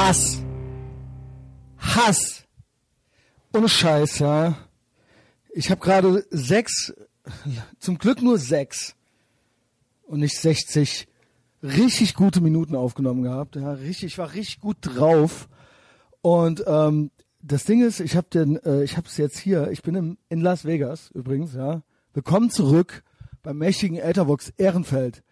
Hass. 0.00 0.42
Hass. 1.76 2.44
Ohne 3.52 3.68
Scheiß, 3.68 4.20
ja. 4.20 4.56
Ich 5.52 5.70
habe 5.70 5.82
gerade 5.82 6.24
sechs, 6.30 6.94
zum 7.78 7.98
Glück 7.98 8.22
nur 8.22 8.38
sechs 8.38 8.96
und 10.06 10.20
nicht 10.20 10.38
60 10.38 11.06
richtig 11.62 12.14
gute 12.14 12.40
Minuten 12.40 12.76
aufgenommen 12.76 13.24
gehabt. 13.24 13.56
Ja, 13.56 13.72
richtig, 13.72 14.04
ich 14.04 14.18
war 14.18 14.32
richtig 14.32 14.60
gut 14.60 14.78
drauf. 14.80 15.50
Und 16.22 16.64
ähm, 16.66 17.10
das 17.42 17.64
Ding 17.64 17.82
ist, 17.82 18.00
ich 18.00 18.16
habe 18.16 18.60
äh, 18.64 18.84
es 18.84 19.16
jetzt 19.18 19.38
hier. 19.38 19.70
Ich 19.70 19.82
bin 19.82 19.94
im, 19.96 20.18
in 20.30 20.40
Las 20.40 20.64
Vegas 20.64 21.10
übrigens. 21.10 21.52
Ja, 21.52 21.82
willkommen 22.14 22.48
zurück 22.48 23.04
beim 23.42 23.58
mächtigen 23.58 23.98
Ethervox 23.98 24.50
Ehrenfeld, 24.56 25.22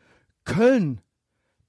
Köln, 0.44 1.00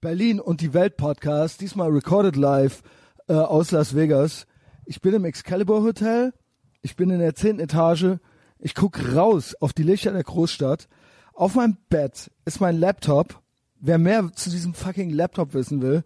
Berlin 0.02 0.40
und 0.40 0.62
die 0.62 0.74
Welt 0.74 0.96
Podcast. 0.96 1.60
Diesmal 1.60 1.90
recorded 1.90 2.38
live 2.38 2.84
äh, 3.28 3.34
aus 3.34 3.72
Las 3.72 3.96
Vegas. 3.96 4.48
Ich 4.86 5.02
bin 5.02 5.14
im 5.14 5.26
Excalibur 5.26 5.84
Hotel. 5.84 6.34
Ich 6.82 6.96
bin 6.96 7.10
in 7.10 7.20
der 7.20 7.36
zehnten 7.36 7.62
Etage. 7.62 8.18
Ich 8.60 8.76
guck 8.76 9.14
raus 9.14 9.56
auf 9.60 9.74
die 9.74 9.84
Lichter 9.84 10.14
der 10.14 10.24
Großstadt. 10.24 10.88
Auf 11.34 11.56
meinem 11.56 11.76
Bett 11.90 12.32
ist 12.46 12.62
mein 12.62 12.78
Laptop. 12.78 13.42
Wer 13.82 13.98
mehr 13.98 14.32
zu 14.34 14.50
diesem 14.50 14.74
fucking 14.74 15.10
Laptop 15.10 15.54
wissen 15.54 15.82
will, 15.82 16.06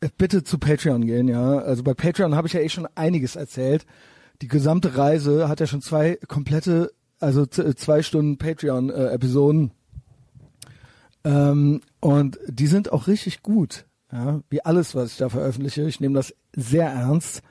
äh, 0.00 0.10
bitte 0.18 0.44
zu 0.44 0.58
Patreon 0.58 1.06
gehen, 1.06 1.28
ja. 1.28 1.58
Also 1.60 1.82
bei 1.84 1.94
Patreon 1.94 2.34
habe 2.34 2.48
ich 2.48 2.52
ja 2.52 2.60
eh 2.60 2.68
schon 2.68 2.86
einiges 2.96 3.36
erzählt. 3.36 3.86
Die 4.42 4.48
gesamte 4.48 4.98
Reise 4.98 5.48
hat 5.48 5.60
ja 5.60 5.66
schon 5.66 5.80
zwei 5.80 6.18
komplette, 6.28 6.92
also 7.18 7.46
zwei 7.46 8.02
Stunden 8.02 8.36
Patreon-Episoden. 8.36 9.72
Ähm, 11.26 11.80
und 11.98 12.38
die 12.46 12.68
sind 12.68 12.92
auch 12.92 13.08
richtig 13.08 13.42
gut, 13.42 13.84
ja. 14.12 14.40
Wie 14.48 14.64
alles, 14.64 14.94
was 14.94 15.10
ich 15.10 15.18
da 15.18 15.28
veröffentliche. 15.28 15.82
Ich 15.82 15.98
nehme 15.98 16.14
das 16.14 16.32
sehr 16.54 16.88
ernst. 16.88 17.42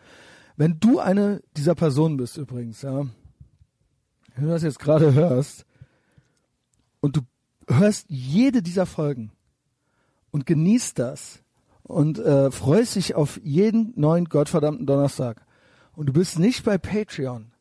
Wenn 0.56 0.80
du 0.80 1.00
eine 1.00 1.42
dieser 1.58 1.76
Personen 1.76 2.16
bist 2.16 2.38
übrigens, 2.38 2.82
ja, 2.84 3.06
wenn 4.36 4.46
du 4.46 4.50
das 4.50 4.64
jetzt 4.64 4.80
gerade 4.80 5.14
hörst 5.14 5.66
und 7.02 7.18
du 7.18 7.22
hörst 7.68 8.06
jede 8.08 8.62
dieser 8.62 8.86
Folgen 8.86 9.34
und 10.32 10.46
genießt 10.46 10.98
das 10.98 11.44
und 11.84 12.18
äh, 12.20 12.52
freust 12.52 12.96
dich 12.96 13.16
auf 13.16 13.42
jeden 13.44 13.92
neuen 13.98 14.26
gottverdammten 14.26 14.86
Donnerstag 14.86 15.46
und 15.98 16.06
du 16.06 16.14
bist 16.14 16.40
nicht 16.40 16.64
bei 16.64 16.78
Patreon, 16.78 17.52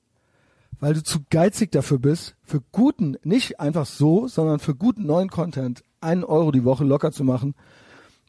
weil 0.80 0.94
du 0.94 1.02
zu 1.02 1.20
geizig 1.30 1.72
dafür 1.72 1.98
bist, 1.98 2.36
für 2.42 2.60
guten, 2.72 3.16
nicht 3.22 3.60
einfach 3.60 3.86
so, 3.86 4.28
sondern 4.28 4.58
für 4.58 4.74
guten 4.74 5.06
neuen 5.06 5.30
Content 5.30 5.82
einen 6.00 6.24
Euro 6.24 6.50
die 6.50 6.64
Woche 6.64 6.84
locker 6.84 7.12
zu 7.12 7.24
machen, 7.24 7.54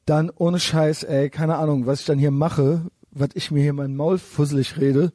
dann 0.06 0.30
ohne 0.30 0.60
Scheiß, 0.60 1.04
ey, 1.04 1.30
keine 1.30 1.58
Ahnung, 1.58 1.86
was 1.86 2.02
ich 2.02 2.06
dann 2.06 2.20
hier 2.20 2.32
mache, 2.32 2.86
was 3.12 3.30
ich 3.34 3.52
mir 3.52 3.62
hier 3.62 3.74
mein 3.74 3.96
Maul 3.96 4.18
fusselig 4.18 4.78
rede, 4.78 5.12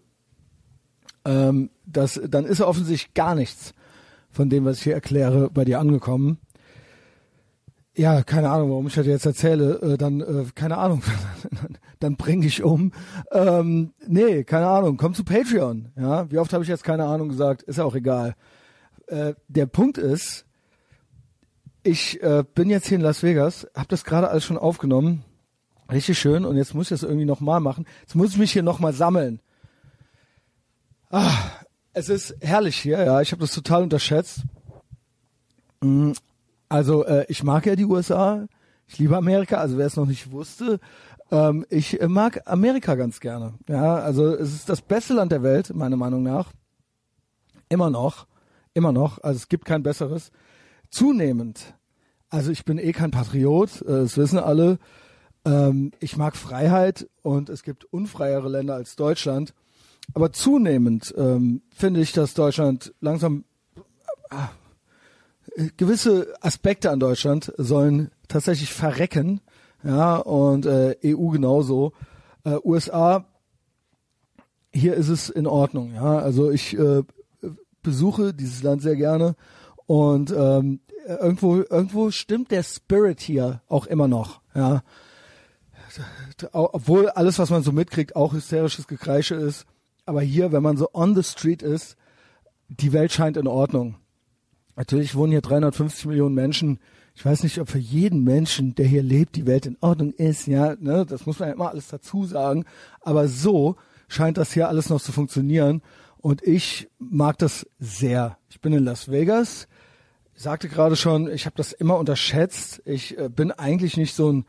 ähm, 1.24 1.70
das, 1.86 2.20
dann 2.28 2.44
ist 2.44 2.60
offensichtlich 2.60 3.14
gar 3.14 3.34
nichts 3.34 3.74
von 4.30 4.48
dem, 4.48 4.64
was 4.64 4.78
ich 4.78 4.84
hier 4.84 4.94
erkläre, 4.94 5.50
bei 5.50 5.64
dir 5.64 5.80
angekommen. 5.80 6.38
Ja, 7.96 8.22
keine 8.22 8.50
Ahnung, 8.50 8.70
warum 8.70 8.86
ich 8.86 8.94
das 8.94 9.06
jetzt 9.06 9.26
erzähle. 9.26 9.80
Äh, 9.80 9.98
dann, 9.98 10.20
äh, 10.20 10.44
keine 10.54 10.78
Ahnung, 10.78 11.02
dann 11.98 12.16
bring 12.16 12.40
dich 12.40 12.62
um. 12.62 12.92
Ähm, 13.32 13.92
nee, 14.06 14.44
keine 14.44 14.68
Ahnung, 14.68 14.96
komm 14.96 15.14
zu 15.14 15.24
Patreon. 15.24 15.92
Ja, 15.96 16.30
wie 16.30 16.38
oft 16.38 16.52
habe 16.52 16.62
ich 16.62 16.68
jetzt 16.68 16.84
keine 16.84 17.04
Ahnung 17.04 17.28
gesagt? 17.28 17.62
Ist 17.62 17.78
ja 17.78 17.84
auch 17.84 17.96
egal. 17.96 18.36
Äh, 19.08 19.34
der 19.48 19.66
Punkt 19.66 19.98
ist, 19.98 20.46
ich 21.82 22.22
äh, 22.22 22.44
bin 22.54 22.70
jetzt 22.70 22.86
hier 22.86 22.96
in 22.96 23.02
Las 23.02 23.22
Vegas, 23.22 23.66
habe 23.74 23.88
das 23.88 24.04
gerade 24.04 24.28
alles 24.28 24.44
schon 24.44 24.58
aufgenommen, 24.58 25.24
richtig 25.90 26.18
schön, 26.18 26.44
und 26.44 26.56
jetzt 26.56 26.74
muss 26.74 26.86
ich 26.86 27.00
das 27.00 27.02
irgendwie 27.02 27.24
nochmal 27.24 27.60
machen. 27.60 27.86
Jetzt 28.02 28.14
muss 28.14 28.30
ich 28.30 28.38
mich 28.38 28.52
hier 28.52 28.62
nochmal 28.62 28.92
sammeln. 28.92 29.40
Ah, 31.10 31.34
es 31.92 32.08
ist 32.08 32.36
herrlich 32.40 32.76
hier, 32.76 33.02
ja. 33.02 33.20
Ich 33.20 33.32
habe 33.32 33.40
das 33.40 33.52
total 33.52 33.82
unterschätzt. 33.82 34.42
Also 36.70 37.04
äh, 37.04 37.26
ich 37.28 37.42
mag 37.42 37.66
ja 37.66 37.76
die 37.76 37.84
USA. 37.84 38.46
Ich 38.86 38.98
liebe 38.98 39.16
Amerika. 39.16 39.58
Also 39.58 39.76
wer 39.76 39.86
es 39.86 39.96
noch 39.96 40.06
nicht 40.06 40.30
wusste, 40.30 40.80
ähm, 41.30 41.66
ich 41.68 41.98
mag 42.06 42.42
Amerika 42.46 42.94
ganz 42.94 43.20
gerne. 43.20 43.54
Ja, 43.68 43.96
also 43.96 44.34
es 44.34 44.54
ist 44.54 44.68
das 44.68 44.80
beste 44.80 45.14
Land 45.14 45.32
der 45.32 45.42
Welt 45.42 45.74
meiner 45.74 45.96
Meinung 45.96 46.22
nach. 46.22 46.52
Immer 47.68 47.90
noch, 47.90 48.26
immer 48.72 48.92
noch. 48.92 49.22
Also 49.22 49.36
es 49.36 49.48
gibt 49.48 49.64
kein 49.64 49.82
besseres. 49.82 50.30
Zunehmend. 50.90 51.74
Also 52.30 52.52
ich 52.52 52.64
bin 52.64 52.78
eh 52.78 52.92
kein 52.92 53.10
Patriot. 53.10 53.82
Äh, 53.82 54.02
das 54.02 54.16
wissen 54.16 54.38
alle. 54.38 54.78
Ähm, 55.44 55.90
ich 55.98 56.16
mag 56.16 56.36
Freiheit 56.36 57.08
und 57.22 57.48
es 57.48 57.64
gibt 57.64 57.84
unfreiere 57.84 58.48
Länder 58.48 58.74
als 58.74 58.94
Deutschland. 58.94 59.54
Aber 60.14 60.32
zunehmend 60.32 61.12
ähm, 61.16 61.62
finde 61.74 62.00
ich, 62.00 62.12
dass 62.12 62.34
Deutschland 62.34 62.94
langsam 63.00 63.44
äh, 64.30 64.36
gewisse 65.76 66.34
Aspekte 66.40 66.90
an 66.90 67.00
Deutschland 67.00 67.52
sollen 67.56 68.10
tatsächlich 68.28 68.72
verrecken. 68.72 69.40
Ja, 69.82 70.16
und 70.16 70.66
äh, 70.66 70.96
EU 71.04 71.28
genauso. 71.28 71.92
Äh, 72.44 72.56
USA, 72.64 73.26
hier 74.72 74.94
ist 74.94 75.08
es 75.08 75.30
in 75.30 75.46
Ordnung. 75.46 75.94
Ja, 75.94 76.18
also 76.18 76.50
ich 76.50 76.78
äh, 76.78 77.02
besuche 77.82 78.34
dieses 78.34 78.62
Land 78.62 78.82
sehr 78.82 78.96
gerne 78.96 79.36
und 79.86 80.30
ähm, 80.30 80.80
irgendwo 81.06 81.56
irgendwo 81.56 82.10
stimmt 82.10 82.50
der 82.50 82.62
Spirit 82.62 83.20
hier 83.20 83.62
auch 83.68 83.86
immer 83.86 84.06
noch. 84.06 84.42
Ja, 84.54 84.82
obwohl 86.52 87.08
alles, 87.08 87.38
was 87.38 87.50
man 87.50 87.62
so 87.62 87.72
mitkriegt, 87.72 88.16
auch 88.16 88.32
hysterisches 88.32 88.86
Gekreische 88.86 89.34
ist. 89.34 89.66
Aber 90.06 90.22
hier, 90.22 90.52
wenn 90.52 90.62
man 90.62 90.76
so 90.76 90.88
on 90.92 91.14
the 91.14 91.22
street 91.22 91.62
ist, 91.62 91.96
die 92.68 92.92
Welt 92.92 93.12
scheint 93.12 93.36
in 93.36 93.46
Ordnung. 93.46 93.96
Natürlich 94.80 95.14
wohnen 95.14 95.32
hier 95.32 95.42
350 95.42 96.06
Millionen 96.06 96.34
Menschen. 96.34 96.78
Ich 97.14 97.22
weiß 97.22 97.42
nicht, 97.42 97.60
ob 97.60 97.68
für 97.68 97.76
jeden 97.76 98.24
Menschen, 98.24 98.74
der 98.74 98.86
hier 98.86 99.02
lebt, 99.02 99.36
die 99.36 99.46
Welt 99.46 99.66
in 99.66 99.76
Ordnung 99.82 100.12
ist. 100.12 100.46
Ja, 100.46 100.74
ne, 100.80 101.04
das 101.04 101.26
muss 101.26 101.38
man 101.38 101.50
ja 101.50 101.54
immer 101.54 101.68
alles 101.68 101.88
dazu 101.88 102.24
sagen. 102.24 102.64
Aber 103.02 103.28
so 103.28 103.76
scheint 104.08 104.38
das 104.38 104.54
hier 104.54 104.70
alles 104.70 104.88
noch 104.88 104.98
zu 104.98 105.12
funktionieren. 105.12 105.82
Und 106.16 106.42
ich 106.42 106.88
mag 106.98 107.36
das 107.36 107.66
sehr. 107.78 108.38
Ich 108.48 108.62
bin 108.62 108.72
in 108.72 108.84
Las 108.84 109.10
Vegas. 109.10 109.68
Ich 110.34 110.40
sagte 110.40 110.70
gerade 110.70 110.96
schon, 110.96 111.30
ich 111.30 111.44
habe 111.44 111.56
das 111.58 111.72
immer 111.74 111.98
unterschätzt. 111.98 112.80
Ich 112.86 113.18
äh, 113.18 113.28
bin 113.28 113.52
eigentlich 113.52 113.98
nicht 113.98 114.14
so 114.14 114.32
ein 114.32 114.46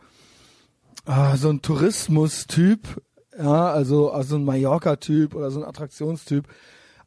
ah, 1.03 1.35
so 1.35 1.49
ein 1.49 1.61
Tourismus-Typ. 1.61 3.01
Ja, 3.37 3.69
also, 3.73 4.11
also 4.11 4.37
ein 4.37 4.45
Mallorca-Typ 4.45 5.35
oder 5.35 5.51
so 5.51 5.59
ein 5.61 5.67
Attraktionstyp. 5.67 6.47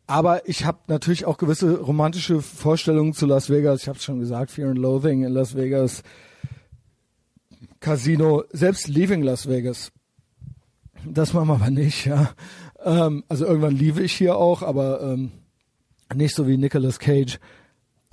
Aber 0.06 0.48
ich 0.48 0.64
habe 0.64 0.80
natürlich 0.86 1.24
auch 1.24 1.38
gewisse 1.38 1.80
romantische 1.80 2.42
Vorstellungen 2.42 3.14
zu 3.14 3.26
Las 3.26 3.48
Vegas. 3.48 3.82
Ich 3.82 3.88
habe 3.88 3.98
schon 3.98 4.20
gesagt, 4.20 4.50
Fear 4.50 4.70
and 4.70 4.78
Loathing 4.78 5.24
in 5.24 5.32
Las 5.32 5.56
Vegas, 5.56 6.02
Casino, 7.80 8.44
selbst 8.52 8.88
Leaving 8.88 9.22
Las 9.22 9.48
Vegas. 9.48 9.92
Das 11.06 11.32
machen 11.32 11.48
wir 11.48 11.54
aber 11.54 11.70
nicht, 11.70 12.06
ja. 12.06 12.30
Ähm, 12.82 13.24
also 13.28 13.46
irgendwann 13.46 13.76
liebe 13.76 14.02
ich 14.02 14.12
hier 14.12 14.36
auch, 14.36 14.62
aber 14.62 15.00
ähm, 15.02 15.32
nicht 16.14 16.34
so 16.34 16.46
wie 16.46 16.58
Nicolas 16.58 16.98
Cage, 16.98 17.38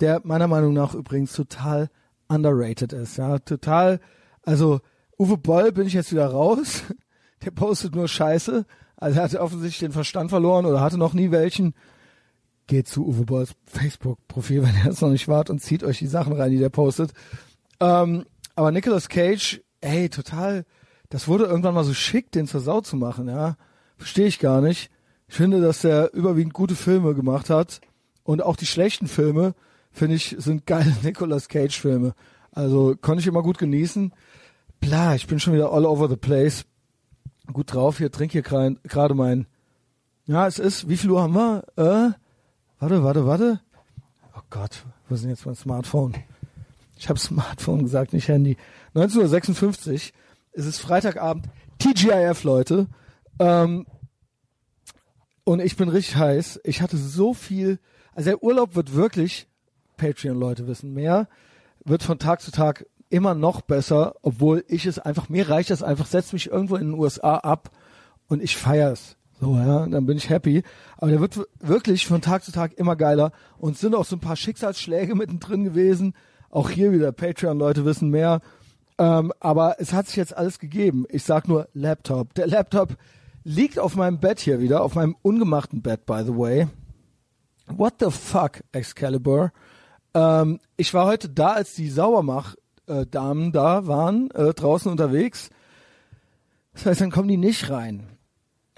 der 0.00 0.20
meiner 0.24 0.48
Meinung 0.48 0.72
nach 0.72 0.94
übrigens 0.94 1.32
total 1.32 1.90
underrated 2.28 2.92
ist, 2.92 3.18
ja. 3.18 3.38
Total, 3.38 4.00
also 4.42 4.80
Uwe 5.18 5.36
Boll 5.36 5.72
bin 5.72 5.86
ich 5.86 5.92
jetzt 5.92 6.12
wieder 6.12 6.26
raus 6.26 6.84
der 7.44 7.50
postet 7.50 7.94
nur 7.94 8.08
Scheiße. 8.08 8.66
Also 9.02 9.18
er 9.18 9.24
hatte 9.24 9.40
offensichtlich 9.40 9.80
den 9.80 9.90
Verstand 9.90 10.30
verloren 10.30 10.64
oder 10.64 10.80
hatte 10.80 10.96
noch 10.96 11.12
nie 11.12 11.32
welchen. 11.32 11.74
Geht 12.68 12.86
zu 12.86 13.04
Uwe 13.04 13.24
Bolls 13.24 13.52
Facebook-Profil, 13.66 14.62
wenn 14.62 14.76
er 14.76 14.92
es 14.92 15.00
noch 15.00 15.10
nicht 15.10 15.26
wart 15.26 15.50
und 15.50 15.58
zieht 15.58 15.82
euch 15.82 15.98
die 15.98 16.06
Sachen 16.06 16.34
rein, 16.34 16.52
die 16.52 16.58
der 16.58 16.68
postet. 16.68 17.10
Ähm, 17.80 18.24
aber 18.54 18.70
Nicolas 18.70 19.08
Cage, 19.08 19.60
ey, 19.80 20.08
total, 20.08 20.64
das 21.08 21.26
wurde 21.26 21.46
irgendwann 21.46 21.74
mal 21.74 21.82
so 21.82 21.94
schick, 21.94 22.30
den 22.30 22.46
zur 22.46 22.60
Sau 22.60 22.80
zu 22.80 22.94
machen, 22.94 23.26
ja. 23.26 23.56
Verstehe 23.96 24.28
ich 24.28 24.38
gar 24.38 24.60
nicht. 24.60 24.88
Ich 25.26 25.34
finde, 25.34 25.60
dass 25.60 25.82
er 25.82 26.14
überwiegend 26.14 26.54
gute 26.54 26.76
Filme 26.76 27.14
gemacht 27.14 27.50
hat. 27.50 27.80
Und 28.22 28.40
auch 28.40 28.54
die 28.54 28.66
schlechten 28.66 29.08
Filme, 29.08 29.56
finde 29.90 30.14
ich, 30.14 30.36
sind 30.38 30.64
geile 30.64 30.94
Nicolas 31.02 31.48
Cage-Filme. 31.48 32.14
Also 32.52 32.94
konnte 33.00 33.20
ich 33.20 33.26
immer 33.26 33.42
gut 33.42 33.58
genießen. 33.58 34.12
Bla, 34.78 35.16
ich 35.16 35.26
bin 35.26 35.40
schon 35.40 35.54
wieder 35.54 35.72
all 35.72 35.86
over 35.86 36.08
the 36.08 36.16
place 36.16 36.66
gut 37.50 37.72
drauf. 37.72 37.98
Hier 37.98 38.10
trink 38.10 38.32
hier 38.32 38.42
gerade 38.42 39.14
mein. 39.14 39.46
Ja, 40.26 40.46
es 40.46 40.58
ist. 40.58 40.88
Wie 40.88 40.96
viel 40.96 41.10
Uhr 41.10 41.22
haben 41.22 41.34
wir? 41.34 41.64
Äh, 41.76 42.12
warte, 42.78 43.02
warte, 43.02 43.26
warte. 43.26 43.60
Oh 44.36 44.42
Gott, 44.50 44.84
wo 45.08 45.14
ist 45.14 45.22
denn 45.22 45.30
jetzt 45.30 45.46
mein 45.46 45.54
Smartphone? 45.54 46.14
Ich 46.96 47.08
habe 47.08 47.18
Smartphone 47.18 47.82
gesagt, 47.82 48.12
nicht 48.12 48.28
Handy. 48.28 48.56
19.56 48.94 49.92
Uhr. 49.92 50.12
Es 50.52 50.66
ist 50.66 50.78
Freitagabend. 50.78 51.46
TGIF, 51.78 52.44
Leute. 52.44 52.86
Ähm, 53.38 53.86
und 55.44 55.60
ich 55.60 55.76
bin 55.76 55.88
richtig 55.88 56.16
heiß. 56.16 56.60
Ich 56.64 56.80
hatte 56.80 56.96
so 56.96 57.34
viel. 57.34 57.78
Also 58.14 58.30
der 58.30 58.42
Urlaub 58.42 58.74
wird 58.74 58.94
wirklich, 58.94 59.48
Patreon-Leute 59.96 60.66
wissen 60.66 60.94
mehr, 60.94 61.28
wird 61.84 62.02
von 62.02 62.18
Tag 62.18 62.40
zu 62.40 62.52
Tag 62.52 62.86
immer 63.12 63.34
noch 63.34 63.60
besser, 63.60 64.14
obwohl 64.22 64.64
ich 64.68 64.86
es 64.86 64.98
einfach, 64.98 65.28
mir 65.28 65.48
reicht 65.48 65.70
das 65.70 65.82
einfach, 65.82 66.06
setz 66.06 66.32
mich 66.32 66.50
irgendwo 66.50 66.76
in 66.76 66.92
den 66.92 66.98
USA 66.98 67.36
ab 67.36 67.70
und 68.28 68.42
ich 68.42 68.56
feier's. 68.56 69.16
So, 69.38 69.56
ja, 69.56 69.86
dann 69.86 70.06
bin 70.06 70.16
ich 70.16 70.30
happy. 70.30 70.62
Aber 70.96 71.10
der 71.10 71.20
wird 71.20 71.38
wirklich 71.60 72.06
von 72.06 72.22
Tag 72.22 72.44
zu 72.44 72.52
Tag 72.52 72.74
immer 72.78 72.96
geiler. 72.96 73.32
Und 73.58 73.74
es 73.74 73.80
sind 73.80 73.94
auch 73.94 74.04
so 74.04 74.16
ein 74.16 74.20
paar 74.20 74.36
Schicksalsschläge 74.36 75.14
mittendrin 75.16 75.64
gewesen. 75.64 76.14
Auch 76.48 76.70
hier 76.70 76.92
wieder 76.92 77.10
Patreon-Leute 77.10 77.84
wissen 77.84 78.08
mehr. 78.08 78.40
Ähm, 78.98 79.32
aber 79.40 79.76
es 79.80 79.92
hat 79.92 80.06
sich 80.06 80.16
jetzt 80.16 80.36
alles 80.36 80.60
gegeben. 80.60 81.06
Ich 81.08 81.24
sag 81.24 81.48
nur 81.48 81.68
Laptop. 81.74 82.34
Der 82.34 82.46
Laptop 82.46 82.96
liegt 83.42 83.80
auf 83.80 83.96
meinem 83.96 84.20
Bett 84.20 84.38
hier 84.38 84.60
wieder, 84.60 84.82
auf 84.82 84.94
meinem 84.94 85.16
ungemachten 85.22 85.82
Bett, 85.82 86.06
by 86.06 86.22
the 86.24 86.36
way. 86.36 86.68
What 87.66 87.94
the 87.98 88.10
fuck, 88.10 88.62
Excalibur? 88.70 89.50
Ähm, 90.14 90.60
ich 90.76 90.94
war 90.94 91.06
heute 91.06 91.28
da, 91.28 91.54
als 91.54 91.74
die 91.74 91.88
Saubermach-Damen 92.92 93.52
da 93.52 93.86
waren, 93.86 94.30
äh, 94.32 94.52
draußen 94.52 94.90
unterwegs. 94.90 95.50
Das 96.74 96.86
heißt, 96.86 97.00
dann 97.00 97.10
kommen 97.10 97.28
die 97.28 97.36
nicht 97.36 97.70
rein. 97.70 98.06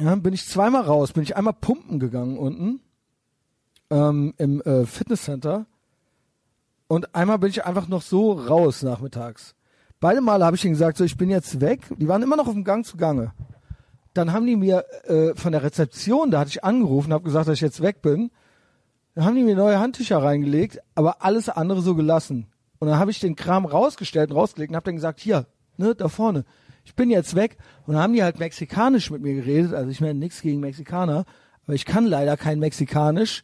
Ja, 0.01 0.15
bin 0.17 0.35
ich 0.35 0.47
zweimal 0.47 0.83
raus, 0.83 1.13
bin 1.13 1.23
ich 1.23 1.37
einmal 1.37 1.55
pumpen 1.55 2.01
gegangen 2.01 2.37
unten 2.37 2.81
ähm, 3.91 4.35
im 4.39 4.61
äh, 4.63 4.87
Fitnesscenter 4.87 5.67
und 6.89 7.15
einmal 7.15 7.39
bin 7.39 7.51
ich 7.51 7.65
einfach 7.65 7.87
noch 7.87 8.03
so 8.03 8.33
raus 8.33 8.83
nachmittags. 8.83 9.55
Beide 10.01 10.21
Male 10.21 10.45
habe 10.45 10.57
ich 10.57 10.65
ihnen 10.65 10.75
gesagt, 10.75 10.99
so 10.99 11.05
ich 11.05 11.17
bin 11.17 11.31
jetzt 11.31 11.61
weg. 11.61 11.83
Die 11.97 12.09
waren 12.09 12.23
immer 12.23 12.37
noch 12.37 12.49
auf 12.49 12.53
dem 12.53 12.65
Gang 12.65 12.85
zu 12.85 12.97
Gange. 12.97 13.33
Dann 14.15 14.33
haben 14.33 14.47
die 14.47 14.57
mir 14.57 14.85
äh, 15.05 15.35
von 15.35 15.53
der 15.53 15.63
Rezeption, 15.63 16.31
da 16.31 16.41
hatte 16.41 16.51
ich 16.51 16.65
angerufen, 16.65 17.13
habe 17.13 17.25
gesagt, 17.25 17.49
dass 17.49 17.55
ich 17.55 17.61
jetzt 17.61 17.81
weg 17.81 18.03
bin. 18.03 18.31
Dann 19.15 19.25
haben 19.25 19.37
die 19.37 19.45
mir 19.45 19.55
neue 19.55 19.79
Handtücher 19.79 20.23
reingelegt, 20.23 20.81
aber 20.97 21.25
alles 21.25 21.49
andere 21.49 21.83
so 21.83 21.95
gelassen. 21.95 22.49
Und 22.85 22.91
dann 22.91 22.99
habe 22.99 23.11
ich 23.11 23.19
den 23.19 23.35
Kram 23.35 23.65
rausgestellt 23.65 24.31
und 24.31 24.37
rausgelegt 24.37 24.69
und 24.69 24.77
habe 24.77 24.85
dann 24.85 24.97
gesagt, 24.97 25.19
hier, 25.19 25.47
ne, 25.79 25.95
da 25.95 26.09
vorne, 26.09 26.45
ich 26.85 26.95
bin 26.95 27.09
jetzt 27.09 27.35
weg. 27.35 27.57
Und 27.87 27.95
dann 27.95 28.03
haben 28.03 28.13
die 28.13 28.23
halt 28.23 28.39
mexikanisch 28.39 29.11
mit 29.11 29.23
mir 29.23 29.37
geredet. 29.37 29.73
Also 29.73 29.89
ich 29.89 30.03
meine 30.03 30.19
nichts 30.19 30.43
gegen 30.43 30.61
Mexikaner, 30.61 31.25
aber 31.65 31.73
ich 31.73 31.87
kann 31.87 32.05
leider 32.05 32.37
kein 32.37 32.59
Mexikanisch. 32.59 33.43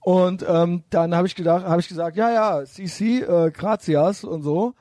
Und 0.00 0.44
ähm, 0.48 0.82
dann 0.90 1.14
habe 1.14 1.28
ich 1.28 1.36
gedacht, 1.36 1.64
habe 1.64 1.80
ich 1.80 1.86
gesagt, 1.86 2.16
ja, 2.16 2.32
ja, 2.32 2.64
CC, 2.64 3.20
äh, 3.20 3.52
gracias 3.52 4.24
und 4.24 4.42
so. 4.42 4.74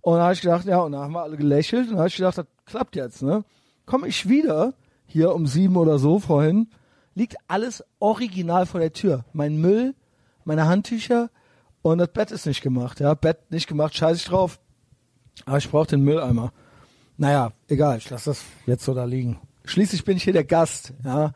Und 0.00 0.14
dann 0.14 0.22
habe 0.22 0.34
ich 0.34 0.42
gedacht, 0.42 0.64
ja, 0.66 0.78
und 0.78 0.92
dann 0.92 1.00
haben 1.00 1.14
wir 1.14 1.22
alle 1.22 1.36
gelächelt 1.36 1.86
und 1.86 1.94
dann 1.94 1.98
habe 1.98 2.08
ich 2.08 2.16
gedacht, 2.16 2.38
das 2.38 2.46
klappt 2.66 2.94
jetzt, 2.94 3.20
ne? 3.20 3.42
Komme 3.84 4.06
ich 4.06 4.28
wieder, 4.28 4.74
hier 5.06 5.34
um 5.34 5.48
sieben 5.48 5.76
oder 5.76 5.98
so 5.98 6.20
vorhin, 6.20 6.68
liegt 7.16 7.36
alles 7.48 7.82
original 7.98 8.64
vor 8.66 8.78
der 8.78 8.92
Tür. 8.92 9.24
Mein 9.32 9.56
Müll, 9.60 9.96
meine 10.44 10.68
Handtücher 10.68 11.30
und 11.92 11.98
das 11.98 12.08
Bett 12.08 12.30
ist 12.30 12.46
nicht 12.46 12.62
gemacht, 12.62 13.00
ja. 13.00 13.14
Bett 13.14 13.50
nicht 13.50 13.66
gemacht, 13.66 13.94
scheiße 13.96 14.20
ich 14.20 14.24
drauf. 14.24 14.58
Aber 15.44 15.58
ich 15.58 15.70
brauche 15.70 15.86
den 15.86 16.02
Mülleimer. 16.02 16.52
Naja, 17.16 17.52
egal, 17.68 17.98
ich 17.98 18.10
lasse 18.10 18.30
das 18.30 18.42
jetzt 18.66 18.84
so 18.84 18.94
da 18.94 19.04
liegen. 19.04 19.38
Schließlich 19.64 20.04
bin 20.04 20.16
ich 20.16 20.24
hier 20.24 20.32
der 20.32 20.44
Gast, 20.44 20.92
ja. 21.04 21.32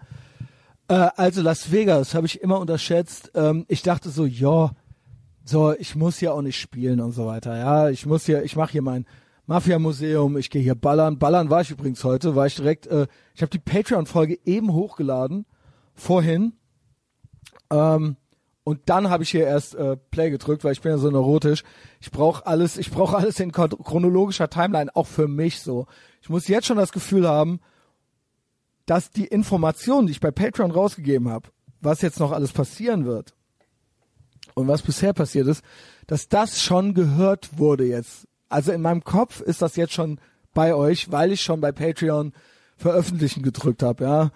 Äh, 0.88 1.10
also 1.16 1.42
Las 1.42 1.70
Vegas 1.70 2.14
habe 2.14 2.26
ich 2.26 2.40
immer 2.40 2.58
unterschätzt. 2.58 3.30
Ähm, 3.34 3.64
ich 3.68 3.82
dachte 3.82 4.10
so, 4.10 4.26
ja, 4.26 4.72
so, 5.44 5.72
ich 5.74 5.94
muss 5.94 6.18
hier 6.18 6.34
auch 6.34 6.42
nicht 6.42 6.60
spielen 6.60 7.00
und 7.00 7.12
so 7.12 7.26
weiter. 7.26 7.56
Ja, 7.56 7.88
ich 7.88 8.04
muss 8.06 8.26
hier, 8.26 8.42
ich 8.42 8.56
mache 8.56 8.72
hier 8.72 8.82
mein 8.82 9.06
Mafia-Museum, 9.46 10.36
ich 10.36 10.50
gehe 10.50 10.62
hier 10.62 10.74
ballern. 10.74 11.18
Ballern 11.18 11.50
war 11.50 11.60
ich 11.60 11.70
übrigens 11.70 12.02
heute, 12.04 12.36
war 12.36 12.46
ich 12.46 12.56
direkt, 12.56 12.86
äh, 12.88 13.06
ich 13.34 13.42
habe 13.42 13.50
die 13.50 13.58
Patreon-Folge 13.58 14.38
eben 14.44 14.72
hochgeladen, 14.72 15.46
vorhin. 15.94 16.54
Ähm, 17.70 18.16
und 18.62 18.80
dann 18.86 19.08
habe 19.08 19.22
ich 19.22 19.30
hier 19.30 19.46
erst 19.46 19.74
äh, 19.74 19.96
Play 19.96 20.30
gedrückt, 20.30 20.64
weil 20.64 20.72
ich 20.72 20.82
bin 20.82 20.92
ja 20.92 20.98
so 20.98 21.10
neurotisch. 21.10 21.64
Ich 22.00 22.10
brauche 22.10 22.46
alles, 22.46 22.76
ich 22.76 22.90
brauche 22.90 23.16
alles 23.16 23.40
in 23.40 23.52
chronologischer 23.52 24.50
Timeline, 24.50 24.94
auch 24.94 25.06
für 25.06 25.28
mich 25.28 25.60
so. 25.60 25.86
Ich 26.22 26.28
muss 26.28 26.48
jetzt 26.48 26.66
schon 26.66 26.76
das 26.76 26.92
Gefühl 26.92 27.26
haben, 27.26 27.60
dass 28.86 29.10
die 29.10 29.26
Informationen, 29.26 30.06
die 30.06 30.12
ich 30.12 30.20
bei 30.20 30.30
Patreon 30.30 30.70
rausgegeben 30.70 31.28
habe, 31.28 31.48
was 31.80 32.02
jetzt 32.02 32.20
noch 32.20 32.32
alles 32.32 32.52
passieren 32.52 33.06
wird 33.06 33.34
und 34.54 34.68
was 34.68 34.82
bisher 34.82 35.14
passiert 35.14 35.46
ist, 35.46 35.64
dass 36.06 36.28
das 36.28 36.60
schon 36.60 36.92
gehört 36.94 37.58
wurde 37.58 37.84
jetzt. 37.84 38.26
Also 38.48 38.72
in 38.72 38.82
meinem 38.82 39.04
Kopf 39.04 39.40
ist 39.40 39.62
das 39.62 39.76
jetzt 39.76 39.92
schon 39.92 40.20
bei 40.52 40.74
euch, 40.74 41.10
weil 41.10 41.32
ich 41.32 41.40
schon 41.40 41.60
bei 41.60 41.72
Patreon 41.72 42.32
veröffentlichen 42.76 43.42
gedrückt 43.42 43.82
habe, 43.82 44.04
ja. 44.04 44.30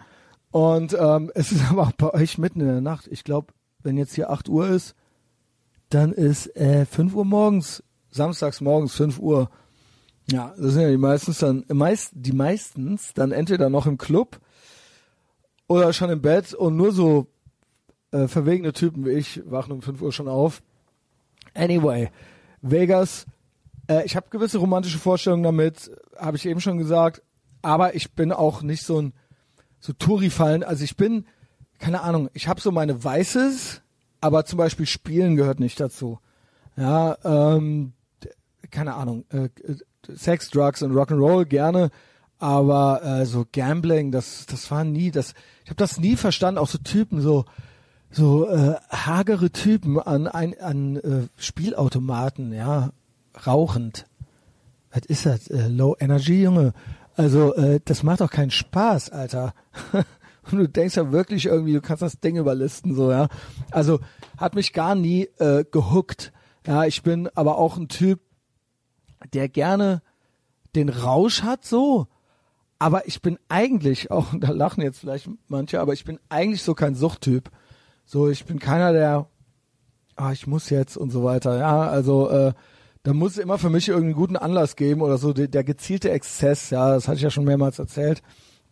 Und 0.51 0.97
ähm, 0.99 1.33
es 1.35 1.51
ist 1.53 1.63
aber 1.71 1.89
auch 1.89 1.93
bei 1.93 2.15
euch 2.15 2.39
mitten 2.39 2.61
in 2.61 2.69
der 2.69 2.81
Nacht. 2.81 3.09
Ich 3.11 3.25
glaube, 3.25 3.53
wenn 3.85 3.97
jetzt 3.97 4.15
hier 4.15 4.31
8 4.31 4.49
Uhr 4.49 4.69
ist, 4.69 4.97
dann 5.91 6.13
ist 6.13 6.55
äh, 6.57 6.87
5 6.87 7.15
Uhr 7.15 7.25
morgens, 7.25 7.85
samstags 8.11 8.61
morgens 8.61 8.95
5 8.95 9.19
Uhr. 9.21 9.49
Ja, 10.31 10.55
das 10.57 10.73
sind 10.73 10.83
ja 10.83 10.91
die 10.91 10.97
meistens 10.97 11.39
dann, 11.39 11.65
meist, 11.69 12.11
die 12.15 12.33
meistens 12.33 13.15
dann 13.15 13.31
entweder 13.31 13.69
noch 13.71 13.87
im 13.87 13.99
Club 13.99 14.41
oder 15.69 15.93
schon 15.93 16.11
im 16.11 16.23
Bett 16.23 16.55
und 16.55 16.77
nur 16.77 16.93
so 16.93 17.29
äh, 18.11 18.27
verwegene 18.27 18.73
Typen 18.73 19.05
wie 19.05 19.11
ich 19.11 19.43
wachen 19.49 19.73
um 19.73 19.83
5 19.83 20.01
Uhr 20.03 20.13
schon 20.13 20.29
auf. 20.29 20.63
Anyway, 21.55 22.11
Vegas, 22.63 23.27
äh, 23.89 24.05
ich 24.05 24.17
habe 24.17 24.31
gewisse 24.31 24.59
romantische 24.59 24.99
Vorstellungen 24.99 25.43
damit, 25.43 25.91
habe 26.17 26.37
ich 26.37 26.47
eben 26.47 26.61
schon 26.61 26.79
gesagt, 26.79 27.23
aber 27.61 27.95
ich 27.95 28.13
bin 28.13 28.33
auch 28.33 28.63
nicht 28.63 28.83
so 28.83 29.01
ein 29.01 29.13
so 29.79 29.93
Touri-Fallen. 29.93 30.63
Also 30.63 30.83
ich 30.83 30.97
bin, 30.97 31.27
keine 31.79 32.03
Ahnung, 32.03 32.31
ich 32.35 32.49
habe 32.49 32.61
so 32.61 32.71
meine 32.71 33.03
Weißes, 33.03 33.83
aber 34.21 34.45
zum 34.45 34.59
Beispiel 34.59 34.87
Spielen 34.87 35.37
gehört 35.37 35.61
nicht 35.61 35.81
dazu. 35.81 36.19
Ja, 36.77 37.17
ähm, 37.25 37.93
keine 38.71 38.95
Ahnung, 38.95 39.25
äh, 39.31 39.49
Sex, 40.09 40.51
Drugs 40.51 40.83
und 40.83 40.93
Rock'n'Roll 40.93 41.45
gerne, 41.45 41.91
aber 42.39 43.03
äh, 43.03 43.27
so 43.27 43.47
Gambling, 43.53 44.13
das, 44.13 44.47
das 44.47 44.71
war 44.71 44.85
nie, 44.85 45.11
das, 45.11 45.35
ich 45.63 45.71
habe 45.71 45.77
das 45.77 45.99
nie 45.99 46.17
verstanden. 46.17 46.59
Auch 46.59 46.69
so 46.69 46.79
Typen, 46.79 47.21
so 47.21 47.45
so 48.11 48.49
äh, 48.49 48.77
hagere 48.91 49.51
Typen 49.51 49.99
an 49.99 50.29
ein 50.29 50.59
an 50.61 50.97
äh, 50.97 51.27
Spielautomaten, 51.37 52.53
ja, 52.53 52.91
rauchend. 53.47 54.07
Was 54.93 55.07
ist 55.07 55.27
das? 55.27 55.49
Äh, 55.49 55.69
Low 55.69 55.97
Energy, 55.99 56.43
Junge. 56.43 56.73
Also 57.17 57.55
äh, 57.55 57.81
das 57.85 58.03
macht 58.03 58.21
doch 58.21 58.31
keinen 58.31 58.51
Spaß, 58.51 59.11
Alter. 59.11 59.55
Und 60.51 60.59
du 60.59 60.69
denkst 60.69 60.97
ja 60.97 61.13
wirklich 61.13 61.47
irgendwie, 61.47 61.73
du 61.73 61.81
kannst 61.81 62.03
das 62.03 62.21
Ding 62.21 62.37
überlisten, 62.37 62.95
so, 62.95 63.11
ja. 63.11 63.29
Also 63.71 64.01
hat 64.37 64.55
mich 64.55 64.73
gar 64.73 64.95
nie 64.95 65.29
äh, 65.39 65.65
gehuckt. 65.71 66.33
Ja, 66.67 66.85
ich 66.85 67.03
bin 67.03 67.29
aber 67.35 67.59
auch 67.59 67.77
ein 67.77 67.89
Typ, 67.89 68.21
der 69.33 69.49
gerne 69.49 70.03
den 70.75 70.89
Rausch 70.89 71.43
hat, 71.43 71.65
so. 71.65 72.07
Aber 72.79 73.07
ich 73.07 73.23
bin 73.23 73.39
eigentlich 73.49 74.11
auch, 74.11 74.27
da 74.39 74.51
lachen 74.51 74.83
jetzt 74.83 75.01
vielleicht 75.01 75.29
manche, 75.49 75.81
aber 75.81 75.93
ich 75.93 76.05
bin 76.05 76.19
eigentlich 76.29 76.63
so 76.63 76.75
kein 76.75 76.95
Suchttyp. 76.95 77.51
So, 78.05 78.29
ich 78.29 78.45
bin 78.45 78.59
keiner, 78.59 78.93
der, 78.93 79.27
ah, 80.17 80.33
ich 80.33 80.47
muss 80.47 80.71
jetzt 80.71 80.97
und 80.97 81.11
so 81.11 81.25
weiter. 81.25 81.59
Ja, 81.59 81.89
also 81.89 82.29
äh, 82.29 82.53
da 83.03 83.13
muss 83.13 83.33
es 83.33 83.39
immer 83.39 83.59
für 83.59 83.71
mich 83.71 83.89
irgendeinen 83.89 84.15
guten 84.15 84.37
Anlass 84.37 84.77
geben 84.77 85.03
oder 85.03 85.19
so. 85.19 85.33
Der, 85.33 85.49
der 85.49 85.65
gezielte 85.65 86.11
Exzess, 86.11 86.71
ja, 86.71 86.91
das 86.91 87.07
hatte 87.07 87.17
ich 87.17 87.23
ja 87.23 87.31
schon 87.31 87.45
mehrmals 87.45 87.79
erzählt. 87.79 88.23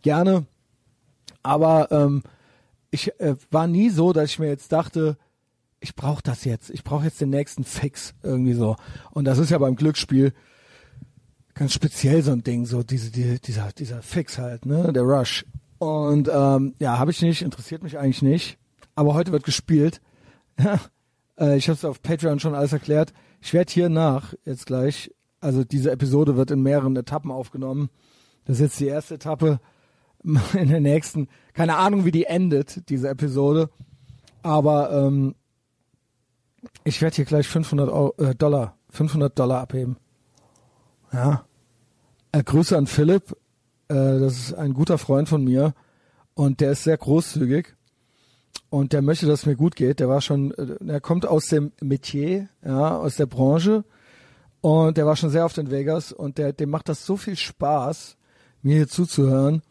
Gerne. 0.01 0.45
Aber 1.43 1.91
ähm, 1.91 2.23
ich 2.91 3.19
äh, 3.19 3.35
war 3.51 3.67
nie 3.67 3.89
so, 3.89 4.13
dass 4.13 4.31
ich 4.31 4.39
mir 4.39 4.47
jetzt 4.47 4.71
dachte, 4.71 5.17
ich 5.79 5.95
brauche 5.95 6.23
das 6.23 6.45
jetzt. 6.45 6.69
Ich 6.69 6.83
brauche 6.83 7.05
jetzt 7.05 7.19
den 7.21 7.29
nächsten 7.29 7.63
Fix 7.63 8.13
irgendwie 8.23 8.53
so. 8.53 8.75
Und 9.11 9.25
das 9.25 9.37
ist 9.37 9.49
ja 9.49 9.57
beim 9.57 9.75
Glücksspiel 9.75 10.33
ganz 11.53 11.73
speziell 11.73 12.23
so 12.23 12.31
ein 12.31 12.43
Ding, 12.43 12.65
so 12.65 12.81
diese, 12.81 13.11
die, 13.11 13.39
dieser, 13.39 13.71
dieser 13.73 14.01
Fix 14.01 14.37
halt, 14.37 14.65
ne, 14.65 14.91
der 14.91 15.03
Rush. 15.03 15.45
Und 15.77 16.29
ähm, 16.33 16.73
ja, 16.79 16.97
habe 16.97 17.11
ich 17.11 17.21
nicht, 17.21 17.41
interessiert 17.41 17.83
mich 17.83 17.99
eigentlich 17.99 18.21
nicht 18.21 18.57
aber 18.95 19.13
heute 19.13 19.31
wird 19.31 19.43
gespielt. 19.43 20.01
äh, 21.39 21.57
ich 21.57 21.67
habe 21.67 21.77
es 21.77 21.85
auf 21.85 22.01
Patreon 22.01 22.39
schon 22.39 22.55
alles 22.55 22.73
erklärt. 22.73 23.13
Ich 23.41 23.53
werde 23.53 23.71
hier 23.71 23.89
nach, 23.89 24.33
jetzt 24.45 24.65
gleich, 24.65 25.11
also 25.39 25.63
diese 25.63 25.91
Episode 25.91 26.37
wird 26.37 26.51
in 26.51 26.61
mehreren 26.61 26.95
Etappen 26.95 27.31
aufgenommen. 27.31 27.89
Das 28.45 28.57
ist 28.57 28.61
jetzt 28.61 28.79
die 28.79 28.87
erste 28.87 29.15
Etappe. 29.15 29.59
In 30.53 30.69
der 30.69 30.79
nächsten, 30.79 31.27
keine 31.53 31.77
Ahnung, 31.77 32.05
wie 32.05 32.11
die 32.11 32.25
endet, 32.25 32.89
diese 32.89 33.09
Episode. 33.09 33.69
Aber 34.41 34.91
ähm, 34.91 35.35
ich 36.83 37.01
werde 37.01 37.15
hier 37.15 37.25
gleich 37.25 37.47
500 37.47 37.89
Euro, 37.89 38.13
äh, 38.17 38.35
Dollar, 38.35 38.77
500 38.89 39.37
Dollar 39.37 39.61
abheben. 39.61 39.97
Ja. 41.11 41.45
Äh, 42.31 42.43
Grüße 42.43 42.77
an 42.77 42.87
Philipp. 42.87 43.35
Äh, 43.87 44.19
das 44.19 44.37
ist 44.37 44.53
ein 44.53 44.73
guter 44.73 44.97
Freund 44.97 45.29
von 45.29 45.43
mir 45.43 45.73
und 46.33 46.61
der 46.61 46.71
ist 46.71 46.83
sehr 46.83 46.97
großzügig 46.97 47.75
und 48.69 48.93
der 48.93 49.01
möchte, 49.01 49.25
dass 49.27 49.41
es 49.41 49.45
mir 49.45 49.55
gut 49.55 49.75
geht. 49.75 49.99
Der 49.99 50.09
war 50.09 50.21
schon, 50.21 50.51
äh, 50.51 50.77
er 50.87 51.01
kommt 51.01 51.25
aus 51.25 51.47
dem 51.47 51.71
Metier, 51.81 52.49
ja, 52.65 52.97
aus 52.97 53.15
der 53.17 53.25
Branche 53.25 53.83
und 54.61 54.97
der 54.97 55.05
war 55.05 55.15
schon 55.15 55.29
sehr 55.29 55.45
oft 55.45 55.57
in 55.57 55.69
Vegas 55.69 56.11
und 56.11 56.37
der, 56.37 56.53
dem 56.53 56.69
macht 56.69 56.89
das 56.89 57.05
so 57.05 57.17
viel 57.17 57.35
Spaß, 57.35 58.17
mir 58.61 58.77
hier 58.77 58.87
zuzuhören, 58.87 59.61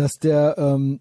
dass 0.00 0.18
der 0.18 0.56
ähm, 0.56 1.00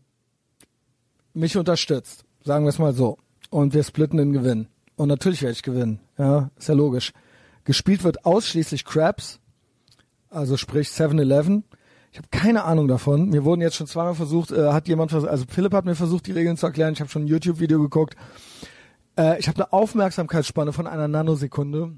mich 1.33 1.55
unterstützt, 1.55 2.25
sagen 2.43 2.65
wir 2.65 2.69
es 2.69 2.79
mal 2.79 2.93
so. 2.93 3.17
Und 3.49 3.73
wir 3.73 3.83
splitten 3.83 4.17
den 4.17 4.33
Gewinn. 4.33 4.67
Und 4.97 5.07
natürlich 5.07 5.41
werde 5.41 5.53
ich 5.53 5.63
gewinnen, 5.63 6.01
ja, 6.17 6.51
ist 6.57 6.67
ja 6.67 6.75
logisch. 6.75 7.13
gespielt 7.63 8.03
wird 8.03 8.25
ausschließlich 8.25 8.83
Crabs, 8.83 9.39
also 10.29 10.57
sprich 10.57 10.89
7-Eleven. 10.89 11.63
Ich 12.11 12.17
habe 12.17 12.27
keine 12.29 12.65
Ahnung 12.65 12.89
davon. 12.89 13.29
Mir 13.29 13.45
wurden 13.45 13.61
jetzt 13.61 13.75
schon 13.77 13.87
zweimal 13.87 14.15
versucht, 14.15 14.51
äh, 14.51 14.73
hat 14.73 14.89
jemand 14.89 15.11
versucht, 15.11 15.31
also 15.31 15.45
Philipp 15.47 15.73
hat 15.73 15.85
mir 15.85 15.95
versucht, 15.95 16.27
die 16.27 16.33
Regeln 16.33 16.57
zu 16.57 16.65
erklären. 16.65 16.91
Ich 16.91 16.99
habe 16.99 17.09
schon 17.09 17.23
ein 17.23 17.27
YouTube-Video 17.27 17.79
geguckt. 17.79 18.17
Äh, 19.17 19.39
ich 19.39 19.47
habe 19.47 19.63
eine 19.63 19.71
Aufmerksamkeitsspanne 19.71 20.73
von 20.73 20.87
einer 20.87 21.07
Nanosekunde 21.07 21.93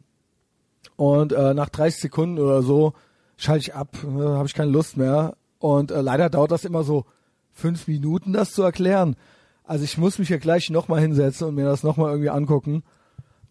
und 0.98 1.34
äh, 1.34 1.56
nach 1.56 1.70
30 1.70 2.00
Sekunden 2.00 2.38
oder 2.38 2.62
so 2.62 2.94
schalte 3.38 3.62
ich 3.62 3.74
ab, 3.74 3.98
äh, 4.04 4.08
habe 4.08 4.46
ich 4.46 4.54
keine 4.54 4.70
Lust 4.70 4.98
mehr. 4.98 5.36
Und 5.62 5.92
äh, 5.92 6.02
leider 6.02 6.30
dauert 6.30 6.52
das 6.52 6.66
immer 6.66 6.84
so 6.84 7.06
fünf 7.52 7.88
Minuten, 7.88 8.34
das 8.34 8.52
zu 8.52 8.64
erklären. 8.64 9.16
Also 9.64 9.84
ich 9.84 9.98
muss 9.98 10.18
mich 10.18 10.30
ja 10.30 10.38
gleich 10.38 10.72
nochmal 10.72 11.02
hinsetzen 11.02 11.48
und 11.48 11.56
mir 11.56 11.66
das 11.66 11.84
nochmal 11.84 12.10
irgendwie 12.10 12.32
angucken. 12.32 12.84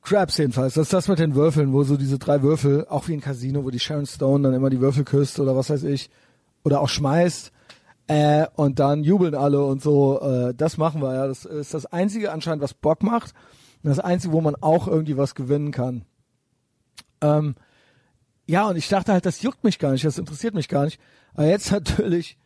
Crabs 0.03 0.37
jedenfalls, 0.39 0.75
das 0.75 0.87
ist 0.87 0.93
das 0.93 1.09
mit 1.09 1.21
den 1.21 1.37
Würfeln, 1.37 1.73
wo 1.73 1.85
so 1.85 1.97
diese 1.97 2.19
drei 2.19 2.43
Würfel, 2.43 2.87
auch 2.89 3.07
wie 3.07 3.13
ein 3.13 3.21
Casino, 3.21 3.65
wo 3.65 3.71
die 3.71 3.79
Sharon 3.79 4.07
Stone 4.07 4.43
dann 4.43 4.55
immer 4.55 4.71
die 4.71 4.81
Würfel 4.81 5.05
küsst 5.05 5.39
oder 5.39 5.55
was 5.55 5.71
weiß 5.71 5.85
ich, 5.85 6.11
oder 6.65 6.81
auch 6.81 6.89
schmeißt 6.89 7.53
äh, 8.11 8.47
und 8.57 8.81
dann 8.81 9.05
jubeln 9.05 9.37
alle 9.37 9.65
und 9.65 9.81
so. 9.81 10.21
Äh, 10.21 10.53
das 10.53 10.79
machen 10.79 11.01
wir 11.01 11.15
ja. 11.15 11.29
Das 11.29 11.45
ist 11.45 11.75
das 11.75 11.87
Einzige 11.87 12.33
anscheinend, 12.33 12.61
was 12.61 12.75
Bock 12.75 13.05
macht. 13.05 13.35
Und 13.85 13.91
das 13.91 14.01
Einzige, 14.01 14.33
wo 14.33 14.41
man 14.41 14.57
auch 14.57 14.89
irgendwie 14.89 15.17
was 15.17 15.37
gewinnen 15.37 15.71
kann. 15.71 16.05
Ähm, 17.21 17.55
ja, 18.47 18.67
und 18.69 18.75
ich 18.77 18.89
dachte 18.89 19.13
halt, 19.13 19.27
das 19.27 19.43
juckt 19.43 19.63
mich 19.63 19.79
gar 19.79 19.93
nicht, 19.93 20.05
das 20.05 20.19
interessiert 20.19 20.55
mich 20.55 20.69
gar 20.69 20.87
nicht. 20.87 21.01
Aber 21.35 21.47
jetzt 21.47 21.71
natürlich, 21.71 22.37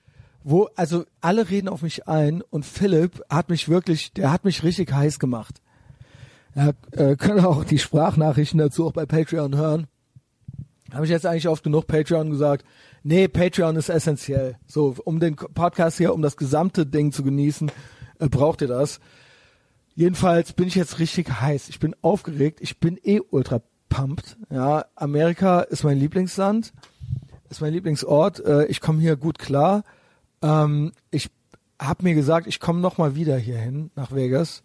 wo, 0.43 0.69
also 0.77 1.05
alle 1.21 1.51
reden 1.51 1.69
auf 1.69 1.83
mich 1.83 2.07
ein 2.07 2.43
und 2.43 2.65
Philipp 2.65 3.23
hat 3.29 3.49
mich 3.49 3.69
wirklich, 3.69 4.13
der 4.13 4.31
hat 4.31 4.45
mich 4.45 4.63
richtig 4.63 4.93
heiß 4.93 5.19
gemacht. 5.19 5.61
Ja, 6.55 6.71
äh, 6.93 7.17
können 7.17 7.45
auch 7.45 7.65
die 7.65 7.79
Sprachnachrichten 7.79 8.59
dazu 8.59 8.87
auch 8.87 8.93
bei 8.93 9.07
Patreon 9.07 9.57
hören. 9.57 9.87
Habe 10.93 11.07
ich 11.07 11.11
jetzt 11.11 11.27
eigentlich 11.27 11.49
oft 11.49 11.65
genug 11.65 11.87
Patreon 11.89 12.31
gesagt. 12.31 12.65
Nee, 13.03 13.27
Patreon 13.27 13.75
ist 13.75 13.89
essentiell. 13.89 14.57
So, 14.67 14.95
um 15.05 15.19
den 15.19 15.35
Podcast 15.35 15.99
hier, 15.99 16.15
um 16.15 16.23
das 16.23 16.37
gesamte 16.37 16.87
Ding 16.87 17.11
zu 17.11 17.25
genießen, 17.25 17.73
äh, 18.21 18.29
braucht 18.29 18.63
ihr 18.63 18.69
das. 18.69 19.01
Jedenfalls 19.97 20.53
bin 20.53 20.69
ich 20.69 20.75
jetzt 20.75 20.99
richtig 21.01 21.41
heiß. 21.41 21.69
Ich 21.69 21.81
bin 21.81 21.97
aufgeregt. 22.03 22.61
Ich 22.61 22.79
bin 22.79 22.99
eh 23.03 23.21
ultra 23.31 23.61
pumped. 23.89 24.37
Ja, 24.51 24.87
Amerika 24.97 25.61
ist 25.61 25.85
mein 25.85 25.99
Lieblingsland, 25.99 26.73
ist 27.57 27.61
mein 27.61 27.73
Lieblingsort. 27.73 28.45
Äh, 28.45 28.67
ich 28.67 28.81
komme 28.81 29.01
hier 29.01 29.17
gut 29.17 29.39
klar. 29.39 29.83
Ähm, 30.43 30.93
ich 31.11 31.31
habe 31.81 32.05
mir 32.05 32.15
gesagt, 32.15 32.47
ich 32.47 32.61
komme 32.61 32.81
noch 32.81 32.99
mal 32.99 33.15
wieder 33.15 33.37
hierhin 33.37 33.91
nach 33.95 34.13
Vegas 34.13 34.63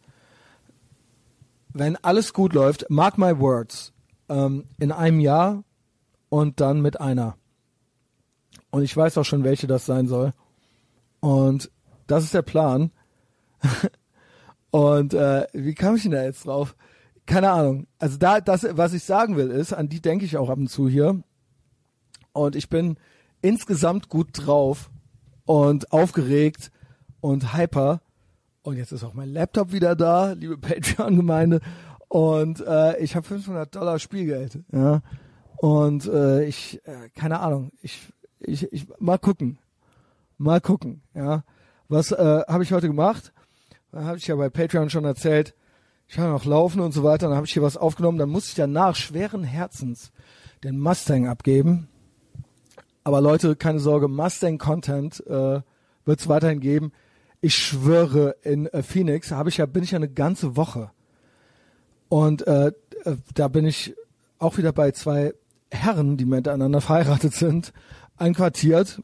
wenn 1.74 1.96
alles 1.98 2.34
gut 2.34 2.54
läuft, 2.54 2.90
mark 2.90 3.18
my 3.18 3.40
words, 3.40 3.94
ähm, 4.28 4.66
in 4.80 4.92
einem 4.92 5.20
Jahr 5.20 5.64
und 6.30 6.60
dann 6.60 6.82
mit 6.82 7.00
einer. 7.00 7.36
Und 8.72 8.84
ich 8.84 8.96
weiß 8.96 9.18
auch 9.18 9.24
schon, 9.24 9.44
welche 9.44 9.68
das 9.68 9.86
sein 9.86 10.08
soll. 10.08 10.34
Und 11.20 11.72
das 12.08 12.24
ist 12.24 12.34
der 12.34 12.42
Plan. 12.42 12.92
und 14.72 15.14
äh, 15.14 15.48
wie 15.54 15.74
kam 15.74 15.96
ich 15.96 16.04
denn 16.04 16.12
da 16.12 16.24
jetzt 16.24 16.46
drauf? 16.46 16.76
Keine 17.26 17.52
Ahnung. 17.52 17.88
Also 18.00 18.18
da, 18.18 18.42
das, 18.42 18.66
was 18.72 18.94
ich 18.94 19.04
sagen 19.04 19.38
will, 19.38 19.50
ist, 19.50 19.74
an 19.74 19.90
die 19.90 20.02
denke 20.02 20.26
ich 20.26 20.38
auch 20.38 20.50
ab 20.50 20.58
und 20.58 20.70
zu 20.70 20.88
hier. 20.88 21.22
Und 22.34 22.56
ich 22.56 22.70
bin 22.70 22.98
insgesamt 23.42 24.10
gut 24.10 24.30
drauf 24.34 24.90
und 25.46 25.92
aufgeregt 25.92 26.72
und 27.22 27.56
hyper 27.56 28.02
und 28.62 28.78
jetzt 28.78 28.92
ist 28.92 29.04
auch 29.04 29.14
mein 29.14 29.30
Laptop 29.30 29.72
wieder 29.72 29.96
da, 29.96 30.34
liebe 30.34 30.58
Patreon-Gemeinde. 30.62 31.62
Und 32.08 32.62
äh, 32.66 33.00
ich 33.00 33.16
habe 33.16 33.26
500 33.26 33.76
Dollar 33.76 34.00
Spielgeld. 34.00 34.60
Ja. 34.72 35.02
Und 35.58 36.06
äh, 36.08 36.46
ich, 36.46 36.82
äh, 36.86 37.10
keine 37.16 37.40
Ahnung, 37.40 37.72
ich, 37.82 38.00
ich, 38.40 38.72
ich, 38.72 38.88
mal 39.00 39.18
gucken. 39.18 39.60
Mal 40.38 40.62
gucken, 40.62 41.02
ja. 41.14 41.44
Was 41.88 42.12
äh, 42.12 42.44
habe 42.48 42.64
ich 42.64 42.72
heute 42.72 42.88
gemacht? 42.88 43.34
Habe 43.92 44.18
ich 44.18 44.28
ja 44.28 44.36
bei 44.36 44.50
Patreon 44.50 44.90
schon 44.90 45.06
erzählt. 45.06 45.56
Ich 46.08 46.18
habe 46.18 46.30
noch 46.30 46.46
laufen 46.46 46.80
und 46.80 46.92
so 46.92 47.04
weiter. 47.04 47.28
Dann 47.28 47.36
habe 47.36 47.48
ich 47.48 47.54
hier 47.54 47.64
was 47.64 47.78
aufgenommen. 47.78 48.18
Dann 48.18 48.30
muss 48.30 48.48
ich 48.48 48.56
danach 48.56 48.96
schweren 48.96 49.44
Herzens 49.44 50.12
den 50.64 50.80
Mustang 50.80 51.28
abgeben. 51.28 51.88
Aber 53.10 53.22
Leute, 53.22 53.56
keine 53.56 53.80
Sorge, 53.80 54.08
Mustang-Content 54.08 55.26
äh, 55.28 55.62
wird 56.06 56.20
es 56.20 56.30
weiterhin 56.30 56.60
geben 56.60 56.92
ich 57.42 57.56
schwöre, 57.56 58.36
in 58.42 58.68
äh, 58.68 58.84
Phoenix 58.84 59.32
habe 59.32 59.50
ich 59.50 59.58
ja, 59.58 59.66
bin 59.66 59.84
ich 59.84 59.92
ja 59.92 59.98
eine 59.98 60.10
ganze 60.10 60.56
Woche. 60.56 60.92
Und 62.10 62.46
äh, 62.48 62.68
äh, 62.68 63.16
da 63.34 63.48
bin 63.48 63.66
ich 63.66 63.96
auch 64.40 64.58
wieder 64.58 64.74
bei 64.74 64.92
zwei 64.92 65.34
Herren, 65.72 66.18
die 66.18 66.26
miteinander 66.26 66.82
verheiratet 66.82 67.34
sind, 67.34 67.74
einquartiert. 68.18 69.02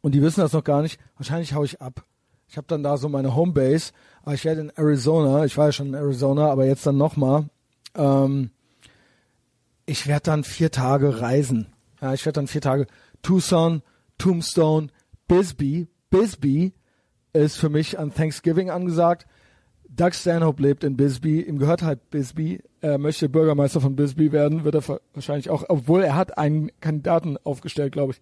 Und 0.00 0.12
die 0.12 0.22
wissen 0.22 0.40
das 0.40 0.52
noch 0.52 0.64
gar 0.64 0.82
nicht. 0.82 1.00
Wahrscheinlich 1.16 1.54
hau 1.54 1.64
ich 1.64 1.80
ab. 1.80 2.04
Ich 2.48 2.56
habe 2.56 2.66
dann 2.66 2.82
da 2.82 2.96
so 2.96 3.08
meine 3.08 3.34
Homebase. 3.34 3.92
Aber 4.22 4.34
ich 4.34 4.44
werde 4.44 4.62
in 4.62 4.70
Arizona, 4.70 5.44
ich 5.44 5.56
war 5.56 5.66
ja 5.66 5.72
schon 5.72 5.88
in 5.88 5.94
Arizona, 5.94 6.50
aber 6.50 6.66
jetzt 6.66 6.86
dann 6.86 6.96
nochmal. 6.96 7.48
Ähm, 7.94 8.50
ich 9.86 10.06
werde 10.06 10.24
dann 10.24 10.44
vier 10.44 10.70
Tage 10.70 11.20
reisen. 11.20 11.73
Ja, 12.04 12.12
ich 12.12 12.26
werde 12.26 12.34
dann 12.34 12.48
vier 12.48 12.60
Tage 12.60 12.86
Tucson, 13.22 13.80
Tombstone, 14.18 14.88
Bisbee, 15.26 15.86
Bisbee, 16.10 16.74
ist 17.32 17.56
für 17.56 17.70
mich 17.70 17.98
an 17.98 18.12
Thanksgiving 18.12 18.68
angesagt. 18.68 19.26
Doug 19.88 20.12
Stanhope 20.12 20.62
lebt 20.62 20.84
in 20.84 20.98
Bisbee, 20.98 21.40
ihm 21.40 21.58
gehört 21.58 21.80
halt 21.80 22.10
Bisbee, 22.10 22.60
er 22.82 22.98
möchte 22.98 23.30
Bürgermeister 23.30 23.80
von 23.80 23.96
Bisbee 23.96 24.32
werden, 24.32 24.64
wird 24.64 24.74
er 24.74 25.00
wahrscheinlich 25.14 25.48
auch, 25.48 25.64
obwohl 25.66 26.02
er 26.02 26.14
hat 26.14 26.36
einen 26.36 26.70
Kandidaten 26.80 27.38
aufgestellt, 27.42 27.92
glaube 27.92 28.12
ich. 28.12 28.20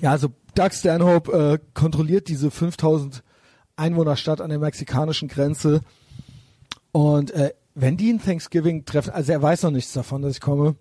Ja, 0.00 0.12
also 0.12 0.28
Doug 0.54 0.72
Stanhope 0.72 1.30
äh, 1.30 1.58
kontrolliert 1.74 2.28
diese 2.28 2.50
5000 2.50 3.22
Einwohnerstadt 3.76 4.40
an 4.40 4.48
der 4.48 4.60
mexikanischen 4.60 5.28
Grenze. 5.28 5.82
Und 6.92 7.32
äh, 7.32 7.52
wenn 7.74 7.98
die 7.98 8.08
in 8.08 8.18
Thanksgiving 8.18 8.86
treffen, 8.86 9.10
also 9.10 9.30
er 9.30 9.42
weiß 9.42 9.64
noch 9.64 9.72
nichts 9.72 9.92
davon, 9.92 10.22
dass 10.22 10.32
ich 10.32 10.40
komme, 10.40 10.76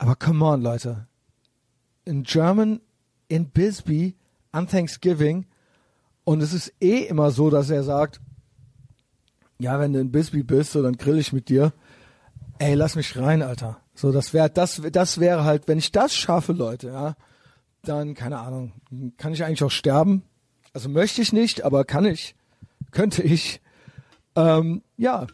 aber 0.00 0.16
come 0.16 0.42
on, 0.42 0.62
Leute. 0.62 1.06
In 2.06 2.22
German, 2.22 2.80
in 3.28 3.50
Bisbee, 3.50 4.16
an 4.50 4.66
Thanksgiving. 4.66 5.44
Und 6.24 6.40
es 6.40 6.54
ist 6.54 6.72
eh 6.80 7.04
immer 7.04 7.30
so, 7.30 7.50
dass 7.50 7.68
er 7.68 7.82
sagt, 7.82 8.18
ja, 9.58 9.78
wenn 9.78 9.92
du 9.92 10.00
in 10.00 10.10
Bisbee 10.10 10.42
bist, 10.42 10.72
so, 10.72 10.82
dann 10.82 10.96
grill 10.96 11.18
ich 11.18 11.34
mit 11.34 11.50
dir. 11.50 11.74
Ey, 12.58 12.74
lass 12.74 12.96
mich 12.96 13.18
rein, 13.18 13.42
Alter. 13.42 13.82
So, 13.94 14.10
das 14.10 14.32
wäre, 14.32 14.48
das, 14.48 14.80
das 14.90 15.20
wäre 15.20 15.44
halt, 15.44 15.68
wenn 15.68 15.76
ich 15.76 15.92
das 15.92 16.14
schaffe, 16.14 16.54
Leute, 16.54 16.88
ja, 16.88 17.14
dann, 17.82 18.14
keine 18.14 18.38
Ahnung, 18.38 18.72
kann 19.18 19.34
ich 19.34 19.44
eigentlich 19.44 19.62
auch 19.62 19.70
sterben. 19.70 20.22
Also 20.72 20.88
möchte 20.88 21.20
ich 21.20 21.34
nicht, 21.34 21.62
aber 21.62 21.84
kann 21.84 22.06
ich, 22.06 22.34
könnte 22.90 23.22
ich. 23.22 23.60
Ähm, 24.34 24.80
ja, 24.96 25.26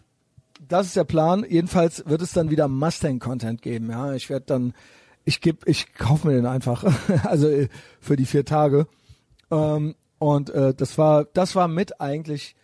das 0.68 0.88
ist 0.88 0.96
der 0.96 1.04
Plan. 1.04 1.44
Jedenfalls 1.49 2.04
wird 2.06 2.23
es 2.23 2.32
dann 2.32 2.50
wieder 2.50 2.68
Mustang-Content 2.68 3.62
geben, 3.62 3.90
ja. 3.90 4.14
Ich 4.14 4.30
werde 4.30 4.46
dann, 4.46 4.75
ich 5.25 5.40
gebe, 5.40 5.68
ich 5.68 5.94
kaufe 5.94 6.26
mir 6.26 6.35
den 6.35 6.46
einfach, 6.46 6.85
also 7.25 7.49
äh, 7.49 7.68
für 8.00 8.16
die 8.16 8.26
vier 8.26 8.44
Tage. 8.44 8.87
Ähm, 9.50 9.94
und 10.18 10.50
äh, 10.50 10.75
das 10.75 10.99
war, 10.99 11.25
das 11.25 11.54
war 11.54 11.68
mit 11.68 12.00
eigentlich 12.00 12.56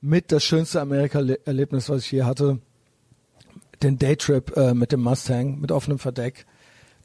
mit 0.00 0.32
das 0.32 0.44
schönste 0.44 0.80
Amerika-Erlebnis, 0.80 1.88
was 1.88 2.02
ich 2.02 2.12
je 2.12 2.22
hatte. 2.22 2.58
Den 3.82 3.98
Daytrip 3.98 4.56
äh, 4.56 4.74
mit 4.74 4.92
dem 4.92 5.02
Mustang, 5.02 5.60
mit 5.60 5.72
offenem 5.72 5.98
Verdeck 5.98 6.46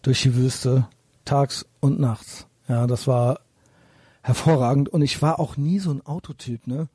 durch 0.01 0.21
die 0.21 0.35
Wüste, 0.35 0.87
tags 1.23 1.65
und 1.79 1.99
nachts. 1.99 2.47
Ja, 2.67 2.87
das 2.87 3.07
war 3.07 3.39
hervorragend. 4.21 4.89
Und 4.89 5.01
ich 5.01 5.21
war 5.21 5.39
auch 5.39 5.57
nie 5.57 5.79
so 5.79 5.91
ein 5.91 6.05
Autotyp, 6.05 6.67
ne? 6.67 6.87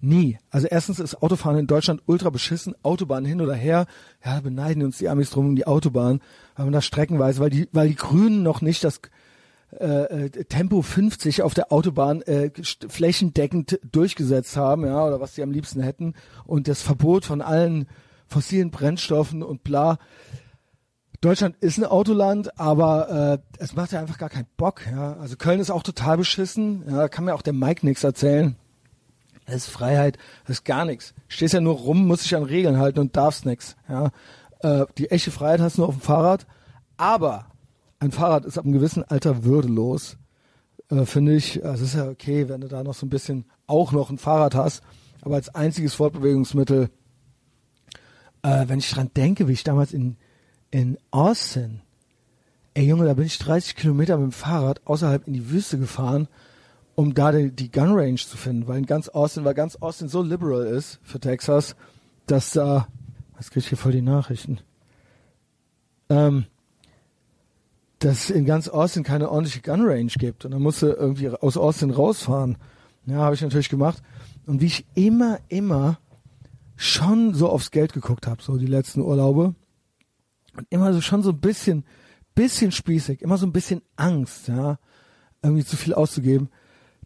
Nie. 0.00 0.38
Also 0.50 0.66
erstens 0.66 1.00
ist 1.00 1.22
Autofahren 1.22 1.58
in 1.58 1.66
Deutschland 1.66 2.02
ultra 2.06 2.30
beschissen. 2.30 2.74
Autobahn 2.82 3.24
hin 3.24 3.40
oder 3.40 3.54
her. 3.54 3.86
Ja, 4.24 4.40
beneiden 4.40 4.82
uns 4.82 4.98
die 4.98 5.08
Amis 5.08 5.30
drum 5.30 5.46
um 5.46 5.56
die 5.56 5.66
Autobahn. 5.66 6.20
Weil 6.54 6.66
man 6.66 6.72
da 6.72 6.82
streckenweise, 6.82 7.40
weil 7.40 7.50
die, 7.50 7.68
weil 7.72 7.88
die 7.88 7.96
Grünen 7.96 8.42
noch 8.42 8.60
nicht 8.60 8.84
das 8.84 9.00
äh, 9.72 10.26
äh, 10.26 10.44
Tempo 10.44 10.80
50 10.80 11.42
auf 11.42 11.52
der 11.52 11.72
Autobahn 11.72 12.22
äh, 12.22 12.50
flächendeckend 12.88 13.80
durchgesetzt 13.90 14.56
haben, 14.56 14.86
ja, 14.86 15.04
oder 15.04 15.20
was 15.20 15.34
sie 15.34 15.42
am 15.42 15.50
liebsten 15.50 15.82
hätten 15.82 16.14
und 16.44 16.68
das 16.68 16.82
Verbot 16.82 17.24
von 17.24 17.42
allen 17.42 17.88
fossilen 18.28 18.70
Brennstoffen 18.70 19.42
und 19.42 19.64
bla. 19.64 19.98
Deutschland 21.20 21.56
ist 21.60 21.78
ein 21.78 21.84
Autoland, 21.84 22.58
aber 22.60 23.40
äh, 23.58 23.62
es 23.62 23.74
macht 23.74 23.90
ja 23.90 24.00
einfach 24.00 24.18
gar 24.18 24.28
keinen 24.28 24.46
Bock, 24.56 24.82
ja. 24.90 25.14
Also 25.14 25.36
Köln 25.36 25.58
ist 25.58 25.70
auch 25.70 25.82
total 25.82 26.18
beschissen, 26.18 26.84
ja, 26.88 27.08
kann 27.08 27.24
mir 27.24 27.34
auch 27.34 27.42
der 27.42 27.52
Mike 27.52 27.84
nichts 27.84 28.04
erzählen. 28.04 28.56
Das 29.46 29.54
ist 29.56 29.68
Freiheit, 29.68 30.18
das 30.44 30.58
ist 30.58 30.64
gar 30.64 30.84
nichts. 30.84 31.14
Stehst 31.28 31.54
ja 31.54 31.60
nur 31.60 31.74
rum, 31.74 32.06
musst 32.06 32.24
dich 32.24 32.36
an 32.36 32.42
Regeln 32.42 32.78
halten 32.78 32.98
und 32.98 33.16
darfst 33.16 33.46
nichts, 33.46 33.76
ja. 33.88 34.10
Äh, 34.60 34.86
die 34.98 35.10
echte 35.10 35.30
Freiheit 35.30 35.60
hast 35.60 35.76
du 35.76 35.82
nur 35.82 35.88
auf 35.88 35.96
dem 35.96 36.02
Fahrrad, 36.02 36.46
aber 36.96 37.46
ein 37.98 38.12
Fahrrad 38.12 38.44
ist 38.44 38.58
ab 38.58 38.64
einem 38.64 38.74
gewissen 38.74 39.04
Alter 39.04 39.44
würdelos, 39.44 40.16
äh, 40.90 41.04
finde 41.04 41.34
ich. 41.34 41.64
Also 41.64 41.84
es 41.84 41.90
ist 41.90 41.96
ja 41.96 42.08
okay, 42.08 42.48
wenn 42.48 42.60
du 42.60 42.68
da 42.68 42.82
noch 42.82 42.94
so 42.94 43.06
ein 43.06 43.10
bisschen 43.10 43.44
auch 43.66 43.92
noch 43.92 44.10
ein 44.10 44.18
Fahrrad 44.18 44.54
hast, 44.54 44.82
aber 45.22 45.36
als 45.36 45.54
einziges 45.54 45.94
Fortbewegungsmittel 45.94 46.90
äh, 48.46 48.68
wenn 48.68 48.78
ich 48.78 48.90
dran 48.90 49.10
denke, 49.16 49.48
wie 49.48 49.52
ich 49.52 49.64
damals 49.64 49.92
in, 49.92 50.16
in 50.70 50.98
Austin, 51.10 51.80
ey 52.74 52.86
Junge, 52.86 53.04
da 53.04 53.14
bin 53.14 53.26
ich 53.26 53.38
30 53.38 53.74
Kilometer 53.74 54.16
mit 54.16 54.26
dem 54.26 54.32
Fahrrad 54.32 54.86
außerhalb 54.86 55.26
in 55.26 55.32
die 55.32 55.50
Wüste 55.50 55.78
gefahren, 55.78 56.28
um 56.96 57.14
da 57.14 57.30
die, 57.30 57.52
die 57.52 57.70
Gun 57.70 57.92
Range 57.92 58.16
zu 58.16 58.36
finden, 58.36 58.66
weil 58.66 58.78
in 58.78 58.86
ganz 58.86 59.08
Austin, 59.08 59.44
weil 59.44 59.54
ganz 59.54 59.76
Austin 59.76 60.08
so 60.08 60.22
liberal 60.22 60.66
ist 60.66 60.98
für 61.02 61.20
Texas, 61.20 61.76
dass 62.26 62.50
da, 62.50 62.88
was 63.36 63.50
krieg 63.50 63.62
ich 63.62 63.68
hier 63.68 63.78
voll 63.78 63.92
die 63.92 64.02
Nachrichten? 64.02 64.58
Ähm, 66.08 66.46
dass 67.98 68.30
in 68.30 68.46
ganz 68.46 68.68
Austin 68.68 69.04
keine 69.04 69.30
ordentliche 69.30 69.60
Gun 69.60 69.86
Range 69.86 70.10
gibt 70.18 70.44
und 70.44 70.52
dann 70.52 70.62
musste 70.62 70.88
irgendwie 70.88 71.28
aus 71.28 71.56
Austin 71.56 71.90
rausfahren. 71.90 72.56
Ja, 73.04 73.18
habe 73.18 73.34
ich 73.34 73.42
natürlich 73.42 73.68
gemacht. 73.68 74.02
Und 74.46 74.60
wie 74.60 74.66
ich 74.66 74.86
immer, 74.94 75.38
immer 75.48 75.98
schon 76.76 77.34
so 77.34 77.48
aufs 77.48 77.70
Geld 77.70 77.92
geguckt 77.92 78.26
habe, 78.26 78.42
so 78.42 78.56
die 78.56 78.66
letzten 78.66 79.02
Urlaube. 79.02 79.54
Und 80.56 80.66
immer 80.70 80.94
so 80.94 81.02
schon 81.02 81.22
so 81.22 81.30
ein 81.30 81.40
bisschen, 81.40 81.84
bisschen 82.34 82.72
spießig, 82.72 83.20
immer 83.20 83.36
so 83.36 83.46
ein 83.46 83.52
bisschen 83.52 83.82
Angst, 83.96 84.48
ja, 84.48 84.78
irgendwie 85.42 85.64
zu 85.64 85.76
viel 85.76 85.92
auszugeben. 85.92 86.48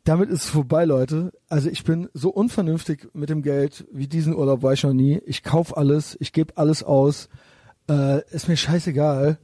Damit 0.04 0.30
ist 0.30 0.44
es 0.44 0.50
vorbei, 0.50 0.84
Leute. 0.84 1.32
Also 1.48 1.68
ich 1.68 1.84
bin 1.84 2.08
so 2.14 2.30
unvernünftig 2.30 3.08
mit 3.12 3.28
dem 3.28 3.42
Geld 3.42 3.86
wie 3.92 4.06
diesen 4.06 4.34
Urlaub 4.34 4.62
war 4.62 4.72
ich 4.72 4.82
noch 4.82 4.94
nie. 4.94 5.20
Ich 5.26 5.42
kauf 5.42 5.76
alles, 5.76 6.16
ich 6.20 6.32
gebe 6.32 6.56
alles 6.56 6.82
aus. 6.82 7.28
Äh, 7.88 8.22
ist 8.30 8.48
mir 8.48 8.56
scheißegal. 8.56 9.38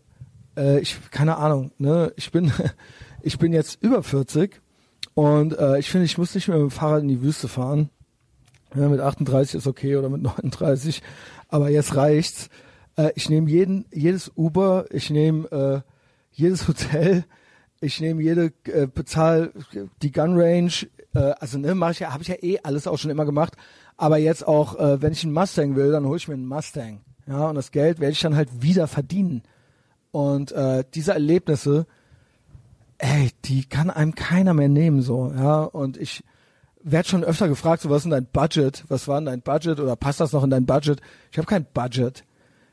Äh, 0.57 0.81
ich 0.81 0.99
keine 1.11 1.37
Ahnung. 1.37 1.73
Ne, 1.79 2.13
ich 2.17 2.33
bin 2.33 2.53
ich 3.23 3.39
bin 3.39 3.53
jetzt 3.53 3.83
über 3.83 4.03
40 4.03 4.61
und 5.15 5.59
äh, 5.59 5.79
ich 5.79 5.91
finde, 5.91 6.07
ich 6.07 6.17
muss 6.17 6.35
nicht 6.35 6.49
mehr 6.49 6.59
mit 6.59 6.71
dem 6.71 6.71
Fahrrad 6.71 7.03
in 7.03 7.09
die 7.09 7.23
Wüste 7.23 7.49
fahren. 7.49 7.91
Ja, 8.75 8.89
mit 8.89 9.01
38 9.01 9.57
ist 9.57 9.67
okay 9.67 9.97
oder 9.97 10.09
mit 10.09 10.23
39, 10.23 11.03
aber 11.49 11.71
jetzt 11.71 11.97
reicht's. 11.97 12.49
Äh, 12.97 13.13
ich 13.15 13.29
nehme 13.29 13.51
jeden, 13.51 13.87
jedes 13.93 14.31
Uber, 14.37 14.87
ich 14.91 15.11
nehme 15.11 15.51
äh, 15.51 15.91
jedes 16.33 16.69
Hotel, 16.69 17.25
ich 17.81 18.01
nehme 18.01 18.23
jede, 18.23 18.53
äh, 18.65 18.87
bezahl 18.87 19.53
die 20.03 20.13
Gun 20.13 20.39
Range, 20.39 20.73
äh, 21.15 21.35
also 21.41 21.59
ne, 21.59 21.75
mache 21.75 21.93
ich 21.93 21.99
ja, 22.01 22.13
habe 22.13 22.23
ich 22.23 22.29
ja 22.29 22.37
eh 22.43 22.59
alles 22.63 22.87
auch 22.87 22.99
schon 22.99 23.11
immer 23.11 23.25
gemacht. 23.25 23.55
Aber 23.97 24.19
jetzt 24.19 24.47
auch, 24.47 24.79
äh, 24.79 25.01
wenn 25.01 25.13
ich 25.13 25.25
einen 25.25 25.33
Mustang 25.33 25.77
will, 25.77 25.93
dann 25.93 26.07
hole 26.07 26.17
ich 26.17 26.29
mir 26.29 26.35
einen 26.35 26.47
Mustang. 26.47 27.01
Ja, 27.27 27.49
und 27.49 27.55
das 27.55 27.71
Geld 27.71 27.99
werde 27.99 28.13
ich 28.13 28.21
dann 28.21 28.37
halt 28.37 28.63
wieder 28.63 28.87
verdienen. 28.87 29.43
Und 30.13 30.53
äh, 30.53 30.85
diese 30.95 31.13
Erlebnisse, 31.13 31.87
ey, 32.99 33.31
die 33.45 33.65
kann 33.65 33.91
einem 33.91 34.15
keiner 34.15 34.55
mehr 34.55 34.69
nehmen, 34.69 35.03
so, 35.03 35.33
ja. 35.35 35.63
Und 35.63 35.97
ich 35.97 36.25
werde 36.83 37.09
schon 37.09 37.25
öfter 37.25 37.49
gefragt, 37.49 37.83
so 37.83 37.91
was 37.91 38.05
ist 38.05 38.11
dein 38.11 38.27
Budget? 38.27 38.85
Was 38.89 39.09
war 39.09 39.17
denn 39.17 39.27
dein 39.27 39.43
Budget? 39.43 39.81
Oder 39.81 39.97
passt 39.97 40.21
das 40.21 40.33
noch 40.33 40.45
in 40.45 40.51
dein 40.51 40.67
Budget? 40.67 41.01
Ich 41.33 41.39
habe 41.39 41.47
kein 41.47 41.65
Budget. 41.65 42.25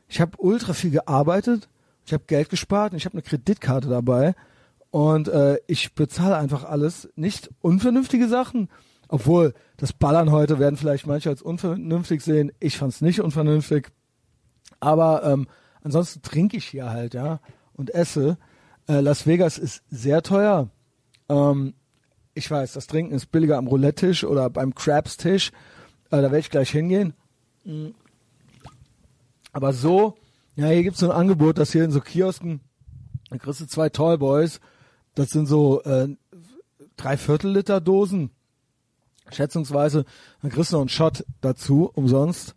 Ich 0.08 0.20
habe 0.20 0.36
ultra 0.38 0.72
viel 0.72 0.90
gearbeitet, 0.90 1.68
ich 2.06 2.12
habe 2.12 2.24
Geld 2.26 2.50
gespart 2.50 2.92
und 2.92 2.98
ich 2.98 3.06
habe 3.06 3.14
eine 3.14 3.22
Kreditkarte 3.22 3.88
dabei. 3.88 4.34
Und 4.94 5.26
äh, 5.26 5.58
ich 5.66 5.96
bezahle 5.96 6.36
einfach 6.36 6.62
alles. 6.62 7.08
Nicht 7.16 7.50
unvernünftige 7.60 8.28
Sachen. 8.28 8.68
Obwohl, 9.08 9.52
das 9.76 9.92
Ballern 9.92 10.30
heute 10.30 10.60
werden 10.60 10.76
vielleicht 10.76 11.08
manche 11.08 11.30
als 11.30 11.42
unvernünftig 11.42 12.22
sehen. 12.22 12.52
Ich 12.60 12.78
fand's 12.78 13.00
nicht 13.00 13.20
unvernünftig. 13.20 13.88
Aber 14.78 15.24
ähm, 15.24 15.48
ansonsten 15.82 16.22
trinke 16.22 16.56
ich 16.58 16.66
hier 16.66 16.90
halt, 16.90 17.12
ja, 17.12 17.40
und 17.72 17.92
esse. 17.92 18.38
Äh, 18.86 19.00
Las 19.00 19.26
Vegas 19.26 19.58
ist 19.58 19.82
sehr 19.90 20.22
teuer. 20.22 20.70
Ähm, 21.28 21.74
ich 22.34 22.48
weiß, 22.48 22.74
das 22.74 22.86
Trinken 22.86 23.16
ist 23.16 23.32
billiger 23.32 23.58
am 23.58 23.66
Roulette-Tisch 23.66 24.22
oder 24.22 24.48
beim 24.48 24.76
Crabs-Tisch. 24.76 25.50
Äh, 26.12 26.18
da 26.18 26.22
werde 26.22 26.38
ich 26.38 26.50
gleich 26.50 26.70
hingehen. 26.70 27.14
Mhm. 27.64 27.96
Aber 29.52 29.72
so, 29.72 30.14
ja, 30.54 30.68
hier 30.68 30.84
gibt's 30.84 31.00
so 31.00 31.10
ein 31.10 31.16
Angebot, 31.16 31.58
dass 31.58 31.72
hier 31.72 31.82
in 31.82 31.90
so 31.90 32.00
Kiosken, 32.00 32.60
da 33.28 33.38
kriegst 33.38 33.60
du 33.60 33.66
zwei 33.66 33.88
Tallboys, 33.88 34.60
das 35.14 35.30
sind 35.30 35.46
so 35.46 35.82
äh, 35.82 36.08
drei 36.96 37.16
Viertel 37.16 37.52
Liter 37.52 37.80
Dosen, 37.80 38.30
schätzungsweise, 39.30 40.04
dann 40.42 40.50
kriegst 40.50 40.72
du 40.72 40.76
noch 40.76 40.82
einen 40.82 40.88
Shot 40.88 41.24
dazu, 41.40 41.90
umsonst. 41.94 42.54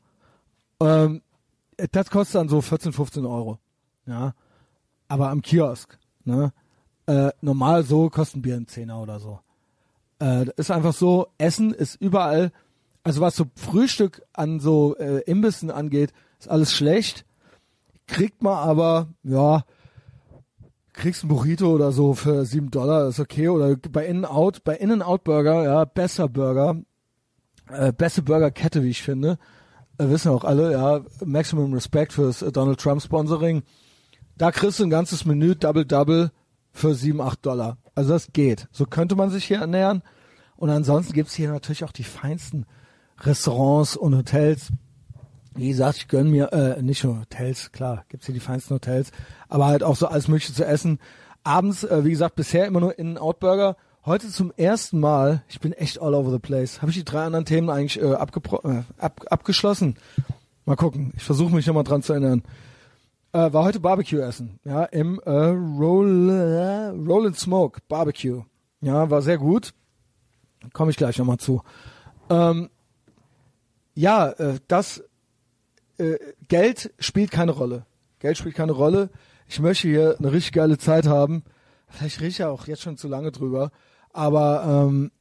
Ähm, 0.79 1.21
das 1.91 2.09
kostet 2.09 2.35
dann 2.35 2.49
so 2.49 2.61
14, 2.61 2.93
15 2.93 3.25
Euro. 3.25 3.59
Ja. 4.05 4.33
Aber 5.07 5.29
am 5.29 5.41
Kiosk. 5.41 5.97
Ne? 6.23 6.51
Äh, 7.05 7.31
normal 7.41 7.83
so 7.83 8.09
kosten 8.09 8.41
Bier 8.41 8.55
ein 8.55 8.67
Zehner 8.67 9.01
oder 9.01 9.19
so. 9.19 9.39
Äh, 10.19 10.47
ist 10.57 10.71
einfach 10.71 10.93
so, 10.93 11.27
Essen 11.37 11.73
ist 11.73 11.95
überall, 12.01 12.51
also 13.03 13.21
was 13.21 13.35
so 13.35 13.45
Frühstück 13.55 14.23
an 14.33 14.59
so 14.59 14.97
äh, 14.97 15.21
Imbissen 15.21 15.71
angeht, 15.71 16.11
ist 16.39 16.49
alles 16.49 16.73
schlecht. 16.73 17.25
Kriegt 18.07 18.41
man 18.41 18.57
aber, 18.57 19.09
ja, 19.23 19.63
kriegst 20.97 21.23
ein 21.23 21.29
Burrito 21.29 21.71
oder 21.71 21.91
so 21.91 22.13
für 22.13 22.43
sieben 22.45 22.71
Dollar, 22.71 23.07
ist 23.07 23.19
okay. 23.19 23.47
Oder 23.47 23.77
bei 23.77 24.05
In-Out, 24.05 24.63
bei 24.63 24.75
In-N-Out 24.75 25.23
Burger, 25.23 25.63
ja, 25.63 25.85
besser 25.85 26.27
Burger, 26.27 26.81
äh, 27.69 27.93
beste 27.93 28.23
Burgerkette, 28.23 28.83
wie 28.83 28.89
ich 28.89 29.01
finde. 29.01 29.37
Äh, 29.97 30.09
wissen 30.09 30.31
auch 30.31 30.43
alle, 30.43 30.73
ja, 30.73 31.01
Maximum 31.23 31.73
Respect 31.73 32.13
fürs 32.13 32.41
äh, 32.41 32.51
Donald 32.51 32.79
Trump 32.79 33.01
Sponsoring. 33.01 33.63
Da 34.37 34.51
kriegst 34.51 34.79
du 34.79 34.83
ein 34.83 34.89
ganzes 34.89 35.25
Menü 35.25 35.55
Double 35.55 35.85
Double 35.85 36.31
für 36.71 36.93
sieben, 36.93 37.21
acht 37.21 37.45
Dollar. 37.45 37.77
Also 37.95 38.09
das 38.11 38.33
geht. 38.33 38.67
So 38.71 38.85
könnte 38.85 39.15
man 39.15 39.29
sich 39.29 39.45
hier 39.45 39.59
ernähren. 39.59 40.03
Und 40.55 40.69
ansonsten 40.69 41.13
gibt's 41.13 41.35
hier 41.35 41.51
natürlich 41.51 41.83
auch 41.83 41.91
die 41.91 42.03
feinsten 42.03 42.65
Restaurants 43.21 43.95
und 43.95 44.15
Hotels. 44.15 44.71
Wie 45.57 45.69
gesagt, 45.69 45.97
ich 45.97 46.07
gönn 46.07 46.29
mir, 46.29 46.53
äh, 46.53 46.81
nicht 46.83 47.03
nur 47.03 47.19
Hotels, 47.21 47.71
klar, 47.71 48.05
gibt's 48.09 48.27
hier 48.27 48.33
die 48.33 48.39
feinsten 48.39 48.75
Hotels, 48.75 49.11
aber 49.49 49.65
halt 49.65 49.81
auch 49.81 49.95
so 49.95 50.07
alles 50.07 50.27
Mögliche 50.27 50.53
zu 50.53 50.63
essen. 50.63 50.99
Abends, 51.43 51.83
äh, 51.83 52.05
wie 52.05 52.11
gesagt, 52.11 52.35
bisher 52.35 52.67
immer 52.67 52.79
nur 52.79 52.99
in 52.99 53.17
Outburger. 53.17 53.75
Heute 54.05 54.29
zum 54.29 54.53
ersten 54.55 54.99
Mal, 54.99 55.41
ich 55.49 55.59
bin 55.59 55.73
echt 55.73 55.99
all 55.99 56.13
over 56.13 56.29
the 56.29 56.37
place. 56.37 56.83
Habe 56.83 56.91
ich 56.91 56.97
die 56.97 57.03
drei 57.03 57.23
anderen 57.23 57.45
Themen 57.45 57.71
eigentlich 57.71 57.99
äh, 57.99 58.05
äh, 58.05 58.83
ab, 58.99 59.25
abgeschlossen? 59.31 59.97
Mal 60.65 60.75
gucken. 60.75 61.11
Ich 61.17 61.23
versuche 61.23 61.55
mich 61.55 61.65
nochmal 61.65 61.83
dran 61.83 62.03
zu 62.03 62.13
erinnern. 62.13 62.43
Äh, 63.33 63.51
war 63.51 63.63
heute 63.63 63.79
Barbecue 63.79 64.21
essen, 64.21 64.59
ja, 64.63 64.83
im 64.83 65.19
äh, 65.25 65.31
Roll, 65.31 66.29
äh, 66.29 66.87
Roll 66.89 67.25
and 67.25 67.37
Smoke 67.37 67.81
Barbecue. 67.87 68.43
Ja, 68.81 69.09
war 69.09 69.23
sehr 69.23 69.39
gut. 69.39 69.73
Komme 70.73 70.91
ich 70.91 70.97
gleich 70.97 71.17
nochmal 71.17 71.37
zu. 71.37 71.63
Ähm, 72.29 72.69
ja, 73.95 74.29
äh, 74.29 74.59
das 74.67 75.03
äh, 75.97 76.17
Geld 76.47 76.93
spielt 76.99 77.31
keine 77.31 77.51
Rolle. 77.51 77.85
Geld 78.19 78.37
spielt 78.37 78.55
keine 78.55 78.71
Rolle. 78.71 79.09
Ich 79.47 79.59
möchte 79.59 79.87
hier 79.87 80.15
eine 80.19 80.31
richtig 80.31 80.53
geile 80.53 80.77
Zeit 80.77 81.07
haben. 81.07 81.43
Vielleicht 81.87 82.19
rede 82.19 82.29
ich 82.29 82.37
ja 82.39 82.49
auch 82.49 82.67
jetzt 82.67 82.81
schon 82.81 82.97
zu 82.97 83.07
lange 83.07 83.31
drüber. 83.31 83.71
Aber 84.11 84.87
ähm, 84.87 85.11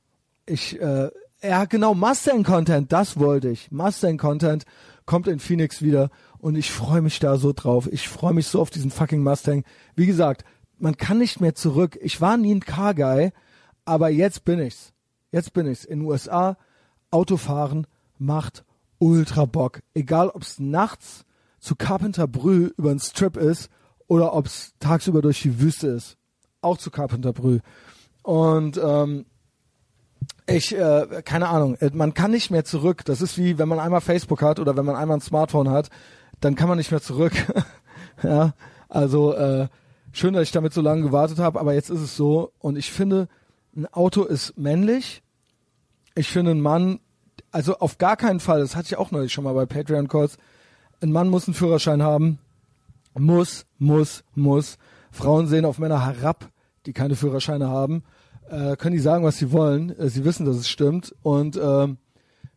ich, 0.47 0.81
äh, 0.81 1.11
ja 1.43 1.65
genau, 1.67 1.95
Mustang-Content, 1.95 2.93
das 2.93 3.19
wollte 3.19 3.49
ich. 3.49 3.71
Mustang-Content 3.71 4.65
kommt 5.05 5.29
in 5.29 5.39
Phoenix 5.39 5.83
wieder 5.83 6.11
und 6.39 6.57
ich 6.57 6.73
freue 6.73 7.03
mich 7.03 7.19
da 7.19 7.37
so 7.37 7.53
drauf. 7.53 7.89
Ich 7.93 8.09
freue 8.09 8.35
mich 8.35 8.47
so 8.47 8.61
auf 8.61 8.71
diesen 8.71 8.91
fucking 8.91 9.23
Mustang. 9.23 9.65
Wie 9.95 10.07
gesagt, 10.07 10.45
man 10.79 10.97
kann 10.97 11.19
nicht 11.19 11.41
mehr 11.41 11.55
zurück. 11.55 11.99
Ich 12.03 12.21
war 12.21 12.37
nie 12.37 12.55
ein 12.55 12.61
Car-Guy, 12.61 13.33
aber 13.85 14.09
jetzt 14.09 14.45
bin 14.45 14.59
ich's. 14.59 14.93
Jetzt 15.31 15.53
bin 15.53 15.67
ich's. 15.67 15.85
In 15.85 16.01
den 16.01 16.09
USA, 16.09 16.57
Autofahren 17.11 17.87
macht 18.19 18.65
ultra 18.99 19.45
Bock. 19.45 19.81
Egal 19.95 20.31
ob's 20.31 20.59
nachts 20.59 21.25
zu 21.59 21.75
Carpenter 21.75 22.27
Brü 22.27 22.71
über 22.77 22.91
den 22.91 23.01
Strip 23.01 23.37
ist 23.37 23.71
oder 24.07 24.35
ob's 24.35 24.75
tagsüber 24.79 25.23
durch 25.23 25.43
die 25.43 25.61
Wüste 25.61 25.89
ist. 25.89 26.17
Auch 26.61 26.79
zu 26.79 26.91
Carpenter 26.91 27.33
Brü. 27.33 27.61
Und 28.23 28.81
ähm, 28.83 29.27
ich, 30.47 30.77
äh, 30.77 31.23
keine 31.25 31.49
Ahnung, 31.49 31.77
äh, 31.77 31.91
man 31.93 32.15
kann 32.15 32.31
nicht 32.31 32.51
mehr 32.51 32.65
zurück. 32.65 33.05
Das 33.05 33.21
ist 33.21 33.37
wie, 33.39 33.59
wenn 33.59 33.69
man 33.69 33.81
einmal 33.81 34.01
Facebook 34.01 34.43
hat 34.43 34.59
oder 34.59 34.77
wenn 34.77 34.85
man 34.85 34.97
einmal 34.97 35.19
ein 35.19 35.23
Smartphone 35.23 35.71
hat, 35.71 35.91
dann 36.41 36.55
kann 36.55 36.69
man 36.69 36.79
nicht 36.79 36.91
mehr 36.91 37.03
zurück. 37.03 37.33
ja, 38.23 38.55
also 38.89 39.35
äh, 39.35 39.69
schön, 40.13 40.35
dass 40.35 40.45
ich 40.45 40.53
damit 40.53 40.73
so 40.73 40.81
lange 40.81 41.03
gewartet 41.03 41.39
habe, 41.39 41.59
aber 41.59 41.75
jetzt 41.75 41.91
ist 41.91 42.01
es 42.01 42.17
so 42.17 42.53
und 42.59 42.77
ich 42.77 42.93
finde, 42.93 43.29
ein 43.77 43.87
Auto 43.87 44.23
ist 44.23 44.57
männlich. 44.57 45.23
Ich 46.15 46.29
finde, 46.29 46.53
ein 46.53 46.61
Mann, 46.61 47.01
also 47.57 47.79
auf 47.79 47.99
gar 47.99 48.17
keinen 48.17 48.41
Fall, 48.41 48.61
das 48.61 48.77
hatte 48.77 48.87
ich 48.87 48.97
auch 48.97 49.11
neulich 49.11 49.33
schon 49.33 49.45
mal 49.45 49.55
bei 49.55 49.67
Patreon 49.67 50.09
Calls, 50.09 50.37
ein 51.01 51.13
Mann 51.13 51.29
muss 51.29 51.47
einen 51.47 51.55
Führerschein 51.55 52.03
haben. 52.03 52.39
Muss, 53.15 53.67
muss, 53.79 54.25
muss. 54.35 54.79
Frauen 55.11 55.47
sehen 55.47 55.65
auf 55.65 55.79
Männer 55.79 56.05
herab, 56.05 56.51
die 56.85 56.93
keine 56.93 57.17
Führerscheine 57.17 57.69
haben 57.69 58.03
äh, 58.49 58.77
können 58.77 58.95
die 58.95 59.01
sagen, 59.03 59.25
was 59.25 59.39
sie 59.39 59.53
wollen. 59.53 59.97
Äh, 59.99 60.09
sie 60.09 60.25
wissen, 60.25 60.47
dass 60.47 60.57
es 60.57 60.69
stimmt. 60.69 61.15
Und 61.23 61.59
ähm, 61.63 61.99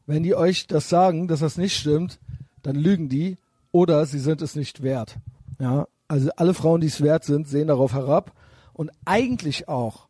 wenn 0.06 0.24
die 0.24 0.36
euch 0.36 0.68
das 0.68 0.90
sagen, 0.90 1.28
dass 1.28 1.40
das 1.40 1.58
nicht 1.58 1.78
stimmt, 1.78 2.20
dann 2.62 2.76
lügen 2.76 3.10
die 3.10 3.38
oder 3.72 4.06
sie 4.06 4.20
sind 4.20 4.42
es 4.42 4.56
nicht 4.56 4.82
wert. 4.82 5.18
Ja, 5.60 5.88
also 6.08 6.30
alle 6.36 6.54
Frauen, 6.54 6.82
die 6.82 6.88
es 6.88 7.02
wert 7.02 7.24
sind, 7.24 7.48
sehen 7.48 7.68
darauf 7.68 7.94
herab 7.94 8.34
und 8.74 8.92
eigentlich 9.06 9.68
auch 9.68 10.08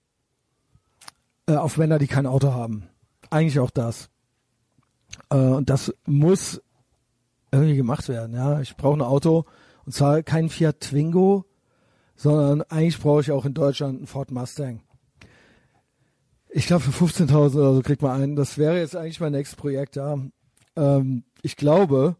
äh, 1.48 1.56
auf 1.56 1.78
Männer, 1.78 2.00
die 2.00 2.08
kein 2.08 2.26
Auto 2.26 2.54
haben. 2.54 2.88
Eigentlich 3.30 3.60
auch 3.60 3.72
das. 3.72 4.10
Äh, 5.30 5.38
und 5.38 5.70
das 5.70 5.94
muss 6.06 6.62
irgendwie 7.52 7.76
gemacht 7.76 8.08
werden. 8.10 8.36
Ja, 8.36 8.60
ich 8.62 8.76
brauche 8.78 8.98
ein 8.98 9.02
Auto 9.02 9.46
und 9.86 9.94
zwar 9.94 10.22
kein 10.24 10.50
Fiat 10.50 10.82
Twingo, 10.82 11.46
sondern 12.16 12.62
eigentlich 12.64 13.00
brauche 13.00 13.22
ich 13.22 13.32
auch 13.32 13.46
in 13.46 13.54
Deutschland 13.54 13.98
einen 13.98 14.08
Ford 14.08 14.32
Mustang. 14.32 14.82
Ich 16.50 16.68
glaube 16.68 16.84
für 16.84 17.06
15.000 17.06 17.56
oder 17.56 17.74
so 17.76 17.82
kriegt 17.82 18.02
man 18.02 18.22
einen. 18.22 18.36
Das 18.36 18.58
wäre 18.58 18.78
jetzt 18.78 18.96
eigentlich 18.96 19.20
mein 19.20 19.32
nächstes 19.32 19.56
Projekt. 19.56 19.96
Ja, 19.96 20.18
ähm, 20.76 21.24
ich 21.42 21.56
glaube, 21.56 22.18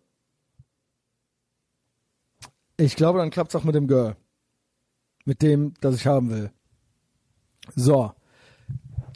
ich 2.78 2.96
glaube, 2.96 3.20
dann 3.20 3.32
klappt 3.32 3.50
es 3.50 3.56
auch 3.56 3.64
mit 3.64 3.76
dem 3.76 3.88
Girl, 3.88 4.16
mit 5.26 5.42
dem, 5.42 5.74
das 5.82 5.96
ich 5.96 6.08
haben 6.08 6.30
will. 6.30 6.52
So, 7.76 8.14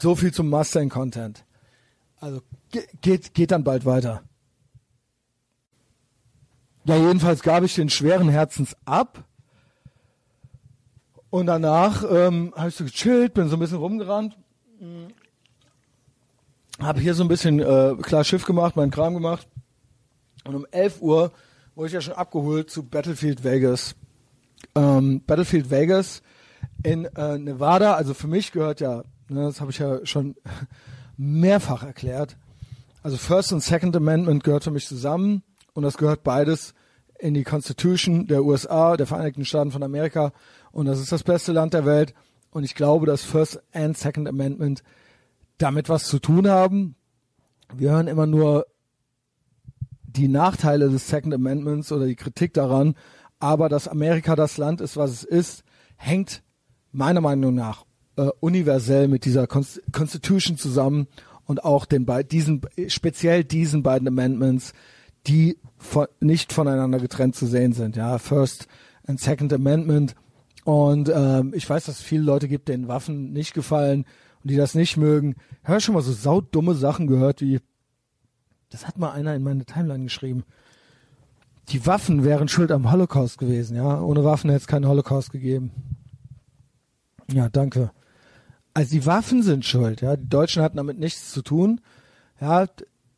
so 0.00 0.14
viel 0.14 0.32
zum 0.32 0.50
Mustang 0.50 0.88
Content. 0.88 1.44
Also 2.24 2.40
geht 3.02 3.34
geht 3.34 3.50
dann 3.50 3.64
bald 3.64 3.84
weiter. 3.84 4.22
Ja, 6.86 6.96
jedenfalls 6.96 7.42
gab 7.42 7.64
ich 7.64 7.74
den 7.74 7.90
schweren 7.90 8.30
Herzens 8.30 8.74
ab. 8.86 9.24
Und 11.28 11.44
danach 11.44 12.02
ähm, 12.10 12.54
habe 12.56 12.70
ich 12.70 12.76
so 12.76 12.84
gechillt, 12.84 13.34
bin 13.34 13.48
so 13.50 13.56
ein 13.56 13.58
bisschen 13.58 13.76
rumgerannt. 13.76 14.38
Habe 16.80 17.00
hier 17.00 17.14
so 17.14 17.24
ein 17.24 17.28
bisschen 17.28 17.60
äh, 17.60 17.94
klar 18.00 18.24
Schiff 18.24 18.46
gemacht, 18.46 18.74
meinen 18.74 18.90
Kram 18.90 19.12
gemacht. 19.12 19.46
Und 20.46 20.54
um 20.54 20.66
11 20.70 21.02
Uhr 21.02 21.30
wurde 21.74 21.88
ich 21.88 21.92
ja 21.92 22.00
schon 22.00 22.14
abgeholt 22.14 22.70
zu 22.70 22.84
Battlefield 22.84 23.44
Vegas. 23.44 23.96
Ähm, 24.74 25.22
Battlefield 25.26 25.68
Vegas 25.70 26.22
in 26.82 27.04
äh, 27.04 27.36
Nevada, 27.36 27.92
also 27.96 28.14
für 28.14 28.28
mich 28.28 28.50
gehört 28.50 28.80
ja, 28.80 29.04
ne, 29.28 29.42
das 29.42 29.60
habe 29.60 29.72
ich 29.72 29.78
ja 29.78 30.06
schon 30.06 30.36
mehrfach 31.16 31.82
erklärt, 31.82 32.36
also 33.02 33.16
First 33.16 33.52
und 33.52 33.62
Second 33.62 33.94
Amendment 33.96 34.44
gehört 34.44 34.64
für 34.64 34.70
mich 34.70 34.86
zusammen 34.86 35.42
und 35.74 35.82
das 35.82 35.98
gehört 35.98 36.22
beides 36.22 36.74
in 37.18 37.34
die 37.34 37.44
Constitution 37.44 38.26
der 38.26 38.44
USA, 38.44 38.96
der 38.96 39.06
Vereinigten 39.06 39.44
Staaten 39.44 39.72
von 39.72 39.82
Amerika 39.82 40.32
und 40.72 40.86
das 40.86 41.00
ist 41.00 41.12
das 41.12 41.22
beste 41.22 41.52
Land 41.52 41.74
der 41.74 41.84
Welt 41.84 42.14
und 42.50 42.64
ich 42.64 42.74
glaube, 42.74 43.06
dass 43.06 43.22
First 43.22 43.62
and 43.72 43.96
Second 43.96 44.28
Amendment 44.28 44.82
damit 45.58 45.88
was 45.88 46.06
zu 46.06 46.18
tun 46.18 46.48
haben. 46.48 46.96
Wir 47.74 47.90
hören 47.90 48.08
immer 48.08 48.26
nur 48.26 48.66
die 50.02 50.28
Nachteile 50.28 50.88
des 50.88 51.08
Second 51.08 51.34
Amendments 51.34 51.92
oder 51.92 52.06
die 52.06 52.16
Kritik 52.16 52.54
daran, 52.54 52.94
aber 53.38 53.68
dass 53.68 53.88
Amerika 53.88 54.36
das 54.36 54.56
Land 54.56 54.80
ist, 54.80 54.96
was 54.96 55.10
es 55.10 55.24
ist, 55.24 55.64
hängt 55.96 56.42
meiner 56.92 57.20
Meinung 57.20 57.54
nach 57.54 57.84
äh, 58.16 58.28
universell 58.40 59.08
mit 59.08 59.24
dieser 59.24 59.46
Constitution 59.46 60.56
zusammen 60.56 61.08
und 61.46 61.64
auch 61.64 61.84
den 61.84 62.06
diesen 62.30 62.62
speziell 62.88 63.44
diesen 63.44 63.82
beiden 63.82 64.08
Amendments, 64.08 64.72
die 65.26 65.58
von, 65.78 66.06
nicht 66.20 66.52
voneinander 66.52 66.98
getrennt 66.98 67.36
zu 67.36 67.46
sehen 67.46 67.72
sind. 67.72 67.96
Ja, 67.96 68.18
First 68.18 68.66
and 69.06 69.20
Second 69.20 69.52
Amendment. 69.52 70.14
Und 70.64 71.10
ähm, 71.14 71.52
ich 71.54 71.68
weiß, 71.68 71.84
dass 71.84 71.98
es 71.98 72.04
viele 72.04 72.22
Leute 72.22 72.48
gibt, 72.48 72.68
denen 72.68 72.88
Waffen 72.88 73.32
nicht 73.32 73.52
gefallen 73.52 74.06
und 74.42 74.50
die 74.50 74.56
das 74.56 74.74
nicht 74.74 74.96
mögen. 74.96 75.36
Ich 75.62 75.68
habe 75.68 75.80
schon 75.80 75.94
mal 75.94 76.02
so 76.02 76.12
saudumme 76.12 76.74
Sachen 76.74 77.06
gehört, 77.06 77.42
wie 77.42 77.60
das 78.70 78.86
hat 78.86 78.98
mal 78.98 79.12
einer 79.12 79.34
in 79.34 79.42
meine 79.42 79.64
Timeline 79.64 80.04
geschrieben. 80.04 80.44
Die 81.68 81.86
Waffen 81.86 82.24
wären 82.24 82.48
schuld 82.48 82.72
am 82.72 82.90
Holocaust 82.90 83.38
gewesen, 83.38 83.76
ja. 83.76 84.00
Ohne 84.00 84.24
Waffen 84.24 84.50
hätte 84.50 84.62
es 84.62 84.66
keinen 84.66 84.88
Holocaust 84.88 85.30
gegeben. 85.30 85.70
Ja, 87.32 87.48
danke. 87.48 87.90
Also 88.74 88.90
die 88.90 89.06
Waffen 89.06 89.44
sind 89.44 89.64
schuld, 89.64 90.00
ja. 90.00 90.16
Die 90.16 90.28
Deutschen 90.28 90.62
hatten 90.62 90.76
damit 90.76 90.98
nichts 90.98 91.30
zu 91.30 91.42
tun. 91.42 91.80
Ja, 92.40 92.66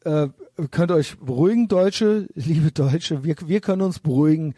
äh, 0.05 0.29
könnt 0.71 0.93
euch 0.93 1.19
beruhigen, 1.19 1.67
Deutsche, 1.67 2.29
liebe 2.35 2.71
Deutsche, 2.73 3.25
wir, 3.25 3.37
wir 3.47 3.61
können 3.61 3.83
uns 3.83 3.99
beruhigen. 3.99 4.55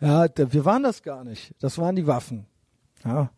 Ja, 0.00 0.26
wir 0.34 0.64
waren 0.64 0.82
das 0.82 1.02
gar 1.02 1.24
nicht. 1.24 1.54
Das 1.60 1.78
waren 1.78 1.94
die 1.94 2.06
Waffen. 2.06 2.46
Ja. 3.04 3.30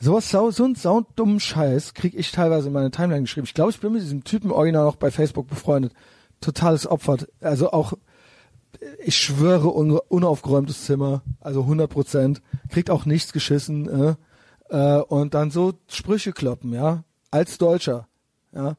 Sowas, 0.00 0.30
so, 0.30 0.50
so 0.50 0.64
einen 0.64 0.76
saudummen 0.76 1.40
Scheiß 1.40 1.92
krieg 1.92 2.14
ich 2.16 2.30
teilweise 2.30 2.68
in 2.68 2.72
meine 2.72 2.92
Timeline 2.92 3.22
geschrieben. 3.22 3.46
Ich 3.46 3.54
glaube, 3.54 3.70
ich 3.70 3.80
bin 3.80 3.92
mit 3.92 4.02
diesem 4.02 4.24
Typen 4.24 4.52
original 4.52 4.84
noch 4.84 4.96
bei 4.96 5.10
Facebook 5.10 5.48
befreundet. 5.48 5.92
Totales 6.40 6.86
Opfer. 6.86 7.18
Also 7.40 7.72
auch, 7.72 7.94
ich 9.04 9.16
schwöre, 9.16 9.74
un, 9.74 9.98
unaufgeräumtes 9.98 10.84
Zimmer. 10.84 11.22
Also 11.40 11.62
100 11.62 11.90
Prozent. 11.90 12.42
Kriegt 12.68 12.90
auch 12.90 13.06
nichts 13.06 13.32
geschissen. 13.32 13.88
Äh 13.88 14.14
äh, 14.68 14.98
und 14.98 15.34
dann 15.34 15.50
so 15.50 15.74
Sprüche 15.88 16.32
kloppen, 16.32 16.72
ja, 16.72 17.04
als 17.30 17.58
Deutscher, 17.58 18.08
ja, 18.52 18.76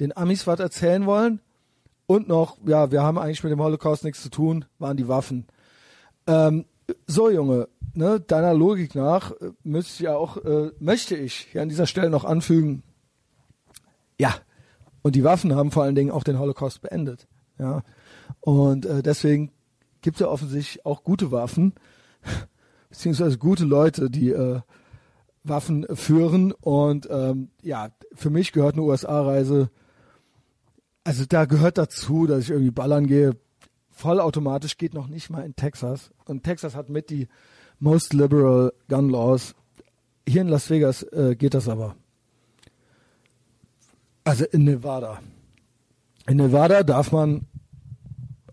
den 0.00 0.16
Amis 0.16 0.46
was 0.46 0.60
erzählen 0.60 1.06
wollen 1.06 1.40
und 2.06 2.28
noch, 2.28 2.58
ja, 2.66 2.90
wir 2.90 3.02
haben 3.02 3.18
eigentlich 3.18 3.42
mit 3.42 3.52
dem 3.52 3.60
Holocaust 3.60 4.04
nichts 4.04 4.22
zu 4.22 4.30
tun, 4.30 4.64
waren 4.78 4.96
die 4.96 5.08
Waffen. 5.08 5.46
Ähm, 6.26 6.66
so 7.06 7.30
Junge, 7.30 7.68
ne, 7.94 8.20
deiner 8.20 8.54
Logik 8.54 8.94
nach 8.94 9.32
äh, 9.32 9.52
müsste 9.62 10.04
ja 10.04 10.16
auch, 10.16 10.36
äh, 10.38 10.70
möchte 10.78 11.16
ich 11.16 11.48
hier 11.52 11.62
an 11.62 11.68
dieser 11.68 11.86
Stelle 11.86 12.10
noch 12.10 12.24
anfügen, 12.24 12.82
ja, 14.18 14.34
und 15.02 15.14
die 15.14 15.24
Waffen 15.24 15.54
haben 15.54 15.70
vor 15.70 15.84
allen 15.84 15.94
Dingen 15.94 16.10
auch 16.10 16.24
den 16.24 16.38
Holocaust 16.38 16.80
beendet, 16.80 17.26
ja, 17.58 17.82
und 18.40 18.86
äh, 18.86 19.02
deswegen 19.02 19.52
gibt 20.00 20.16
es 20.16 20.20
ja 20.20 20.28
offensichtlich 20.28 20.86
auch 20.86 21.02
gute 21.02 21.32
Waffen 21.32 21.74
beziehungsweise 22.90 23.38
gute 23.38 23.64
Leute, 23.64 24.10
die 24.10 24.30
äh, 24.30 24.60
Waffen 25.48 25.86
führen. 25.94 26.52
Und 26.52 27.08
ähm, 27.10 27.50
ja, 27.62 27.90
für 28.14 28.30
mich 28.30 28.52
gehört 28.52 28.74
eine 28.74 28.82
USA-Reise, 28.82 29.70
also 31.04 31.24
da 31.24 31.44
gehört 31.44 31.78
dazu, 31.78 32.26
dass 32.26 32.42
ich 32.42 32.50
irgendwie 32.50 32.72
ballern 32.72 33.06
gehe. 33.06 33.36
Vollautomatisch 33.90 34.76
geht 34.76 34.92
noch 34.92 35.06
nicht 35.06 35.30
mal 35.30 35.44
in 35.46 35.54
Texas. 35.54 36.10
Und 36.24 36.42
Texas 36.42 36.74
hat 36.74 36.88
mit 36.88 37.10
die 37.10 37.28
most 37.78 38.12
liberal 38.12 38.72
gun 38.88 39.10
laws. 39.10 39.54
Hier 40.28 40.40
in 40.40 40.48
Las 40.48 40.68
Vegas 40.68 41.04
äh, 41.04 41.36
geht 41.36 41.54
das 41.54 41.68
aber. 41.68 41.94
Also 44.24 44.44
in 44.46 44.64
Nevada. 44.64 45.20
In 46.26 46.38
Nevada 46.38 46.82
darf 46.82 47.12
man 47.12 47.46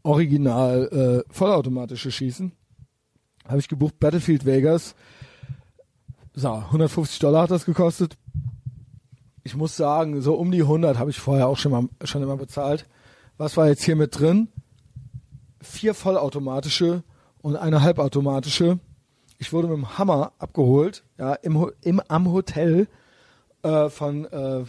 original 0.03 1.23
äh, 1.27 1.33
vollautomatische 1.33 2.11
schießen. 2.11 2.51
Habe 3.47 3.59
ich 3.59 3.67
gebucht 3.67 3.99
Battlefield 3.99 4.45
Vegas 4.45 4.93
so, 6.35 6.49
150 6.51 7.19
Dollar 7.19 7.43
hat 7.43 7.51
das 7.51 7.65
gekostet. 7.65 8.17
Ich 9.43 9.55
muss 9.55 9.75
sagen, 9.75 10.21
so 10.21 10.35
um 10.35 10.51
die 10.51 10.61
100 10.61 10.97
habe 10.97 11.11
ich 11.11 11.19
vorher 11.19 11.47
auch 11.47 11.57
schon 11.57 11.71
mal 11.71 11.89
schon 12.03 12.23
immer 12.23 12.37
bezahlt. 12.37 12.87
Was 13.37 13.57
war 13.57 13.67
jetzt 13.67 13.83
hier 13.83 13.95
mit 13.95 14.17
drin? 14.19 14.47
Vier 15.61 15.93
vollautomatische 15.93 17.03
und 17.41 17.55
eine 17.55 17.81
halbautomatische. 17.81 18.79
Ich 19.37 19.53
wurde 19.53 19.67
mit 19.67 19.77
dem 19.77 19.97
Hammer 19.97 20.31
abgeholt, 20.39 21.03
ja, 21.17 21.33
im, 21.33 21.69
im 21.81 21.99
am 22.07 22.31
Hotel 22.31 22.87
äh, 23.63 23.89
von 23.89 24.25
äh, 24.25 24.63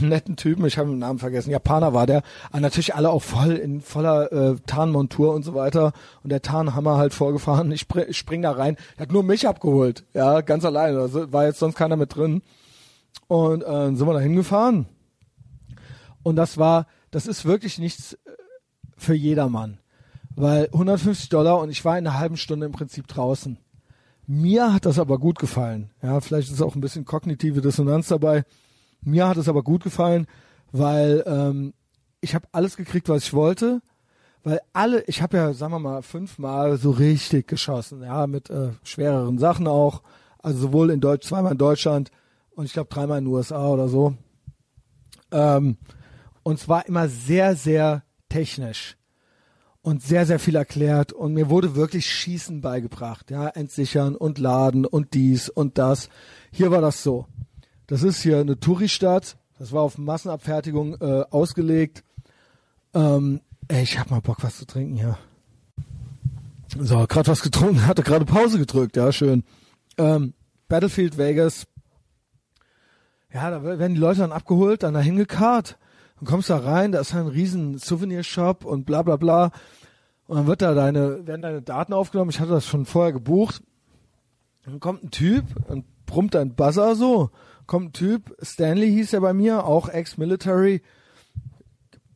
netten 0.00 0.36
Typen, 0.36 0.64
ich 0.66 0.78
habe 0.78 0.90
den 0.90 0.98
Namen 0.98 1.18
vergessen, 1.18 1.50
Japaner 1.50 1.94
war 1.94 2.06
der, 2.06 2.22
aber 2.50 2.60
natürlich 2.60 2.94
alle 2.94 3.10
auch 3.10 3.22
voll 3.22 3.52
in 3.52 3.80
voller 3.80 4.32
äh, 4.32 4.56
Tarnmontur 4.66 5.34
und 5.34 5.44
so 5.44 5.54
weiter. 5.54 5.92
Und 6.22 6.30
der 6.30 6.42
Tarnhammer 6.42 6.96
halt 6.96 7.14
vorgefahren, 7.14 7.72
ich, 7.72 7.82
spring, 7.82 8.04
ich 8.08 8.16
spring 8.16 8.42
da 8.42 8.52
rein, 8.52 8.76
er 8.96 9.02
hat 9.02 9.12
nur 9.12 9.22
mich 9.22 9.46
abgeholt, 9.46 10.04
ja, 10.14 10.40
ganz 10.40 10.64
alleine, 10.64 11.00
also 11.00 11.32
war 11.32 11.46
jetzt 11.46 11.58
sonst 11.58 11.76
keiner 11.76 11.96
mit 11.96 12.14
drin. 12.14 12.42
Und 13.28 13.62
äh, 13.62 13.94
sind 13.94 14.06
wir 14.06 14.12
da 14.12 14.20
hingefahren. 14.20 14.86
Und 16.22 16.36
das 16.36 16.58
war, 16.58 16.86
das 17.10 17.26
ist 17.26 17.44
wirklich 17.44 17.78
nichts 17.78 18.14
äh, 18.14 18.18
für 18.96 19.14
jedermann, 19.14 19.78
weil 20.34 20.66
150 20.66 21.28
Dollar 21.28 21.60
und 21.60 21.70
ich 21.70 21.84
war 21.84 21.98
in 21.98 22.06
einer 22.06 22.18
halben 22.18 22.36
Stunde 22.36 22.66
im 22.66 22.72
Prinzip 22.72 23.06
draußen. 23.08 23.58
Mir 24.26 24.74
hat 24.74 24.86
das 24.86 24.98
aber 24.98 25.18
gut 25.18 25.38
gefallen. 25.38 25.90
Ja, 26.02 26.20
vielleicht 26.20 26.50
ist 26.50 26.60
auch 26.60 26.74
ein 26.74 26.80
bisschen 26.80 27.04
kognitive 27.04 27.60
Dissonanz 27.60 28.08
dabei. 28.08 28.44
Mir 29.06 29.28
hat 29.28 29.36
es 29.36 29.48
aber 29.48 29.62
gut 29.62 29.84
gefallen, 29.84 30.26
weil 30.72 31.22
ähm, 31.26 31.74
ich 32.20 32.34
habe 32.34 32.48
alles 32.50 32.76
gekriegt, 32.76 33.08
was 33.08 33.24
ich 33.24 33.32
wollte. 33.32 33.80
Weil 34.42 34.60
alle, 34.72 35.02
ich 35.06 35.22
habe 35.22 35.36
ja, 35.36 35.52
sagen 35.54 35.72
wir 35.72 35.78
mal, 35.78 36.02
fünfmal 36.02 36.76
so 36.76 36.90
richtig 36.90 37.48
geschossen, 37.48 38.02
ja, 38.02 38.26
mit 38.26 38.50
äh, 38.50 38.70
schwereren 38.82 39.38
Sachen 39.38 39.66
auch. 39.66 40.02
Also 40.38 40.58
sowohl 40.58 40.90
in 40.90 41.00
Deutsch, 41.00 41.26
zweimal 41.26 41.52
in 41.52 41.58
Deutschland 41.58 42.10
und 42.50 42.64
ich 42.64 42.72
glaube 42.72 42.88
dreimal 42.90 43.18
in 43.18 43.24
den 43.24 43.32
USA 43.32 43.68
oder 43.68 43.88
so. 43.88 44.14
Ähm, 45.30 45.76
und 46.42 46.58
zwar 46.58 46.86
immer 46.86 47.08
sehr, 47.08 47.54
sehr 47.54 48.02
technisch 48.28 48.96
und 49.82 50.02
sehr, 50.02 50.26
sehr 50.26 50.40
viel 50.40 50.56
erklärt 50.56 51.12
und 51.12 51.32
mir 51.32 51.48
wurde 51.48 51.76
wirklich 51.76 52.06
Schießen 52.06 52.60
beigebracht, 52.60 53.30
ja, 53.30 53.48
entsichern 53.48 54.16
und 54.16 54.38
laden 54.38 54.84
und 54.84 55.14
dies 55.14 55.48
und 55.48 55.78
das. 55.78 56.08
Hier 56.50 56.72
war 56.72 56.80
das 56.80 57.02
so. 57.02 57.26
Das 57.86 58.02
ist 58.02 58.20
hier 58.20 58.38
eine 58.38 58.58
Touristadt. 58.58 59.36
Das 59.58 59.72
war 59.72 59.82
auf 59.82 59.96
Massenabfertigung 59.96 61.00
äh, 61.00 61.24
ausgelegt. 61.30 62.04
Ähm, 62.94 63.40
ey, 63.68 63.82
ich 63.82 63.98
hab 63.98 64.10
mal 64.10 64.20
Bock, 64.20 64.38
was 64.42 64.58
zu 64.58 64.66
trinken 64.66 64.96
hier. 64.96 65.18
So, 66.78 67.06
gerade 67.06 67.30
was 67.30 67.42
getrunken, 67.42 67.86
hatte 67.86 68.02
gerade 68.02 68.24
Pause 68.24 68.58
gedrückt, 68.58 68.96
ja, 68.96 69.12
schön. 69.12 69.44
Ähm, 69.98 70.34
Battlefield 70.68 71.16
Vegas. 71.16 71.66
Ja, 73.32 73.50
da 73.50 73.62
werden 73.62 73.94
die 73.94 74.00
Leute 74.00 74.20
dann 74.20 74.32
abgeholt, 74.32 74.82
dann 74.82 74.94
dahin 74.94 75.16
gekarrt. 75.16 75.78
Dann 76.16 76.26
kommst 76.26 76.50
da 76.50 76.58
rein, 76.58 76.92
da 76.92 77.00
ist 77.00 77.14
ein 77.14 77.26
riesen 77.26 77.78
Souvenirshop 77.78 78.64
und 78.64 78.84
bla 78.84 79.02
bla 79.02 79.16
bla. 79.16 79.52
Und 80.26 80.36
dann 80.36 80.46
wird 80.46 80.62
da 80.62 80.74
deine, 80.74 81.26
werden 81.26 81.42
deine 81.42 81.62
Daten 81.62 81.92
aufgenommen. 81.92 82.30
Ich 82.30 82.40
hatte 82.40 82.50
das 82.50 82.66
schon 82.66 82.84
vorher 82.86 83.12
gebucht. 83.12 83.62
Dann 84.64 84.80
kommt 84.80 85.04
ein 85.04 85.10
Typ 85.10 85.44
und 85.68 85.84
brummt 86.06 86.34
ein 86.34 86.54
Buzzer 86.54 86.96
so. 86.96 87.30
Kommt 87.66 87.88
ein 87.88 87.92
Typ, 87.92 88.36
Stanley 88.42 88.88
hieß 88.88 89.12
er 89.12 89.20
bei 89.20 89.32
mir, 89.32 89.64
auch 89.64 89.88
Ex-Military, 89.88 90.82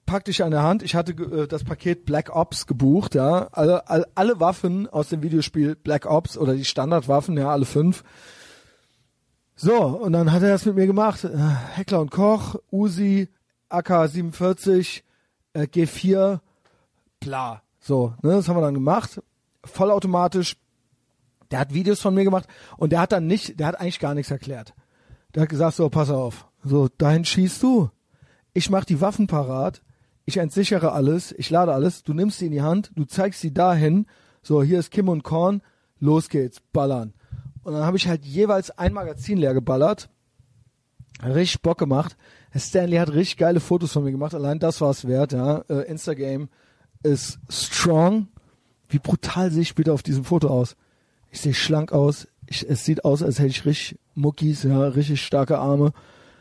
packt 0.07 0.29
dich 0.29 0.43
an 0.43 0.51
der 0.51 0.63
Hand. 0.63 0.83
Ich 0.83 0.95
hatte 0.95 1.13
äh, 1.13 1.47
das 1.47 1.65
Paket 1.65 2.05
Black 2.05 2.35
Ops 2.35 2.67
gebucht, 2.67 3.15
ja. 3.15 3.49
Alle, 3.53 3.89
alle, 3.89 4.07
alle 4.15 4.41
Waffen 4.41 4.89
aus 4.89 5.09
dem 5.09 5.23
Videospiel 5.23 5.77
Black 5.77 6.07
Ops 6.07 6.37
oder 6.37 6.55
die 6.55 6.65
Standardwaffen, 6.65 7.37
ja, 7.37 7.51
alle 7.51 7.65
fünf. 7.65 8.03
So, 9.55 9.77
und 9.77 10.13
dann 10.13 10.33
hat 10.33 10.43
er 10.43 10.51
das 10.51 10.65
mit 10.65 10.75
mir 10.75 10.87
gemacht. 10.87 11.25
Äh, 11.25 11.37
Heckler 11.37 12.01
und 12.01 12.11
Koch, 12.11 12.57
Uzi, 12.73 13.29
AK-47, 13.69 15.03
äh, 15.53 15.63
G4, 15.63 16.41
bla. 17.21 17.63
So, 17.79 18.15
ne, 18.23 18.33
das 18.33 18.49
haben 18.49 18.57
wir 18.57 18.63
dann 18.63 18.75
gemacht. 18.75 19.23
Vollautomatisch. 19.65 20.57
Der 21.51 21.59
hat 21.59 21.75
Videos 21.75 22.01
von 22.01 22.15
mir 22.15 22.25
gemacht 22.25 22.47
und 22.77 22.91
der 22.91 23.01
hat 23.01 23.13
dann 23.13 23.27
nicht, 23.27 23.59
der 23.59 23.67
hat 23.67 23.81
eigentlich 23.81 23.99
gar 23.99 24.15
nichts 24.15 24.31
erklärt. 24.31 24.73
Der 25.35 25.43
hat 25.43 25.49
gesagt, 25.49 25.77
so, 25.77 25.89
pass 25.89 26.11
auf, 26.11 26.49
so, 26.65 26.89
dahin 26.89 27.25
schießt 27.25 27.63
du. 27.63 27.91
Ich 28.53 28.69
mach 28.71 28.85
die 28.85 29.01
Waffen 29.01 29.27
parat, 29.27 29.83
ich 30.25 30.39
entsichere 30.39 30.93
alles, 30.93 31.33
ich 31.33 31.51
lade 31.51 31.73
alles, 31.73 32.03
du 32.03 32.15
nimmst 32.15 32.39
sie 32.39 32.47
in 32.47 32.53
die 32.53 32.63
Hand, 32.63 32.91
du 32.97 33.05
zeigst 33.05 33.41
sie 33.41 33.55
dahin, 33.55 34.07
so, 34.43 34.63
hier 34.63 34.79
ist 34.79 34.91
Kim 34.91 35.09
und 35.09 35.23
Korn, 35.23 35.63
los 36.01 36.29
geht's, 36.29 36.61
ballern. 36.73 37.15
Und 37.63 37.75
dann 37.75 37.85
habe 37.85 37.97
ich 37.97 38.09
halt 38.09 38.25
jeweils 38.25 38.71
ein 38.71 38.93
Magazin 38.93 39.39
leer 39.39 39.55
geballert. 39.55 40.09
Richtig 41.23 41.61
Bock 41.61 41.79
gemacht. 41.79 42.17
Stanley 42.57 42.97
hat 42.97 43.13
richtig 43.13 43.37
geile 43.37 43.61
Fotos 43.61 43.93
von 43.93 44.05
mir 44.05 44.11
gemacht. 44.11 44.35
Allein 44.35 44.59
das 44.59 44.81
war 44.81 44.91
es 44.91 45.07
wert, 45.07 45.33
ja. 45.33 45.59
Äh, 45.69 45.83
Instagram 45.89 46.49
ist 47.03 47.39
strong. 47.49 48.29
Wie 48.89 48.99
brutal 48.99 49.51
sehe 49.51 49.63
ich 49.63 49.69
später 49.69 49.93
auf 49.93 50.03
diesem 50.03 50.25
Foto 50.25 50.49
aus? 50.49 50.77
Ich 51.31 51.41
sehe 51.41 51.55
schlank 51.55 51.93
aus. 51.93 52.27
Ich, 52.51 52.69
es 52.69 52.85
sieht 52.85 53.05
aus, 53.05 53.23
als 53.23 53.39
hätte 53.39 53.49
ich 53.49 53.65
richtig 53.65 53.99
Muckis, 54.17 54.65
ja, 54.65 54.89
richtig 54.89 55.23
starke 55.25 55.59
Arme. 55.59 55.93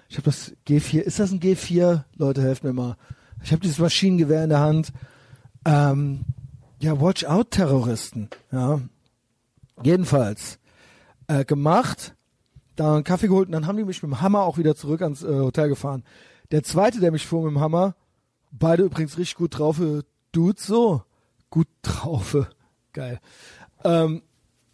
Ich 0.10 0.18
habe 0.18 0.26
das 0.26 0.54
G4. 0.68 1.02
Ist 1.02 1.20
das 1.20 1.32
ein 1.32 1.40
G4? 1.40 2.04
Leute, 2.18 2.42
helft 2.42 2.64
mir 2.64 2.74
mal. 2.74 2.98
Ich 3.44 3.52
habe 3.52 3.62
dieses 3.62 3.78
Maschinengewehr 3.78 4.44
in 4.44 4.50
der 4.50 4.60
Hand. 4.60 4.92
Ähm, 5.66 6.22
ja, 6.80 7.00
watch 7.00 7.26
out, 7.26 7.52
Terroristen. 7.52 8.30
Ja. 8.52 8.82
Jedenfalls 9.84 10.58
äh, 11.28 11.46
gemacht, 11.46 12.16
da 12.76 12.96
einen 12.96 13.04
Kaffee 13.04 13.28
geholt 13.28 13.48
und 13.48 13.52
dann 13.52 13.68
haben 13.68 13.78
die 13.78 13.86
mich 13.86 14.02
mit 14.02 14.12
dem 14.12 14.20
Hammer 14.20 14.42
auch 14.42 14.58
wieder 14.58 14.76
zurück 14.76 15.04
ans 15.04 15.22
äh, 15.22 15.28
Hotel 15.28 15.70
gefahren. 15.70 16.04
Der 16.50 16.64
zweite, 16.64 17.00
der 17.00 17.12
mich 17.12 17.28
fuhr 17.28 17.44
mit 17.44 17.52
dem 17.52 17.60
Hammer, 17.60 17.96
beide 18.52 18.82
übrigens 18.82 19.20
richtig 19.20 19.36
gut 19.36 19.60
drauf, 19.60 19.80
Dudes 20.32 20.66
so, 20.66 21.04
gut 21.52 21.68
drauf, 21.84 22.36
geil. 22.94 23.20
Ähm, 23.84 24.24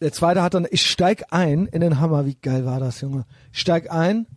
der 0.01 0.12
zweite 0.12 0.41
hat 0.41 0.53
dann, 0.53 0.67
ich 0.69 0.86
steig 0.86 1.25
ein 1.31 1.67
in 1.67 1.81
den 1.81 1.99
Hammer, 1.99 2.25
wie 2.25 2.36
geil 2.36 2.65
war 2.65 2.79
das, 2.79 3.01
Junge. 3.01 3.25
Ich 3.51 3.60
steig 3.60 3.91
ein 3.91 4.27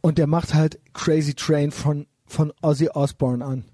und 0.00 0.18
der 0.18 0.26
macht 0.26 0.54
halt 0.54 0.80
Crazy 0.94 1.34
Train 1.34 1.70
von, 1.70 2.06
von 2.26 2.52
Ozzy 2.62 2.88
Osbourne 2.88 3.44
an. 3.44 3.64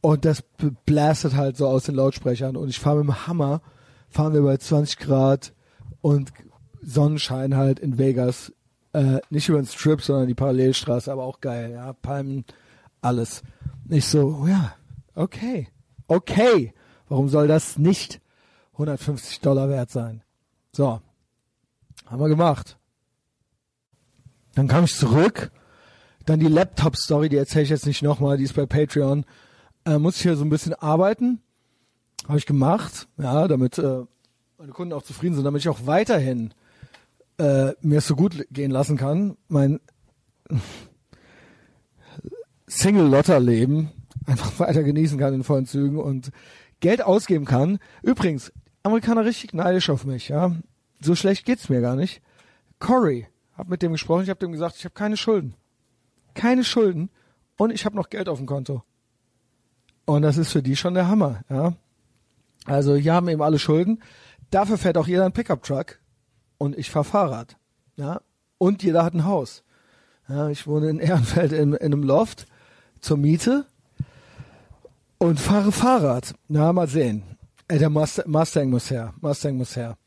Und 0.00 0.24
das 0.24 0.42
blastet 0.86 1.34
halt 1.34 1.56
so 1.56 1.66
aus 1.66 1.84
den 1.84 1.94
Lautsprechern 1.94 2.56
und 2.56 2.68
ich 2.68 2.78
fahre 2.78 2.98
mit 2.98 3.06
dem 3.06 3.26
Hammer 3.26 3.62
fahren 4.08 4.32
wir 4.32 4.42
bei 4.42 4.56
20 4.56 4.98
Grad 4.98 5.52
und 6.00 6.32
Sonnenschein 6.82 7.56
halt 7.56 7.78
in 7.78 7.98
Vegas. 7.98 8.52
Äh, 8.92 9.20
nicht 9.30 9.48
über 9.48 9.60
den 9.60 9.66
Strip, 9.66 10.00
sondern 10.00 10.28
die 10.28 10.34
Parallelstraße, 10.34 11.12
aber 11.12 11.24
auch 11.24 11.40
geil, 11.40 11.72
ja. 11.72 11.92
Palmen, 11.92 12.44
alles. 13.02 13.42
Ich 13.88 14.06
so, 14.06 14.40
oh 14.42 14.46
ja, 14.46 14.74
okay, 15.14 15.68
okay. 16.06 16.72
Warum 17.08 17.28
soll 17.28 17.48
das 17.48 17.78
nicht 17.78 18.20
150 18.78 19.40
Dollar 19.40 19.68
wert 19.68 19.90
sein? 19.90 20.22
So, 20.72 21.00
haben 22.06 22.20
wir 22.20 22.28
gemacht. 22.28 22.78
Dann 24.54 24.68
kam 24.68 24.84
ich 24.84 24.94
zurück. 24.94 25.50
Dann 26.26 26.40
die 26.40 26.46
Laptop-Story, 26.46 27.28
die 27.28 27.36
erzähle 27.36 27.64
ich 27.64 27.70
jetzt 27.70 27.86
nicht 27.86 28.02
nochmal, 28.02 28.36
die 28.36 28.44
ist 28.44 28.54
bei 28.54 28.66
Patreon. 28.66 29.24
Äh, 29.84 29.98
muss 29.98 30.16
ich 30.16 30.22
hier 30.22 30.36
so 30.36 30.44
ein 30.44 30.50
bisschen 30.50 30.74
arbeiten. 30.74 31.40
Habe 32.26 32.38
ich 32.38 32.46
gemacht, 32.46 33.08
ja, 33.16 33.48
damit 33.48 33.78
äh, 33.78 34.04
meine 34.58 34.72
Kunden 34.72 34.92
auch 34.92 35.02
zufrieden 35.02 35.34
sind, 35.34 35.44
damit 35.44 35.62
ich 35.62 35.68
auch 35.68 35.86
weiterhin 35.86 36.52
äh, 37.38 37.72
mir 37.80 37.98
es 37.98 38.06
so 38.06 38.14
gut 38.14 38.46
gehen 38.50 38.70
lassen 38.70 38.96
kann, 38.96 39.36
mein 39.48 39.80
Single-Lotter-Leben 42.66 43.90
einfach 44.26 44.58
weiter 44.58 44.82
genießen 44.82 45.18
kann 45.18 45.34
in 45.34 45.44
vollen 45.44 45.66
Zügen 45.66 45.98
und 45.98 46.30
Geld 46.80 47.02
ausgeben 47.02 47.44
kann. 47.44 47.78
Übrigens, 48.02 48.52
Amerikaner 48.82 49.24
richtig 49.24 49.52
neidisch 49.54 49.90
auf 49.90 50.04
mich, 50.04 50.28
ja. 50.28 50.54
So 51.00 51.14
schlecht 51.14 51.44
geht's 51.44 51.68
mir 51.68 51.80
gar 51.80 51.96
nicht. 51.96 52.22
Corey, 52.78 53.26
hab 53.56 53.68
mit 53.68 53.82
dem 53.82 53.92
gesprochen, 53.92 54.22
ich 54.22 54.30
habe 54.30 54.40
dem 54.40 54.52
gesagt, 54.52 54.76
ich 54.76 54.84
habe 54.84 54.94
keine 54.94 55.16
Schulden. 55.16 55.54
Keine 56.34 56.64
Schulden 56.64 57.10
und 57.56 57.70
ich 57.70 57.84
habe 57.84 57.96
noch 57.96 58.08
Geld 58.08 58.28
auf 58.28 58.38
dem 58.38 58.46
Konto. 58.46 58.82
Und 60.06 60.22
das 60.22 60.38
ist 60.38 60.52
für 60.52 60.62
die 60.62 60.76
schon 60.76 60.94
der 60.94 61.08
Hammer, 61.08 61.42
ja. 61.50 61.74
Also 62.64 62.94
hier 62.94 63.14
haben 63.14 63.28
eben 63.28 63.42
alle 63.42 63.58
Schulden. 63.58 64.02
Dafür 64.50 64.78
fährt 64.78 64.96
auch 64.96 65.06
jeder 65.06 65.24
ein 65.24 65.32
Pickup-Truck 65.32 65.98
und 66.58 66.76
ich 66.76 66.90
fahre 66.90 67.04
Fahrrad. 67.04 67.56
Ja, 67.96 68.20
und 68.58 68.82
jeder 68.82 69.04
hat 69.04 69.14
ein 69.14 69.24
Haus. 69.24 69.64
Ja, 70.28 70.48
ich 70.48 70.66
wohne 70.66 70.90
in 70.90 70.98
Ehrenfeld 70.98 71.52
in, 71.52 71.72
in 71.72 71.92
einem 71.92 72.02
Loft 72.02 72.46
zur 73.00 73.16
Miete 73.16 73.66
und 75.18 75.40
fahre 75.40 75.72
Fahrrad. 75.72 76.34
Na, 76.48 76.72
mal 76.72 76.88
sehen. 76.88 77.22
Ey, 77.70 77.78
der 77.78 77.90
Mustang, 77.90 78.30
Mustang 78.30 78.70
muss 78.70 78.90
her. 78.90 79.12
Mustang 79.20 79.56
muss 79.56 79.76
her. 79.76 79.98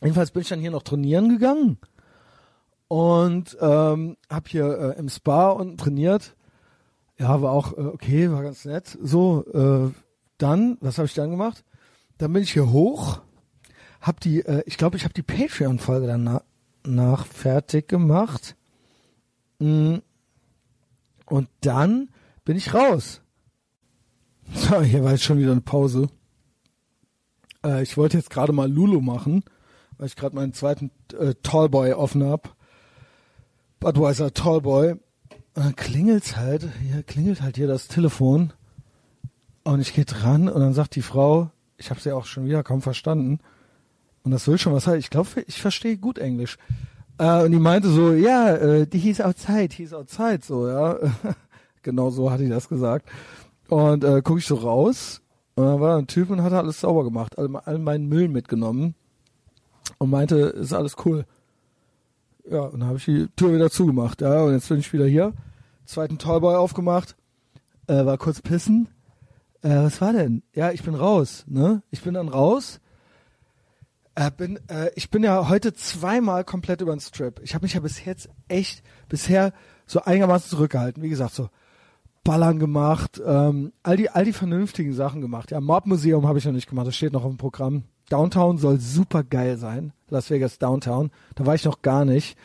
Jedenfalls 0.00 0.30
bin 0.30 0.42
ich 0.42 0.48
dann 0.48 0.60
hier 0.60 0.70
noch 0.70 0.84
trainieren 0.84 1.28
gegangen 1.28 1.78
und 2.86 3.58
ähm, 3.60 4.16
habe 4.30 4.48
hier 4.48 4.78
äh, 4.78 4.98
im 4.98 5.08
Spa 5.08 5.50
unten 5.50 5.76
trainiert. 5.76 6.36
Ja, 7.18 7.42
war 7.42 7.52
auch 7.52 7.76
äh, 7.76 7.82
okay, 7.82 8.30
war 8.30 8.42
ganz 8.42 8.64
nett. 8.64 8.96
So, 9.02 9.44
äh, 9.52 9.92
dann, 10.38 10.78
was 10.80 10.98
habe 10.98 11.06
ich 11.06 11.14
dann 11.14 11.30
gemacht? 11.30 11.64
Dann 12.18 12.32
bin 12.32 12.42
ich 12.42 12.52
hier 12.52 12.70
hoch, 12.70 13.20
hab 14.00 14.20
die, 14.20 14.40
äh, 14.40 14.62
ich 14.66 14.78
glaube, 14.78 14.96
ich 14.96 15.04
habe 15.04 15.14
die 15.14 15.22
Patreon-Folge 15.22 16.06
danach 16.06 16.42
nach 16.86 17.26
fertig 17.26 17.88
gemacht. 17.88 18.56
Mm. 19.58 19.96
Und 21.26 21.48
dann 21.60 22.10
bin 22.44 22.56
ich 22.56 22.74
raus. 22.74 23.22
So, 24.52 24.80
hier 24.80 25.04
war 25.04 25.12
jetzt 25.12 25.22
schon 25.22 25.38
wieder 25.38 25.52
eine 25.52 25.60
Pause. 25.60 26.08
Äh, 27.64 27.82
ich 27.82 27.96
wollte 27.96 28.16
jetzt 28.16 28.30
gerade 28.30 28.52
mal 28.52 28.70
Lulu 28.70 29.00
machen, 29.00 29.44
weil 29.98 30.06
ich 30.06 30.16
gerade 30.16 30.34
meinen 30.34 30.52
zweiten 30.52 30.90
äh, 31.18 31.34
Tallboy 31.42 31.92
offen 31.92 32.24
hab. 32.24 32.54
Budweiser 33.80 34.32
Tallboy. 34.32 34.96
Dann 35.54 35.76
klingelt's 35.76 36.36
halt, 36.36 36.68
hier 36.82 37.02
klingelt 37.02 37.42
halt 37.42 37.56
hier 37.56 37.66
das 37.66 37.88
Telefon. 37.88 38.52
Und 39.64 39.80
ich 39.80 39.94
gehe 39.94 40.04
dran 40.04 40.48
und 40.48 40.60
dann 40.60 40.74
sagt 40.74 40.94
die 40.96 41.02
Frau, 41.02 41.50
ich 41.76 41.90
habe 41.90 42.00
sie 42.00 42.12
auch 42.12 42.26
schon 42.26 42.46
wieder 42.46 42.62
kaum 42.62 42.82
verstanden. 42.82 43.40
Und 44.22 44.32
das 44.32 44.46
will 44.46 44.58
schon 44.58 44.72
was 44.72 44.86
heißen. 44.86 45.00
Ich 45.00 45.10
glaube, 45.10 45.28
ich 45.46 45.60
verstehe 45.60 45.96
gut 45.96 46.18
Englisch. 46.18 46.58
Äh, 47.18 47.44
und 47.44 47.52
die 47.52 47.58
meinte 47.58 47.88
so, 47.88 48.12
ja, 48.12 48.54
äh, 48.54 48.86
die 48.86 48.98
hieß 48.98 49.20
outside, 49.20 49.74
hieß 49.74 49.92
outside, 49.94 50.40
so, 50.42 50.68
ja. 50.68 50.98
genau 51.82 52.10
so 52.10 52.30
hatte 52.30 52.44
ich 52.44 52.50
das 52.50 52.68
gesagt. 52.68 53.08
Und 53.68 54.04
äh, 54.04 54.22
gucke 54.22 54.40
ich 54.40 54.46
so 54.46 54.56
raus 54.56 55.20
und 55.60 55.66
dann 55.66 55.80
war 55.80 55.90
da 55.90 55.98
ein 55.98 56.06
Typ 56.06 56.30
und 56.30 56.42
hat 56.42 56.52
alles 56.52 56.80
sauber 56.80 57.04
gemacht, 57.04 57.38
all, 57.38 57.54
all 57.56 57.78
meinen 57.78 58.08
Müll 58.08 58.28
mitgenommen 58.28 58.94
und 59.98 60.10
meinte, 60.10 60.36
ist 60.36 60.72
alles 60.72 60.96
cool. 61.04 61.26
Ja, 62.50 62.62
und 62.62 62.80
dann 62.80 62.88
habe 62.88 62.98
ich 62.98 63.04
die 63.04 63.28
Tür 63.36 63.52
wieder 63.52 63.70
zugemacht, 63.70 64.22
ja, 64.22 64.42
und 64.42 64.52
jetzt 64.52 64.68
bin 64.68 64.78
ich 64.78 64.92
wieder 64.92 65.06
hier. 65.06 65.32
Zweiten 65.84 66.18
Toyboy 66.18 66.56
aufgemacht, 66.56 67.16
äh, 67.86 68.04
war 68.06 68.16
kurz 68.16 68.40
pissen, 68.40 68.88
äh, 69.62 69.68
was 69.68 70.00
war 70.00 70.12
denn? 70.12 70.42
Ja, 70.54 70.70
ich 70.70 70.82
bin 70.82 70.94
raus, 70.94 71.44
ne? 71.46 71.82
Ich 71.90 72.02
bin 72.02 72.14
dann 72.14 72.28
raus. 72.28 72.80
Äh, 74.14 74.30
bin, 74.30 74.58
äh, 74.68 74.90
ich 74.94 75.10
bin 75.10 75.22
ja 75.22 75.48
heute 75.48 75.74
zweimal 75.74 76.44
komplett 76.44 76.80
über 76.80 76.92
den 76.92 77.00
Strip. 77.00 77.40
Ich 77.42 77.54
habe 77.54 77.64
mich 77.64 77.74
ja 77.74 77.80
bis 77.80 78.04
jetzt 78.04 78.28
echt, 78.48 78.82
bisher 79.08 79.52
so 79.86 80.02
einigermaßen 80.02 80.48
zurückgehalten. 80.48 81.02
Wie 81.02 81.10
gesagt, 81.10 81.34
so 81.34 81.50
Ballern 82.24 82.58
gemacht, 82.58 83.20
ähm, 83.24 83.72
all 83.82 83.96
die, 83.96 84.10
all 84.10 84.24
die 84.24 84.32
vernünftigen 84.32 84.92
Sachen 84.92 85.20
gemacht. 85.20 85.50
Ja, 85.50 85.60
Mob 85.60 85.86
Museum 85.86 86.26
habe 86.26 86.38
ich 86.38 86.44
noch 86.44 86.52
nicht 86.52 86.68
gemacht, 86.68 86.86
das 86.86 86.96
steht 86.96 87.12
noch 87.12 87.24
dem 87.24 87.38
Programm. 87.38 87.84
Downtown 88.10 88.58
soll 88.58 88.78
super 88.80 89.22
geil 89.22 89.56
sein. 89.56 89.92
Las 90.08 90.30
Vegas 90.30 90.58
Downtown. 90.58 91.10
Da 91.36 91.46
war 91.46 91.54
ich 91.54 91.64
noch 91.64 91.80
gar 91.80 92.04
nicht. 92.04 92.36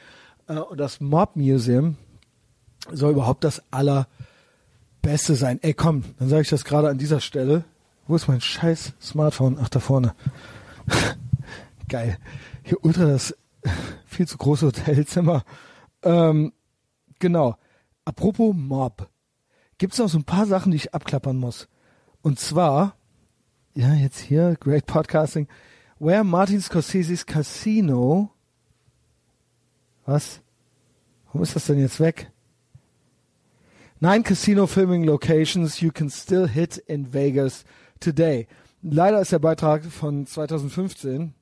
Äh, 0.48 0.60
und 0.60 0.80
das 0.80 1.02
Mob 1.02 1.36
Museum 1.36 1.98
soll 2.92 3.12
überhaupt 3.12 3.44
das 3.44 3.62
aller 3.72 4.08
Beste 5.02 5.36
sein. 5.36 5.60
Ey, 5.62 5.74
komm, 5.74 6.04
dann 6.20 6.30
sage 6.30 6.44
ich 6.44 6.50
das 6.50 6.66
gerade 6.66 6.90
an 6.90 6.98
dieser 6.98 7.20
Stelle. 7.20 7.66
Wo 8.08 8.16
ist 8.16 8.28
mein 8.28 8.42
scheiß 8.42 8.94
Smartphone? 9.02 9.58
Ach, 9.60 9.70
da 9.70 9.80
vorne. 9.80 10.14
Geil. 11.90 12.18
Hier 12.64 12.84
ultra 12.84 13.06
das 13.06 13.36
viel 14.06 14.28
zu 14.28 14.38
große 14.38 14.68
Hotelzimmer. 14.68 15.44
Ähm, 16.04 16.54
genau. 17.20 17.58
Apropos 18.06 18.54
Mob. 18.56 19.10
Gibt's 19.78 19.98
noch 19.98 20.10
so 20.10 20.18
ein 20.18 20.24
paar 20.24 20.46
Sachen, 20.46 20.72
die 20.72 20.78
ich 20.78 20.94
abklappern 20.94 21.38
muss? 21.38 21.68
Und 22.22 22.40
zwar, 22.40 22.96
ja, 23.74 23.94
jetzt 23.94 24.20
hier, 24.20 24.56
Great 24.60 24.86
Podcasting, 24.86 25.48
where 26.00 26.24
Martin 26.24 26.62
Scorsese's 26.62 27.26
Casino, 27.26 28.32
was? 30.06 30.42
Warum 31.26 31.42
ist 31.44 31.56
das 31.56 31.66
denn 31.66 31.80
jetzt 31.80 32.00
weg? 32.00 32.32
Nine 34.00 34.24
casino 34.24 34.68
filming 34.68 35.04
locations 35.04 35.80
you 35.80 35.92
can 35.92 36.10
still 36.10 36.48
hit 36.48 36.78
in 36.78 37.14
Vegas 37.14 37.64
today. 38.00 38.48
Leider 38.82 39.20
ist 39.22 39.32
der 39.32 39.40
Beitrag 39.40 39.86
von 39.86 40.28
2015. 40.28 41.34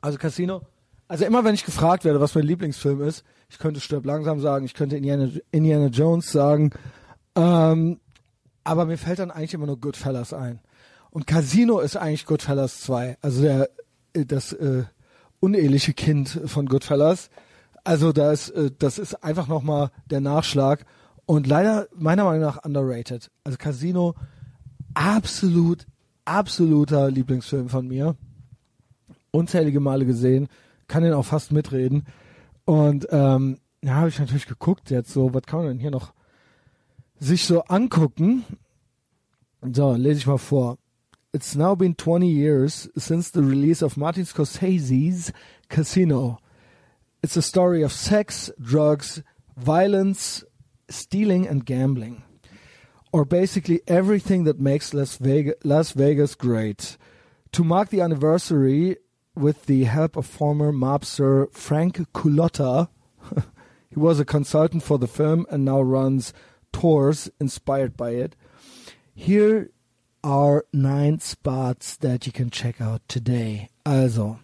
Also 0.00 0.18
Casino. 0.18 0.62
Also 1.08 1.24
immer 1.24 1.44
wenn 1.44 1.54
ich 1.54 1.64
gefragt 1.64 2.04
werde, 2.04 2.20
was 2.20 2.34
mein 2.34 2.44
Lieblingsfilm 2.44 3.02
ist, 3.02 3.24
ich 3.50 3.58
könnte 3.58 3.80
Stirb 3.80 4.06
langsam 4.06 4.40
sagen, 4.40 4.64
ich 4.64 4.74
könnte 4.74 4.96
Indiana, 4.96 5.28
Indiana 5.50 5.86
Jones 5.88 6.30
sagen, 6.30 6.70
ähm, 7.34 8.00
aber 8.64 8.86
mir 8.86 8.98
fällt 8.98 9.18
dann 9.18 9.30
eigentlich 9.30 9.54
immer 9.54 9.66
nur 9.66 9.80
Goodfellas 9.80 10.32
ein. 10.32 10.60
Und 11.10 11.26
Casino 11.26 11.80
ist 11.80 11.96
eigentlich 11.96 12.26
Goodfellas 12.26 12.80
2, 12.82 13.18
also 13.20 13.42
der 13.42 13.68
äh, 14.14 14.24
das 14.24 14.52
äh, 14.52 14.84
uneheliche 15.40 15.92
Kind 15.92 16.40
von 16.46 16.66
Goodfellas. 16.66 17.30
Also 17.84 18.12
da 18.12 18.32
ist, 18.32 18.50
äh, 18.50 18.70
das 18.78 18.98
ist 18.98 19.24
einfach 19.24 19.48
nochmal 19.48 19.90
der 20.10 20.20
Nachschlag 20.20 20.84
und 21.26 21.46
leider 21.46 21.88
meiner 21.94 22.24
Meinung 22.24 22.42
nach 22.42 22.64
underrated. 22.64 23.30
Also 23.44 23.58
Casino 23.58 24.14
absolut, 24.94 25.86
absoluter 26.24 27.10
Lieblingsfilm 27.10 27.68
von 27.68 27.88
mir. 27.88 28.16
Unzählige 29.30 29.80
Male 29.80 30.04
gesehen, 30.04 30.48
kann 30.88 31.02
den 31.02 31.14
auch 31.14 31.24
fast 31.24 31.52
mitreden. 31.52 32.06
Und 32.64 33.08
ähm, 33.10 33.58
ja, 33.82 33.94
habe 33.94 34.08
ich 34.08 34.18
natürlich 34.18 34.46
geguckt 34.46 34.90
jetzt 34.90 35.12
so, 35.12 35.34
was 35.34 35.42
kann 35.42 35.60
man 35.60 35.68
denn 35.68 35.78
hier 35.78 35.90
noch 35.90 36.12
sich 37.22 37.44
so 37.44 37.62
angucken? 37.68 38.44
So, 39.62 39.92
lese 39.92 40.18
ich 40.18 40.26
mal 40.26 40.38
vor. 40.38 40.78
It's 41.32 41.54
now 41.54 41.74
been 41.74 41.94
20 41.94 42.28
years 42.28 42.90
since 42.96 43.30
the 43.30 43.42
release 43.42 43.80
of 43.80 43.96
Martin 43.96 44.24
Scorsese's 44.24 45.32
Casino. 45.68 46.38
It's 47.22 47.36
a 47.36 47.42
story 47.42 47.82
of 47.82 47.92
sex, 47.92 48.50
drugs, 48.60 49.22
violence, 49.56 50.44
stealing, 50.90 51.46
and 51.46 51.64
gambling. 51.64 52.22
Or 53.12 53.24
basically 53.24 53.80
everything 53.86 54.44
that 54.44 54.60
makes 54.60 54.92
Las 54.92 55.16
Vegas, 55.16 55.54
Las 55.64 55.92
Vegas 55.92 56.34
great. 56.34 56.98
To 57.52 57.64
mark 57.64 57.90
the 57.90 58.00
anniversary, 58.00 58.96
with 59.34 59.66
the 59.66 59.84
help 59.84 60.16
of 60.16 60.26
former 60.26 60.72
mobster 60.72 61.50
Frank 61.52 61.96
Culotta, 62.12 62.88
he 63.90 63.98
was 63.98 64.20
a 64.20 64.24
consultant 64.24 64.82
for 64.82 64.98
the 64.98 65.06
film 65.06 65.46
and 65.50 65.64
now 65.64 65.80
runs 65.80 66.32
tours 66.72 67.30
inspired 67.38 67.96
by 67.96 68.10
it. 68.10 68.36
Here 69.14 69.70
are 70.24 70.64
nine 70.72 71.20
spots 71.20 71.96
that 71.98 72.26
you 72.26 72.32
can 72.32 72.50
check 72.50 72.80
out 72.80 73.02
today. 73.08 73.68
Also, 73.84 74.38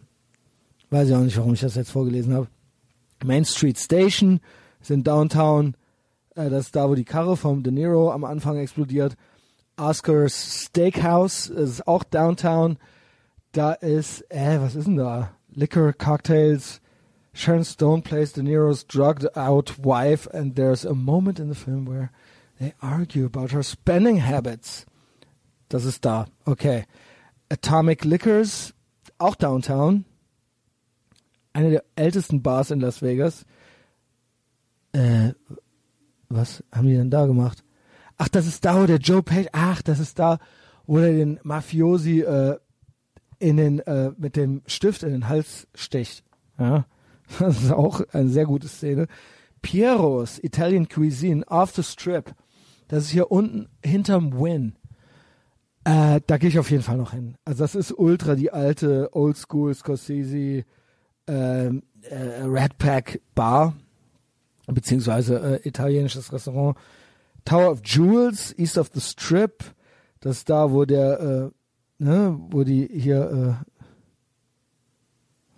weiß 0.91 1.09
ich 1.09 1.14
auch 1.14 1.21
nicht, 1.21 1.37
warum 1.37 1.55
ich 1.55 1.61
das 1.61 1.75
jetzt 1.75 1.91
vorgelesen 1.91 2.35
habe. 2.35 2.49
Main 3.25 3.45
Street 3.45 3.79
Station 3.79 4.41
ist 4.81 4.91
in 4.91 5.03
Downtown. 5.03 5.75
Äh, 6.35 6.51
das 6.51 6.67
ist 6.67 6.77
da, 6.77 6.88
wo 6.88 6.95
die 6.95 7.05
Karre 7.05 7.37
vom 7.37 7.62
De 7.62 7.73
Niro 7.73 8.12
am 8.12 8.25
Anfang 8.25 8.57
explodiert. 8.57 9.17
Oscars 9.77 10.64
Steakhouse 10.64 11.49
ist 11.49 11.87
auch 11.87 12.05
Downtown. 12.05 12.79
Da 13.53 13.73
ist, 13.73 14.23
äh, 14.31 14.61
was 14.61 14.75
ist 14.75 14.87
denn 14.87 14.97
da? 14.97 15.33
Liquor, 15.51 15.93
Cocktails. 15.93 16.81
Sharon 17.38 17.62
Stone 17.62 18.03
plays 18.03 18.33
De 18.33 18.42
Niro's 18.42 18.83
drugged 18.83 19.24
out 19.37 19.79
wife, 19.79 20.27
and 20.35 20.57
there's 20.57 20.85
a 20.85 20.92
moment 20.92 21.38
in 21.38 21.48
the 21.48 21.55
film 21.55 21.85
where 21.85 22.11
they 22.59 22.74
argue 22.83 23.27
about 23.27 23.53
her 23.53 23.62
spending 23.62 24.16
habits. 24.16 24.85
Das 25.68 25.85
ist 25.85 26.05
da. 26.05 26.27
Okay. 26.46 26.85
Atomic 27.48 28.05
Liquors, 28.05 28.74
auch 29.18 29.37
Downtown. 29.37 30.05
Eine 31.53 31.70
der 31.70 31.85
ältesten 31.94 32.42
Bars 32.42 32.72
in 32.72 32.81
Las 32.81 33.03
Vegas. 33.03 33.44
Äh, 34.90 35.35
was 36.29 36.64
haben 36.72 36.88
die 36.88 36.96
denn 36.96 37.11
da 37.11 37.27
gemacht? 37.27 37.62
Ach, 38.16 38.29
das 38.29 38.48
ist 38.48 38.64
da, 38.64 38.83
wo 38.83 38.87
der 38.87 38.98
Joe 38.98 39.22
Page, 39.22 39.46
ach, 39.53 39.81
das 39.83 40.01
ist 40.01 40.18
da, 40.18 40.40
wo 40.88 40.98
er 40.98 41.12
den 41.12 41.38
Mafiosi 41.44 42.22
äh, 42.22 42.59
in 43.38 43.59
den, 43.59 43.79
äh, 43.79 44.11
mit 44.18 44.35
dem 44.35 44.62
Stift 44.66 45.05
in 45.05 45.11
den 45.11 45.29
Hals 45.29 45.68
sticht. 45.77 46.24
Ja, 46.59 46.85
das 47.38 47.62
ist 47.62 47.73
auch 47.73 48.01
eine 48.12 48.29
sehr 48.29 48.47
gute 48.47 48.69
Szene. 48.69 49.07
Piero's 49.62 50.38
Italian 50.43 50.88
Cuisine 50.88 51.45
off 51.47 51.75
the 51.75 51.83
Strip. 51.83 52.35
Das 52.88 53.05
ist 53.05 53.11
hier 53.11 53.31
unten 53.31 53.69
hinterm 53.85 54.38
Win. 54.41 54.77
Äh, 55.85 56.21
da 56.27 56.38
gehe 56.38 56.49
ich 56.49 56.59
auf 56.59 56.71
jeden 56.71 56.83
Fall 56.83 56.97
noch 56.97 57.12
hin. 57.12 57.37
Also 57.45 57.64
das 57.64 57.75
ist 57.75 57.93
ultra 57.93 58.35
die 58.35 58.53
alte 58.53 59.11
Oldschool 59.12 59.75
Scorsese 59.75 60.64
äh, 61.27 61.67
äh, 61.67 61.73
Red 62.45 62.79
Pack 62.79 63.21
Bar 63.35 63.75
beziehungsweise 64.67 65.61
äh, 65.62 65.69
italienisches 65.69 66.33
Restaurant. 66.33 66.77
Tower 67.45 67.71
of 67.71 67.81
Jewels 67.85 68.57
East 68.59 68.79
of 68.79 68.91
the 68.95 69.01
Strip. 69.01 69.64
Das 70.21 70.38
ist 70.38 70.51
da, 70.51 70.71
wo 70.71 70.85
der 70.85 71.21
äh, 71.21 71.51
ne, 71.99 72.38
wo 72.51 72.64
die 72.64 72.88
hier, 72.93 73.61
äh, 73.61 73.75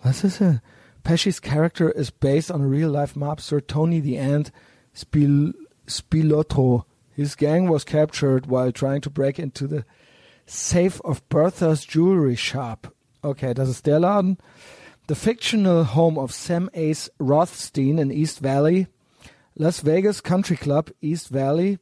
was 0.02 0.24
ist 0.24 0.40
er? 0.40 0.62
Pesci's 1.02 1.40
character 1.40 1.90
is 1.90 2.10
based 2.10 2.50
on 2.50 2.60
a 2.60 2.66
real-life 2.66 3.14
mobster, 3.14 3.64
Tony 3.66 4.00
the 4.00 4.18
Ant 4.18 4.50
Spil 4.94 5.52
Spilotro. 5.86 6.84
His 7.10 7.34
gang 7.34 7.68
was 7.68 7.84
captured 7.84 8.46
while 8.46 8.72
trying 8.72 9.00
to 9.02 9.10
break 9.10 9.38
into 9.38 9.66
the 9.66 9.84
safe 10.46 11.00
of 11.04 11.28
Bertha's 11.28 11.84
jewelry 11.84 12.36
shop. 12.36 12.94
Okay, 13.22 13.52
das 13.52 13.68
ist 13.68 13.84
der 13.84 14.00
Laden. 14.00 14.38
The 15.06 15.14
fictional 15.14 15.84
home 15.84 16.16
of 16.16 16.32
Sam 16.32 16.70
Ace 16.72 17.10
Rothstein 17.18 17.98
in 17.98 18.10
East 18.10 18.40
Valley. 18.40 18.86
Las 19.56 19.80
Vegas 19.80 20.22
Country 20.22 20.56
Club, 20.56 20.90
East 21.02 21.30
Valley. 21.30 21.78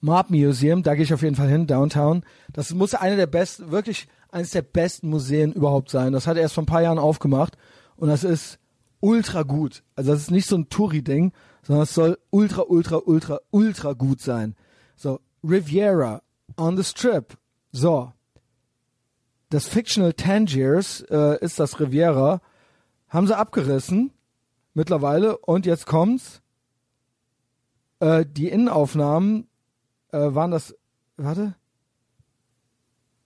Mob 0.00 0.30
Museum, 0.30 0.82
da 0.82 0.94
gehe 0.94 1.04
ich 1.04 1.14
auf 1.14 1.22
jeden 1.22 1.36
Fall 1.36 1.48
hin, 1.48 1.66
Downtown. 1.66 2.24
Das 2.52 2.74
muss 2.74 2.94
eine 2.94 3.16
der 3.16 3.26
besten, 3.26 3.70
wirklich 3.70 4.08
eines 4.36 4.50
der 4.50 4.62
besten 4.62 5.08
Museen 5.08 5.52
überhaupt 5.52 5.90
sein. 5.90 6.12
Das 6.12 6.26
hat 6.26 6.36
er 6.36 6.42
erst 6.42 6.54
vor 6.54 6.62
ein 6.62 6.66
paar 6.66 6.82
Jahren 6.82 6.98
aufgemacht 6.98 7.56
und 7.96 8.08
das 8.08 8.22
ist 8.22 8.58
ultra 9.00 9.42
gut. 9.42 9.82
Also 9.94 10.12
das 10.12 10.20
ist 10.20 10.30
nicht 10.30 10.46
so 10.46 10.56
ein 10.56 10.68
Touri-Ding, 10.68 11.32
sondern 11.62 11.84
es 11.84 11.94
soll 11.94 12.18
ultra, 12.30 12.62
ultra, 12.68 13.00
ultra, 13.04 13.40
ultra 13.50 13.94
gut 13.94 14.20
sein. 14.20 14.54
So, 14.94 15.20
Riviera, 15.42 16.22
on 16.56 16.76
the 16.76 16.84
Strip. 16.84 17.38
So, 17.72 18.12
das 19.48 19.66
Fictional 19.66 20.12
Tangiers 20.12 21.00
äh, 21.10 21.42
ist 21.42 21.58
das 21.58 21.80
Riviera. 21.80 22.42
Haben 23.08 23.26
sie 23.26 23.36
abgerissen 23.36 24.12
mittlerweile 24.74 25.38
und 25.38 25.64
jetzt 25.64 25.86
kommt's. 25.86 26.42
Äh, 28.00 28.26
die 28.26 28.48
Innenaufnahmen 28.48 29.48
äh, 30.12 30.18
waren 30.18 30.50
das, 30.50 30.76
warte? 31.16 31.54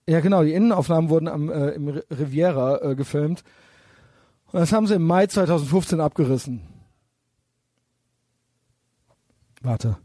Ja, 0.07 0.19
genau, 0.19 0.43
die 0.43 0.53
Innenaufnahmen 0.53 1.09
wurden 1.09 1.27
am, 1.27 1.49
äh, 1.49 1.69
im 1.71 1.87
Riviera 1.87 2.81
äh, 2.81 2.95
gefilmt. 2.95 3.43
Und 4.51 4.59
das 4.59 4.73
haben 4.73 4.87
sie 4.87 4.95
im 4.95 5.03
Mai 5.03 5.27
2015 5.27 6.01
abgerissen. 6.01 6.61
Warte. 9.61 9.97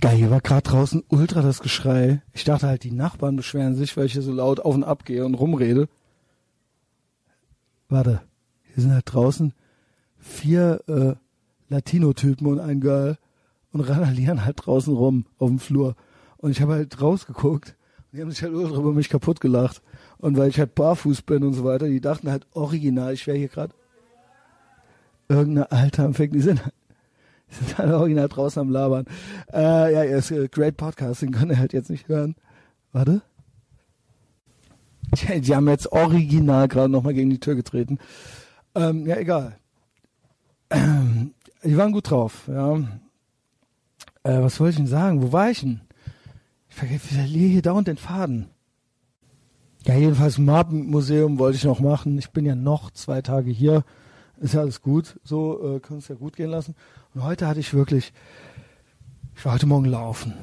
Geil, 0.00 0.16
hier 0.16 0.30
war 0.30 0.40
gerade 0.40 0.68
draußen 0.68 1.04
ultra 1.08 1.40
das 1.40 1.60
Geschrei. 1.60 2.22
Ich 2.32 2.44
dachte 2.44 2.66
halt, 2.66 2.84
die 2.84 2.90
Nachbarn 2.90 3.36
beschweren 3.36 3.76
sich, 3.76 3.96
weil 3.96 4.06
ich 4.06 4.12
hier 4.12 4.22
so 4.22 4.32
laut 4.32 4.60
auf 4.60 4.74
und 4.74 4.84
ab 4.84 5.04
gehe 5.04 5.24
und 5.24 5.34
rumrede. 5.34 5.88
Warte, 7.88 8.20
hier 8.74 8.82
sind 8.82 8.92
halt 8.92 9.04
draußen 9.06 9.54
vier 10.18 10.82
äh, 10.88 11.14
Latino-Typen 11.68 12.46
und 12.46 12.60
ein 12.60 12.80
Girl 12.80 13.16
und 13.72 13.80
randalieren 13.80 14.44
halt 14.44 14.66
draußen 14.66 14.94
rum 14.94 15.24
auf 15.38 15.48
dem 15.48 15.60
Flur. 15.60 15.94
Und 16.36 16.50
ich 16.50 16.60
habe 16.60 16.74
halt 16.74 17.00
rausgeguckt 17.00 17.75
die 18.16 18.22
haben 18.22 18.30
sich 18.30 18.42
halt 18.42 18.52
über 18.52 18.92
mich 18.92 19.08
kaputt 19.08 19.40
gelacht. 19.40 19.82
Und 20.18 20.36
weil 20.36 20.48
ich 20.48 20.58
halt 20.58 20.74
barfuß 20.74 21.22
bin 21.22 21.44
und 21.44 21.52
so 21.52 21.64
weiter, 21.64 21.86
die 21.86 22.00
dachten 22.00 22.30
halt 22.30 22.46
original, 22.52 23.12
ich 23.12 23.26
wäre 23.26 23.36
hier 23.36 23.48
gerade 23.48 23.74
irgendeine 25.28 25.70
Alte 25.70 26.02
am 26.02 26.14
Ficken. 26.14 26.38
Die 26.38 26.42
sind, 26.42 26.62
die 27.50 27.54
sind 27.54 27.78
halt 27.78 27.92
original 27.92 28.28
draußen 28.28 28.60
am 28.60 28.70
Labern. 28.70 29.04
Äh, 29.52 29.92
ja, 29.92 30.02
ist 30.02 30.30
äh, 30.30 30.48
great 30.48 30.76
Podcasting, 30.76 31.32
kann 31.32 31.50
er 31.50 31.58
halt 31.58 31.72
jetzt 31.72 31.90
nicht 31.90 32.08
hören. 32.08 32.34
Warte. 32.92 33.20
Die, 35.14 35.40
die 35.40 35.54
haben 35.54 35.68
jetzt 35.68 35.92
original 35.92 36.68
gerade 36.68 36.88
nochmal 36.88 37.14
gegen 37.14 37.30
die 37.30 37.40
Tür 37.40 37.54
getreten. 37.54 37.98
Ähm, 38.74 39.06
ja, 39.06 39.16
egal. 39.16 39.58
Ähm, 40.70 41.34
die 41.62 41.76
waren 41.76 41.92
gut 41.92 42.10
drauf, 42.10 42.48
ja. 42.48 42.76
Äh, 44.22 44.42
was 44.42 44.58
wollte 44.58 44.70
ich 44.70 44.76
denn 44.76 44.86
sagen? 44.86 45.22
Wo 45.22 45.32
war 45.32 45.50
ich 45.50 45.60
denn? 45.60 45.80
Verliere 46.76 47.50
hier 47.50 47.62
dauernd 47.62 47.88
den 47.88 47.96
Faden. 47.96 48.50
Ja, 49.86 49.94
jedenfalls 49.94 50.36
Museum 50.36 51.38
wollte 51.38 51.56
ich 51.56 51.64
noch 51.64 51.80
machen. 51.80 52.18
Ich 52.18 52.30
bin 52.30 52.44
ja 52.44 52.54
noch 52.54 52.90
zwei 52.90 53.22
Tage 53.22 53.50
hier. 53.50 53.82
Ist 54.38 54.52
ja 54.52 54.60
alles 54.60 54.82
gut. 54.82 55.18
So 55.24 55.76
äh, 55.76 55.80
können 55.80 56.00
es 56.00 56.08
ja 56.08 56.16
gut 56.16 56.36
gehen 56.36 56.50
lassen. 56.50 56.74
Und 57.14 57.22
heute 57.22 57.46
hatte 57.46 57.60
ich 57.60 57.72
wirklich, 57.72 58.12
ich 59.34 59.44
war 59.44 59.54
heute 59.54 59.66
Morgen 59.66 59.86
laufen. 59.86 60.34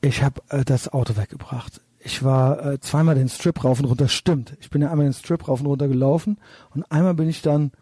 ich 0.00 0.22
habe 0.22 0.40
äh, 0.48 0.64
das 0.64 0.88
Auto 0.88 1.18
weggebracht. 1.18 1.82
Ich 1.98 2.22
war 2.22 2.64
äh, 2.64 2.80
zweimal 2.80 3.16
den 3.16 3.28
Strip 3.28 3.62
rauf 3.62 3.78
und 3.78 3.86
runter. 3.86 4.08
Stimmt, 4.08 4.56
ich 4.60 4.70
bin 4.70 4.80
ja 4.80 4.90
einmal 4.90 5.06
den 5.06 5.12
Strip 5.12 5.48
rauf 5.48 5.60
und 5.60 5.66
runter 5.66 5.88
gelaufen 5.88 6.38
und 6.74 6.90
einmal 6.90 7.14
bin 7.14 7.28
ich 7.28 7.42
dann 7.42 7.72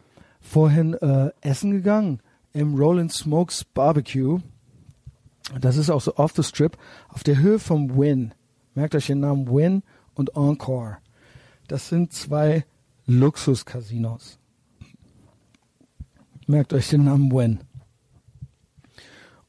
vorhin 0.40 0.94
äh, 0.94 1.30
essen 1.40 1.70
gegangen 1.70 2.20
im 2.52 2.74
Rollin 2.74 3.10
Smokes 3.10 3.64
Barbecue. 3.64 4.40
Das 5.60 5.76
ist 5.76 5.90
auch 5.90 6.00
so 6.00 6.16
off 6.16 6.32
the 6.34 6.42
Strip 6.42 6.76
auf 7.08 7.22
der 7.22 7.38
Höhe 7.38 7.58
vom 7.58 7.98
Win. 7.98 8.32
Merkt 8.74 8.94
euch 8.94 9.06
den 9.06 9.20
Namen 9.20 9.48
Win 9.48 9.82
und 10.14 10.36
Encore. 10.36 10.98
Das 11.68 11.88
sind 11.88 12.12
zwei 12.12 12.64
Luxus-Casinos. 13.06 14.38
Merkt 16.46 16.72
euch 16.72 16.88
den 16.88 17.04
Namen 17.04 17.30
Win. 17.30 17.60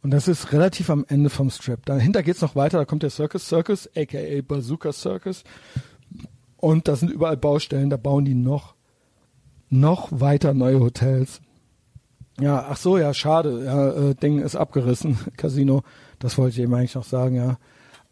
Und 0.02 0.12
das 0.12 0.28
ist 0.28 0.52
relativ 0.52 0.90
am 0.92 1.04
Ende 1.08 1.32
vom 1.32 1.50
Strip. 1.50 1.84
Dahinter 1.86 2.22
geht's 2.22 2.42
noch 2.42 2.56
weiter, 2.56 2.78
da 2.78 2.86
kommt 2.86 3.02
der 3.02 3.10
Circus 3.10 3.48
Circus, 3.48 3.90
aka 3.96 4.20
Bazooka 4.48 4.94
Circus. 4.94 5.44
Und 6.58 6.88
da 6.88 6.96
sind 6.96 7.10
überall 7.10 7.38
Baustellen, 7.38 7.90
da 7.90 7.98
bauen 7.98 8.24
die 8.24 8.36
noch, 8.36 8.76
noch 9.70 10.10
weiter 10.12 10.54
neue 10.54 10.80
Hotels. 10.80 11.42
Ja, 12.40 12.66
ach 12.70 12.78
so, 12.78 12.98
ja, 12.98 13.14
schade. 13.14 13.64
Ja, 13.64 14.10
äh, 14.10 14.16
Ding 14.16 14.40
ist 14.40 14.56
abgerissen, 14.56 15.18
Casino. 15.38 15.84
Das 16.20 16.38
wollte 16.38 16.56
ich 16.56 16.60
eben 16.60 16.74
eigentlich 16.74 16.96
noch 16.96 17.06
sagen, 17.06 17.36
ja. 17.36 17.58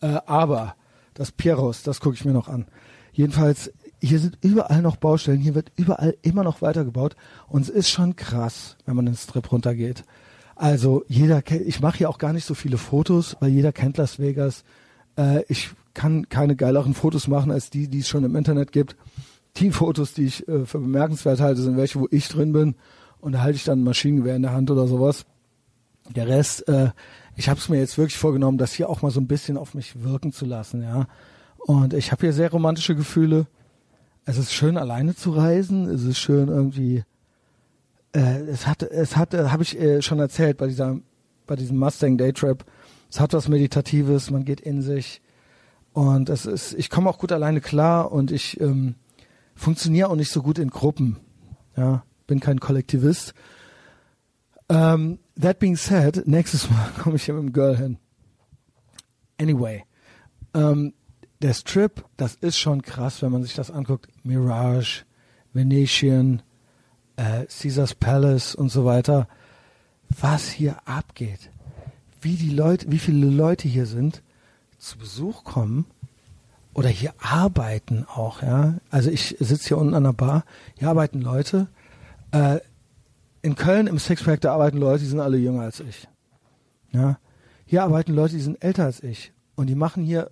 Äh, 0.02 0.20
aber 0.26 0.76
das 1.14 1.32
Pieros, 1.32 1.84
das 1.84 2.00
gucke 2.00 2.16
ich 2.16 2.26
mir 2.26 2.34
noch 2.34 2.48
an. 2.48 2.66
Jedenfalls, 3.12 3.72
hier 4.02 4.20
sind 4.20 4.38
überall 4.42 4.82
noch 4.82 4.98
Baustellen, 4.98 5.40
hier 5.40 5.56
wird 5.56 5.72
überall 5.76 6.18
immer 6.22 6.44
noch 6.44 6.62
weitergebaut 6.62 7.16
und 7.48 7.62
es 7.62 7.70
ist 7.70 7.90
schon 7.90 8.16
krass, 8.16 8.76
wenn 8.86 8.96
man 8.96 9.06
den 9.06 9.16
Strip 9.16 9.52
runtergeht. 9.52 10.04
Also 10.56 11.04
jeder, 11.08 11.42
ich 11.50 11.80
mache 11.80 12.00
hier 12.00 12.10
auch 12.10 12.18
gar 12.18 12.34
nicht 12.34 12.46
so 12.46 12.54
viele 12.54 12.78
Fotos, 12.78 13.38
weil 13.40 13.52
jeder 13.52 13.72
kennt 13.72 13.98
Las 13.98 14.20
Vegas. 14.20 14.64
Äh, 15.18 15.44
ich 15.48 15.72
kann 15.94 16.28
keine 16.30 16.56
geileren 16.56 16.94
Fotos 16.94 17.28
machen 17.28 17.52
als 17.52 17.70
die, 17.70 17.88
die 17.88 18.00
es 18.00 18.08
schon 18.08 18.24
im 18.24 18.36
Internet 18.36 18.72
gibt. 18.72 18.96
Die 19.58 19.72
Fotos, 19.72 20.14
die 20.14 20.26
ich 20.26 20.48
äh, 20.48 20.66
für 20.66 20.80
bemerkenswert 20.80 21.40
halte, 21.40 21.62
sind 21.62 21.78
welche, 21.78 22.00
wo 22.00 22.08
ich 22.10 22.28
drin 22.28 22.54
bin 22.54 22.76
und 23.24 23.32
da 23.32 23.42
halte 23.42 23.56
ich 23.56 23.64
dann 23.64 23.80
ein 23.80 23.84
Maschinengewehr 23.84 24.36
in 24.36 24.42
der 24.42 24.52
Hand 24.52 24.70
oder 24.70 24.86
sowas. 24.86 25.26
Der 26.14 26.28
Rest, 26.28 26.68
äh, 26.68 26.92
ich 27.38 27.48
habe 27.48 27.58
es 27.58 27.70
mir 27.70 27.80
jetzt 27.80 27.98
wirklich 27.98 28.18
vorgenommen, 28.18 28.58
das 28.58 28.74
hier 28.74 28.90
auch 28.90 29.02
mal 29.02 29.12
so 29.12 29.22
ein 29.22 29.28
bisschen 29.28 29.58
auf 29.58 29.74
mich 29.74 30.04
wirken 30.04 30.34
zu 30.34 30.46
lassen, 30.46 30.82
ja. 30.82 31.08
Und 31.58 31.94
ich 31.94 32.12
habe 32.12 32.20
hier 32.20 32.34
sehr 32.34 32.52
romantische 32.52 32.96
Gefühle. 32.96 33.48
Es 34.26 34.38
ist 34.38 34.52
schön, 34.52 34.78
alleine 34.78 35.16
zu 35.16 35.32
reisen. 35.32 35.86
Es 35.86 36.04
ist 36.04 36.20
schön 36.20 36.50
irgendwie. 36.50 37.06
Äh, 38.12 38.42
es 38.42 38.68
hat, 38.68 38.84
es 38.84 39.16
hat, 39.16 39.34
äh, 39.34 39.46
habe 39.46 39.64
ich 39.64 39.80
äh, 39.80 40.02
schon 40.02 40.20
erzählt 40.20 40.58
bei 40.58 40.68
dieser, 40.68 41.00
bei 41.48 41.56
diesem 41.56 41.78
Mustang 41.78 42.18
Daytrip. 42.18 42.66
Es 43.10 43.22
hat 43.22 43.32
was 43.32 43.48
Meditatives. 43.48 44.32
Man 44.32 44.44
geht 44.44 44.60
in 44.60 44.82
sich 44.82 45.22
und 45.94 46.28
es 46.28 46.46
ist. 46.46 46.74
Ich 46.74 46.90
komme 46.90 47.10
auch 47.10 47.20
gut 47.20 47.32
alleine 47.32 47.62
klar 47.62 48.12
und 48.12 48.32
ich 48.32 48.60
ähm, 48.60 48.96
funktioniere 49.56 50.10
auch 50.10 50.16
nicht 50.18 50.32
so 50.32 50.44
gut 50.44 50.60
in 50.60 50.70
Gruppen. 50.70 51.22
Ja, 51.78 52.04
bin 52.34 52.40
kein 52.40 52.60
Kollektivist. 52.60 53.36
Um, 54.68 54.78
ähm, 54.78 55.20
that 55.40 55.60
being 55.60 55.76
said, 55.76 56.24
nächstes 56.26 56.68
Mal 56.68 56.90
komme 57.00 57.18
ich 57.18 57.26
hier 57.26 57.36
mit 57.36 57.44
dem 57.44 57.54
Girl 57.54 57.78
hin. 57.78 57.98
Anyway, 59.40 59.84
um, 60.54 60.62
ähm, 60.62 60.94
der 61.44 61.54
Strip, 61.54 62.06
das 62.18 62.36
ist 62.36 62.58
schon 62.58 62.82
krass, 62.82 63.22
wenn 63.22 63.32
man 63.32 63.44
sich 63.44 63.54
das 63.54 63.70
anguckt. 63.70 64.08
Mirage, 64.24 65.04
Venetian, 65.52 66.42
äh, 67.18 67.46
Caesars 67.46 67.94
Palace 67.94 68.56
und 68.56 68.70
so 68.70 68.84
weiter. 68.86 69.28
Was 70.20 70.50
hier 70.50 70.78
abgeht. 70.88 71.52
Wie 72.22 72.36
die 72.36 72.50
Leute, 72.50 72.90
wie 72.90 73.00
viele 73.00 73.28
Leute 73.28 73.68
hier 73.68 73.86
sind, 73.86 74.24
zu 74.80 74.98
Besuch 74.98 75.44
kommen 75.44 75.86
oder 76.74 76.90
hier 76.90 77.14
arbeiten 77.20 78.06
auch, 78.08 78.42
ja. 78.42 78.76
Also 78.90 79.12
ich 79.12 79.36
sitze 79.40 79.68
hier 79.68 79.78
unten 79.78 79.94
an 79.94 80.04
der 80.04 80.14
Bar, 80.14 80.46
hier 80.80 80.90
arbeiten 80.90 81.22
Leute. 81.22 81.68
Äh, 82.34 82.60
in 83.44 83.56
Köln 83.56 83.88
im 83.88 84.00
Sixpack, 84.00 84.42
da 84.42 84.54
arbeiten 84.54 84.78
Leute, 84.78 85.04
die 85.04 85.10
sind 85.10 85.20
alle 85.20 85.38
jünger 85.38 85.62
als 85.62 85.80
ich. 85.80 86.08
Ja. 86.92 87.20
Hier 87.66 87.84
arbeiten 87.84 88.14
Leute, 88.14 88.36
die 88.36 88.42
sind 88.42 88.62
älter 88.64 88.86
als 88.86 89.04
ich. 89.04 89.34
Und 89.56 89.68
die 89.68 89.76
machen 89.76 90.04
hier 90.04 90.32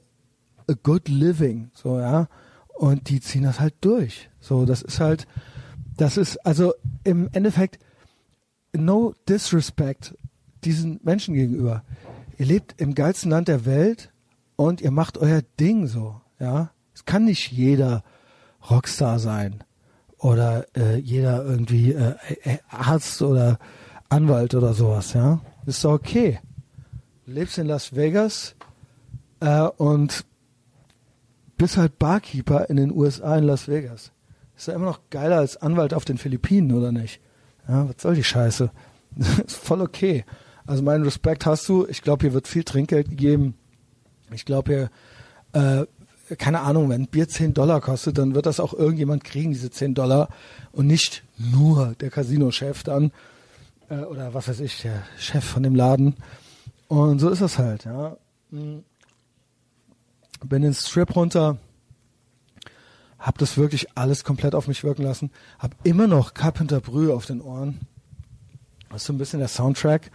a 0.67 0.73
good 0.81 1.07
living, 1.07 1.69
so, 1.73 1.99
ja. 1.99 2.27
Und 2.73 3.09
die 3.09 3.21
ziehen 3.21 3.43
das 3.43 3.59
halt 3.59 3.75
durch. 3.81 4.29
So, 4.39 4.65
das 4.65 4.81
ist 4.81 4.99
halt, 4.99 5.27
das 5.95 6.17
ist, 6.17 6.37
also 6.45 6.73
im 7.03 7.29
Endeffekt, 7.33 7.77
no 8.73 9.13
disrespect 9.29 10.15
diesen 10.63 10.99
Menschen 11.03 11.35
gegenüber. 11.35 11.83
Ihr 12.37 12.47
lebt 12.47 12.81
im 12.81 12.95
geilsten 12.95 13.29
Land 13.29 13.47
der 13.47 13.65
Welt 13.65 14.11
und 14.55 14.81
ihr 14.81 14.91
macht 14.91 15.19
euer 15.19 15.41
Ding 15.59 15.85
so, 15.85 16.19
ja. 16.39 16.71
Es 16.95 17.05
kann 17.05 17.25
nicht 17.25 17.51
jeder 17.51 18.03
Rockstar 18.69 19.19
sein 19.19 19.63
oder 20.21 20.65
äh, 20.77 20.97
jeder 20.97 21.43
irgendwie 21.43 21.93
äh, 21.93 22.15
äh, 22.43 22.57
Arzt 22.69 23.21
oder 23.21 23.57
Anwalt 24.07 24.53
oder 24.55 24.73
sowas, 24.73 25.13
ja. 25.13 25.41
Ist 25.65 25.83
doch 25.83 25.93
okay. 25.93 26.39
Du 27.25 27.31
lebst 27.31 27.57
in 27.57 27.67
Las 27.67 27.95
Vegas 27.95 28.55
äh, 29.39 29.61
und 29.61 30.25
bist 31.57 31.77
halt 31.77 31.97
Barkeeper 31.97 32.69
in 32.69 32.77
den 32.77 32.91
USA 32.91 33.37
in 33.37 33.45
Las 33.45 33.67
Vegas. 33.67 34.11
Ist 34.55 34.67
ja 34.67 34.75
immer 34.75 34.85
noch 34.85 35.01
geiler 35.09 35.37
als 35.37 35.57
Anwalt 35.57 35.93
auf 35.93 36.05
den 36.05 36.17
Philippinen, 36.17 36.71
oder 36.71 36.91
nicht? 36.91 37.19
Ja, 37.67 37.89
was 37.89 38.01
soll 38.01 38.15
die 38.15 38.23
Scheiße? 38.23 38.71
ist 39.45 39.55
voll 39.55 39.81
okay. 39.81 40.23
Also 40.65 40.83
meinen 40.83 41.03
Respekt 41.03 41.45
hast 41.45 41.67
du. 41.67 41.87
Ich 41.87 42.01
glaube, 42.03 42.21
hier 42.21 42.33
wird 42.33 42.47
viel 42.47 42.63
Trinkgeld 42.63 43.09
gegeben. 43.09 43.55
Ich 44.31 44.45
glaube, 44.45 44.89
hier 45.53 45.81
äh, 45.81 45.85
keine 46.37 46.61
Ahnung, 46.61 46.89
wenn 46.89 47.07
Bier 47.07 47.27
10 47.27 47.53
Dollar 47.53 47.81
kostet, 47.81 48.17
dann 48.17 48.35
wird 48.35 48.45
das 48.45 48.59
auch 48.59 48.73
irgendjemand 48.73 49.23
kriegen, 49.23 49.51
diese 49.51 49.69
10 49.69 49.93
Dollar. 49.93 50.29
Und 50.71 50.87
nicht 50.87 51.23
nur 51.37 51.95
der 51.99 52.09
Casino-Chef 52.09 52.83
dann. 52.83 53.11
Äh, 53.89 53.99
oder 54.03 54.33
was 54.33 54.47
weiß 54.47 54.59
ich, 54.61 54.81
der 54.81 55.03
Chef 55.17 55.43
von 55.43 55.63
dem 55.63 55.75
Laden. 55.75 56.15
Und 56.87 57.19
so 57.19 57.29
ist 57.29 57.41
das 57.41 57.57
halt, 57.57 57.85
ja. 57.85 58.17
Hm. 58.51 58.83
Bin 60.43 60.63
ins 60.63 60.89
Strip 60.89 61.15
runter, 61.15 61.57
hab 63.19 63.37
das 63.37 63.57
wirklich 63.57 63.95
alles 63.95 64.23
komplett 64.23 64.55
auf 64.55 64.67
mich 64.67 64.83
wirken 64.83 65.03
lassen, 65.03 65.29
hab 65.59 65.75
immer 65.83 66.07
noch 66.07 66.33
Carpenter 66.33 66.79
Brü 66.79 67.11
auf 67.13 67.27
den 67.27 67.41
Ohren. 67.41 67.79
Das 68.89 69.03
ist 69.03 69.07
so 69.07 69.13
ein 69.13 69.19
bisschen 69.19 69.39
der 69.39 69.47
Soundtrack. 69.47 70.09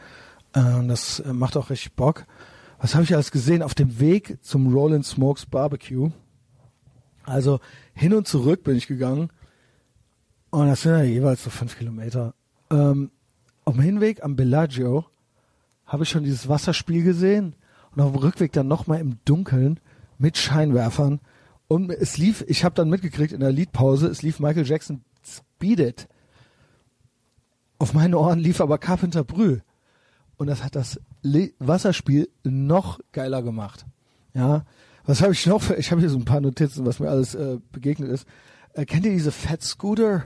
Äh, 0.53 0.87
das 0.89 1.23
macht 1.25 1.57
auch 1.57 1.71
richtig 1.71 1.93
Bock 1.93 2.27
was 2.79 2.95
habe 2.95 3.05
ich 3.05 3.15
alles 3.15 3.31
gesehen 3.31 3.63
auf 3.63 3.75
dem 3.75 3.99
Weg 4.01 4.39
zum 4.43 4.73
Rollin 4.73 5.03
Smokes 5.03 5.47
Barbecue? 5.47 6.11
Also 7.25 7.61
hin 7.95 8.15
und 8.15 8.29
zurück 8.29 8.63
bin 8.65 8.77
ich 8.77 8.87
gegangen. 8.87 9.31
Und 10.51 10.69
das 10.69 10.83
sind 10.83 10.93
ja 10.93 11.03
jeweils 11.03 11.43
so 11.43 11.51
fünf 11.51 11.77
Kilometer. 11.77 12.35
Ähm, 12.71 13.11
auf 13.65 13.75
dem 13.75 13.83
Hinweg 13.83 14.23
am 14.23 14.37
Bellagio 14.37 15.07
habe 15.85 16.05
ich 16.05 16.09
schon 16.09 16.25
dieses 16.25 16.49
Wasserspiel 16.49 17.03
gesehen. 17.03 17.55
Und 17.95 18.03
auf 18.03 18.13
dem 18.13 18.21
Rückweg 18.21 18.53
dann 18.53 18.69
nochmal 18.69 19.01
im 19.01 19.19
Dunkeln 19.25 19.81
mit 20.19 20.37
Scheinwerfern. 20.37 21.21
Und 21.69 21.91
es 21.91 22.17
lief, 22.17 22.45
ich 22.47 22.65
habe 22.65 22.75
dann 22.75 22.91
mitgekriegt 22.91 23.33
in 23.33 23.41
der 23.41 23.53
Liedpause, 23.53 24.07
es 24.07 24.23
lief 24.23 24.39
Michael 24.39 24.67
Jackson 24.67 25.03
Speed 25.25 25.81
It. 25.81 26.09
Auf 27.79 27.93
meine 27.93 28.19
Ohren 28.19 28.39
lief 28.39 28.61
aber 28.61 28.79
Carpenter 28.79 29.25
Brü. 29.25 29.59
Und 30.37 30.49
das 30.49 30.63
hat 30.63 30.77
das 30.77 31.01
Le 31.23 31.51
Wasserspiel 31.59 32.29
noch 32.45 33.01
geiler 33.13 33.43
gemacht. 33.43 33.87
Ja, 34.35 34.65
was 35.05 35.23
habe 35.23 35.33
ich 35.33 35.47
noch? 35.47 35.63
Für, 35.63 35.77
ich 35.77 35.91
habe 35.91 36.01
hier 36.01 36.11
so 36.11 36.19
ein 36.19 36.25
paar 36.25 36.41
Notizen, 36.41 36.85
was 36.85 37.01
mir 37.01 37.09
alles 37.09 37.35
äh, 37.35 37.59
begegnet 37.73 38.11
ist. 38.11 38.27
Äh, 38.75 38.85
kennt 38.85 39.07
ihr 39.07 39.13
diese 39.13 39.33
Fat 39.33 39.63
Scooter? 39.63 40.25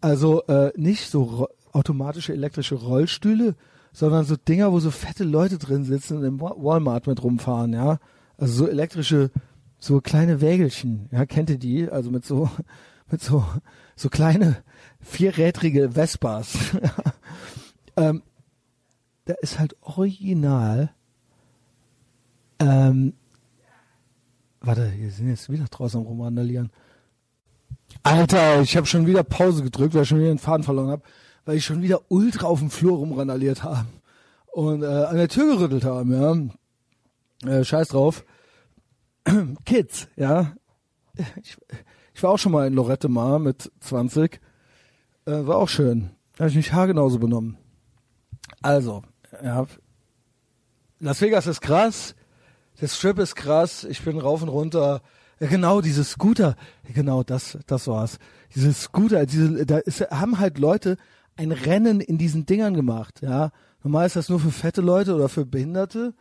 Also 0.00 0.42
äh, 0.46 0.72
nicht 0.76 1.10
so 1.10 1.48
automatische 1.72 2.32
elektrische 2.32 2.76
Rollstühle, 2.76 3.54
sondern 3.92 4.24
so 4.24 4.36
Dinger, 4.36 4.72
wo 4.72 4.80
so 4.80 4.90
fette 4.90 5.24
Leute 5.24 5.58
drin 5.58 5.84
sitzen 5.84 6.18
und 6.18 6.24
im 6.24 6.40
Walmart 6.40 7.06
mit 7.06 7.22
rumfahren, 7.22 7.72
ja. 7.72 7.98
Also 8.38 8.64
so 8.64 8.68
elektrische, 8.68 9.30
so 9.78 10.00
kleine 10.00 10.40
Wägelchen, 10.40 11.08
ja, 11.12 11.26
kennt 11.26 11.50
ihr 11.50 11.58
die? 11.58 11.88
Also 11.88 12.10
mit 12.10 12.24
so, 12.24 12.48
mit 13.10 13.22
so, 13.22 13.44
so 13.96 14.08
kleine 14.08 14.56
vierrädrige 15.00 15.90
Vespas. 15.90 16.56
ähm, 17.96 18.22
da 19.24 19.34
ist 19.40 19.58
halt 19.58 19.76
original. 19.82 20.90
Ähm, 22.58 23.14
warte, 24.60 24.88
hier 24.90 25.10
sind 25.10 25.28
jetzt 25.28 25.50
wieder 25.50 25.64
draußen 25.64 26.00
am 26.00 26.06
Rumrandalieren. 26.06 26.70
Alter, 28.02 28.62
ich 28.62 28.76
habe 28.76 28.86
schon 28.86 29.06
wieder 29.06 29.22
Pause 29.22 29.62
gedrückt, 29.62 29.94
weil 29.94 30.02
ich 30.02 30.08
schon 30.08 30.18
wieder 30.18 30.28
den 30.28 30.38
Faden 30.38 30.64
verloren 30.64 30.90
habe, 30.90 31.02
weil 31.44 31.56
ich 31.56 31.64
schon 31.64 31.82
wieder 31.82 32.00
ultra 32.08 32.46
auf 32.46 32.58
dem 32.58 32.70
Flur 32.70 32.98
rumrandaliert 32.98 33.62
habe 33.62 33.86
und 34.52 34.82
äh, 34.82 34.86
an 34.86 35.16
der 35.16 35.28
Tür 35.28 35.56
gerüttelt 35.56 35.84
haben, 35.84 36.12
ja. 36.12 37.50
Äh, 37.50 37.64
scheiß 37.64 37.88
drauf. 37.88 38.24
Kids, 39.64 40.08
ja. 40.16 40.54
Ich, 41.42 41.56
ich 42.14 42.22
war 42.22 42.30
auch 42.30 42.38
schon 42.38 42.52
mal 42.52 42.66
in 42.66 42.74
Lorette 42.74 43.08
Mar 43.08 43.38
mit 43.38 43.70
20. 43.80 44.40
Äh, 45.26 45.46
war 45.46 45.56
auch 45.56 45.68
schön. 45.68 46.10
Da 46.36 46.40
habe 46.40 46.50
ich 46.50 46.56
mich 46.56 46.72
haargenauso 46.72 47.18
benommen. 47.18 47.58
Also, 48.62 49.02
ja, 49.42 49.66
Las 51.00 51.20
Vegas 51.20 51.46
ist 51.46 51.60
krass. 51.60 52.14
der 52.80 52.88
Strip 52.88 53.18
ist 53.18 53.34
krass, 53.34 53.84
ich 53.84 54.02
bin 54.02 54.18
rauf 54.18 54.42
und 54.42 54.48
runter. 54.48 55.02
Ja, 55.40 55.48
genau, 55.48 55.80
diese 55.80 56.04
Scooter, 56.04 56.54
genau, 56.94 57.24
das, 57.24 57.58
das 57.66 57.88
war's. 57.88 58.18
Diese 58.54 58.72
Scooter, 58.72 59.26
diese, 59.26 59.66
da 59.66 59.78
ist, 59.78 60.00
haben 60.10 60.38
halt 60.38 60.58
Leute 60.58 60.96
ein 61.36 61.50
Rennen 61.50 62.00
in 62.00 62.18
diesen 62.18 62.46
Dingern 62.46 62.74
gemacht, 62.74 63.20
ja. 63.22 63.50
Normal 63.82 64.06
ist 64.06 64.14
das 64.14 64.28
nur 64.28 64.38
für 64.38 64.52
fette 64.52 64.80
Leute 64.80 65.14
oder 65.14 65.28
für 65.28 65.44
Behinderte. 65.44 66.14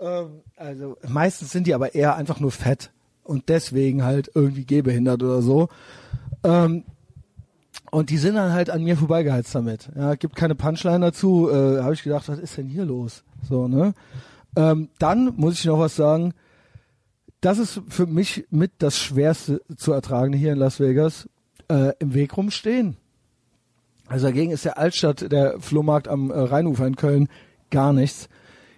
Ähm, 0.00 0.42
also 0.56 0.96
meistens 1.06 1.52
sind 1.52 1.68
die 1.68 1.74
aber 1.74 1.94
eher 1.94 2.16
einfach 2.16 2.40
nur 2.40 2.50
fett 2.50 2.90
und 3.22 3.48
deswegen 3.48 4.02
halt 4.02 4.30
irgendwie 4.34 4.66
gehbehindert 4.66 5.22
oder 5.22 5.40
so. 5.40 5.68
Ähm, 6.42 6.84
und 7.96 8.10
die 8.10 8.18
sind 8.18 8.34
dann 8.34 8.52
halt 8.52 8.68
an 8.68 8.84
mir 8.84 8.94
vorbeigeheizt 8.94 9.54
damit. 9.54 9.88
Ja, 9.96 10.16
gibt 10.16 10.36
keine 10.36 10.54
Punchline 10.54 11.00
dazu. 11.00 11.48
Äh, 11.48 11.80
Habe 11.80 11.94
ich 11.94 12.02
gedacht, 12.02 12.28
was 12.28 12.38
ist 12.38 12.58
denn 12.58 12.66
hier 12.66 12.84
los? 12.84 13.24
So, 13.48 13.68
ne? 13.68 13.94
Ähm, 14.54 14.90
dann 14.98 15.32
muss 15.36 15.54
ich 15.54 15.64
noch 15.64 15.78
was 15.78 15.96
sagen. 15.96 16.34
Das 17.40 17.56
ist 17.56 17.80
für 17.88 18.04
mich 18.04 18.44
mit 18.50 18.72
das 18.80 18.98
Schwerste 18.98 19.62
zu 19.78 19.94
ertragen 19.94 20.34
hier 20.34 20.52
in 20.52 20.58
Las 20.58 20.78
Vegas. 20.78 21.26
Äh, 21.68 21.92
Im 21.98 22.12
Weg 22.12 22.36
rumstehen. 22.36 22.98
Also 24.08 24.26
dagegen 24.26 24.52
ist 24.52 24.66
der 24.66 24.76
Altstadt, 24.76 25.32
der 25.32 25.58
Flohmarkt 25.58 26.06
am 26.06 26.30
äh, 26.30 26.38
Rheinufer 26.38 26.86
in 26.86 26.96
Köln, 26.96 27.28
gar 27.70 27.94
nichts. 27.94 28.28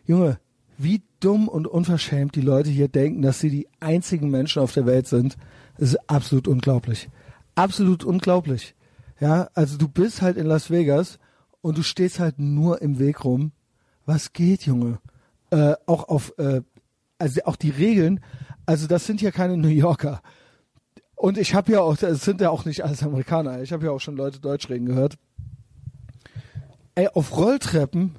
Junge, 0.06 0.38
wie 0.76 1.02
dumm 1.18 1.48
und 1.48 1.66
unverschämt 1.66 2.36
die 2.36 2.40
Leute 2.40 2.70
hier 2.70 2.86
denken, 2.86 3.22
dass 3.22 3.40
sie 3.40 3.50
die 3.50 3.66
einzigen 3.80 4.30
Menschen 4.30 4.62
auf 4.62 4.74
der 4.74 4.86
Welt 4.86 5.08
sind, 5.08 5.36
ist 5.76 5.98
absolut 6.08 6.46
unglaublich. 6.46 7.08
Absolut 7.56 8.04
unglaublich. 8.04 8.76
Ja, 9.20 9.48
also 9.54 9.76
du 9.76 9.88
bist 9.88 10.22
halt 10.22 10.36
in 10.36 10.46
Las 10.46 10.70
Vegas 10.70 11.18
und 11.60 11.76
du 11.76 11.82
stehst 11.82 12.20
halt 12.20 12.38
nur 12.38 12.80
im 12.82 12.98
Weg 12.98 13.24
rum. 13.24 13.52
Was 14.06 14.32
geht, 14.32 14.64
Junge? 14.64 15.00
Äh, 15.50 15.74
auch 15.86 16.08
auf, 16.08 16.32
äh, 16.38 16.62
also 17.18 17.40
auch 17.44 17.56
die 17.56 17.70
Regeln, 17.70 18.20
also 18.64 18.86
das 18.86 19.06
sind 19.06 19.20
ja 19.20 19.30
keine 19.30 19.56
New 19.56 19.68
Yorker. 19.68 20.22
Und 21.16 21.36
ich 21.36 21.54
habe 21.54 21.72
ja 21.72 21.80
auch, 21.80 22.00
es 22.00 22.22
sind 22.22 22.40
ja 22.40 22.50
auch 22.50 22.64
nicht 22.64 22.84
alles 22.84 23.02
Amerikaner, 23.02 23.60
ich 23.60 23.72
habe 23.72 23.86
ja 23.86 23.90
auch 23.90 24.00
schon 24.00 24.16
Leute 24.16 24.38
Deutsch 24.40 24.70
reden 24.70 24.86
gehört. 24.86 25.18
Ey, 26.94 27.08
auf 27.08 27.36
Rolltreppen 27.36 28.16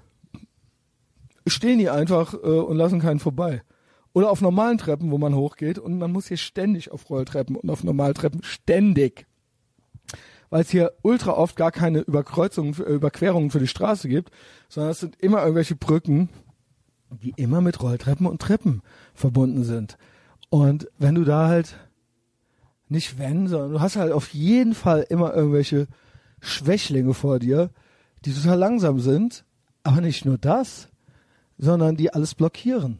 stehen 1.48 1.80
die 1.80 1.90
einfach 1.90 2.34
äh, 2.34 2.38
und 2.38 2.78
lassen 2.78 3.00
keinen 3.00 3.20
vorbei. 3.20 3.64
Oder 4.12 4.32
auf 4.32 4.42
normalen 4.42 4.78
Treppen, 4.78 5.12
wo 5.12 5.18
man 5.18 5.36
hochgeht 5.36 5.80
und 5.80 5.98
man 5.98 6.12
muss 6.12 6.28
hier 6.28 6.38
ständig 6.38 6.92
auf 6.92 7.10
Rolltreppen 7.10 7.56
und 7.56 7.70
auf 7.70 7.84
Normaltreppen 7.84 8.44
ständig. 8.44 9.28
Weil 10.50 10.62
es 10.62 10.70
hier 10.70 10.94
ultra 11.04 11.32
oft 11.32 11.56
gar 11.56 11.72
keine 11.72 12.00
Überkreuzungen, 12.00 12.74
äh, 12.80 12.94
Überquerungen 12.94 13.52
für 13.52 13.60
die 13.60 13.68
Straße 13.68 14.10
gibt, 14.10 14.32
sondern 14.68 14.92
es 14.92 15.00
sind 15.00 15.20
immer 15.22 15.42
irgendwelche 15.42 15.76
Brücken, 15.76 16.30
die 17.12 17.34
immer 17.38 17.62
mit 17.62 17.82
Rolltreppen 17.82 18.26
und 18.26 18.42
Treppen 18.42 18.82
verbunden 19.14 19.64
sind. 19.64 19.98
Und 20.50 20.88
wenn 20.98 21.16
du 21.16 21.24
da 21.24 21.48
halt 21.48 21.76
nicht 22.88 23.20
wenn, 23.20 23.48
sondern 23.48 23.72
du 23.72 23.82
hast 23.82 23.96
halt 23.96 24.12
auf 24.12 24.34
jeden 24.34 24.74
Fall 24.74 25.06
immer 25.10 25.34
irgendwelche 25.34 25.88
Schwächlinge 26.42 27.14
vor 27.14 27.40
dir, 27.40 27.70
die 28.26 28.34
total 28.34 28.58
langsam 28.58 29.00
sind, 29.00 29.46
aber 29.84 30.02
nicht 30.02 30.26
nur 30.26 30.38
das, 30.38 30.90
sondern 31.58 31.96
die 31.96 32.14
alles 32.14 32.36
blockieren. 32.36 33.00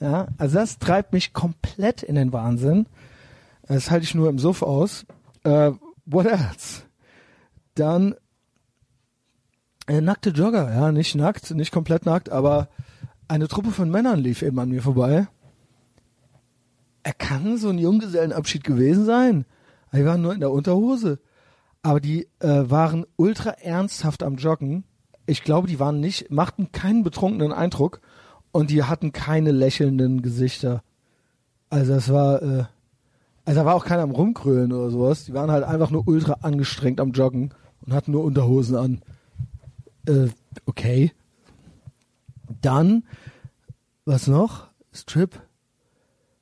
Ja, 0.00 0.28
also 0.38 0.56
das 0.56 0.78
treibt 0.78 1.12
mich 1.12 1.32
komplett 1.32 2.02
in 2.02 2.14
den 2.14 2.32
Wahnsinn. 2.32 2.86
Das 3.66 3.90
halte 3.90 4.04
ich 4.04 4.14
nur 4.14 4.28
im 4.28 4.38
Suff 4.38 4.62
aus. 4.62 5.06
Äh, 5.44 5.72
what 6.06 6.26
else? 6.26 6.82
Dann 7.78 8.14
äh, 9.86 10.00
nackte 10.00 10.30
Jogger, 10.30 10.72
ja, 10.74 10.92
nicht 10.92 11.14
nackt, 11.14 11.50
nicht 11.52 11.72
komplett 11.72 12.06
nackt, 12.06 12.30
aber 12.30 12.68
eine 13.28 13.48
Truppe 13.48 13.70
von 13.70 13.90
Männern 13.90 14.20
lief 14.20 14.42
eben 14.42 14.58
an 14.58 14.70
mir 14.70 14.82
vorbei 14.82 15.28
er 17.08 17.14
kann 17.14 17.56
so 17.56 17.70
ein 17.70 17.78
Junggesellenabschied 17.78 18.64
gewesen 18.64 19.06
sein. 19.06 19.46
Die 19.94 20.04
waren 20.04 20.20
nur 20.20 20.34
in 20.34 20.40
der 20.40 20.50
Unterhose. 20.50 21.18
Aber 21.80 22.00
die 22.00 22.28
äh, 22.40 22.64
waren 22.68 23.06
ultra 23.16 23.48
ernsthaft 23.50 24.22
am 24.22 24.36
Joggen. 24.36 24.84
Ich 25.24 25.42
glaube, 25.42 25.68
die 25.68 25.80
waren 25.80 26.00
nicht, 26.00 26.30
machten 26.30 26.70
keinen 26.70 27.04
betrunkenen 27.04 27.52
Eindruck 27.52 28.02
und 28.52 28.68
die 28.68 28.84
hatten 28.84 29.12
keine 29.12 29.52
lächelnden 29.52 30.20
Gesichter. 30.20 30.82
Also 31.70 31.94
es 31.94 32.12
war, 32.12 32.42
äh, 32.42 32.64
also 33.46 33.60
da 33.60 33.64
war 33.64 33.74
auch 33.74 33.86
keiner 33.86 34.02
am 34.02 34.10
Rumkrölen 34.10 34.70
oder 34.70 34.90
sowas. 34.90 35.24
Die 35.24 35.32
waren 35.32 35.50
halt 35.50 35.64
einfach 35.64 35.90
nur 35.90 36.06
ultra 36.06 36.40
angestrengt 36.42 37.00
am 37.00 37.12
Joggen 37.12 37.54
und 37.84 37.92
hatten 37.92 38.12
nur 38.12 38.24
Unterhosen 38.24 38.76
an. 38.76 39.02
Äh, 40.06 40.28
okay. 40.66 41.12
Dann, 42.60 43.04
was 44.04 44.26
noch? 44.26 44.68
Strip? 44.92 45.40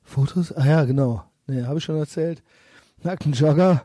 Fotos? 0.03 0.51
Ah 0.53 0.65
ja, 0.65 0.85
genau. 0.85 1.23
Nee, 1.47 1.63
habe 1.63 1.79
ich 1.79 1.83
schon 1.83 1.97
erzählt. 1.97 2.41
Nackten 3.03 3.33
Jogger. 3.33 3.83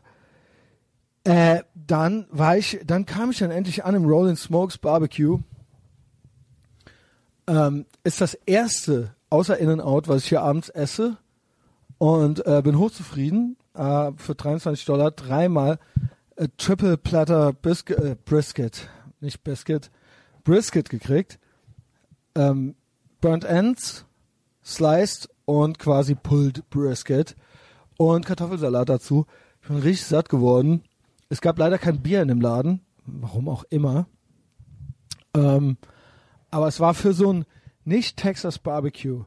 Äh, 1.25 1.63
dann 1.73 2.27
war 2.31 2.57
ich, 2.57 2.79
dann 2.85 3.05
kam 3.05 3.31
ich 3.31 3.39
dann 3.39 3.51
endlich 3.51 3.85
an 3.85 3.95
im 3.95 4.05
Rolling 4.05 4.35
Smokes 4.35 4.77
Barbecue. 4.77 5.39
Ähm, 7.47 7.85
ist 8.03 8.21
das 8.21 8.33
erste 8.45 9.15
außer 9.29 9.57
In 9.57 9.69
and 9.69 9.81
Out, 9.81 10.07
was 10.07 10.23
ich 10.23 10.29
hier 10.29 10.41
abends 10.41 10.69
esse 10.69 11.17
und 11.97 12.45
äh, 12.45 12.61
bin 12.61 12.77
hochzufrieden. 12.77 13.57
Äh, 13.73 14.11
für 14.17 14.35
23 14.35 14.85
Dollar 14.85 15.11
dreimal 15.11 15.79
äh, 16.35 16.47
Triple 16.57 16.97
Platter 16.97 17.53
Biscuit, 17.53 17.97
äh, 17.97 18.15
Brisket, 18.25 18.89
nicht 19.19 19.43
Biscuit, 19.43 19.89
Brisket 20.43 20.89
gekriegt. 20.89 21.39
Ähm, 22.35 22.75
Burnt 23.21 23.45
Ends, 23.45 24.05
Sliced 24.63 25.29
und 25.45 25.79
quasi 25.79 26.15
Pulled 26.15 26.69
Brisket 26.69 27.35
und 27.97 28.25
Kartoffelsalat 28.25 28.89
dazu. 28.89 29.25
Ich 29.61 29.67
bin 29.67 29.77
richtig 29.77 30.07
satt 30.07 30.29
geworden. 30.29 30.83
Es 31.29 31.41
gab 31.41 31.57
leider 31.57 31.77
kein 31.77 32.01
Bier 32.01 32.21
in 32.21 32.27
dem 32.27 32.41
Laden, 32.41 32.81
warum 33.05 33.47
auch 33.47 33.63
immer. 33.69 34.07
Ähm, 35.35 35.77
aber 36.51 36.67
es 36.67 36.79
war 36.79 36.93
für 36.93 37.13
so 37.13 37.31
ein 37.31 37.45
nicht 37.85 38.17
Texas 38.17 38.59
Barbecue 38.59 39.25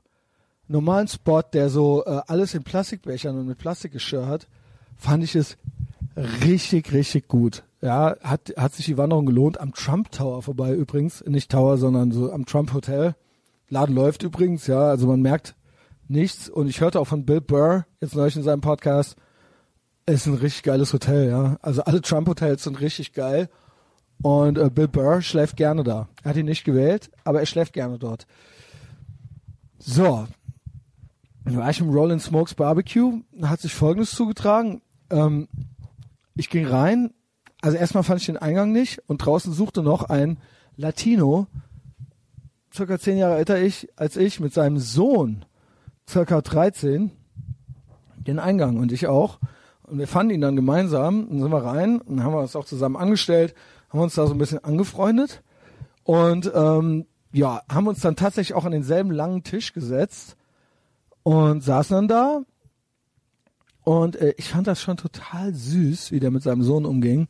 normalen 0.68 1.08
Spot, 1.08 1.42
der 1.42 1.68
so 1.70 2.04
äh, 2.04 2.20
alles 2.26 2.54
in 2.54 2.64
Plastikbechern 2.64 3.38
und 3.38 3.46
mit 3.46 3.58
Plastikgeschirr 3.58 4.26
hat, 4.26 4.48
fand 4.96 5.24
ich 5.24 5.34
es 5.36 5.56
richtig, 6.16 6.92
richtig 6.92 7.28
gut. 7.28 7.64
Ja, 7.82 8.16
hat, 8.22 8.52
hat 8.56 8.72
sich 8.74 8.86
die 8.86 8.96
Wanderung 8.96 9.26
gelohnt. 9.26 9.60
Am 9.60 9.72
Trump 9.74 10.10
Tower 10.10 10.42
vorbei 10.42 10.74
übrigens. 10.74 11.24
Nicht 11.26 11.50
Tower, 11.50 11.76
sondern 11.78 12.10
so 12.10 12.32
am 12.32 12.46
Trump 12.46 12.72
Hotel. 12.72 13.14
Laden 13.68 13.94
läuft 13.94 14.22
übrigens, 14.22 14.66
ja. 14.66 14.88
Also 14.88 15.06
man 15.06 15.20
merkt, 15.20 15.54
nichts. 16.08 16.48
Und 16.48 16.68
ich 16.68 16.80
hörte 16.80 17.00
auch 17.00 17.06
von 17.06 17.24
Bill 17.24 17.40
Burr 17.40 17.86
jetzt 18.00 18.14
neulich 18.14 18.36
in 18.36 18.42
seinem 18.42 18.60
Podcast, 18.60 19.16
es 20.06 20.20
ist 20.20 20.26
ein 20.26 20.34
richtig 20.34 20.62
geiles 20.62 20.92
Hotel, 20.92 21.28
ja. 21.28 21.58
Also 21.62 21.82
alle 21.82 22.00
Trump-Hotels 22.00 22.62
sind 22.62 22.80
richtig 22.80 23.12
geil. 23.12 23.48
Und 24.22 24.56
äh, 24.56 24.70
Bill 24.70 24.88
Burr 24.88 25.20
schläft 25.20 25.56
gerne 25.56 25.82
da. 25.82 26.08
Er 26.22 26.30
hat 26.30 26.36
ihn 26.36 26.46
nicht 26.46 26.64
gewählt, 26.64 27.10
aber 27.24 27.40
er 27.40 27.46
schläft 27.46 27.72
gerne 27.72 27.98
dort. 27.98 28.26
So. 29.78 30.26
Dann 31.44 31.56
war 31.56 31.70
ich 31.70 31.80
im 31.80 31.90
Rollin 31.90 32.20
Smokes 32.20 32.54
Barbecue, 32.54 33.20
hat 33.42 33.60
sich 33.60 33.74
folgendes 33.74 34.12
zugetragen. 34.12 34.80
Ähm, 35.10 35.48
ich 36.36 36.50
ging 36.50 36.66
rein, 36.66 37.12
also 37.62 37.76
erstmal 37.76 38.04
fand 38.04 38.20
ich 38.20 38.26
den 38.26 38.36
Eingang 38.36 38.72
nicht 38.72 39.02
und 39.08 39.18
draußen 39.18 39.52
suchte 39.52 39.82
noch 39.82 40.04
ein 40.04 40.38
Latino, 40.76 41.46
circa 42.72 42.98
zehn 42.98 43.16
Jahre 43.16 43.36
älter 43.36 43.60
ich, 43.60 43.88
als 43.96 44.16
ich, 44.16 44.40
mit 44.40 44.52
seinem 44.52 44.78
Sohn 44.78 45.44
circa 46.08 46.42
13 46.42 47.10
den 48.18 48.38
Eingang 48.38 48.76
und 48.76 48.92
ich 48.92 49.06
auch. 49.06 49.38
Und 49.84 49.98
wir 49.98 50.08
fanden 50.08 50.34
ihn 50.34 50.40
dann 50.40 50.56
gemeinsam 50.56 51.26
und 51.26 51.40
sind 51.40 51.50
wir 51.50 51.64
rein 51.64 52.00
und 52.00 52.22
haben 52.22 52.34
uns 52.34 52.56
auch 52.56 52.64
zusammen 52.64 52.96
angestellt, 52.96 53.54
haben 53.90 54.00
uns 54.00 54.14
da 54.14 54.26
so 54.26 54.34
ein 54.34 54.38
bisschen 54.38 54.62
angefreundet 54.62 55.42
und 56.02 56.50
ähm, 56.54 57.06
ja, 57.32 57.62
haben 57.70 57.86
uns 57.86 58.00
dann 58.00 58.16
tatsächlich 58.16 58.54
auch 58.54 58.64
an 58.64 58.72
denselben 58.72 59.10
langen 59.10 59.42
Tisch 59.42 59.72
gesetzt 59.72 60.36
und 61.22 61.62
saßen 61.62 61.94
dann 61.94 62.08
da. 62.08 62.42
Und 63.86 64.16
äh, 64.16 64.34
ich 64.36 64.50
fand 64.50 64.66
das 64.66 64.82
schon 64.82 64.98
total 64.98 65.54
süß, 65.54 66.12
wie 66.12 66.20
der 66.20 66.30
mit 66.30 66.42
seinem 66.42 66.62
Sohn 66.62 66.84
umging. 66.84 67.28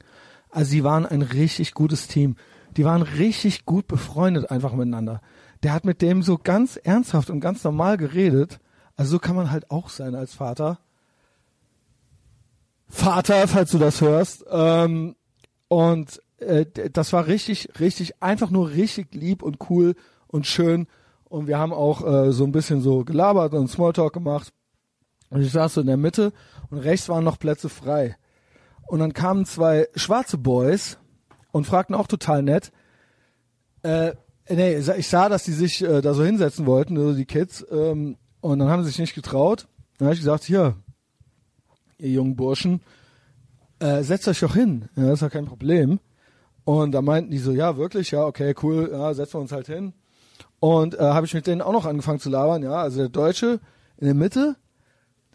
Also 0.51 0.71
sie 0.71 0.83
waren 0.83 1.07
ein 1.07 1.23
richtig 1.23 1.75
gutes 1.75 2.09
Team. 2.09 2.35
Die 2.77 2.85
waren 2.85 3.03
richtig 3.03 3.65
gut 3.67 3.87
befreundet 3.87 4.51
einfach 4.51 4.73
miteinander. 4.73 5.21
Der 5.63 5.73
hat 5.73 5.85
mit 5.85 6.03
dem 6.03 6.23
so 6.23 6.37
ganz 6.37 6.77
ernsthaft 6.77 7.31
und 7.31 7.41
ganz 7.41 7.63
normal 7.63 7.97
geredet 7.97 8.59
also 8.97 9.13
so 9.13 9.19
kann 9.19 9.37
man 9.37 9.51
halt 9.51 9.71
auch 9.71 9.91
sein 9.91 10.15
als 10.15 10.35
Vater. 10.35 10.79
Vater, 12.89 13.47
falls 13.47 13.71
du 13.71 13.79
das 13.79 14.01
hörst. 14.01 14.45
Ähm, 14.51 15.17
und 15.69 16.23
äh, 16.39 16.65
das 16.91 17.13
war 17.13 17.27
richtig, 17.27 17.69
richtig, 17.79 18.23
einfach 18.23 18.51
nur 18.51 18.71
richtig 18.71 19.15
lieb 19.15 19.43
und 19.43 19.59
cool 19.69 19.95
und 20.29 20.47
schön. 20.47 20.87
Und 21.25 21.47
wir 21.47 21.59
haben 21.59 21.73
auch 21.73 22.07
äh, 22.07 22.33
so 22.33 22.45
ein 22.45 22.53
bisschen 22.53 22.81
so 22.81 23.05
gelabert 23.05 23.53
und 23.53 23.69
Smalltalk 23.69 24.13
gemacht. 24.13 24.53
Und 25.31 25.43
ich 25.43 25.53
saß 25.53 25.74
so 25.74 25.81
in 25.81 25.87
der 25.87 25.97
Mitte 25.97 26.33
und 26.70 26.79
rechts 26.79 27.09
waren 27.09 27.24
noch 27.24 27.39
Plätze 27.39 27.68
frei. 27.68 28.16
Und 28.87 29.01
dann 29.01 29.12
kamen 29.12 29.45
zwei 29.45 29.89
schwarze 29.95 30.39
Boys 30.39 30.99
und 31.53 31.66
fragten 31.66 31.95
auch 31.95 32.07
total 32.07 32.43
nett. 32.43 32.72
Äh, 33.83 34.12
nee, 34.49 34.77
ich 34.77 35.09
sah, 35.09 35.29
dass 35.29 35.45
die 35.45 35.53
sich 35.53 35.83
äh, 35.83 36.01
da 36.01 36.14
so 36.14 36.24
hinsetzen 36.24 36.66
wollten, 36.66 36.97
also 36.97 37.14
die 37.14 37.27
Kids. 37.27 37.66
Ähm, 37.70 38.16
Und 38.41 38.61
dann 38.61 38.68
haben 38.68 38.85
sie 38.85 38.91
sich 38.91 38.99
nicht 39.01 39.14
getraut. 39.14 39.66
Dann 39.99 40.07
habe 40.07 40.14
ich 40.14 40.20
gesagt, 40.20 40.45
hier, 40.45 40.77
ihr 41.99 42.11
jungen 42.11 42.37
Burschen, 42.37 42.81
äh, 43.81 44.03
setzt 44.03 44.29
euch 44.29 44.41
doch 44.41 44.55
hin. 44.55 44.89
Ja, 44.95 45.05
das 45.05 45.14
ist 45.14 45.22
ja 45.22 45.31
kein 45.31 45.47
Problem. 45.47 45.99
Und 46.64 46.93
da 46.93 47.03
meinten 47.03 47.31
die 47.31 47.39
so, 47.39 47.51
ja, 47.51 47.77
wirklich, 47.77 48.12
ja, 48.12 48.24
okay, 48.24 48.55
cool, 48.62 48.91
ja, 48.93 49.14
setzen 49.14 49.35
wir 49.35 49.41
uns 49.41 49.53
halt 49.53 49.66
hin. 49.66 49.95
Und 50.61 50.95
äh, 50.95 50.99
habe 51.01 51.27
ich 51.27 51.35
mit 51.35 51.47
denen 51.47 51.62
auch 51.62 51.72
noch 51.72 51.87
angefangen 51.87 52.20
zu 52.20 52.31
labern, 52.31 52.62
ja. 52.62 52.74
Also 52.74 52.99
der 52.99 53.09
Deutsche 53.09 53.61
in 53.97 54.07
der 54.07 54.14
Mitte, 54.14 54.57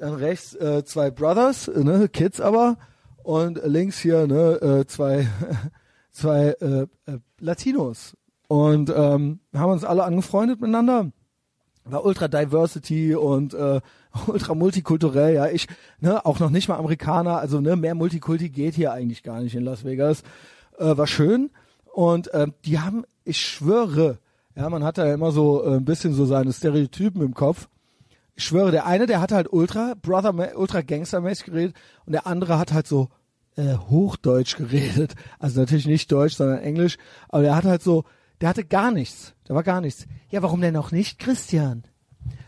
dann 0.01 0.15
rechts 0.15 0.55
äh, 0.55 0.83
zwei 0.83 1.11
Brothers, 1.11 1.67
äh, 1.67 1.83
ne, 1.83 2.09
Kids 2.09 2.41
aber, 2.41 2.77
und 3.23 3.61
links 3.63 3.99
hier 3.99 4.25
ne, 4.25 4.59
äh, 4.61 4.85
zwei, 4.87 5.27
zwei 6.11 6.55
äh, 6.59 6.87
äh, 7.05 7.19
Latinos. 7.39 8.17
Und 8.47 8.89
ähm, 8.89 9.39
haben 9.53 9.71
uns 9.71 9.85
alle 9.85 10.03
angefreundet 10.03 10.59
miteinander. 10.59 11.11
War 11.85 12.03
ultra 12.03 12.27
diversity 12.27 13.15
und 13.15 13.53
äh, 13.53 13.79
ultra 14.27 14.55
multikulturell, 14.55 15.35
ja. 15.35 15.47
Ich, 15.47 15.67
ne, 15.99 16.25
auch 16.25 16.39
noch 16.39 16.49
nicht 16.49 16.67
mal 16.67 16.77
Amerikaner, 16.77 17.37
also 17.37 17.61
ne, 17.61 17.75
mehr 17.75 17.93
Multikulti 17.93 18.49
geht 18.49 18.73
hier 18.73 18.93
eigentlich 18.93 19.21
gar 19.21 19.39
nicht 19.39 19.55
in 19.55 19.63
Las 19.63 19.85
Vegas. 19.85 20.23
Äh, 20.79 20.97
war 20.97 21.07
schön. 21.07 21.51
Und 21.93 22.33
äh, 22.33 22.47
die 22.65 22.79
haben, 22.79 23.03
ich 23.23 23.39
schwöre, 23.39 24.17
ja, 24.55 24.67
man 24.67 24.83
hat 24.83 24.97
ja 24.97 25.13
immer 25.13 25.31
so 25.31 25.63
äh, 25.63 25.75
ein 25.75 25.85
bisschen 25.85 26.13
so 26.13 26.25
seine 26.25 26.51
Stereotypen 26.51 27.21
im 27.21 27.35
Kopf. 27.35 27.67
Ich 28.41 28.47
schwöre, 28.47 28.71
der 28.71 28.87
eine, 28.87 29.05
der 29.05 29.21
hat 29.21 29.31
halt 29.31 29.53
ultra 29.53 29.93
Brother, 30.01 30.57
ultra 30.57 30.81
Gangstermäßig 30.81 31.45
geredet 31.45 31.75
und 32.07 32.13
der 32.13 32.25
andere 32.25 32.57
hat 32.57 32.73
halt 32.73 32.87
so 32.87 33.09
äh, 33.55 33.75
Hochdeutsch 33.75 34.57
geredet. 34.57 35.13
Also 35.37 35.59
natürlich 35.59 35.85
nicht 35.85 36.11
Deutsch, 36.11 36.33
sondern 36.33 36.57
Englisch. 36.57 36.97
Aber 37.29 37.43
der 37.43 37.55
hat 37.55 37.65
halt 37.65 37.83
so, 37.83 38.03
der 38.41 38.49
hatte 38.49 38.65
gar 38.65 38.89
nichts. 38.89 39.35
Da 39.43 39.53
war 39.53 39.61
gar 39.61 39.79
nichts. 39.79 40.07
Ja, 40.31 40.41
warum 40.41 40.59
denn 40.59 40.75
auch 40.75 40.89
nicht, 40.89 41.19
Christian? 41.19 41.83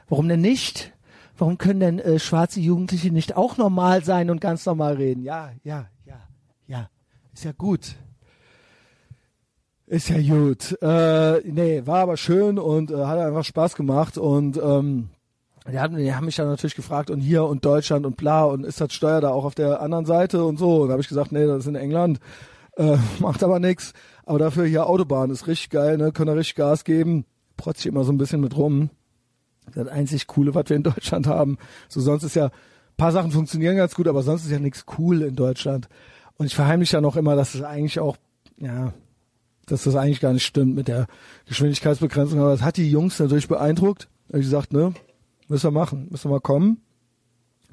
Warum 0.10 0.28
denn 0.28 0.42
nicht? 0.42 0.94
Warum 1.38 1.60
können 1.60 1.80
denn 1.80 2.00
äh, 2.00 2.18
schwarze 2.18 2.60
Jugendliche 2.60 3.12
nicht 3.12 3.38
auch 3.38 3.58
normal 3.58 4.04
sein 4.04 4.32
und 4.32 4.42
ganz 4.42 4.66
normal 4.66 4.96
reden? 4.96 5.22
Ja, 5.22 5.52
ja, 5.64 5.90
ja, 6.08 6.28
ja. 6.66 6.90
Ist 7.36 7.44
ja 7.44 7.52
gut. 7.52 7.98
Ist 9.86 10.10
ja 10.10 10.20
gut. 10.20 10.76
Äh, 10.82 11.42
nee, 11.42 11.86
war 11.86 12.00
aber 12.00 12.18
schön 12.18 12.58
und 12.58 12.90
äh, 12.90 13.06
hat 13.06 13.20
einfach 13.20 13.44
Spaß 13.44 13.76
gemacht 13.76 14.18
und 14.18 14.58
ähm, 14.58 15.10
die 15.72 15.80
haben, 15.80 15.96
die 15.96 16.14
haben 16.14 16.26
mich 16.26 16.36
dann 16.36 16.48
natürlich 16.48 16.76
gefragt 16.76 17.10
und 17.10 17.22
hier 17.22 17.46
und 17.46 17.64
Deutschland 17.64 18.06
und 18.06 18.18
bla 18.18 18.44
und 18.44 18.66
ist 18.66 18.82
das 18.82 18.94
Steuer 18.94 19.22
da 19.22 19.30
auch 19.30 19.46
auf 19.46 19.56
der 19.56 19.82
anderen 19.82 20.06
Seite 20.06 20.44
und 20.44 20.58
so 20.58 20.82
und 20.82 20.88
da 20.88 20.94
habe 20.94 21.02
ich 21.02 21.08
gesagt, 21.08 21.32
nee, 21.32 21.46
das 21.46 21.60
ist 21.60 21.68
in 21.68 21.76
England, 21.76 22.20
äh, 22.76 22.98
macht 23.20 23.44
aber 23.44 23.60
nix, 23.60 23.94
aber 24.26 24.40
dafür 24.40 24.66
hier 24.66 24.88
Autobahn 24.88 25.30
ist 25.30 25.48
richtig 25.48 25.70
geil, 25.70 25.98
ne, 25.98 26.12
können 26.12 26.28
da 26.28 26.34
richtig 26.34 26.56
Gas 26.56 26.84
geben, 26.84 27.26
protz 27.58 27.80
ich 27.80 27.86
immer 27.88 28.04
so 28.04 28.12
ein 28.12 28.18
bisschen 28.18 28.42
mit 28.42 28.58
rum. 28.58 28.90
Das 29.74 29.88
einzig 29.88 30.28
coole, 30.28 30.54
was 30.54 30.66
wir 30.68 30.76
in 30.76 30.84
Deutschland 30.84 31.26
haben. 31.26 31.58
So 31.88 32.02
sonst 32.02 32.24
ist 32.24 32.36
ja 32.36 32.52
paar 32.98 33.14
Sachen 33.14 33.32
funktionieren 33.32 33.78
ganz 33.78 33.96
gut, 33.96 34.10
aber 34.10 34.22
sonst 34.22 34.44
ist 34.44 34.52
ja 34.52 34.60
nichts 34.60 34.86
cool 34.98 35.22
in 35.22 35.38
Deutschland. 35.38 35.88
Und 36.38 36.48
ich 36.48 36.56
verheimliche 36.56 36.98
ja 36.98 37.02
noch 37.02 37.16
immer, 37.16 37.38
dass 37.38 37.56
es 37.56 37.64
eigentlich 37.64 38.00
auch 38.02 38.18
ja 38.58 38.94
dass 39.66 39.84
das 39.84 39.96
eigentlich 39.96 40.20
gar 40.20 40.34
nicht 40.34 40.46
stimmt 40.46 40.76
mit 40.76 40.88
der 40.88 41.08
Geschwindigkeitsbegrenzung. 41.46 42.40
Aber 42.40 42.52
das 42.52 42.62
hat 42.62 42.78
die 42.78 42.90
Jungs 42.90 43.20
natürlich 43.20 43.48
beeindruckt. 43.48 44.10
Da 44.28 44.38
ich 44.38 44.44
gesagt, 44.44 44.74
ne, 44.74 44.94
müssen 45.54 45.68
wir 45.68 45.80
machen, 45.80 46.08
müssen 46.10 46.30
wir 46.30 46.36
mal 46.36 46.42
kommen. 46.42 46.82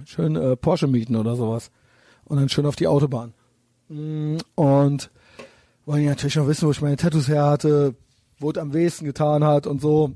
Schön 0.04 0.36
äh, 0.36 0.54
Porsche 0.54 0.86
mieten 0.86 1.16
oder 1.16 1.34
sowas. 1.34 1.70
Und 2.24 2.36
dann 2.36 2.48
schön 2.48 2.66
auf 2.66 2.76
die 2.76 2.86
Autobahn. 2.86 3.32
Mm, 3.88 4.36
und 4.54 5.10
wollen 5.86 6.02
die 6.02 6.06
natürlich 6.06 6.36
noch 6.36 6.46
wissen, 6.46 6.66
wo 6.66 6.72
ich 6.72 6.82
meine 6.82 6.96
Tattoos 6.96 7.28
her 7.28 7.46
hatte, 7.46 7.94
wo 8.38 8.50
es 8.50 8.58
am 8.58 8.74
wenigsten 8.74 9.06
getan 9.06 9.44
hat 9.44 9.66
und 9.66 9.80
so. 9.80 10.12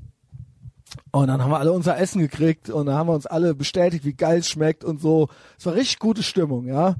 Und 1.11 1.27
dann 1.27 1.41
haben 1.41 1.49
wir 1.49 1.59
alle 1.59 1.71
unser 1.71 1.97
Essen 1.97 2.21
gekriegt 2.21 2.69
und 2.69 2.85
dann 2.85 2.95
haben 2.95 3.09
wir 3.09 3.13
uns 3.13 3.25
alle 3.25 3.55
bestätigt, 3.55 4.05
wie 4.05 4.13
geil 4.13 4.39
es 4.39 4.49
schmeckt 4.49 4.83
und 4.83 5.01
so. 5.01 5.29
Es 5.57 5.65
war 5.65 5.73
richtig 5.73 5.97
gute 5.97 6.21
Stimmung, 6.21 6.67
ja. 6.67 6.95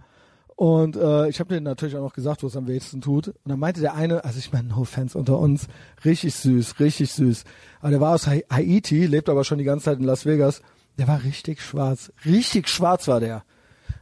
Und 0.55 0.95
äh, 0.95 1.27
ich 1.27 1.41
habe 1.41 1.53
denen 1.53 1.65
natürlich 1.65 1.97
auch 1.97 2.01
noch 2.01 2.13
gesagt, 2.13 2.41
wo 2.41 2.47
es 2.47 2.55
am 2.55 2.67
wenigsten 2.67 3.01
tut. 3.01 3.27
Und 3.27 3.37
dann 3.45 3.59
meinte 3.59 3.81
der 3.81 3.93
eine, 3.93 4.23
also 4.23 4.39
ich 4.39 4.53
meine, 4.53 4.69
no 4.69 4.85
Fans 4.85 5.13
unter 5.15 5.37
uns, 5.37 5.67
richtig 6.05 6.33
süß, 6.35 6.79
richtig 6.79 7.11
süß. 7.11 7.43
Aber 7.81 7.91
der 7.91 7.99
war 7.99 8.13
aus 8.13 8.27
Haiti, 8.27 9.05
lebt 9.05 9.27
aber 9.27 9.43
schon 9.43 9.57
die 9.57 9.65
ganze 9.65 9.85
Zeit 9.85 9.99
in 9.99 10.05
Las 10.05 10.25
Vegas. 10.25 10.61
Der 10.97 11.09
war 11.09 11.23
richtig 11.23 11.61
schwarz, 11.61 12.11
richtig 12.23 12.69
schwarz 12.69 13.07
war 13.09 13.19
der. 13.19 13.43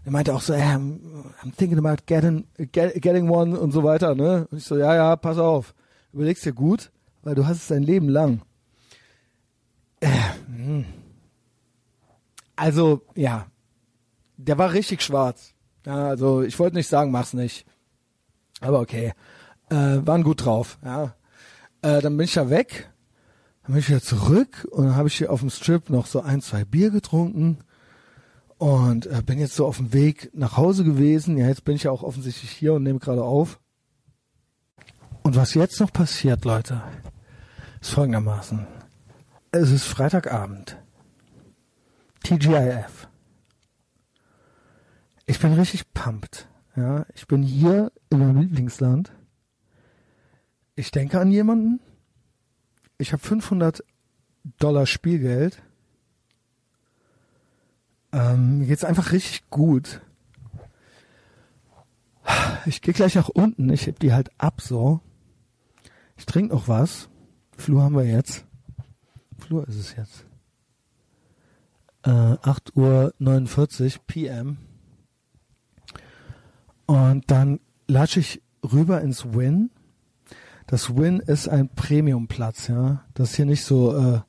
Der 0.05 0.11
meinte 0.11 0.35
auch 0.35 0.41
so, 0.41 0.53
hey, 0.53 0.75
I'm, 0.75 0.99
I'm 1.43 1.55
thinking 1.57 1.79
about 1.79 2.03
getting, 2.05 2.45
get, 2.71 3.01
getting 3.01 3.29
one 3.29 3.59
und 3.59 3.71
so 3.71 3.83
weiter. 3.83 4.13
Ne? 4.13 4.47
Und 4.51 4.59
ich 4.59 4.63
so, 4.63 4.77
ja, 4.77 4.93
ja, 4.93 5.15
pass 5.15 5.39
auf, 5.39 5.73
überlegst 6.11 6.45
dir 6.45 6.53
gut, 6.53 6.91
weil 7.23 7.33
du 7.33 7.47
hast 7.47 7.57
es 7.57 7.67
dein 7.67 7.81
Leben 7.81 8.09
lang. 8.09 8.41
Äh, 10.01 10.09
hm. 10.55 10.85
also, 12.55 13.01
ja, 13.15 13.47
der 14.37 14.57
war 14.59 14.73
richtig 14.73 15.01
schwarz 15.01 15.52
ja, 15.85 16.07
also 16.07 16.41
ich 16.41 16.57
wollte 16.59 16.75
nicht 16.75 16.87
sagen, 16.87 17.11
mach's 17.11 17.33
nicht. 17.33 17.65
Aber 18.61 18.79
okay. 18.79 19.13
Äh, 19.69 20.05
waren 20.05 20.23
gut 20.23 20.45
drauf, 20.45 20.77
ja. 20.83 21.15
Äh, 21.81 22.01
dann 22.01 22.15
bin 22.15 22.25
ich 22.25 22.35
ja 22.35 22.49
weg, 22.49 22.89
dann 23.63 23.73
bin 23.73 23.79
ich 23.79 23.89
wieder 23.89 24.01
zurück 24.01 24.67
und 24.71 24.85
dann 24.85 24.95
habe 24.95 25.07
ich 25.07 25.15
hier 25.15 25.31
auf 25.31 25.41
dem 25.41 25.49
Strip 25.49 25.89
noch 25.89 26.05
so 26.05 26.21
ein, 26.21 26.41
zwei 26.41 26.63
Bier 26.63 26.91
getrunken 26.91 27.59
und 28.57 29.07
äh, 29.07 29.21
bin 29.25 29.39
jetzt 29.39 29.55
so 29.55 29.65
auf 29.65 29.77
dem 29.77 29.91
Weg 29.93 30.31
nach 30.33 30.55
Hause 30.55 30.83
gewesen. 30.83 31.37
Ja, 31.37 31.47
jetzt 31.47 31.65
bin 31.65 31.75
ich 31.75 31.83
ja 31.83 31.91
auch 31.91 32.03
offensichtlich 32.03 32.51
hier 32.51 32.73
und 32.73 32.83
nehme 32.83 32.99
gerade 32.99 33.23
auf. 33.23 33.59
Und 35.23 35.35
was 35.35 35.53
jetzt 35.53 35.79
noch 35.79 35.91
passiert, 35.91 36.45
Leute, 36.45 36.81
ist 37.81 37.91
folgendermaßen. 37.91 38.67
Es 39.51 39.71
ist 39.71 39.85
Freitagabend. 39.85 40.77
TGIF. 42.23 43.07
Ich 45.25 45.39
bin 45.39 45.53
richtig 45.53 45.93
pumped. 45.93 46.47
Ja, 46.75 47.05
ich 47.13 47.27
bin 47.27 47.43
hier 47.43 47.91
in 48.09 48.19
meinem 48.19 48.41
Lieblingsland. 48.41 49.11
Ich 50.75 50.91
denke 50.91 51.19
an 51.19 51.31
jemanden. 51.31 51.79
Ich 52.97 53.13
habe 53.13 53.21
500 53.21 53.83
Dollar 54.57 54.85
Spielgeld. 54.85 55.61
Ähm, 58.11 58.59
mir 58.59 58.67
geht's 58.67 58.83
einfach 58.83 59.11
richtig 59.11 59.49
gut. 59.49 60.01
Ich 62.65 62.81
gehe 62.81 62.93
gleich 62.93 63.15
nach 63.15 63.29
unten. 63.29 63.69
Ich 63.69 63.87
heb 63.87 63.99
die 63.99 64.13
halt 64.13 64.31
ab 64.37 64.61
so. 64.61 65.01
Ich 66.17 66.25
trinke 66.25 66.53
noch 66.53 66.67
was. 66.67 67.09
Flur 67.57 67.83
haben 67.83 67.95
wir 67.95 68.05
jetzt. 68.05 68.45
Flur 69.37 69.67
ist 69.67 69.75
es 69.75 69.95
jetzt. 69.95 70.25
Äh, 72.03 72.09
8.49 72.09 73.95
Uhr 73.95 74.03
PM. 74.07 74.57
Und 76.93 77.31
dann 77.31 77.59
latsche 77.87 78.19
ich 78.19 78.43
rüber 78.71 79.01
ins 79.01 79.33
Win. 79.33 79.71
Das 80.67 80.95
Win 80.95 81.21
ist 81.21 81.49
ein 81.49 81.69
Premiumplatz, 81.69 82.67
ja. 82.67 83.03
Das 83.15 83.31
ist 83.31 83.35
hier 83.35 83.47
nicht 83.47 83.63
so 83.63 83.97
äh, 83.97 84.19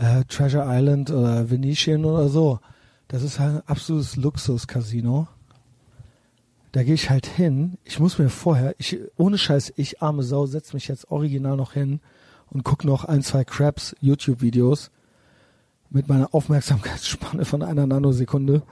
äh, 0.00 0.24
Treasure 0.24 0.64
Island 0.66 1.12
oder 1.12 1.48
Venetian 1.48 2.04
oder 2.04 2.28
so. 2.28 2.58
Das 3.06 3.22
ist 3.22 3.38
halt 3.38 3.54
ein 3.54 3.68
absolutes 3.68 4.16
Luxus-Casino. 4.16 5.28
Da 6.72 6.82
gehe 6.82 6.94
ich 6.94 7.08
halt 7.08 7.26
hin. 7.26 7.78
Ich 7.84 8.00
muss 8.00 8.18
mir 8.18 8.30
vorher, 8.30 8.74
ich, 8.78 8.98
ohne 9.16 9.38
Scheiß, 9.38 9.74
ich 9.76 10.02
arme 10.02 10.24
Sau, 10.24 10.46
setz 10.46 10.72
mich 10.72 10.88
jetzt 10.88 11.08
original 11.08 11.56
noch 11.56 11.72
hin 11.72 12.00
und 12.50 12.64
guck 12.64 12.84
noch 12.84 13.04
ein, 13.04 13.22
zwei 13.22 13.44
Crabs 13.44 13.94
YouTube-Videos 14.00 14.90
mit 15.88 16.08
meiner 16.08 16.34
Aufmerksamkeitsspanne 16.34 17.44
von 17.44 17.62
einer 17.62 17.86
Nanosekunde 17.86 18.62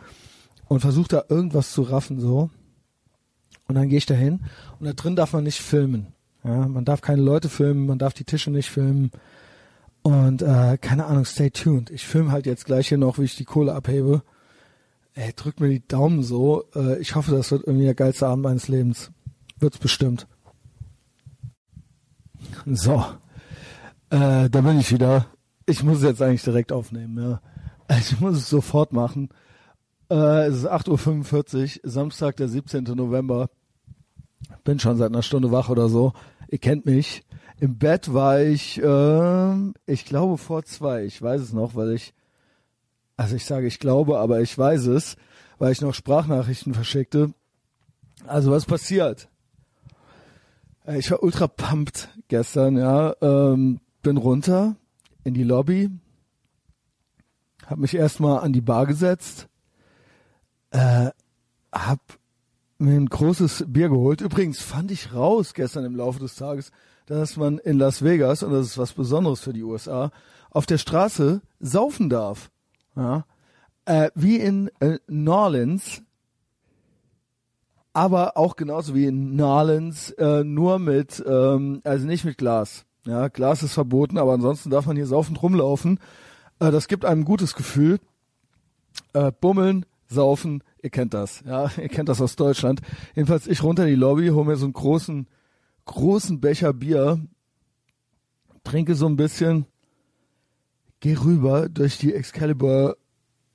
und 0.66 0.80
versuche 0.80 1.08
da 1.08 1.24
irgendwas 1.28 1.70
zu 1.70 1.82
raffen 1.82 2.18
so. 2.18 2.50
Und 3.70 3.76
dann 3.76 3.88
gehe 3.88 3.98
ich 3.98 4.06
da 4.06 4.14
hin 4.14 4.40
und 4.80 4.86
da 4.86 4.94
drin 4.94 5.14
darf 5.14 5.32
man 5.32 5.44
nicht 5.44 5.60
filmen. 5.60 6.08
Ja, 6.42 6.66
man 6.66 6.84
darf 6.84 7.02
keine 7.02 7.22
Leute 7.22 7.48
filmen, 7.48 7.86
man 7.86 8.00
darf 8.00 8.14
die 8.14 8.24
Tische 8.24 8.50
nicht 8.50 8.68
filmen. 8.68 9.12
Und 10.02 10.42
äh, 10.42 10.76
keine 10.76 11.06
Ahnung, 11.06 11.24
stay 11.24 11.50
tuned. 11.50 11.88
Ich 11.90 12.04
filme 12.04 12.32
halt 12.32 12.46
jetzt 12.46 12.64
gleich 12.64 12.88
hier 12.88 12.98
noch, 12.98 13.20
wie 13.20 13.24
ich 13.24 13.36
die 13.36 13.44
Kohle 13.44 13.72
abhebe. 13.72 14.24
Ey, 15.14 15.32
drückt 15.36 15.60
mir 15.60 15.68
die 15.68 15.86
Daumen 15.86 16.24
so. 16.24 16.64
Äh, 16.74 16.98
ich 16.98 17.14
hoffe, 17.14 17.30
das 17.30 17.52
wird 17.52 17.64
irgendwie 17.64 17.84
der 17.84 17.94
geilste 17.94 18.26
Abend 18.26 18.42
meines 18.42 18.66
Lebens. 18.66 19.12
Wird's 19.60 19.78
bestimmt. 19.78 20.26
So. 22.66 23.04
Äh, 24.10 24.50
da 24.50 24.60
bin 24.62 24.80
ich 24.80 24.90
wieder. 24.90 25.26
Ich 25.64 25.84
muss 25.84 25.98
es 25.98 26.02
jetzt 26.02 26.22
eigentlich 26.22 26.42
direkt 26.42 26.72
aufnehmen, 26.72 27.22
ja. 27.22 27.40
Ich 28.00 28.18
muss 28.18 28.36
es 28.36 28.50
sofort 28.50 28.92
machen. 28.92 29.28
Äh, 30.10 30.48
es 30.48 30.56
ist 30.56 30.66
8.45 30.66 31.84
Uhr, 31.84 31.90
Samstag, 31.90 32.36
der 32.36 32.48
17. 32.48 32.82
November. 32.82 33.48
Bin 34.64 34.78
schon 34.78 34.96
seit 34.96 35.10
einer 35.10 35.22
Stunde 35.22 35.50
wach 35.50 35.68
oder 35.68 35.88
so. 35.88 36.12
Ihr 36.48 36.58
kennt 36.58 36.86
mich. 36.86 37.24
Im 37.58 37.78
Bett 37.78 38.12
war 38.12 38.40
ich, 38.40 38.82
äh, 38.82 39.54
ich 39.86 40.04
glaube 40.04 40.38
vor 40.38 40.64
zwei. 40.64 41.04
Ich 41.04 41.20
weiß 41.20 41.40
es 41.40 41.52
noch, 41.52 41.74
weil 41.74 41.92
ich, 41.92 42.14
also 43.16 43.36
ich 43.36 43.44
sage 43.44 43.66
ich 43.66 43.78
glaube, 43.78 44.18
aber 44.18 44.40
ich 44.40 44.56
weiß 44.56 44.86
es, 44.86 45.16
weil 45.58 45.72
ich 45.72 45.80
noch 45.80 45.94
Sprachnachrichten 45.94 46.74
verschickte. 46.74 47.34
Also 48.26 48.50
was 48.50 48.64
passiert? 48.64 49.28
Äh, 50.86 50.98
ich 50.98 51.10
war 51.10 51.22
ultra 51.22 51.46
pumped 51.46 52.08
gestern, 52.28 52.76
ja. 52.76 53.14
Ähm, 53.20 53.80
bin 54.02 54.16
runter 54.16 54.76
in 55.24 55.34
die 55.34 55.44
Lobby, 55.44 55.90
hab 57.66 57.78
mich 57.78 57.94
erstmal 57.94 58.40
an 58.40 58.52
die 58.52 58.62
Bar 58.62 58.86
gesetzt, 58.86 59.48
äh, 60.70 61.10
hab 61.72 62.00
mir 62.80 62.96
ein 62.96 63.06
großes 63.06 63.64
Bier 63.68 63.88
geholt. 63.88 64.20
Übrigens 64.20 64.60
fand 64.60 64.90
ich 64.90 65.14
raus 65.14 65.54
gestern 65.54 65.84
im 65.84 65.96
Laufe 65.96 66.18
des 66.18 66.36
Tages, 66.36 66.72
dass 67.06 67.36
man 67.36 67.58
in 67.58 67.78
Las 67.78 68.02
Vegas, 68.02 68.42
und 68.42 68.52
das 68.52 68.66
ist 68.66 68.78
was 68.78 68.92
Besonderes 68.92 69.40
für 69.40 69.52
die 69.52 69.62
USA, 69.62 70.10
auf 70.50 70.66
der 70.66 70.78
Straße 70.78 71.42
saufen 71.60 72.08
darf. 72.08 72.50
Ja? 72.96 73.24
Äh, 73.84 74.10
wie 74.14 74.36
in 74.36 74.70
äh, 74.80 74.98
Orleans, 75.26 76.02
aber 77.92 78.36
auch 78.36 78.56
genauso 78.56 78.94
wie 78.94 79.06
in 79.06 79.40
Orleans, 79.40 80.10
äh, 80.12 80.44
nur 80.44 80.78
mit, 80.78 81.22
ähm, 81.26 81.80
also 81.84 82.06
nicht 82.06 82.24
mit 82.24 82.38
Glas. 82.38 82.84
Ja, 83.04 83.28
Glas 83.28 83.62
ist 83.62 83.74
verboten, 83.74 84.18
aber 84.18 84.32
ansonsten 84.32 84.70
darf 84.70 84.86
man 84.86 84.96
hier 84.96 85.06
saufend 85.06 85.42
rumlaufen. 85.42 85.98
Äh, 86.60 86.70
das 86.70 86.88
gibt 86.88 87.04
einem 87.04 87.22
ein 87.22 87.24
gutes 87.24 87.54
Gefühl. 87.54 87.98
Äh, 89.12 89.32
bummeln, 89.32 89.86
saufen, 90.06 90.62
ihr 90.82 90.90
kennt 90.90 91.14
das. 91.14 91.42
Ja, 91.46 91.70
ihr 91.76 91.88
kennt 91.88 92.08
das 92.08 92.20
aus 92.20 92.36
Deutschland. 92.36 92.80
Jedenfalls 93.14 93.46
ich 93.46 93.62
runter 93.62 93.84
in 93.84 93.90
die 93.90 93.94
Lobby, 93.94 94.28
hole 94.28 94.46
mir 94.46 94.56
so 94.56 94.66
einen 94.66 94.72
großen, 94.72 95.26
großen 95.84 96.40
Becher 96.40 96.72
Bier, 96.72 97.20
trinke 98.64 98.94
so 98.94 99.06
ein 99.06 99.16
bisschen, 99.16 99.66
geh 101.00 101.14
rüber 101.14 101.68
durch 101.68 101.98
die 101.98 102.14
Excalibur 102.14 102.96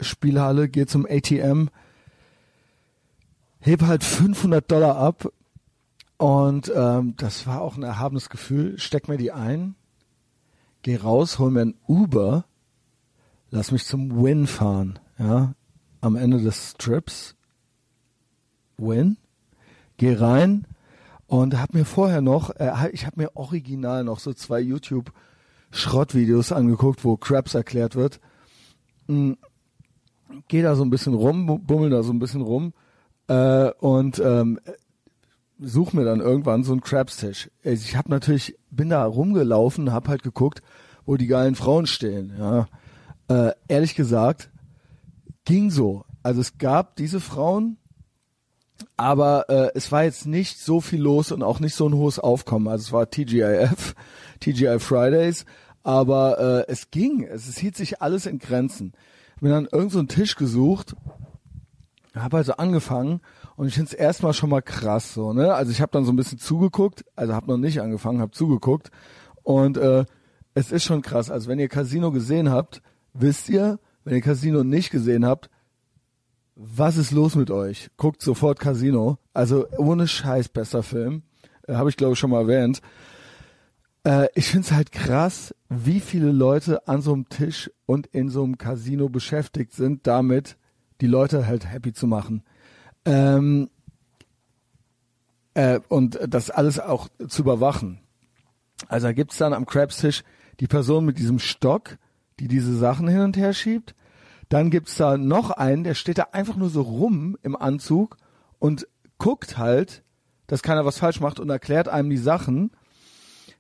Spielhalle, 0.02 0.68
geh 0.68 0.86
zum 0.86 1.06
ATM, 1.06 1.68
heb 3.60 3.82
halt 3.84 4.04
500 4.04 4.70
Dollar 4.70 4.98
ab 4.98 5.32
und 6.18 6.72
ähm, 6.76 7.16
das 7.18 7.48
war 7.48 7.62
auch 7.62 7.78
ein 7.78 7.84
erhabenes 7.84 8.30
Gefühl. 8.30 8.78
Steck 8.78 9.08
mir 9.08 9.18
die 9.18 9.32
ein, 9.32 9.76
geh 10.82 10.98
raus, 10.98 11.40
hol 11.40 11.52
mir 11.52 11.62
ein 11.62 11.76
Uber, 11.88 12.46
lass 13.50 13.72
mich 13.72 13.86
zum 13.86 14.22
Win 14.22 14.48
fahren, 14.48 15.00
ja, 15.18 15.56
am 16.06 16.16
Ende 16.16 16.40
des 16.40 16.76
Trips. 16.78 17.36
Win, 18.78 19.18
geh 19.98 20.14
rein 20.14 20.68
und 21.28 21.60
hab 21.60 21.74
mir 21.74 21.86
vorher 21.86 22.22
noch, 22.22 22.52
äh, 22.52 22.90
ich 22.92 23.06
habe 23.06 23.22
mir 23.22 23.36
original 23.36 24.04
noch 24.04 24.20
so 24.20 24.34
zwei 24.34 24.60
YouTube 24.60 25.12
Schrottvideos 25.72 26.52
angeguckt, 26.52 27.04
wo 27.04 27.18
Krabs 27.18 27.56
erklärt 27.56 27.96
wird. 27.96 28.20
Mhm. 29.08 29.38
Geh 30.48 30.62
da 30.62 30.76
so 30.76 30.84
ein 30.84 30.90
bisschen 30.90 31.14
rum, 31.14 31.62
bummel 31.66 31.90
da 31.90 32.04
so 32.04 32.12
ein 32.12 32.20
bisschen 32.20 32.42
rum 32.42 32.74
äh, 33.28 33.72
und 33.80 34.20
ähm, 34.20 34.60
such 35.60 35.94
mir 35.94 36.04
dann 36.04 36.20
irgendwann 36.20 36.64
so 36.64 36.74
einen 36.74 36.82
Crabstisch. 36.82 37.50
Ich 37.64 37.96
habe 37.96 38.10
natürlich, 38.10 38.58
bin 38.70 38.90
da 38.90 39.06
rumgelaufen, 39.06 39.94
hab 39.94 40.08
halt 40.08 40.24
geguckt, 40.24 40.62
wo 41.06 41.16
die 41.16 41.28
geilen 41.28 41.56
Frauen 41.56 41.88
stehen. 41.88 42.34
Ja. 42.38 42.68
Äh, 43.28 43.54
ehrlich 43.68 43.96
gesagt, 43.96 44.50
ging 45.46 45.72
so. 45.72 46.06
Also 46.24 46.42
es 46.42 46.58
gab 46.58 46.96
diese 46.96 47.20
Frauen, 47.20 47.78
aber 48.98 49.50
äh, 49.50 49.72
es 49.76 49.92
war 49.92 50.04
jetzt 50.04 50.26
nicht 50.26 50.60
so 50.60 50.82
viel 50.82 51.02
los 51.02 51.32
und 51.32 51.44
auch 51.44 51.60
nicht 51.60 51.76
so 51.76 51.88
ein 51.88 51.94
hohes 51.94 52.20
Aufkommen. 52.20 52.68
Also 52.68 52.84
es 52.84 52.92
war 52.92 53.10
TGIF, 53.10 53.96
TGI 54.40 54.80
Fridays, 54.80 55.46
aber 55.84 56.66
äh, 56.68 56.72
es 56.72 56.92
ging. 56.92 57.24
Es, 57.24 57.48
es 57.48 57.58
hielt 57.58 57.78
sich 57.78 58.02
alles 58.02 58.26
in 58.26 58.40
Grenzen. 58.40 58.94
Ich 59.36 59.42
bin 59.42 59.52
dann 59.52 59.68
irgend 59.72 59.92
so 59.92 60.00
einen 60.00 60.08
Tisch 60.08 60.36
gesucht, 60.36 60.96
habe 62.16 62.38
also 62.38 62.54
angefangen 62.54 63.22
und 63.56 63.68
ich 63.68 63.76
finde 63.76 63.92
es 63.92 63.94
erstmal 63.94 64.34
schon 64.34 64.50
mal 64.50 64.62
krass 64.62 65.14
so, 65.14 65.34
ne? 65.34 65.54
Also 65.54 65.72
ich 65.72 65.82
habe 65.82 65.92
dann 65.92 66.06
so 66.06 66.12
ein 66.12 66.16
bisschen 66.16 66.40
zugeguckt, 66.40 67.04
also 67.16 67.34
habe 67.34 67.48
noch 67.48 67.58
nicht 67.58 67.82
angefangen, 67.82 68.22
habe 68.22 68.32
zugeguckt 68.32 68.92
und 69.44 69.78
äh, 69.78 70.06
es 70.54 70.72
ist 70.72 70.86
schon 70.86 71.02
krass. 71.02 71.30
Also 71.30 71.50
wenn 71.50 71.60
ihr 71.60 71.68
Casino 71.68 72.12
gesehen 72.12 72.50
habt, 72.50 72.82
wisst 73.14 73.50
ihr, 73.50 73.80
wenn 74.06 74.16
ihr 74.16 74.22
Casino 74.22 74.64
nicht 74.64 74.92
gesehen 74.92 75.26
habt, 75.26 75.50
was 76.56 76.96
ist 76.96 77.12
los 77.12 77.36
mit 77.36 77.52
euch? 77.52 77.90
Guckt 77.98 78.22
sofort 78.22 78.60
Casino. 78.60 79.18
Also 79.34 79.68
ohne 79.78 80.08
Scheiß 80.08 80.48
besser 80.48 80.84
Film. 80.84 81.24
Äh, 81.68 81.74
habe 81.74 81.90
ich 81.90 81.98
glaube 81.98 82.14
ich 82.14 82.20
schon 82.20 82.30
mal 82.30 82.42
erwähnt. 82.42 82.82
Äh, 84.06 84.28
ich 84.36 84.48
finde 84.48 84.68
es 84.68 84.72
halt 84.72 84.94
krass, 84.94 85.54
wie 85.68 86.00
viele 86.00 86.32
Leute 86.32 86.88
an 86.88 87.02
so 87.02 87.12
einem 87.12 87.28
Tisch 87.28 87.70
und 87.86 88.08
in 88.08 88.30
so 88.30 88.44
einem 88.44 88.58
Casino 88.58 89.10
beschäftigt 89.10 89.74
sind, 89.74 90.08
damit 90.08 90.56
die 91.02 91.08
Leute 91.08 91.46
halt 91.46 91.70
happy 91.70 91.92
zu 91.92 92.08
machen. 92.08 92.44
Ähm, 93.04 93.70
äh, 95.56 95.80
und 95.90 96.20
das 96.28 96.50
alles 96.50 96.80
auch 96.80 97.10
zu 97.28 97.42
überwachen. 97.42 98.00
Also 98.88 99.08
da 99.08 99.14
gibt's 99.14 99.38
dann 99.38 99.54
am 99.54 99.66
Crabstisch 99.66 100.24
die 100.60 100.68
Person 100.68 101.06
mit 101.06 101.18
diesem 101.18 101.40
Stock, 101.40 101.98
die 102.40 102.48
diese 102.48 102.76
Sachen 102.76 103.08
hin 103.08 103.22
und 103.22 103.38
her 103.38 103.54
schiebt. 103.54 103.96
Dann 104.50 104.70
gibt's 104.70 104.98
da 104.98 105.18
noch 105.18 105.52
einen, 105.52 105.84
der 105.84 105.96
steht 105.96 106.18
da 106.18 106.28
einfach 106.32 106.56
nur 106.56 106.70
so 106.70 106.82
rum 106.82 107.38
im 107.42 107.56
Anzug 107.56 108.18
und 108.60 108.88
guckt 109.18 109.58
halt, 109.58 110.04
dass 110.48 110.62
keiner 110.62 110.86
was 110.86 111.00
falsch 111.00 111.20
macht 111.20 111.40
und 111.40 111.50
erklärt 111.50 111.88
einem 111.88 112.10
die 112.10 112.18
Sachen. 112.18 112.72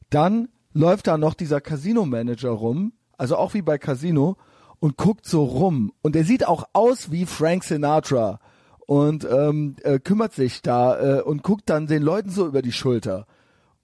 Dann 0.09 0.49
läuft 0.73 1.07
da 1.07 1.17
noch 1.17 1.33
dieser 1.33 1.61
Casino-Manager 1.61 2.49
rum, 2.49 2.93
also 3.17 3.37
auch 3.37 3.53
wie 3.53 3.61
bei 3.61 3.77
Casino, 3.77 4.37
und 4.79 4.97
guckt 4.97 5.25
so 5.25 5.43
rum. 5.43 5.93
Und 6.01 6.15
der 6.15 6.25
sieht 6.25 6.47
auch 6.47 6.65
aus 6.73 7.11
wie 7.11 7.25
Frank 7.25 7.63
Sinatra 7.63 8.39
und 8.85 9.25
ähm, 9.29 9.77
äh, 9.81 9.99
kümmert 9.99 10.33
sich 10.33 10.61
da 10.61 11.19
äh, 11.19 11.21
und 11.21 11.41
guckt 11.41 11.69
dann 11.69 11.87
den 11.87 12.03
Leuten 12.03 12.29
so 12.29 12.45
über 12.45 12.61
die 12.61 12.71
Schulter 12.71 13.25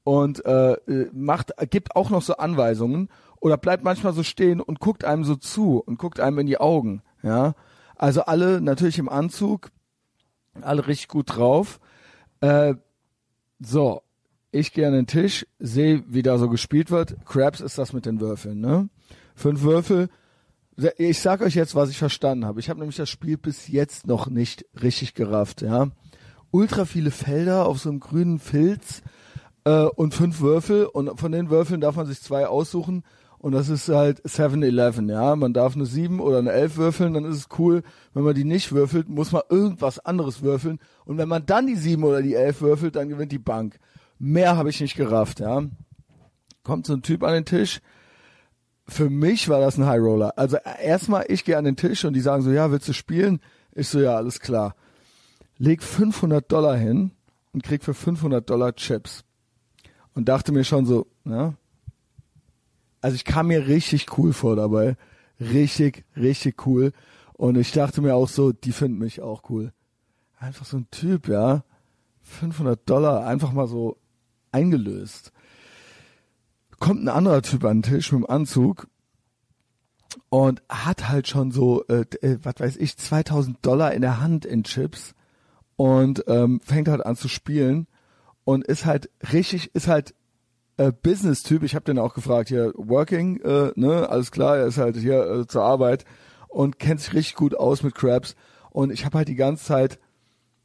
und 0.04 0.46
äh, 0.46 0.74
äh 0.74 1.10
macht 1.14 1.54
gibt 1.70 1.96
auch 1.96 2.10
noch 2.10 2.22
so 2.22 2.38
Anweisungen 2.38 3.10
oder 3.42 3.58
bleibt 3.58 3.84
manchmal 3.84 4.14
so 4.14 4.24
stehen 4.24 4.62
und 4.62 4.80
guckt 4.80 5.04
einem 5.04 5.26
so 5.26 5.36
zu 5.36 5.80
und 5.80 5.98
guckt 5.98 6.22
einem 6.22 6.40
in 6.40 6.48
die 6.48 6.60
Augen, 6.60 7.02
ja? 7.24 7.54
Also 7.98 8.22
alle 8.22 8.62
natürlich 8.62 8.98
im 8.98 9.10
Anzug, 9.10 9.72
alle 10.62 10.88
richtig 10.88 11.10
gut 11.10 11.36
drauf. 11.36 11.80
Äh, 12.40 12.76
so, 13.60 14.02
ich 14.52 14.74
gehe 14.74 14.88
an 14.88 14.94
den 14.94 15.08
Tisch, 15.08 15.46
sehe, 15.60 16.04
wie 16.08 16.24
da 16.24 16.38
so 16.38 16.50
gespielt 16.50 16.90
wird. 16.92 17.18
Crabs 17.26 17.62
ist 17.62 17.78
das 17.78 17.94
mit 17.94 18.06
den 18.06 18.22
Würfeln, 18.22 18.62
ne? 18.62 18.90
Fünf 19.36 19.62
Würfel, 19.64 20.10
ich 20.98 21.20
sag 21.20 21.42
euch 21.42 21.56
jetzt, 21.56 21.76
was 21.76 21.90
ich 21.90 21.98
verstanden 21.98 22.46
habe. 22.46 22.60
Ich 22.60 22.70
habe 22.70 22.80
nämlich 22.80 22.98
das 22.98 23.10
Spiel 23.10 23.38
bis 23.38 23.68
jetzt 23.68 24.08
noch 24.08 24.28
nicht 24.28 24.66
richtig 24.82 25.16
gerafft, 25.16 25.62
ja. 25.62 25.90
Ultra 26.52 26.86
viele 26.86 27.12
Felder 27.12 27.66
auf 27.66 27.80
so 27.80 27.90
einem 27.90 28.00
grünen 28.00 28.40
Filz 28.40 29.02
äh, 29.64 29.86
und 29.86 30.14
fünf 30.14 30.42
Würfel 30.42 30.86
und 30.86 31.20
von 31.20 31.32
den 31.32 31.50
Würfeln 31.50 31.82
darf 31.82 31.96
man 31.96 32.06
sich 32.06 32.22
zwei 32.22 32.46
aussuchen 32.48 33.04
und 33.42 33.54
das 33.54 33.70
ist 33.70 33.90
halt 33.90 34.22
7-Eleven, 34.24 35.10
ja. 35.10 35.36
Man 35.36 35.54
darf 35.54 35.76
eine 35.76 35.88
7 35.88 36.20
oder 36.20 36.38
eine 36.38 36.52
11 36.52 36.78
würfeln, 36.78 37.14
dann 37.16 37.26
ist 37.26 37.38
es 37.38 37.50
cool. 37.58 37.82
Wenn 38.14 38.24
man 38.24 38.36
die 38.36 38.44
nicht 38.44 38.72
würfelt, 38.72 39.10
muss 39.10 39.32
man 39.32 39.42
irgendwas 39.50 40.00
anderes 40.00 40.44
würfeln 40.44 40.80
und 41.06 41.18
wenn 41.18 41.28
man 41.28 41.46
dann 41.46 41.66
die 41.66 41.76
7 41.76 42.04
oder 42.04 42.22
die 42.22 42.36
11 42.36 42.62
würfelt, 42.62 42.96
dann 42.96 43.10
gewinnt 43.10 43.32
die 43.32 43.40
Bank. 43.40 43.80
Mehr 44.20 44.56
habe 44.56 44.70
ich 44.70 44.80
nicht 44.80 44.96
gerafft, 44.96 45.40
ja. 45.40 45.64
Kommt 46.64 46.86
so 46.86 46.94
ein 46.94 47.02
Typ 47.02 47.24
an 47.24 47.34
den 47.34 47.46
Tisch, 47.46 47.82
für 48.88 49.10
mich 49.10 49.50
war 49.50 49.60
das 49.60 49.78
ein 49.78 49.86
High 49.86 50.02
Roller. 50.02 50.38
Also 50.38 50.58
erstmal, 50.58 51.26
ich 51.30 51.46
gehe 51.46 51.58
an 51.58 51.66
den 51.66 51.78
Tisch 51.78 52.06
und 52.06 52.14
die 52.14 52.22
sagen 52.22 52.44
so, 52.44 52.52
ja, 52.52 52.72
willst 52.72 52.88
du 52.88 52.94
spielen? 52.94 53.40
Ich 53.74 53.88
so, 53.88 54.00
ja, 54.00 54.16
alles 54.16 54.40
klar. 54.40 54.76
Leg 55.58 55.82
500 55.82 56.52
Dollar 56.52 56.78
hin 56.78 57.12
und 57.54 57.64
krieg 57.64 57.84
für 57.84 57.94
500 57.94 58.48
Dollar 58.50 58.76
Chips. 58.76 59.24
Und 60.14 60.28
dachte 60.28 60.52
mir 60.52 60.64
schon 60.64 60.86
so, 60.86 61.08
ja. 61.26 61.54
Also 63.02 63.16
ich 63.16 63.26
kam 63.26 63.48
mir 63.48 63.68
richtig 63.68 64.18
cool 64.18 64.34
vor 64.34 64.56
dabei. 64.56 64.96
Richtig, 65.40 66.06
richtig 66.16 66.66
cool. 66.66 66.94
Und 67.34 67.58
ich 67.58 67.72
dachte 67.72 68.02
mir 68.02 68.16
auch 68.16 68.30
so, 68.30 68.52
die 68.52 68.72
finden 68.72 69.00
mich 69.00 69.22
auch 69.22 69.50
cool. 69.50 69.74
Einfach 70.38 70.66
so 70.66 70.78
ein 70.78 70.88
Typ, 70.92 71.28
ja. 71.28 71.64
500 72.22 72.88
Dollar, 72.88 73.26
einfach 73.26 73.52
mal 73.52 73.68
so 73.68 73.98
eingelöst 74.52 75.32
kommt 76.82 77.04
ein 77.04 77.10
anderer 77.10 77.42
Typ 77.42 77.64
an 77.64 77.82
den 77.82 77.94
Tisch 77.94 78.12
mit 78.12 78.24
dem 78.24 78.30
Anzug 78.30 78.88
und 80.30 80.62
hat 80.68 81.08
halt 81.08 81.30
schon 81.30 81.52
so, 81.52 81.86
äh, 81.88 82.06
äh 82.22 82.40
was 82.44 82.56
weiß 82.58 82.78
ich, 82.78 82.98
2000 82.98 83.66
Dollar 83.66 83.94
in 83.94 84.02
der 84.02 84.20
Hand 84.20 84.46
in 84.46 84.64
Chips 84.64 85.14
und 85.78 86.26
ähm, 86.28 86.60
fängt 86.60 86.90
halt 86.90 87.06
an 87.06 87.16
zu 87.16 87.30
spielen 87.30 87.88
und 88.44 88.66
ist 88.66 88.86
halt 88.86 89.10
richtig, 89.32 89.74
ist 89.74 89.88
halt 89.88 90.16
äh, 90.88 90.92
Business-Typ. 90.92 91.64
Ich 91.64 91.76
habe 91.76 91.86
den 91.86 92.00
auch 92.00 92.14
gefragt, 92.14 92.50
hier 92.50 92.74
Working, 92.76 93.42
äh, 93.42 93.72
ne, 93.76 94.10
alles 94.10 94.32
klar, 94.32 94.58
er 94.58 94.68
ist 94.68 94.78
halt 94.78 94.98
hier 94.98 95.26
äh, 95.26 95.48
zur 95.48 95.64
Arbeit 95.64 96.06
und 96.48 96.80
kennt 96.80 97.02
sich 97.02 97.14
richtig 97.14 97.36
gut 97.36 97.56
aus 97.56 97.84
mit 97.84 97.96
Crabs 97.96 98.36
und 98.70 98.92
ich 98.92 99.06
habe 99.06 99.18
halt 99.18 99.28
die 99.28 99.36
ganze 99.36 99.66
Zeit 99.66 100.00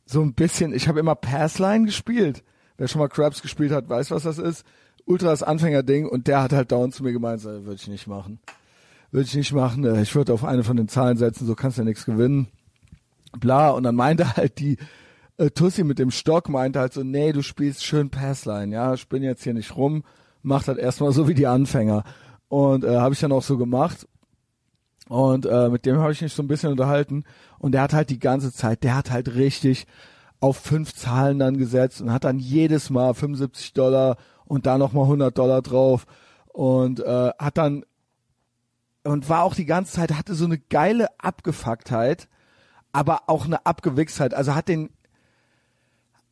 so 0.04 0.22
ein 0.22 0.34
bisschen, 0.34 0.72
ich 0.72 0.88
habe 0.88 1.00
immer 1.00 1.14
Passline 1.14 1.86
gespielt. 1.86 2.44
Wer 2.76 2.88
schon 2.88 3.00
mal 3.00 3.08
Crabs 3.08 3.42
gespielt 3.42 3.72
hat, 3.72 3.88
weiß, 3.88 4.10
was 4.10 4.24
das 4.24 4.38
ist 4.38 4.64
ultra 5.06 5.28
das 5.28 5.42
Anfängerding 5.42 6.06
und 6.06 6.26
der 6.26 6.42
hat 6.42 6.52
halt 6.52 6.72
dauernd 6.72 6.94
zu 6.94 7.02
mir 7.02 7.12
gemeint, 7.12 7.40
so, 7.40 7.48
würde 7.48 7.74
ich 7.74 7.88
nicht 7.88 8.06
machen. 8.06 8.40
Würde 9.12 9.26
ich 9.26 9.34
nicht 9.34 9.52
machen, 9.52 9.84
äh, 9.84 10.02
ich 10.02 10.14
würde 10.14 10.34
auf 10.34 10.44
eine 10.44 10.64
von 10.64 10.76
den 10.76 10.88
Zahlen 10.88 11.16
setzen, 11.16 11.46
so 11.46 11.54
kannst 11.54 11.78
du 11.78 11.82
ja 11.82 11.86
nichts 11.86 12.04
gewinnen. 12.04 12.48
Bla, 13.38 13.70
und 13.70 13.84
dann 13.84 13.94
meinte 13.94 14.36
halt 14.36 14.58
die 14.58 14.76
äh, 15.38 15.50
Tussi 15.50 15.84
mit 15.84 15.98
dem 15.98 16.10
Stock, 16.10 16.48
meinte 16.48 16.80
halt 16.80 16.92
so, 16.92 17.02
nee, 17.02 17.32
du 17.32 17.42
spielst 17.42 17.84
schön 17.84 18.10
Passline, 18.10 18.72
ja, 18.74 18.96
spinn 18.96 19.22
jetzt 19.22 19.44
hier 19.44 19.54
nicht 19.54 19.76
rum, 19.76 20.04
mach 20.42 20.62
das 20.64 20.78
erstmal 20.78 21.12
so 21.12 21.28
wie 21.28 21.34
die 21.34 21.46
Anfänger. 21.46 22.04
Und 22.48 22.84
äh, 22.84 22.96
habe 22.96 23.14
ich 23.14 23.20
dann 23.20 23.32
auch 23.32 23.42
so 23.42 23.58
gemacht. 23.58 24.06
Und 25.08 25.46
äh, 25.46 25.68
mit 25.68 25.86
dem 25.86 25.98
habe 25.98 26.12
ich 26.12 26.22
mich 26.22 26.32
so 26.32 26.42
ein 26.42 26.48
bisschen 26.48 26.70
unterhalten. 26.70 27.24
Und 27.58 27.72
der 27.72 27.82
hat 27.82 27.92
halt 27.92 28.10
die 28.10 28.18
ganze 28.18 28.52
Zeit, 28.52 28.82
der 28.84 28.96
hat 28.96 29.10
halt 29.10 29.34
richtig 29.34 29.86
auf 30.40 30.56
fünf 30.58 30.94
Zahlen 30.94 31.38
dann 31.38 31.56
gesetzt 31.56 32.00
und 32.00 32.12
hat 32.12 32.24
dann 32.24 32.38
jedes 32.38 32.90
Mal 32.90 33.14
75 33.14 33.72
Dollar 33.72 34.16
und 34.44 34.66
da 34.66 34.78
nochmal 34.78 35.04
100 35.04 35.36
Dollar 35.36 35.62
drauf 35.62 36.06
und 36.52 37.00
äh, 37.00 37.30
hat 37.38 37.58
dann 37.58 37.84
und 39.02 39.28
war 39.28 39.44
auch 39.44 39.54
die 39.54 39.66
ganze 39.66 39.92
Zeit, 39.92 40.12
hatte 40.12 40.34
so 40.34 40.44
eine 40.44 40.58
geile 40.58 41.08
Abgefucktheit, 41.18 42.28
aber 42.92 43.28
auch 43.28 43.44
eine 43.44 43.64
Abgewichsheit. 43.64 44.34
Also 44.34 44.54
hat 44.54 44.68
den, 44.68 44.90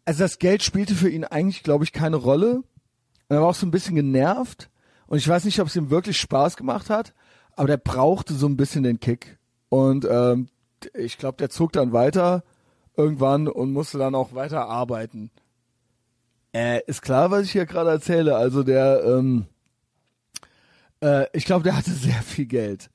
also 0.04 0.22
das 0.22 0.38
Geld 0.38 0.62
spielte 0.62 0.94
für 0.94 1.08
ihn 1.08 1.24
eigentlich, 1.24 1.62
glaube 1.62 1.84
ich, 1.84 1.92
keine 1.92 2.16
Rolle. 2.16 2.56
Und 2.56 3.36
er 3.36 3.40
war 3.40 3.48
auch 3.48 3.54
so 3.54 3.66
ein 3.66 3.70
bisschen 3.70 3.94
genervt. 3.94 4.70
Und 5.06 5.18
ich 5.18 5.28
weiß 5.28 5.44
nicht, 5.44 5.60
ob 5.60 5.68
es 5.68 5.76
ihm 5.76 5.90
wirklich 5.90 6.18
Spaß 6.18 6.56
gemacht 6.56 6.90
hat, 6.90 7.14
aber 7.56 7.68
der 7.68 7.76
brauchte 7.76 8.34
so 8.34 8.46
ein 8.46 8.56
bisschen 8.56 8.82
den 8.82 9.00
Kick. 9.00 9.38
Und 9.68 10.06
ähm, 10.10 10.48
ich 10.94 11.18
glaube, 11.18 11.36
der 11.38 11.50
zog 11.50 11.72
dann 11.72 11.92
weiter 11.92 12.44
irgendwann 12.96 13.48
und 13.48 13.72
musste 13.72 13.98
dann 13.98 14.14
auch 14.14 14.34
weiter 14.34 14.66
arbeiten. 14.66 15.30
Äh, 16.54 16.82
ist 16.86 17.02
klar, 17.02 17.30
was 17.30 17.44
ich 17.44 17.52
hier 17.52 17.66
gerade 17.66 17.90
erzähle. 17.90 18.36
Also 18.36 18.62
der, 18.62 19.02
ähm, 19.04 19.46
äh, 21.00 21.26
ich 21.32 21.44
glaube, 21.44 21.64
der 21.64 21.76
hatte 21.76 21.90
sehr 21.92 22.22
viel 22.22 22.46
Geld. 22.46 22.90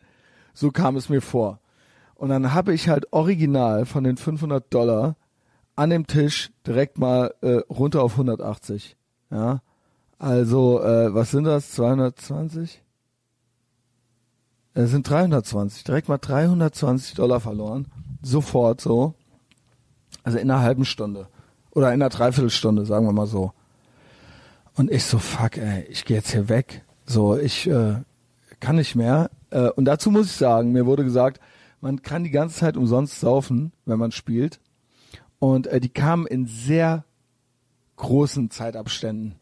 So 0.53 0.71
kam 0.71 0.95
es 0.95 1.09
mir 1.09 1.21
vor. 1.21 1.59
Und 2.15 2.29
dann 2.29 2.53
habe 2.53 2.73
ich 2.73 2.89
halt 2.89 3.11
original 3.11 3.85
von 3.85 4.03
den 4.03 4.17
500 4.17 4.73
Dollar 4.73 5.15
an 5.79 5.89
dem 5.89 6.07
Tisch 6.07 6.51
direkt 6.67 6.97
mal 6.97 7.33
äh, 7.41 7.61
runter 7.69 8.03
auf 8.03 8.11
180. 8.13 8.97
Ja, 9.31 9.61
also 10.17 10.81
äh, 10.83 11.13
was 11.13 11.31
sind 11.31 11.45
das? 11.45 11.71
220? 11.71 12.83
Es 14.73 14.91
sind 14.91 15.09
320. 15.09 15.85
Direkt 15.85 16.09
mal 16.09 16.17
320 16.17 17.15
Dollar 17.15 17.39
verloren. 17.39 17.87
Sofort 18.21 18.81
so. 18.81 19.13
Also 20.23 20.37
in 20.37 20.51
einer 20.51 20.61
halben 20.61 20.83
Stunde. 20.83 21.29
Oder 21.71 21.87
in 21.87 22.01
einer 22.01 22.09
Dreiviertelstunde, 22.09 22.85
sagen 22.85 23.05
wir 23.05 23.13
mal 23.13 23.27
so. 23.27 23.53
Und 24.75 24.91
ich 24.91 25.05
so, 25.05 25.17
fuck, 25.17 25.57
ey, 25.57 25.83
ich 25.89 26.03
gehe 26.03 26.17
jetzt 26.17 26.31
hier 26.31 26.49
weg. 26.49 26.83
So, 27.05 27.37
ich 27.37 27.67
äh, 27.67 27.95
kann 28.59 28.75
nicht 28.75 28.95
mehr. 28.95 29.31
Äh, 29.49 29.69
und 29.69 29.85
dazu 29.85 30.11
muss 30.11 30.25
ich 30.25 30.33
sagen, 30.33 30.73
mir 30.73 30.85
wurde 30.85 31.05
gesagt, 31.05 31.39
man 31.79 32.01
kann 32.01 32.25
die 32.25 32.31
ganze 32.31 32.57
Zeit 32.57 32.75
umsonst 32.75 33.21
saufen, 33.21 33.71
wenn 33.85 33.97
man 33.97 34.11
spielt. 34.11 34.59
Und 35.39 35.67
äh, 35.67 35.79
die 35.79 35.89
kamen 35.89 36.27
in 36.27 36.45
sehr 36.45 37.05
großen 37.95 38.51
Zeitabständen. 38.51 39.35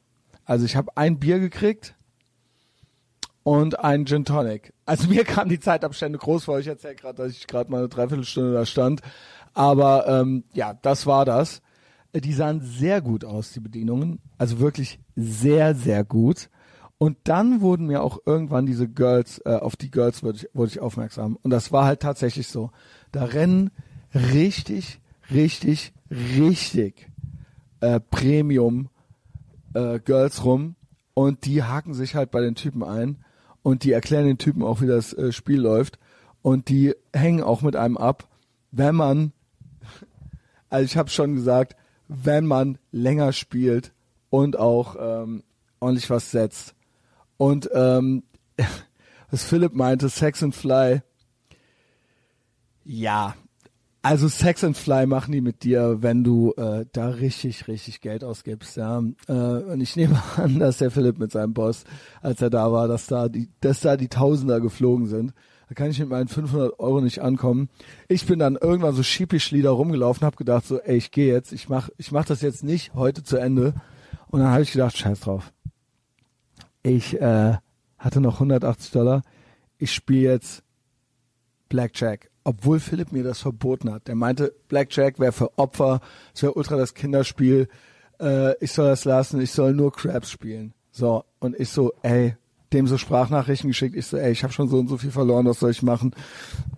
Also 0.46 0.66
ich 0.66 0.76
habe 0.76 0.96
ein 0.96 1.20
Bier 1.20 1.40
gekriegt 1.40 1.96
und 3.44 3.80
ein 3.80 4.06
Gin 4.06 4.26
Tonic. 4.26 4.74
Also 4.86 5.08
mir 5.10 5.24
kamen 5.24 5.50
die 5.50 5.60
Zeitabstände 5.60 6.18
groß 6.18 6.46
vor. 6.46 6.60
Ich 6.60 6.68
erzähle 6.68 6.96
gerade, 6.96 7.24
dass 7.24 7.32
ich 7.32 7.48
gerade 7.48 7.72
mal 7.72 7.80
eine 7.80 7.90
Dreiviertelstunde 7.90 8.54
da 8.54 8.66
stand. 8.66 9.02
Aber 9.54 10.08
ähm, 10.08 10.44
ja, 10.54 10.74
das 10.74 11.06
war 11.06 11.26
das. 11.26 11.62
Äh, 12.14 12.22
die 12.22 12.34
sahen 12.34 12.62
sehr 12.62 13.02
gut 13.02 13.26
aus, 13.26 13.52
die 13.52 13.60
Bedienungen. 13.60 14.20
Also 14.38 14.60
wirklich 14.60 15.00
sehr, 15.16 15.76
sehr 15.76 16.04
gut. 16.04 16.50
Und 16.98 17.18
dann 17.26 17.62
wurden 17.62 17.88
mir 17.88 18.02
auch 18.02 18.20
irgendwann 18.26 18.66
diese 18.66 18.88
Girls, 18.88 19.40
äh, 19.46 19.56
auf 19.56 19.76
die 19.76 19.92
Girls 19.92 20.24
wurde 20.24 20.38
ich, 20.38 20.50
wurde 20.54 20.72
ich 20.72 20.80
aufmerksam. 20.80 21.38
Und 21.42 21.52
das 21.52 21.72
war 21.72 21.86
halt 21.86 22.02
tatsächlich 22.02 22.48
so. 22.48 22.72
Da 23.12 23.26
rennen 23.26 23.72
richtig, 24.14 25.00
richtig, 25.32 25.94
richtig 26.12 27.10
äh, 27.82 28.00
Premium 28.00 28.90
äh, 29.74 30.00
Girls 30.00 30.44
rum 30.44 30.76
und 31.14 31.46
die 31.46 31.64
haken 31.64 31.94
sich 31.94 32.16
halt 32.16 32.32
bei 32.32 32.42
den 32.42 32.56
Typen 32.56 32.84
ein 32.84 33.24
und 33.64 33.84
die 33.84 33.92
erklären 33.92 34.26
den 34.26 34.38
Typen 34.38 34.64
auch, 34.64 34.82
wie 34.82 34.88
das 34.88 35.14
äh, 35.14 35.32
Spiel 35.32 35.60
läuft 35.60 36.00
und 36.42 36.70
die 36.70 36.96
hängen 37.14 37.44
auch 37.44 37.62
mit 37.62 37.76
einem 37.76 37.98
ab, 37.98 38.28
wenn 38.72 38.96
man 38.96 39.34
also 40.70 40.86
ich 40.86 40.98
habe 40.98 41.10
schon 41.10 41.36
gesagt, 41.36 41.76
wenn 42.08 42.46
man 42.46 42.78
länger 42.92 43.34
spielt 43.34 43.94
und 44.30 44.58
auch 44.58 44.96
ähm, 45.00 45.44
ordentlich 45.80 46.10
was 46.10 46.32
setzt. 46.32 46.76
Und 47.38 47.70
ähm, 47.74 48.24
was 49.32 49.44
Philipp 49.44 49.74
meinte, 49.74 50.10
Sex 50.10 50.44
and 50.44 50.56
Fly. 50.56 51.02
Ja, 52.84 53.36
also 54.02 54.28
Sex 54.28 54.64
and 54.64 54.78
Fly 54.78 55.06
machen 55.06 55.32
die 55.32 55.42
mit 55.42 55.64
dir, 55.64 55.98
wenn 56.02 56.24
du 56.24 56.54
äh, 56.54 56.86
da 56.92 57.10
richtig, 57.10 57.68
richtig 57.68 58.02
Geld 58.02 58.24
ausgibst, 58.24 58.78
ja. 58.78 59.02
Äh, 59.28 59.34
und 59.34 59.82
ich 59.82 59.96
nehme 59.96 60.22
an, 60.38 60.60
dass 60.60 60.78
der 60.78 60.92
Philipp 60.92 61.18
mit 61.18 61.32
seinem 61.32 61.54
Boss, 61.54 61.84
als 62.22 62.42
er 62.42 62.50
da 62.50 62.72
war, 62.72 62.88
dass 62.88 63.08
da 63.08 63.28
die, 63.28 63.50
dass 63.60 63.82
da 63.82 63.98
die 63.98 64.08
Tausender 64.08 64.62
geflogen 64.62 65.08
sind. 65.08 65.34
Da 65.70 65.76
kann 65.76 65.90
ich 65.90 66.00
mit 66.00 66.10
meinen 66.10 66.30
500 66.30 66.80
Euro 66.80 67.02
nicht 67.02 67.20
ankommen. 67.20 67.70
Ich 68.08 68.26
bin 68.26 68.40
dann 68.40 68.56
irgendwann 68.56 68.96
so 68.96 69.04
schiepischli 69.04 69.62
da 69.62 69.72
rumgelaufen, 69.72 70.26
habe 70.26 70.38
gedacht 70.38 70.66
so, 70.66 70.80
ey, 70.80 70.96
ich 70.96 71.12
gehe 71.12 71.34
jetzt, 71.34 71.52
ich 71.52 71.68
mach, 71.68 71.90
ich 71.98 72.12
mach 72.14 72.24
das 72.24 72.42
jetzt 72.42 72.64
nicht 72.64 72.94
heute 72.94 73.24
zu 73.24 73.38
Ende. 73.38 73.74
Und 74.28 74.40
dann 74.40 74.50
habe 74.50 74.64
ich 74.64 74.72
gedacht, 74.72 74.98
scheiß 74.98 75.22
drauf. 75.22 75.52
Ich 76.84 77.20
äh, 77.20 77.58
hatte 77.98 78.22
noch 78.22 78.36
180 78.36 78.92
Dollar. 78.92 79.24
Ich 79.78 79.94
spiele 79.94 80.32
jetzt 80.32 80.64
Blackjack, 81.68 82.30
obwohl 82.48 82.80
Philipp 82.80 83.12
mir 83.12 83.26
das 83.26 83.42
verboten 83.42 83.92
hat. 83.92 84.08
Der 84.08 84.16
meinte, 84.16 84.56
Blackjack 84.70 85.20
wäre 85.20 85.34
für 85.34 85.58
Opfer, 85.58 86.00
es 86.34 86.42
wäre 86.42 86.54
ultra 86.54 86.78
das 86.78 86.94
Kinderspiel. 86.94 87.68
Äh, 88.22 88.54
ich 88.64 88.72
soll 88.72 88.88
das 88.88 89.04
lassen, 89.04 89.42
ich 89.42 89.52
soll 89.52 89.74
nur 89.74 89.92
Crabs 89.92 90.32
spielen. 90.32 90.74
So, 90.90 91.26
und 91.40 91.60
ich 91.60 91.68
so, 91.68 91.92
ey, 92.04 92.38
dem 92.72 92.88
so 92.88 92.98
Sprachnachrichten 92.98 93.70
geschickt. 93.70 93.98
Ich 93.98 94.06
so, 94.06 94.16
ey, 94.16 94.32
ich 94.32 94.44
habe 94.44 94.54
schon 94.54 94.70
so 94.70 94.80
und 94.80 94.88
so 94.88 94.98
viel 94.98 95.12
verloren, 95.12 95.46
was 95.46 95.60
soll 95.60 95.72
ich 95.72 95.84
machen? 95.84 96.16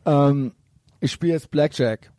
Ähm, 0.07 0.53
ich 1.01 1.11
spiele 1.11 1.34
jetzt 1.34 1.51
Blackjack. 1.51 2.11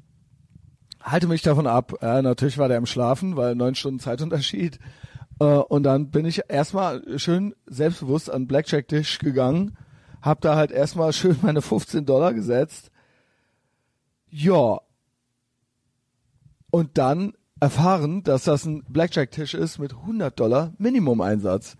Halte 1.02 1.26
mich 1.26 1.42
davon 1.42 1.66
ab. 1.66 1.94
Äh, 2.02 2.22
natürlich 2.22 2.56
war 2.56 2.68
der 2.68 2.78
im 2.78 2.86
Schlafen, 2.86 3.34
weil 3.34 3.56
neun 3.56 3.74
Stunden 3.74 3.98
Zeitunterschied. 3.98 4.78
Äh, 5.40 5.44
und 5.44 5.82
dann 5.82 6.12
bin 6.12 6.24
ich 6.24 6.42
erstmal 6.46 7.18
schön 7.18 7.56
selbstbewusst 7.66 8.30
an 8.30 8.46
Blackjack-Tisch 8.46 9.18
gegangen, 9.18 9.76
hab 10.22 10.40
da 10.40 10.54
halt 10.54 10.70
erstmal 10.70 11.12
schön 11.12 11.36
meine 11.42 11.62
15 11.62 12.06
Dollar 12.06 12.32
gesetzt. 12.32 12.92
Ja. 14.30 14.80
Und 16.70 16.98
dann 16.98 17.34
erfahren, 17.60 18.22
dass 18.22 18.44
das 18.44 18.64
ein 18.64 18.84
Blackjack-Tisch 18.88 19.54
ist 19.54 19.78
mit 19.78 19.92
100 19.92 20.38
Dollar 20.38 20.72
Minimum-Einsatz. 20.78 21.76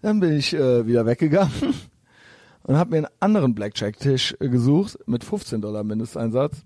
Dann 0.00 0.20
bin 0.20 0.36
ich 0.36 0.54
äh, 0.54 0.86
wieder 0.86 1.06
weggegangen 1.06 1.74
und 2.62 2.76
habe 2.76 2.90
mir 2.90 2.96
einen 2.98 3.16
anderen 3.20 3.54
Blackjack-Tisch 3.54 4.36
äh, 4.38 4.48
gesucht 4.48 4.98
mit 5.06 5.24
15 5.24 5.60
Dollar 5.60 5.82
Mindesteinsatz. 5.82 6.64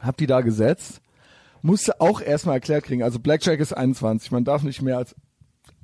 Hab 0.00 0.16
die 0.16 0.26
da 0.26 0.40
gesetzt. 0.40 1.02
Musste 1.62 2.00
auch 2.00 2.22
erstmal 2.22 2.54
erklärt 2.56 2.84
kriegen. 2.84 3.02
Also 3.02 3.18
Blackjack 3.18 3.60
ist 3.60 3.76
21. 3.76 4.30
Man 4.30 4.44
darf 4.44 4.62
nicht 4.62 4.80
mehr 4.80 4.96
als 4.96 5.14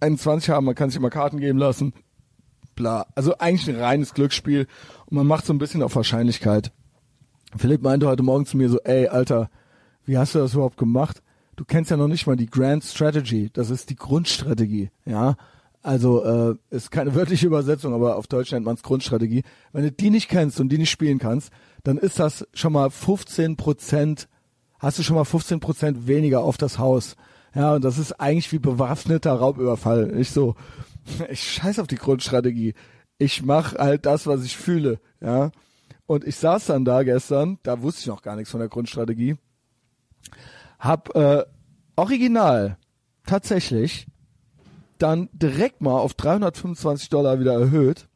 21 0.01 0.51
haben. 0.51 0.65
Man 0.65 0.75
kann 0.75 0.89
sich 0.89 0.99
immer 0.99 1.11
Karten 1.11 1.39
geben 1.39 1.59
lassen. 1.59 1.93
Bla. 2.75 3.07
Also 3.15 3.37
eigentlich 3.39 3.69
ein 3.69 3.83
reines 3.83 4.15
Glücksspiel. 4.15 4.67
Und 5.07 5.17
man 5.17 5.27
macht 5.27 5.45
so 5.45 5.53
ein 5.53 5.59
bisschen 5.59 5.83
auf 5.83 5.97
Wahrscheinlichkeit. 5.97 6.73
Philipp 7.59 7.83
meinte 7.83 8.07
heute 8.07 8.23
Morgen 8.23 8.47
zu 8.47 8.57
mir 8.57 8.69
so, 8.69 8.79
ey, 8.81 9.09
Alter, 9.09 9.51
wie 10.05 10.19
hast 10.19 10.35
du 10.35 10.39
das 10.39 10.55
überhaupt 10.55 10.77
gemacht? 10.77 11.23
Du 11.57 11.65
kennst 11.65 11.91
ja 11.91 11.97
noch 11.97 12.09
nicht 12.09 12.27
mal 12.27 12.37
die 12.37 12.51
Grand 12.51 12.85
Strategy. 12.85 13.51
Das 13.53 13.71
ist 13.71 13.91
die 13.91 13.97
Grundstrategie, 13.97 14.91
ja. 15.05 15.37
Also 15.83 16.25
äh, 16.25 16.57
ist 16.71 16.91
keine 16.91 17.15
wörtliche 17.15 17.47
Übersetzung, 17.47 17.95
aber 17.95 18.17
auf 18.17 18.27
Deutsch 18.27 18.51
nennt 18.51 18.67
man 18.67 18.75
es 18.75 18.83
Grundstrategie. 18.83 19.45
Wenn 19.73 19.85
du 19.85 19.93
die 19.93 20.11
nicht 20.11 20.29
kennst 20.29 20.61
und 20.61 20.69
die 20.71 20.79
nicht 20.79 20.91
spielen 20.91 21.19
kannst, 21.19 21.51
dann 21.85 21.97
ist 21.97 22.19
das 22.19 22.47
schon 22.55 22.73
mal 22.73 22.91
15 22.91 23.57
Prozent, 23.57 24.29
hast 24.81 24.99
du 24.99 25.05
schon 25.05 25.15
mal 25.15 25.25
15 25.25 25.61
Prozent 25.61 26.09
weniger 26.09 26.43
auf 26.43 26.57
das 26.57 26.79
Haus. 26.79 27.15
Ja, 27.55 27.75
und 27.75 27.85
das 27.85 27.99
ist 27.99 28.21
eigentlich 28.21 28.51
wie 28.53 28.59
bewaffneter 28.59 29.33
Raubüberfall. 29.33 30.19
Ich 30.19 30.31
so, 30.31 30.57
ich 31.31 31.53
scheiß 31.53 31.79
auf 31.79 31.87
die 31.87 31.97
Grundstrategie. 31.97 32.75
Ich 33.19 33.45
mach 33.45 33.77
halt 33.77 34.07
das, 34.07 34.27
was 34.27 34.45
ich 34.45 34.57
fühle. 34.57 34.99
Ja. 35.21 35.53
Und 36.07 36.25
ich 36.25 36.37
saß 36.37 36.67
dann 36.67 36.85
da 36.85 37.03
gestern, 37.03 37.59
da 37.63 37.83
wusste 37.83 38.01
ich 38.03 38.07
noch 38.07 38.23
gar 38.23 38.37
nichts 38.37 38.51
von 38.51 38.61
der 38.61 38.69
Grundstrategie. 38.69 39.37
Hab 40.79 41.15
äh, 41.17 41.45
original 41.97 42.79
tatsächlich 43.25 44.07
dann 44.99 45.29
direkt 45.33 45.81
mal 45.81 45.99
auf 45.99 46.15
325 46.15 47.09
Dollar 47.09 47.41
wieder 47.41 47.55
erhöht, 47.55 48.09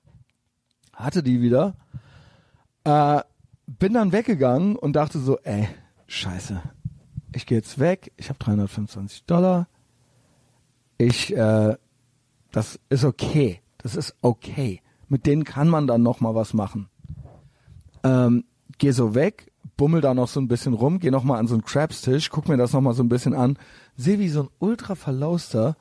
hatte 0.94 1.22
die 1.22 1.40
wieder, 1.42 1.74
äh, 2.84 3.20
bin 3.66 3.94
dann 3.94 4.12
weggegangen 4.12 4.76
und 4.76 4.94
dachte 4.94 5.18
so, 5.18 5.38
ey, 5.40 5.68
scheiße, 6.06 6.62
ich 7.34 7.46
gehe 7.46 7.58
jetzt 7.58 7.78
weg, 7.78 8.12
ich 8.16 8.28
habe 8.28 8.38
325 8.38 9.24
Dollar, 9.24 9.68
ich, 10.98 11.34
äh, 11.36 11.76
das 12.50 12.80
ist 12.88 13.04
okay, 13.04 13.60
das 13.78 13.96
ist 13.96 14.14
okay, 14.22 14.80
mit 15.08 15.26
denen 15.26 15.44
kann 15.44 15.68
man 15.68 15.86
dann 15.86 16.02
noch 16.02 16.20
mal 16.20 16.34
was 16.34 16.54
machen. 16.54 16.88
Ähm, 18.02 18.44
geh 18.78 18.92
so 18.92 19.14
weg, 19.14 19.52
bummel 19.76 20.00
da 20.00 20.14
noch 20.14 20.28
so 20.28 20.40
ein 20.40 20.48
bisschen 20.48 20.74
rum, 20.74 21.00
geh 21.00 21.10
noch 21.10 21.24
mal 21.24 21.38
an 21.38 21.46
so 21.46 21.54
einen 21.54 21.64
Crabstisch, 21.64 22.30
guck 22.30 22.48
mir 22.48 22.56
das 22.56 22.72
noch 22.72 22.80
mal 22.80 22.94
so 22.94 23.02
ein 23.02 23.08
bisschen 23.08 23.34
an, 23.34 23.58
sehe 23.96 24.18
wie 24.18 24.28
so 24.28 24.44
ein 24.44 24.48
ultra 24.58 24.94
verlauster 24.94 25.76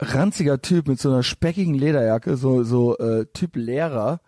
ranziger 0.00 0.62
Typ 0.62 0.86
mit 0.86 1.00
so 1.00 1.10
einer 1.10 1.22
speckigen 1.22 1.74
Lederjacke, 1.74 2.36
so, 2.36 2.62
so 2.62 2.96
äh, 2.98 3.26
Typ 3.32 3.56
Lehrer, 3.56 4.20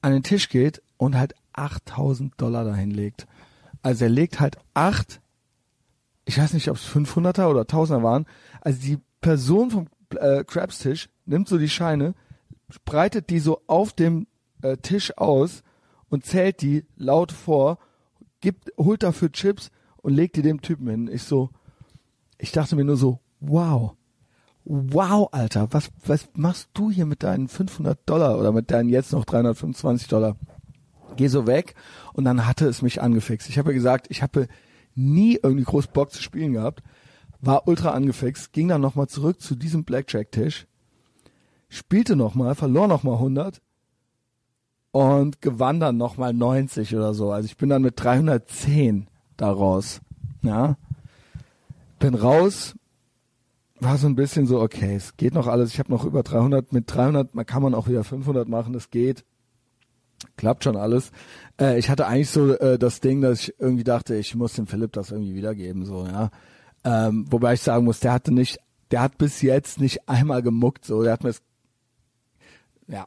an 0.00 0.12
den 0.12 0.22
Tisch 0.22 0.48
geht, 0.48 0.82
und 0.96 1.16
halt 1.16 1.34
8000 1.52 2.40
Dollar 2.40 2.64
dahin 2.64 2.90
legt. 2.90 3.26
Also 3.82 4.04
er 4.04 4.10
legt 4.10 4.40
halt 4.40 4.56
acht, 4.74 5.20
ich 6.24 6.38
weiß 6.38 6.54
nicht, 6.54 6.70
ob 6.70 6.76
es 6.76 6.86
500er 6.86 7.48
oder 7.48 7.62
1000er 7.62 8.02
waren. 8.02 8.26
Also 8.60 8.80
die 8.80 8.98
Person 9.20 9.70
vom 9.70 9.86
äh, 10.16 10.44
Crabstisch 10.44 11.08
nimmt 11.24 11.48
so 11.48 11.58
die 11.58 11.68
Scheine, 11.68 12.14
breitet 12.84 13.30
die 13.30 13.40
so 13.40 13.62
auf 13.66 13.92
dem 13.92 14.26
äh, 14.62 14.76
Tisch 14.78 15.16
aus 15.18 15.62
und 16.08 16.24
zählt 16.24 16.62
die 16.62 16.84
laut 16.96 17.32
vor, 17.32 17.78
gibt, 18.40 18.72
holt 18.78 19.02
dafür 19.02 19.32
Chips 19.32 19.70
und 19.96 20.14
legt 20.14 20.36
die 20.36 20.42
dem 20.42 20.62
Typen 20.62 20.88
hin. 20.88 21.10
Ich 21.12 21.24
so, 21.24 21.50
ich 22.38 22.52
dachte 22.52 22.76
mir 22.76 22.84
nur 22.84 22.96
so, 22.96 23.20
wow, 23.40 23.96
wow, 24.64 25.28
Alter, 25.32 25.68
was, 25.72 25.90
was 26.04 26.28
machst 26.34 26.70
du 26.74 26.90
hier 26.90 27.06
mit 27.06 27.22
deinen 27.22 27.48
500 27.48 27.98
Dollar 28.06 28.38
oder 28.38 28.52
mit 28.52 28.70
deinen 28.70 28.88
jetzt 28.88 29.12
noch 29.12 29.24
325 29.24 30.08
Dollar? 30.08 30.36
Geh 31.16 31.28
so 31.28 31.46
weg 31.46 31.74
und 32.12 32.24
dann 32.24 32.46
hatte 32.46 32.66
es 32.66 32.82
mich 32.82 33.00
angefixt. 33.00 33.48
Ich 33.48 33.58
habe 33.58 33.72
gesagt, 33.72 34.06
ich 34.10 34.22
habe 34.22 34.48
nie 34.94 35.38
irgendwie 35.42 35.64
groß 35.64 35.88
Bock 35.88 36.12
zu 36.12 36.20
spielen 36.20 36.52
gehabt, 36.52 36.82
war 37.40 37.68
ultra 37.68 37.90
angefixt, 37.90 38.52
ging 38.52 38.68
dann 38.68 38.80
nochmal 38.80 39.06
zurück 39.06 39.40
zu 39.40 39.54
diesem 39.54 39.84
Blackjack-Tisch, 39.84 40.66
spielte 41.68 42.16
nochmal, 42.16 42.54
verlor 42.54 42.88
nochmal 42.88 43.14
100 43.14 43.62
und 44.96 45.42
gewann 45.42 45.78
dann 45.78 45.98
nochmal 45.98 46.32
90 46.32 46.96
oder 46.96 47.12
so. 47.12 47.30
Also 47.30 47.44
ich 47.44 47.58
bin 47.58 47.68
dann 47.68 47.82
mit 47.82 48.02
310 48.02 49.08
daraus. 49.36 50.00
Ja. 50.40 50.78
Bin 51.98 52.14
raus, 52.14 52.74
war 53.78 53.98
so 53.98 54.06
ein 54.06 54.16
bisschen 54.16 54.46
so, 54.46 54.58
okay, 54.58 54.94
es 54.94 55.18
geht 55.18 55.34
noch 55.34 55.48
alles. 55.48 55.74
Ich 55.74 55.78
habe 55.80 55.92
noch 55.92 56.06
über 56.06 56.22
300. 56.22 56.72
Mit 56.72 56.84
300 56.86 57.34
man 57.34 57.44
kann 57.44 57.62
man 57.62 57.74
auch 57.74 57.88
wieder 57.88 58.04
500 58.04 58.48
machen, 58.48 58.72
das 58.72 58.90
geht. 58.90 59.26
Klappt 60.38 60.64
schon 60.64 60.78
alles. 60.78 61.10
Äh, 61.60 61.78
ich 61.78 61.90
hatte 61.90 62.06
eigentlich 62.06 62.30
so 62.30 62.54
äh, 62.54 62.78
das 62.78 63.00
Ding, 63.00 63.20
dass 63.20 63.40
ich 63.40 63.54
irgendwie 63.58 63.84
dachte, 63.84 64.14
ich 64.14 64.34
muss 64.34 64.54
dem 64.54 64.66
Philipp 64.66 64.94
das 64.94 65.10
irgendwie 65.10 65.34
wiedergeben, 65.34 65.84
so, 65.84 66.06
ja. 66.06 66.30
Ähm, 66.84 67.26
wobei 67.28 67.52
ich 67.52 67.60
sagen 67.60 67.84
muss, 67.84 68.00
der 68.00 68.14
hatte 68.14 68.32
nicht, 68.32 68.60
der 68.92 69.02
hat 69.02 69.18
bis 69.18 69.42
jetzt 69.42 69.78
nicht 69.78 70.08
einmal 70.08 70.40
gemuckt, 70.40 70.86
so, 70.86 71.02
der 71.02 71.12
hat 71.12 71.22
mir 71.22 71.30
das, 71.30 71.42
ja. 72.88 73.04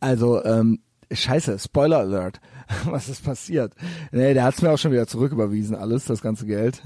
Also, 0.00 0.44
ähm, 0.44 0.80
scheiße, 1.10 1.58
Spoiler 1.58 1.98
Alert. 1.98 2.40
Was 2.84 3.08
ist 3.08 3.24
passiert? 3.24 3.74
Nee, 4.12 4.34
der 4.34 4.44
hat's 4.44 4.62
mir 4.62 4.70
auch 4.70 4.78
schon 4.78 4.92
wieder 4.92 5.06
zurücküberwiesen, 5.06 5.74
alles, 5.74 6.04
das 6.04 6.20
ganze 6.20 6.46
Geld. 6.46 6.82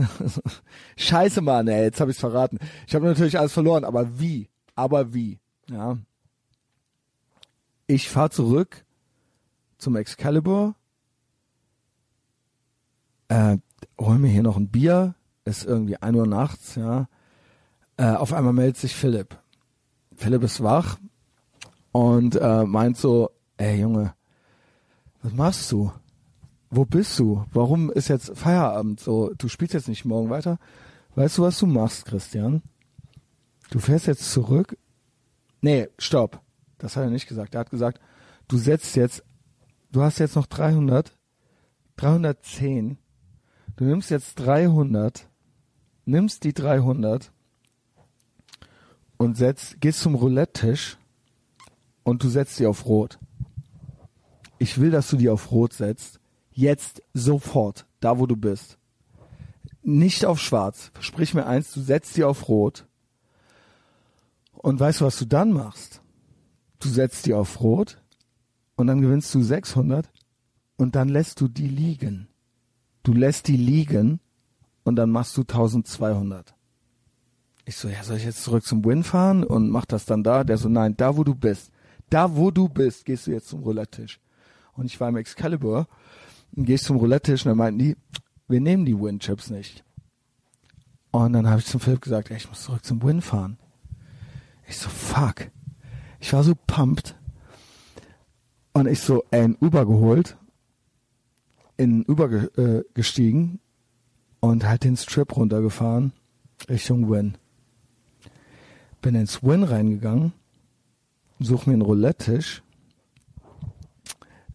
scheiße, 0.96 1.40
Mann, 1.40 1.68
ey, 1.68 1.84
jetzt 1.84 2.00
habe 2.00 2.10
ich's 2.10 2.20
verraten. 2.20 2.58
Ich 2.86 2.94
habe 2.94 3.06
natürlich 3.06 3.38
alles 3.38 3.52
verloren, 3.52 3.84
aber 3.84 4.18
wie? 4.18 4.48
Aber 4.74 5.12
wie? 5.12 5.40
Ja. 5.68 5.98
Ich 7.86 8.08
fahr 8.08 8.30
zurück 8.30 8.84
zum 9.76 9.96
Excalibur, 9.96 10.76
äh, 13.28 13.58
hol 13.98 14.18
mir 14.18 14.28
hier 14.28 14.42
noch 14.42 14.56
ein 14.56 14.68
Bier, 14.68 15.14
ist 15.44 15.64
irgendwie 15.64 15.96
ein 15.96 16.14
Uhr 16.14 16.26
nachts, 16.26 16.76
ja. 16.76 17.08
Äh, 17.96 18.12
auf 18.12 18.32
einmal 18.32 18.52
meldet 18.52 18.76
sich 18.76 18.94
Philipp. 18.94 19.38
Philipp 20.14 20.42
ist 20.44 20.62
wach 20.62 20.98
und 21.92 22.36
äh, 22.36 22.64
meint 22.64 22.96
so, 22.96 23.30
ey 23.58 23.80
Junge, 23.80 24.14
was 25.22 25.32
machst 25.32 25.70
du? 25.70 25.92
Wo 26.70 26.84
bist 26.84 27.18
du? 27.18 27.44
Warum 27.52 27.90
ist 27.90 28.08
jetzt 28.08 28.36
Feierabend? 28.36 28.98
So, 28.98 29.32
du 29.36 29.48
spielst 29.48 29.74
jetzt 29.74 29.88
nicht 29.88 30.04
morgen 30.04 30.30
weiter. 30.30 30.58
Weißt 31.14 31.38
du, 31.38 31.42
was 31.42 31.58
du 31.58 31.66
machst, 31.66 32.06
Christian? 32.06 32.62
Du 33.70 33.78
fährst 33.78 34.06
jetzt 34.06 34.32
zurück. 34.32 34.76
Nee, 35.60 35.88
stopp. 35.98 36.40
Das 36.78 36.96
hat 36.96 37.04
er 37.04 37.10
nicht 37.10 37.28
gesagt. 37.28 37.54
Er 37.54 37.60
hat 37.60 37.70
gesagt, 37.70 38.00
du 38.48 38.56
setzt 38.56 38.96
jetzt, 38.96 39.22
du 39.92 40.02
hast 40.02 40.18
jetzt 40.18 40.34
noch 40.34 40.46
300, 40.46 41.16
310. 41.96 42.98
Du 43.76 43.84
nimmst 43.84 44.10
jetzt 44.10 44.36
300, 44.36 45.28
nimmst 46.06 46.44
die 46.44 46.54
300 46.54 47.32
und 49.18 49.36
setzt, 49.36 49.80
gehst 49.80 50.00
zum 50.00 50.14
Roulette-Tisch 50.14 50.96
und 52.04 52.22
du 52.22 52.28
setzt 52.28 52.56
sie 52.56 52.66
auf 52.66 52.86
Rot 52.86 53.18
ich 54.62 54.78
will, 54.78 54.92
dass 54.92 55.10
du 55.10 55.16
die 55.16 55.28
auf 55.28 55.50
Rot 55.50 55.72
setzt. 55.72 56.20
Jetzt 56.52 57.02
sofort, 57.14 57.84
da 57.98 58.20
wo 58.20 58.26
du 58.26 58.36
bist. 58.36 58.78
Nicht 59.82 60.24
auf 60.24 60.38
Schwarz. 60.40 60.92
Versprich 60.94 61.34
mir 61.34 61.46
eins, 61.46 61.72
du 61.72 61.80
setzt 61.80 62.16
die 62.16 62.22
auf 62.22 62.48
Rot. 62.48 62.86
Und 64.52 64.78
weißt 64.78 65.00
du, 65.00 65.04
was 65.04 65.18
du 65.18 65.24
dann 65.24 65.52
machst? 65.52 66.00
Du 66.78 66.88
setzt 66.88 67.26
die 67.26 67.34
auf 67.34 67.60
Rot 67.60 68.00
und 68.76 68.86
dann 68.86 69.00
gewinnst 69.00 69.34
du 69.34 69.42
600 69.42 70.08
und 70.76 70.94
dann 70.94 71.08
lässt 71.08 71.40
du 71.40 71.48
die 71.48 71.68
liegen. 71.68 72.28
Du 73.02 73.14
lässt 73.14 73.48
die 73.48 73.56
liegen 73.56 74.20
und 74.84 74.94
dann 74.94 75.10
machst 75.10 75.36
du 75.36 75.40
1200. 75.40 76.54
Ich 77.64 77.76
so, 77.76 77.88
ja, 77.88 78.04
soll 78.04 78.18
ich 78.18 78.24
jetzt 78.24 78.44
zurück 78.44 78.64
zum 78.64 78.84
Win 78.84 79.02
fahren 79.02 79.42
und 79.42 79.70
mach 79.70 79.86
das 79.86 80.04
dann 80.04 80.22
da? 80.22 80.44
Der 80.44 80.56
so, 80.56 80.68
nein, 80.68 80.96
da 80.96 81.16
wo 81.16 81.24
du 81.24 81.34
bist. 81.34 81.72
Da 82.12 82.36
wo 82.36 82.50
du 82.50 82.68
bist, 82.68 83.06
gehst 83.06 83.26
du 83.26 83.30
jetzt 83.30 83.48
zum 83.48 83.62
Roulette-Tisch 83.62 84.20
und 84.74 84.84
ich 84.84 85.00
war 85.00 85.08
im 85.08 85.16
Excalibur 85.16 85.88
und 86.54 86.66
gehe 86.66 86.78
zum 86.78 86.98
Roulette-Tisch 86.98 87.46
und 87.46 87.48
dann 87.48 87.56
meinten 87.56 87.78
die, 87.78 87.96
wir 88.48 88.60
nehmen 88.60 88.84
die 88.84 88.98
Win-Chips 88.98 89.48
nicht. 89.48 89.82
Und 91.10 91.32
dann 91.32 91.48
habe 91.48 91.60
ich 91.60 91.66
zum 91.66 91.80
Philipp 91.80 92.02
gesagt, 92.02 92.30
ey, 92.30 92.36
ich 92.36 92.50
muss 92.50 92.64
zurück 92.64 92.84
zum 92.84 93.02
Win 93.02 93.22
fahren. 93.22 93.56
Ich 94.68 94.76
so, 94.76 94.90
fuck. 94.90 95.50
Ich 96.20 96.34
war 96.34 96.44
so 96.44 96.54
pumped. 96.66 97.16
Und 98.74 98.88
ich 98.88 99.00
so, 99.00 99.24
ey, 99.30 99.44
ein 99.44 99.56
Uber 99.58 99.86
geholt, 99.86 100.36
in 101.78 102.04
Uber 102.06 102.28
ge 102.28 102.44
äh, 102.62 102.84
gestiegen 102.92 103.58
und 104.40 104.68
halt 104.68 104.84
den 104.84 104.98
Strip 104.98 105.34
runtergefahren 105.34 106.12
Richtung 106.68 107.10
Win. 107.10 107.38
Bin 109.00 109.14
ins 109.14 109.42
Win 109.42 109.62
reingegangen, 109.62 110.34
suche 111.44 111.70
mir 111.70 111.74
einen 111.74 111.82
Roulette-Tisch 111.82 112.62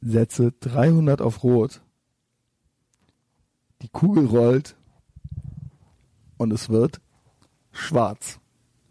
setze 0.02 0.54
300 0.60 1.22
auf 1.22 1.44
Rot, 1.44 1.82
die 3.82 3.90
Kugel 3.90 4.26
rollt 4.26 4.76
und 6.38 6.52
es 6.52 6.70
wird 6.70 7.02
schwarz. 7.72 8.40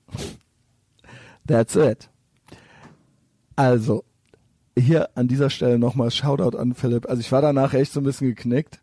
That's 1.47 1.77
it. 1.77 2.11
Also, 3.55 4.05
hier 4.77 5.17
an 5.17 5.29
dieser 5.29 5.49
Stelle 5.49 5.79
nochmal 5.79 6.11
Shoutout 6.11 6.57
an 6.57 6.75
Philipp. 6.75 7.09
Also 7.09 7.21
ich 7.21 7.33
war 7.33 7.41
danach 7.41 7.73
echt 7.73 7.93
so 7.93 8.01
ein 8.01 8.05
bisschen 8.05 8.29
geknickt. 8.29 8.81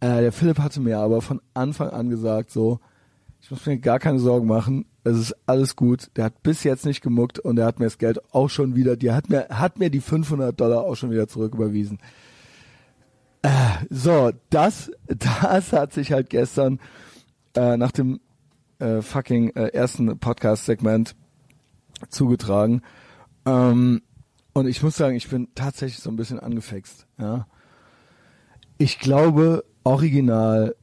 Äh, 0.00 0.20
der 0.20 0.32
Philipp 0.32 0.58
hatte 0.58 0.80
mir 0.80 0.98
aber 0.98 1.22
von 1.22 1.40
Anfang 1.54 1.90
an 1.90 2.08
gesagt, 2.08 2.50
so, 2.50 2.78
ich 3.40 3.50
muss 3.50 3.66
mir 3.66 3.78
gar 3.78 3.98
keine 3.98 4.20
Sorgen 4.20 4.46
machen. 4.46 4.84
Es 5.04 5.16
ist 5.16 5.36
alles 5.46 5.76
gut. 5.76 6.10
Der 6.16 6.24
hat 6.24 6.42
bis 6.42 6.64
jetzt 6.64 6.84
nicht 6.84 7.02
gemuckt 7.02 7.38
und 7.38 7.58
er 7.58 7.66
hat 7.66 7.78
mir 7.78 7.86
das 7.86 7.98
Geld 7.98 8.20
auch 8.32 8.48
schon 8.48 8.74
wieder, 8.74 8.96
die 8.96 9.12
hat 9.12 9.30
mir, 9.30 9.48
hat 9.50 9.78
mir 9.78 9.90
die 9.90 10.00
500 10.00 10.58
Dollar 10.58 10.82
auch 10.84 10.96
schon 10.96 11.10
wieder 11.10 11.28
zurücküberwiesen. 11.28 11.98
Äh, 13.42 13.48
so, 13.90 14.32
das, 14.50 14.90
das 15.06 15.72
hat 15.72 15.92
sich 15.92 16.12
halt 16.12 16.30
gestern 16.30 16.80
äh, 17.54 17.76
nach 17.76 17.92
dem 17.92 18.20
äh, 18.78 19.02
fucking 19.02 19.50
äh, 19.50 19.68
ersten 19.68 20.18
Podcast-Segment 20.18 21.14
zugetragen. 22.10 22.82
Ähm, 23.46 24.02
und 24.52 24.66
ich 24.66 24.82
muss 24.82 24.96
sagen, 24.96 25.16
ich 25.16 25.28
bin 25.28 25.48
tatsächlich 25.54 26.00
so 26.00 26.10
ein 26.10 26.16
bisschen 26.16 26.40
angefixt. 26.40 27.06
Ja. 27.18 27.46
Ich 28.76 28.98
glaube, 28.98 29.64
original, 29.84 30.76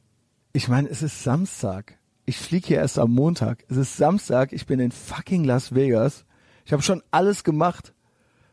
ich 0.52 0.68
meine, 0.68 0.88
es 0.88 1.02
ist 1.02 1.22
Samstag 1.22 1.95
ich 2.26 2.36
fliege 2.36 2.66
hier 2.66 2.78
erst 2.78 2.98
am 2.98 3.12
Montag. 3.12 3.64
Es 3.68 3.76
ist 3.76 3.96
Samstag, 3.96 4.52
ich 4.52 4.66
bin 4.66 4.80
in 4.80 4.90
fucking 4.90 5.44
Las 5.44 5.74
Vegas. 5.74 6.24
Ich 6.64 6.72
habe 6.72 6.82
schon 6.82 7.02
alles 7.12 7.44
gemacht. 7.44 7.94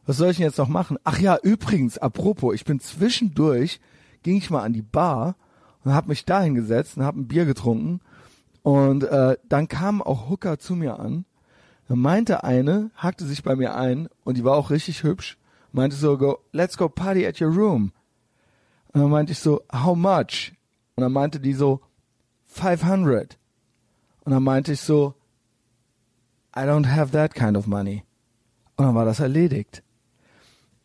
Was 0.06 0.18
soll 0.18 0.30
ich 0.30 0.38
denn 0.38 0.46
jetzt 0.46 0.60
noch 0.60 0.68
machen? 0.68 1.00
Ach 1.04 1.20
ja, 1.20 1.38
übrigens, 1.42 1.98
apropos, 1.98 2.54
ich 2.54 2.66
bin 2.66 2.80
zwischendurch, 2.80 3.82
ging 4.22 4.38
ich 4.38 4.52
mal 4.52 4.62
an 4.62 4.74
die 4.74 4.84
Bar 4.84 5.36
und 5.84 5.94
habe 5.94 6.10
mich 6.10 6.24
da 6.24 6.42
hingesetzt 6.42 6.98
und 6.98 7.04
habe 7.04 7.20
ein 7.20 7.28
Bier 7.28 7.46
getrunken. 7.46 8.00
Und 8.62 9.06
äh, 9.06 9.38
dann 9.50 9.68
kamen 9.68 10.04
auch 10.04 10.30
Hooker 10.30 10.60
zu 10.60 10.76
mir 10.76 11.00
an. 11.00 11.26
Dann 11.88 12.00
meinte 12.00 12.44
eine, 12.44 12.92
hackte 12.96 13.26
sich 13.26 13.42
bei 13.42 13.56
mir 13.56 13.76
ein 13.76 14.08
und 14.24 14.38
die 14.38 14.44
war 14.44 14.56
auch 14.56 14.70
richtig 14.70 15.02
hübsch. 15.02 15.38
Meinte 15.72 15.96
so, 15.96 16.18
go, 16.20 16.38
let's 16.52 16.78
go 16.78 16.90
party 16.90 17.26
at 17.26 17.42
your 17.42 17.52
room. 17.52 17.92
Und 18.94 19.02
dann 19.02 19.10
meinte 19.10 19.32
ich 19.32 19.40
so, 19.40 19.64
how 19.74 19.98
much? 19.98 20.54
Und 20.96 21.02
dann 21.02 21.12
meinte 21.12 21.40
die 21.40 21.54
so, 21.54 21.82
500. 22.46 23.40
Und 24.26 24.32
dann 24.32 24.44
meinte 24.44 24.74
ich 24.74 24.82
so, 24.82 25.16
I 26.56 26.62
don't 26.62 26.88
have 26.88 27.12
that 27.12 27.34
kind 27.34 27.58
of 27.58 27.68
money. 27.68 28.04
Und 28.76 28.86
dann 28.86 28.96
war 28.96 29.06
das 29.06 29.20
erledigt. 29.20 29.84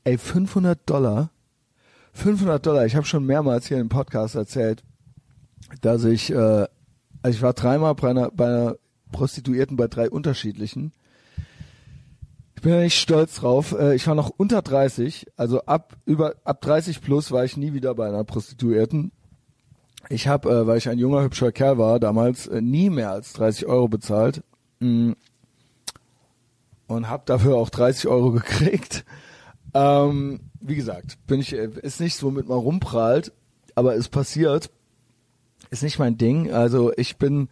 Ey, 0.05 0.19
500 0.19 0.79
Dollar, 0.89 1.31
500 2.15 2.65
Dollar, 2.65 2.87
ich 2.87 2.97
habe 2.97 3.07
schon 3.07 3.27
mehrmals 3.27 3.69
hier 3.69 3.79
im 3.79 3.89
Podcast 3.89 4.35
erzählt, 4.35 4.83
dass 5.83 6.05
ich, 6.05 6.31
äh, 6.31 6.67
also 7.23 7.37
ich 7.37 7.43
war 7.43 7.53
dreimal 7.53 7.95
bei 7.95 8.11
einer, 8.11 8.31
bei 8.31 8.47
einer 8.47 8.77
Prostituierten 9.13 9.77
bei 9.77 9.89
drei 9.89 10.11
unterschiedlichen. 10.11 10.93
Ich 12.57 12.63
bin 12.63 12.73
ja 12.73 12.81
nicht 12.81 12.99
stolz 12.99 13.37
drauf. 13.37 13.73
Äh, 13.79 13.95
ich 13.95 14.07
war 14.07 14.15
noch 14.15 14.31
unter 14.37 14.63
30, 14.63 15.27
also 15.37 15.63
ab 15.63 15.97
über 16.07 16.35
ab 16.45 16.61
30 16.61 17.01
plus 17.03 17.31
war 17.31 17.45
ich 17.45 17.57
nie 17.57 17.73
wieder 17.73 17.95
bei 17.95 18.09
einer 18.09 18.25
Prostituierten. 18.25 19.13
Ich 20.09 20.27
habe, 20.29 20.51
äh, 20.51 20.67
weil 20.67 20.79
ich 20.79 20.89
ein 20.89 20.99
junger 20.99 21.23
hübscher 21.23 21.53
Kerl 21.53 21.79
war, 21.79 22.01
damals 22.01 22.47
äh, 22.47 22.61
nie 22.61 22.91
mehr 22.91 23.11
als 23.11 23.33
30 23.35 23.67
Euro 23.67 23.89
bezahlt 23.89 24.43
mm. 24.81 25.13
und 26.87 27.09
habe 27.09 27.23
dafür 27.27 27.57
auch 27.57 27.71
30 27.71 28.09
Euro 28.09 28.31
gekriegt. 28.33 29.05
Ähm, 29.75 30.41
wie 30.61 30.77
gesagt, 30.77 31.19
bin 31.27 31.41
ich 31.41 31.53
äh, 31.53 31.69
ist 31.83 32.01
nicht 32.01 32.17
so, 32.17 32.29
womit 32.29 32.49
man 32.49 32.59
rumprallt, 32.59 33.33
aber 33.75 33.95
es 33.97 34.09
passiert. 34.09 34.71
Ist 35.71 35.83
nicht 35.83 35.99
mein 35.99 36.17
Ding. 36.17 36.53
Also 36.53 36.93
ich 36.97 37.19
bin 37.19 37.49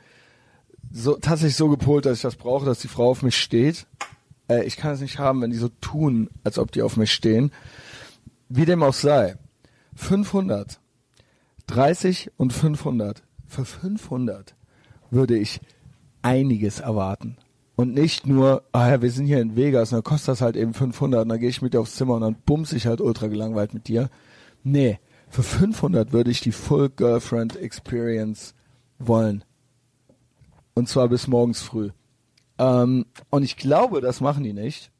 so 0.90 1.16
tatsächlich 1.16 1.56
so 1.56 1.68
gepolt, 1.68 2.06
dass 2.06 2.18
ich 2.18 2.22
das 2.22 2.36
brauche, 2.36 2.64
dass 2.64 2.78
die 2.78 2.88
Frau 2.88 3.10
auf 3.10 3.22
mich 3.22 3.36
steht 3.36 3.86
äh, 4.48 4.64
ich 4.64 4.76
kann 4.76 4.92
es 4.92 5.00
nicht 5.00 5.18
haben, 5.18 5.42
wenn 5.42 5.50
die 5.50 5.56
so 5.56 5.68
tun, 5.80 6.30
als 6.44 6.58
ob 6.58 6.72
die 6.72 6.82
auf 6.82 6.96
mich 6.96 7.12
stehen. 7.12 7.52
Wie 8.48 8.64
dem 8.64 8.82
auch 8.82 8.94
sei. 8.94 9.36
500. 9.94 10.80
30 11.66 12.32
und 12.36 12.52
500. 12.52 13.22
Für 13.46 13.64
500 13.64 14.54
würde 15.10 15.36
ich 15.36 15.60
einiges 16.22 16.80
erwarten. 16.80 17.36
Und 17.76 17.92
nicht 17.94 18.26
nur, 18.26 18.64
ah 18.72 18.90
ja, 18.90 19.02
wir 19.02 19.10
sind 19.10 19.26
hier 19.26 19.40
in 19.40 19.54
Vegas, 19.54 19.90
dann 19.90 20.02
kostet 20.02 20.28
das 20.28 20.40
halt 20.40 20.56
eben 20.56 20.72
500, 20.72 21.22
und 21.22 21.28
dann 21.28 21.38
gehe 21.38 21.50
ich 21.50 21.60
mit 21.60 21.74
dir 21.74 21.80
aufs 21.80 21.96
Zimmer 21.96 22.14
und 22.14 22.22
dann 22.22 22.36
bumse 22.46 22.74
ich 22.74 22.86
halt 22.86 23.02
ultra 23.02 23.26
gelangweilt 23.26 23.74
mit 23.74 23.86
dir. 23.86 24.08
Nee, 24.64 24.98
für 25.28 25.42
500 25.42 26.12
würde 26.12 26.30
ich 26.30 26.40
die 26.40 26.52
Full 26.52 26.88
Girlfriend 26.90 27.56
Experience 27.56 28.54
wollen. 28.98 29.44
Und 30.74 30.88
zwar 30.88 31.08
bis 31.08 31.26
morgens 31.26 31.60
früh. 31.60 31.90
Ähm, 32.58 33.06
und 33.30 33.42
ich 33.42 33.56
glaube, 33.56 34.00
das 34.00 34.20
machen 34.22 34.44
die 34.44 34.54
nicht. 34.54 34.90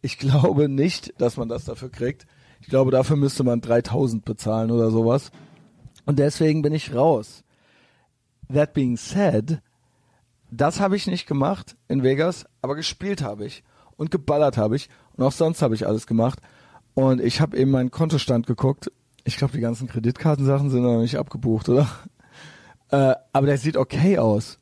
Ich 0.00 0.18
glaube 0.18 0.68
nicht, 0.68 1.12
dass 1.20 1.36
man 1.36 1.48
das 1.48 1.64
dafür 1.64 1.90
kriegt. 1.90 2.26
Ich 2.60 2.68
glaube, 2.68 2.92
dafür 2.92 3.16
müsste 3.16 3.42
man 3.42 3.60
3000 3.60 4.24
bezahlen 4.24 4.70
oder 4.70 4.90
sowas. 4.90 5.32
Und 6.06 6.18
deswegen 6.18 6.62
bin 6.62 6.72
ich 6.72 6.94
raus. 6.94 7.44
That 8.52 8.72
being 8.72 8.96
said, 8.96 9.60
das 10.50 10.80
habe 10.80 10.96
ich 10.96 11.06
nicht 11.06 11.26
gemacht 11.26 11.76
in 11.88 12.02
Vegas, 12.02 12.46
aber 12.62 12.76
gespielt 12.76 13.20
habe 13.20 13.44
ich 13.44 13.64
und 13.96 14.10
geballert 14.10 14.56
habe 14.56 14.76
ich 14.76 14.88
und 15.16 15.24
auch 15.24 15.32
sonst 15.32 15.62
habe 15.62 15.74
ich 15.74 15.86
alles 15.86 16.06
gemacht. 16.06 16.40
Und 16.94 17.20
ich 17.20 17.40
habe 17.40 17.58
eben 17.58 17.72
meinen 17.72 17.90
Kontostand 17.90 18.46
geguckt. 18.46 18.90
Ich 19.24 19.36
glaube, 19.36 19.52
die 19.52 19.60
ganzen 19.60 19.88
Kreditkartensachen 19.88 20.70
sind 20.70 20.82
noch 20.82 21.00
nicht 21.00 21.16
abgebucht, 21.16 21.68
oder? 21.68 21.88
Äh, 22.88 23.16
aber 23.32 23.46
der 23.46 23.58
sieht 23.58 23.76
okay 23.76 24.16
aus. 24.16 24.60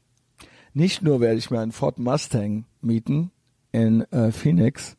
Nicht 0.72 1.02
nur 1.02 1.20
werde 1.20 1.36
ich 1.36 1.50
mir 1.50 1.60
einen 1.60 1.72
Ford 1.72 1.98
Mustang 1.98 2.64
mieten 2.80 3.30
in 3.70 4.10
äh, 4.12 4.32
Phoenix. 4.32 4.96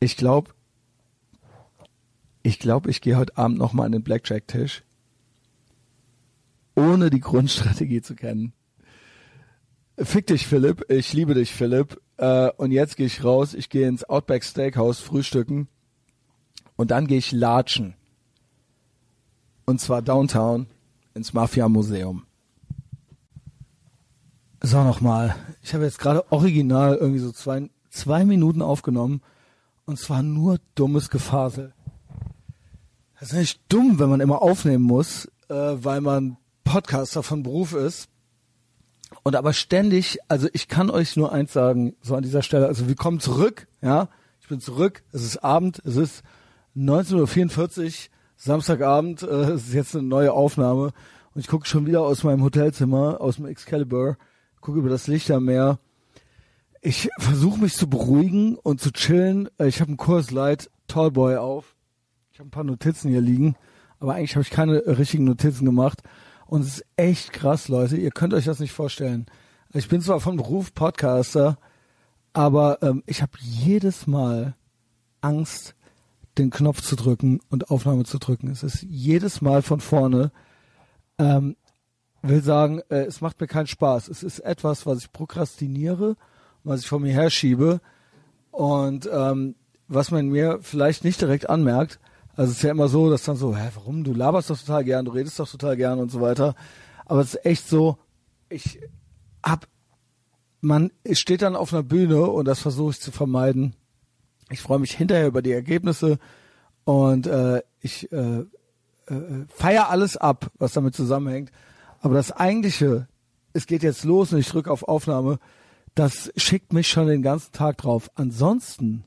Ich 0.00 0.16
glaube, 0.16 0.52
ich 2.42 2.58
glaube, 2.58 2.88
ich 2.88 3.02
gehe 3.02 3.18
heute 3.18 3.36
Abend 3.36 3.58
nochmal 3.58 3.84
an 3.84 3.92
den 3.92 4.02
Blackjack-Tisch, 4.02 4.82
ohne 6.74 7.10
die 7.10 7.20
Grundstrategie 7.20 8.02
zu 8.02 8.14
kennen. 8.14 8.52
Fick 9.98 10.26
dich, 10.26 10.46
Philipp. 10.46 10.90
Ich 10.90 11.12
liebe 11.12 11.34
dich, 11.34 11.52
Philipp. 11.52 12.00
Äh, 12.16 12.50
und 12.56 12.72
jetzt 12.72 12.96
gehe 12.96 13.06
ich 13.06 13.22
raus. 13.24 13.54
Ich 13.54 13.68
gehe 13.68 13.88
ins 13.88 14.04
Outback 14.04 14.44
Steakhouse 14.44 15.00
frühstücken. 15.00 15.68
Und 16.76 16.90
dann 16.90 17.06
gehe 17.06 17.18
ich 17.18 17.32
latschen. 17.32 17.94
Und 19.66 19.80
zwar 19.80 20.02
downtown 20.02 20.66
ins 21.14 21.32
Mafia 21.32 21.68
Museum. 21.68 22.24
So, 24.62 24.82
nochmal. 24.82 25.34
Ich 25.62 25.74
habe 25.74 25.84
jetzt 25.84 25.98
gerade 25.98 26.30
original 26.32 26.96
irgendwie 26.96 27.18
so 27.18 27.32
zwei, 27.32 27.68
zwei 27.90 28.24
Minuten 28.24 28.62
aufgenommen 28.62 29.20
und 29.84 29.98
zwar 29.98 30.22
nur 30.22 30.58
dummes 30.74 31.10
Gefasel. 31.10 31.74
Das 33.18 33.32
ist 33.32 33.38
nicht 33.38 33.60
dumm, 33.68 33.98
wenn 33.98 34.08
man 34.08 34.20
immer 34.20 34.42
aufnehmen 34.42 34.84
muss, 34.84 35.26
äh, 35.48 35.54
weil 35.54 36.00
man 36.00 36.38
Podcaster 36.64 37.22
von 37.22 37.42
Beruf 37.42 37.72
ist. 37.74 38.08
Und 39.22 39.36
aber 39.36 39.52
ständig, 39.52 40.18
also 40.28 40.48
ich 40.52 40.68
kann 40.68 40.90
euch 40.90 41.16
nur 41.16 41.32
eins 41.32 41.52
sagen, 41.52 41.94
so 42.00 42.14
an 42.14 42.22
dieser 42.22 42.42
Stelle, 42.42 42.66
also 42.66 42.88
wir 42.88 42.96
kommen 42.96 43.20
zurück, 43.20 43.68
ja, 43.82 44.08
ich 44.40 44.48
bin 44.48 44.60
zurück, 44.60 45.02
es 45.12 45.22
ist 45.22 45.44
Abend, 45.44 45.82
es 45.84 45.96
ist 45.96 46.22
19.44 46.76 47.84
Uhr, 47.84 47.92
Samstagabend, 48.36 49.22
äh, 49.22 49.26
es 49.26 49.68
ist 49.68 49.74
jetzt 49.74 49.94
eine 49.94 50.06
neue 50.06 50.32
Aufnahme 50.32 50.92
und 51.34 51.40
ich 51.40 51.46
gucke 51.46 51.66
schon 51.66 51.86
wieder 51.86 52.00
aus 52.00 52.24
meinem 52.24 52.42
Hotelzimmer, 52.42 53.20
aus 53.20 53.36
dem 53.36 53.46
Excalibur 53.46 54.16
gucke 54.62 54.78
über 54.78 54.88
das 54.88 55.08
Lichtermeer. 55.08 55.78
Ich 56.80 57.10
versuche 57.18 57.60
mich 57.60 57.74
zu 57.74 57.90
beruhigen 57.90 58.56
und 58.56 58.80
zu 58.80 58.92
chillen. 58.92 59.48
Äh, 59.58 59.68
ich 59.68 59.80
habe 59.80 59.88
einen 59.88 59.98
Kurs 59.98 60.30
Light 60.30 60.70
Tallboy 60.88 61.36
auf. 61.36 61.76
Ich 62.32 62.38
habe 62.38 62.48
ein 62.48 62.52
paar 62.52 62.64
Notizen 62.64 63.10
hier 63.10 63.20
liegen, 63.20 63.56
aber 64.00 64.14
eigentlich 64.14 64.34
habe 64.34 64.42
ich 64.42 64.50
keine 64.50 64.86
richtigen 64.86 65.24
Notizen 65.24 65.66
gemacht. 65.66 66.02
Und 66.52 66.60
es 66.60 66.80
ist 66.80 66.86
echt 66.96 67.32
krass, 67.32 67.68
Leute. 67.68 67.96
Ihr 67.96 68.10
könnt 68.10 68.34
euch 68.34 68.44
das 68.44 68.60
nicht 68.60 68.72
vorstellen. 68.72 69.24
Ich 69.72 69.88
bin 69.88 70.02
zwar 70.02 70.20
von 70.20 70.36
Beruf 70.36 70.74
Podcaster, 70.74 71.56
aber 72.34 72.82
ähm, 72.82 73.02
ich 73.06 73.22
habe 73.22 73.32
jedes 73.40 74.06
Mal 74.06 74.54
Angst, 75.22 75.74
den 76.36 76.50
Knopf 76.50 76.82
zu 76.82 76.94
drücken 76.94 77.40
und 77.48 77.70
Aufnahme 77.70 78.04
zu 78.04 78.18
drücken. 78.18 78.50
Es 78.50 78.62
ist 78.62 78.82
jedes 78.82 79.40
Mal 79.40 79.62
von 79.62 79.80
vorne. 79.80 80.30
Ähm, 81.16 81.56
will 82.20 82.42
sagen, 82.42 82.82
äh, 82.90 83.04
es 83.04 83.22
macht 83.22 83.40
mir 83.40 83.46
keinen 83.46 83.66
Spaß. 83.66 84.08
Es 84.08 84.22
ist 84.22 84.40
etwas, 84.40 84.84
was 84.84 84.98
ich 84.98 85.10
prokrastiniere, 85.10 86.18
was 86.64 86.80
ich 86.80 86.86
vor 86.86 87.00
mir 87.00 87.14
herschiebe 87.14 87.80
und 88.50 89.08
ähm, 89.10 89.54
was 89.88 90.10
man 90.10 90.28
mir 90.28 90.58
vielleicht 90.60 91.02
nicht 91.02 91.18
direkt 91.18 91.48
anmerkt. 91.48 91.98
Also 92.34 92.50
es 92.50 92.58
ist 92.58 92.62
ja 92.62 92.70
immer 92.70 92.88
so, 92.88 93.10
dass 93.10 93.24
dann 93.24 93.36
so, 93.36 93.56
hä, 93.56 93.68
warum? 93.74 94.04
Du 94.04 94.14
laberst 94.14 94.50
doch 94.50 94.58
total 94.58 94.84
gern, 94.84 95.04
du 95.04 95.12
redest 95.12 95.38
doch 95.38 95.48
total 95.48 95.76
gern 95.76 95.98
und 95.98 96.10
so 96.10 96.20
weiter. 96.20 96.54
Aber 97.04 97.20
es 97.20 97.34
ist 97.34 97.44
echt 97.44 97.68
so, 97.68 97.98
ich 98.48 98.80
hab, 99.42 99.66
man 100.60 100.92
steht 101.10 101.42
dann 101.42 101.56
auf 101.56 101.72
einer 101.72 101.82
Bühne 101.82 102.22
und 102.22 102.46
das 102.46 102.60
versuche 102.60 102.92
ich 102.92 103.00
zu 103.00 103.12
vermeiden. 103.12 103.74
Ich 104.50 104.60
freue 104.60 104.78
mich 104.78 104.92
hinterher 104.92 105.26
über 105.26 105.42
die 105.42 105.52
Ergebnisse 105.52 106.18
und 106.84 107.26
äh, 107.26 107.62
ich 107.80 108.10
äh, 108.12 108.44
äh, 109.06 109.46
feier 109.48 109.88
alles 109.90 110.16
ab, 110.16 110.50
was 110.58 110.72
damit 110.72 110.94
zusammenhängt. 110.94 111.50
Aber 112.00 112.14
das 112.14 112.32
eigentliche, 112.32 113.08
es 113.52 113.66
geht 113.66 113.82
jetzt 113.82 114.04
los 114.04 114.32
und 114.32 114.38
ich 114.38 114.48
drücke 114.48 114.70
auf 114.70 114.84
Aufnahme, 114.84 115.38
das 115.94 116.32
schickt 116.36 116.72
mich 116.72 116.88
schon 116.88 117.06
den 117.06 117.22
ganzen 117.22 117.52
Tag 117.52 117.78
drauf. 117.78 118.10
Ansonsten 118.14 119.04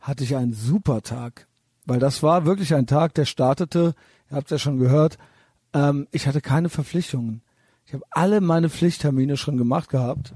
hatte 0.00 0.24
ich 0.24 0.36
einen 0.36 0.52
super 0.52 1.02
Tag, 1.02 1.47
weil 1.88 1.98
das 1.98 2.22
war 2.22 2.44
wirklich 2.44 2.74
ein 2.74 2.86
Tag, 2.86 3.14
der 3.14 3.24
startete, 3.24 3.94
ihr 4.30 4.36
habt 4.36 4.48
es 4.48 4.50
ja 4.50 4.58
schon 4.58 4.78
gehört, 4.78 5.16
ähm, 5.72 6.06
ich 6.12 6.26
hatte 6.26 6.42
keine 6.42 6.68
Verpflichtungen. 6.68 7.40
Ich 7.86 7.94
habe 7.94 8.04
alle 8.10 8.42
meine 8.42 8.68
Pflichttermine 8.68 9.38
schon 9.38 9.56
gemacht 9.56 9.88
gehabt. 9.88 10.34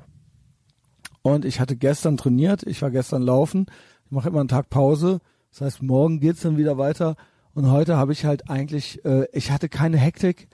Und 1.20 1.44
ich 1.44 1.60
hatte 1.60 1.76
gestern 1.76 2.16
trainiert, 2.16 2.62
ich 2.62 2.80
war 2.80 2.90
gestern 2.90 3.20
laufen, 3.20 3.66
ich 4.06 4.12
mache 4.12 4.30
immer 4.30 4.40
einen 4.40 4.48
Tag 4.48 4.70
Pause. 4.70 5.20
Das 5.50 5.60
heißt, 5.60 5.82
morgen 5.82 6.20
geht's 6.20 6.40
dann 6.40 6.56
wieder 6.56 6.78
weiter. 6.78 7.16
Und 7.54 7.70
heute 7.70 7.98
habe 7.98 8.12
ich 8.12 8.24
halt 8.24 8.48
eigentlich, 8.48 9.04
äh, 9.04 9.26
ich 9.34 9.50
hatte 9.50 9.68
keine 9.68 9.98
Hektik, 9.98 10.48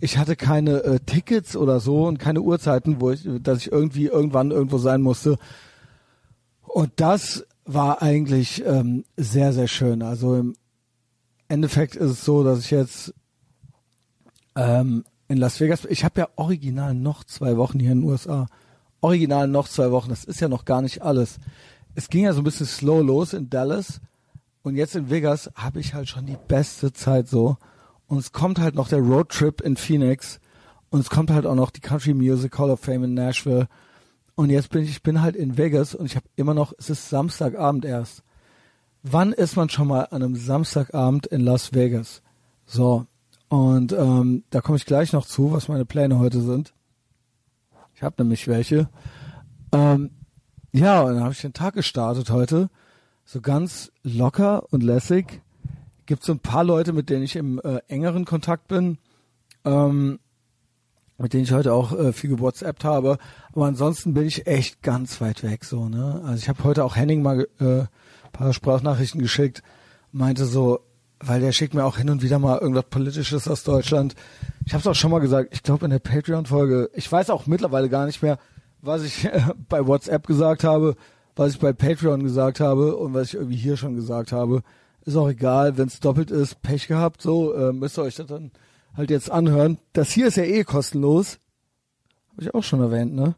ich 0.00 0.18
hatte 0.18 0.34
keine 0.34 0.82
äh, 0.82 0.98
Tickets 0.98 1.56
oder 1.56 1.78
so 1.78 2.06
und 2.08 2.18
keine 2.18 2.40
Uhrzeiten, 2.40 3.00
wo 3.00 3.12
ich, 3.12 3.28
dass 3.42 3.58
ich 3.58 3.70
irgendwie 3.70 4.06
irgendwann 4.06 4.50
irgendwo 4.50 4.78
sein 4.78 5.02
musste. 5.02 5.38
Und 6.62 6.90
das 6.96 7.46
war 7.64 8.02
eigentlich 8.02 8.64
ähm, 8.64 9.04
sehr, 9.16 9.52
sehr 9.52 9.68
schön. 9.68 10.02
Also 10.02 10.36
im 10.36 10.54
Endeffekt 11.48 11.96
ist 11.96 12.10
es 12.10 12.24
so, 12.24 12.42
dass 12.44 12.60
ich 12.60 12.70
jetzt 12.70 13.14
ähm, 14.56 15.04
in 15.28 15.38
Las 15.38 15.60
Vegas, 15.60 15.84
ich 15.84 16.04
habe 16.04 16.20
ja 16.20 16.28
original 16.36 16.94
noch 16.94 17.24
zwei 17.24 17.56
Wochen 17.56 17.78
hier 17.78 17.92
in 17.92 18.00
den 18.00 18.10
USA. 18.10 18.46
Original 19.00 19.48
noch 19.48 19.68
zwei 19.68 19.90
Wochen, 19.90 20.10
das 20.10 20.24
ist 20.24 20.40
ja 20.40 20.48
noch 20.48 20.64
gar 20.64 20.82
nicht 20.82 21.02
alles. 21.02 21.38
Es 21.94 22.08
ging 22.08 22.24
ja 22.24 22.32
so 22.32 22.40
ein 22.40 22.44
bisschen 22.44 22.66
slow 22.66 23.02
los 23.02 23.32
in 23.32 23.50
Dallas 23.50 24.00
und 24.62 24.76
jetzt 24.76 24.94
in 24.94 25.10
Vegas 25.10 25.50
habe 25.54 25.80
ich 25.80 25.94
halt 25.94 26.08
schon 26.08 26.26
die 26.26 26.38
beste 26.48 26.92
Zeit 26.92 27.28
so. 27.28 27.56
Und 28.06 28.18
es 28.18 28.32
kommt 28.32 28.60
halt 28.60 28.74
noch 28.74 28.88
der 28.88 29.00
Roadtrip 29.00 29.60
in 29.60 29.76
Phoenix. 29.76 30.38
Und 30.90 31.00
es 31.00 31.10
kommt 31.10 31.30
halt 31.30 31.46
auch 31.46 31.54
noch 31.54 31.70
die 31.70 31.80
Country 31.80 32.14
Music 32.14 32.58
Hall 32.58 32.70
of 32.70 32.80
Fame 32.80 33.04
in 33.04 33.14
Nashville. 33.14 33.68
Und 34.42 34.50
jetzt 34.50 34.70
bin 34.70 34.82
ich, 34.82 35.04
bin 35.04 35.22
halt 35.22 35.36
in 35.36 35.56
Vegas 35.56 35.94
und 35.94 36.06
ich 36.06 36.16
habe 36.16 36.26
immer 36.34 36.52
noch, 36.52 36.72
es 36.76 36.90
ist 36.90 37.08
Samstagabend 37.08 37.84
erst. 37.84 38.24
Wann 39.04 39.32
ist 39.32 39.54
man 39.54 39.68
schon 39.68 39.86
mal 39.86 40.06
an 40.06 40.20
einem 40.20 40.34
Samstagabend 40.34 41.28
in 41.28 41.42
Las 41.42 41.74
Vegas? 41.74 42.22
So. 42.66 43.06
Und 43.48 43.92
ähm, 43.92 44.42
da 44.50 44.60
komme 44.60 44.78
ich 44.78 44.84
gleich 44.84 45.12
noch 45.12 45.26
zu, 45.26 45.52
was 45.52 45.68
meine 45.68 45.84
Pläne 45.84 46.18
heute 46.18 46.40
sind. 46.40 46.74
Ich 47.94 48.02
habe 48.02 48.16
nämlich 48.18 48.48
welche. 48.48 48.88
Ähm, 49.70 50.10
ja, 50.72 51.02
und 51.02 51.14
dann 51.14 51.22
habe 51.22 51.34
ich 51.34 51.40
den 51.40 51.52
Tag 51.52 51.74
gestartet 51.74 52.28
heute. 52.30 52.68
So 53.24 53.40
ganz 53.40 53.92
locker 54.02 54.64
und 54.72 54.82
lässig 54.82 55.40
gibt 56.06 56.24
so 56.24 56.32
ein 56.32 56.40
paar 56.40 56.64
Leute, 56.64 56.92
mit 56.92 57.10
denen 57.10 57.22
ich 57.22 57.36
im 57.36 57.60
äh, 57.60 57.78
engeren 57.86 58.24
Kontakt 58.24 58.66
bin. 58.66 58.98
Ähm, 59.64 60.18
mit 61.22 61.32
denen 61.32 61.44
ich 61.44 61.52
heute 61.52 61.72
auch 61.72 61.96
äh, 61.96 62.12
viel 62.12 62.30
gewhatsappt 62.30 62.84
habe. 62.84 63.16
Aber 63.52 63.66
ansonsten 63.66 64.12
bin 64.12 64.26
ich 64.26 64.46
echt 64.46 64.82
ganz 64.82 65.20
weit 65.20 65.44
weg 65.44 65.64
so, 65.64 65.88
ne? 65.88 66.20
Also 66.24 66.42
ich 66.42 66.48
habe 66.48 66.64
heute 66.64 66.84
auch 66.84 66.96
Henning 66.96 67.22
mal 67.22 67.46
äh, 67.60 67.84
paar 68.32 68.52
Sprachnachrichten 68.52 69.20
geschickt, 69.20 69.62
meinte 70.10 70.44
so, 70.44 70.80
weil 71.20 71.40
der 71.40 71.52
schickt 71.52 71.74
mir 71.74 71.84
auch 71.84 71.96
hin 71.96 72.10
und 72.10 72.22
wieder 72.22 72.40
mal 72.40 72.58
irgendwas 72.58 72.86
Politisches 72.90 73.46
aus 73.46 73.62
Deutschland. 73.62 74.16
Ich 74.66 74.72
habe 74.72 74.80
es 74.80 74.86
auch 74.86 74.94
schon 74.94 75.12
mal 75.12 75.20
gesagt, 75.20 75.50
ich 75.52 75.62
glaube 75.62 75.84
in 75.84 75.92
der 75.92 76.00
Patreon-Folge, 76.00 76.90
ich 76.94 77.10
weiß 77.10 77.30
auch 77.30 77.46
mittlerweile 77.46 77.88
gar 77.88 78.06
nicht 78.06 78.22
mehr, 78.22 78.38
was 78.80 79.04
ich 79.04 79.24
äh, 79.24 79.40
bei 79.68 79.86
WhatsApp 79.86 80.26
gesagt 80.26 80.64
habe, 80.64 80.96
was 81.36 81.52
ich 81.52 81.60
bei 81.60 81.72
Patreon 81.72 82.24
gesagt 82.24 82.58
habe 82.58 82.96
und 82.96 83.14
was 83.14 83.28
ich 83.28 83.34
irgendwie 83.34 83.56
hier 83.56 83.76
schon 83.76 83.94
gesagt 83.94 84.32
habe. 84.32 84.62
Ist 85.04 85.16
auch 85.16 85.28
egal, 85.28 85.78
wenn 85.78 85.86
es 85.86 86.00
doppelt 86.00 86.30
ist, 86.30 86.62
Pech 86.62 86.88
gehabt, 86.88 87.22
so 87.22 87.54
äh, 87.54 87.72
müsst 87.72 87.98
ihr 87.98 88.02
euch 88.02 88.16
das 88.16 88.26
dann 88.26 88.50
halt 88.94 89.10
jetzt 89.10 89.30
anhören. 89.30 89.78
Das 89.92 90.10
hier 90.10 90.28
ist 90.28 90.36
ja 90.36 90.44
eh 90.44 90.64
kostenlos. 90.64 91.38
Habe 92.30 92.42
ich 92.42 92.54
auch 92.54 92.64
schon 92.64 92.80
erwähnt, 92.80 93.14
ne? 93.14 93.34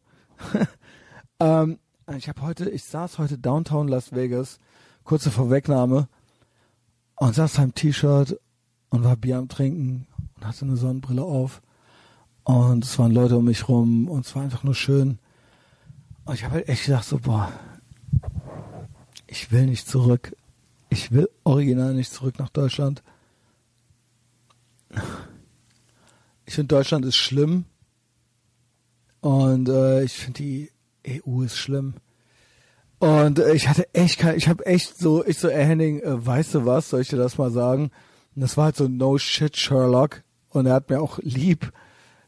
ähm, 1.40 1.78
ich 2.16 2.28
habe 2.28 2.42
heute, 2.42 2.70
ich 2.70 2.84
saß 2.84 3.18
heute 3.18 3.38
Downtown 3.38 3.88
Las 3.88 4.12
Vegas, 4.12 4.58
kurze 5.04 5.30
Vorwegnahme, 5.30 6.08
und 7.16 7.34
saß 7.34 7.58
im 7.58 7.74
T-Shirt 7.74 8.38
und 8.90 9.04
war 9.04 9.16
Bier 9.16 9.38
am 9.38 9.48
Trinken 9.48 10.06
und 10.36 10.46
hatte 10.46 10.64
eine 10.64 10.76
Sonnenbrille 10.76 11.22
auf. 11.22 11.62
Und 12.44 12.84
es 12.84 12.98
waren 12.98 13.12
Leute 13.12 13.38
um 13.38 13.46
mich 13.46 13.68
rum 13.68 14.08
und 14.08 14.26
es 14.26 14.34
war 14.36 14.42
einfach 14.42 14.64
nur 14.64 14.74
schön. 14.74 15.18
Und 16.24 16.34
ich 16.34 16.44
habe 16.44 16.54
halt 16.54 16.68
echt 16.68 16.86
gedacht 16.86 17.04
so, 17.04 17.18
boah, 17.18 17.50
ich 19.26 19.50
will 19.50 19.66
nicht 19.66 19.88
zurück. 19.88 20.36
Ich 20.90 21.10
will 21.10 21.28
original 21.44 21.94
nicht 21.94 22.12
zurück 22.12 22.38
nach 22.38 22.50
Deutschland. 22.50 23.02
Ich 26.46 26.54
finde 26.54 26.74
Deutschland 26.74 27.04
ist 27.04 27.16
schlimm. 27.16 27.64
Und 29.20 29.68
äh, 29.68 30.04
ich 30.04 30.12
finde 30.12 30.42
die 30.42 30.70
EU 31.08 31.42
ist 31.42 31.56
schlimm. 31.56 31.94
Und 32.98 33.38
äh, 33.38 33.54
ich 33.54 33.68
hatte 33.68 33.92
echt 33.94 34.18
kein, 34.18 34.36
ich 34.36 34.48
habe 34.48 34.66
echt 34.66 34.98
so, 34.98 35.24
ich 35.24 35.38
so, 35.38 35.48
ey 35.48 35.64
Henning, 35.64 36.00
äh, 36.00 36.26
weißt 36.26 36.54
du 36.54 36.66
was, 36.66 36.90
soll 36.90 37.00
ich 37.00 37.08
dir 37.08 37.16
das 37.16 37.38
mal 37.38 37.50
sagen? 37.50 37.90
Und 38.34 38.42
das 38.42 38.56
war 38.56 38.66
halt 38.66 38.76
so 38.76 38.88
no 38.88 39.18
shit 39.18 39.56
Sherlock. 39.56 40.22
Und 40.50 40.66
er 40.66 40.74
hat 40.74 40.90
mir 40.90 41.00
auch 41.00 41.18
lieb 41.22 41.72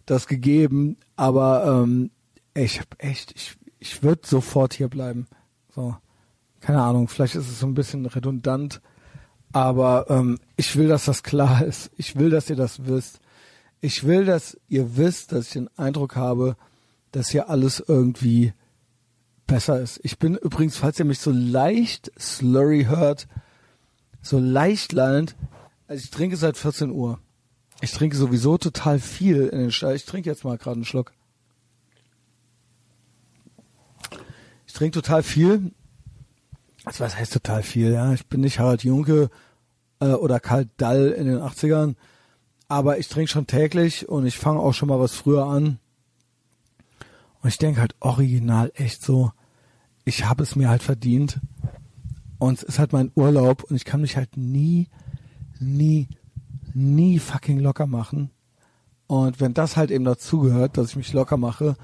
das 0.07 0.27
gegeben, 0.27 0.97
aber 1.17 1.83
ähm, 1.83 2.11
ey, 2.55 2.65
ich 2.65 2.79
habe 2.79 2.99
echt, 2.99 3.33
ich, 3.35 3.57
ich 3.79 4.03
würde 4.03 4.23
sofort 4.25 4.73
hier 4.73 4.89
bleiben. 4.89 5.27
So, 5.75 5.97
keine 6.61 6.83
Ahnung, 6.83 7.09
vielleicht 7.09 7.35
ist 7.35 7.49
es 7.49 7.61
so 7.61 7.67
ein 7.67 7.75
bisschen 7.75 8.07
redundant, 8.07 8.81
aber 9.53 10.07
ähm, 10.09 10.39
ich 10.57 10.75
will, 10.77 10.89
dass 10.89 11.05
das 11.05 11.23
klar 11.23 11.65
ist. 11.65 11.91
Ich 11.97 12.17
will, 12.17 12.31
dass 12.31 12.51
ihr 12.51 12.57
das 12.57 12.87
wisst. 12.87 13.21
Ich 13.87 14.03
will, 14.03 14.25
dass 14.25 14.59
ihr 14.67 14.97
wisst, 14.97 15.31
dass 15.31 15.47
ich 15.47 15.53
den 15.53 15.71
Eindruck 15.79 16.17
habe, 16.17 16.57
dass 17.13 17.29
hier 17.29 17.49
alles 17.49 17.79
irgendwie 17.79 18.53
besser 19.47 19.81
ist. 19.81 20.01
Ich 20.03 20.19
bin 20.19 20.35
übrigens, 20.35 20.77
falls 20.77 20.99
ihr 20.99 21.05
mich 21.05 21.21
so 21.21 21.31
leicht 21.31 22.11
slurry 22.19 22.87
hört, 22.89 23.29
so 24.23 24.41
leicht 24.41 24.91
lallend, 24.91 25.37
also 25.87 26.03
ich 26.03 26.11
trinke 26.11 26.37
seit 26.37 26.57
14 26.57 26.91
Uhr. 26.91 27.21
Ich 27.81 27.93
trinke 27.93 28.17
sowieso 28.17 28.59
total 28.59 28.99
viel 28.99 29.47
in 29.47 29.61
den 29.61 29.71
Stall. 29.71 29.95
Ich 29.95 30.05
trinke 30.05 30.29
jetzt 30.29 30.43
mal 30.43 30.59
gerade 30.59 30.79
einen 30.79 30.85
Schluck. 30.85 31.13
Ich 34.67 34.73
trinke 34.73 35.01
total 35.01 35.23
viel. 35.23 35.71
Also 36.85 37.05
was 37.05 37.17
heißt 37.17 37.35
total 37.35 37.63
viel? 37.63 37.93
Ja, 37.93 38.13
ich 38.13 38.27
bin 38.27 38.41
nicht 38.41 38.59
Harald 38.59 38.83
Junke 38.83 39.31
äh, 40.01 40.07
oder 40.07 40.41
Karl 40.41 40.69
Dall 40.77 41.11
in 41.11 41.29
den 41.29 41.39
80ern, 41.39 41.95
aber 42.69 42.99
ich 42.99 43.09
trinke 43.09 43.31
schon 43.31 43.47
täglich 43.47 44.09
und 44.09 44.27
ich 44.27 44.39
fange 44.39 44.61
auch 44.61 44.73
schon 44.73 44.89
mal 44.89 45.01
was 45.01 45.15
früher 45.15 45.47
an. 45.47 45.79
Und 47.43 47.49
ich 47.49 47.59
denke 47.59 47.81
halt 47.81 47.95
original 48.01 48.73
echt 48.75 49.03
so, 49.03 49.33
ich 50.05 50.25
habe 50.25 50.43
es 50.43 50.57
mir 50.57 50.69
halt 50.69 50.83
verdient. 50.83 51.41
Und 52.39 52.59
es 52.59 52.63
ist 52.65 52.79
halt 52.79 52.93
mein 52.93 53.13
Urlaub 53.15 53.65
und 53.65 53.77
ich 53.77 53.85
kann 53.85 54.01
mich 54.01 54.17
halt 54.17 54.37
nie, 54.37 54.89
nie, 55.59 56.09
nie 56.75 57.19
fucking 57.19 57.61
locker 57.61 57.87
machen. 57.87 58.31
Und 59.07 59.41
wenn 59.41 59.55
das 59.55 59.77
halt 59.77 59.91
eben 59.91 60.05
dazugehört, 60.05 60.77
dass 60.77 60.91
ich 60.91 60.97
mich 60.97 61.13
locker 61.13 61.37
mache, 61.37 61.77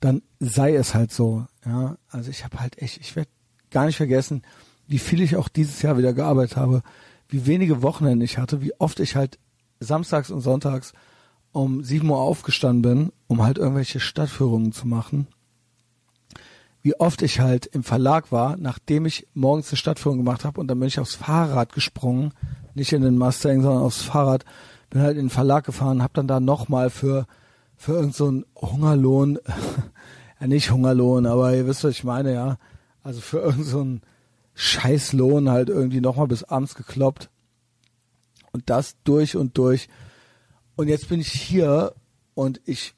dann 0.00 0.22
sei 0.40 0.74
es 0.74 0.94
halt 0.94 1.12
so. 1.12 1.46
Ja, 1.64 1.96
also 2.08 2.30
ich 2.30 2.44
habe 2.44 2.60
halt 2.60 2.80
echt, 2.82 2.98
ich 2.98 3.16
werde 3.16 3.30
gar 3.70 3.86
nicht 3.86 3.96
vergessen, 3.96 4.42
wie 4.86 4.98
viel 4.98 5.22
ich 5.22 5.36
auch 5.36 5.48
dieses 5.48 5.80
Jahr 5.82 5.96
wieder 5.96 6.12
gearbeitet 6.12 6.56
habe, 6.56 6.82
wie 7.28 7.46
wenige 7.46 7.82
Wochenende 7.82 8.24
ich 8.24 8.38
hatte, 8.38 8.60
wie 8.60 8.78
oft 8.78 9.00
ich 9.00 9.16
halt 9.16 9.38
samstags 9.84 10.30
und 10.30 10.40
sonntags 10.40 10.92
um 11.52 11.84
sieben 11.84 12.10
Uhr 12.10 12.18
aufgestanden 12.18 12.82
bin, 12.82 13.12
um 13.28 13.42
halt 13.42 13.58
irgendwelche 13.58 14.00
Stadtführungen 14.00 14.72
zu 14.72 14.88
machen. 14.88 15.28
Wie 16.82 16.98
oft 16.98 17.22
ich 17.22 17.40
halt 17.40 17.66
im 17.66 17.84
Verlag 17.84 18.32
war, 18.32 18.56
nachdem 18.56 19.06
ich 19.06 19.26
morgens 19.34 19.70
eine 19.70 19.78
Stadtführung 19.78 20.18
gemacht 20.18 20.44
habe 20.44 20.60
und 20.60 20.66
dann 20.66 20.78
bin 20.78 20.88
ich 20.88 20.98
aufs 20.98 21.14
Fahrrad 21.14 21.72
gesprungen, 21.72 22.34
nicht 22.74 22.92
in 22.92 23.02
den 23.02 23.16
Mustang, 23.16 23.62
sondern 23.62 23.82
aufs 23.82 24.02
Fahrrad, 24.02 24.44
bin 24.90 25.00
halt 25.00 25.16
in 25.16 25.26
den 25.26 25.30
Verlag 25.30 25.64
gefahren, 25.64 26.02
habe 26.02 26.12
dann 26.14 26.28
da 26.28 26.40
nochmal 26.40 26.90
für 26.90 27.26
für 27.76 27.92
irgendeinen 27.92 28.44
so 28.54 28.68
Hungerlohn, 28.68 29.38
ja 30.40 30.46
nicht 30.46 30.70
Hungerlohn, 30.70 31.26
aber 31.26 31.54
ihr 31.54 31.66
wisst, 31.66 31.84
was 31.84 31.92
ich 31.92 32.04
meine, 32.04 32.32
ja, 32.32 32.58
also 33.02 33.20
für 33.20 33.38
irgendeinen 33.38 34.00
so 34.00 34.06
Scheißlohn 34.54 35.50
halt 35.50 35.68
irgendwie 35.68 36.00
nochmal 36.00 36.28
bis 36.28 36.44
abends 36.44 36.74
gekloppt 36.74 37.30
und 38.54 38.70
das 38.70 38.96
durch 39.02 39.36
und 39.36 39.58
durch 39.58 39.88
und 40.76 40.88
jetzt 40.88 41.08
bin 41.08 41.20
ich 41.20 41.30
hier 41.30 41.94
und 42.34 42.60
ich 42.64 42.94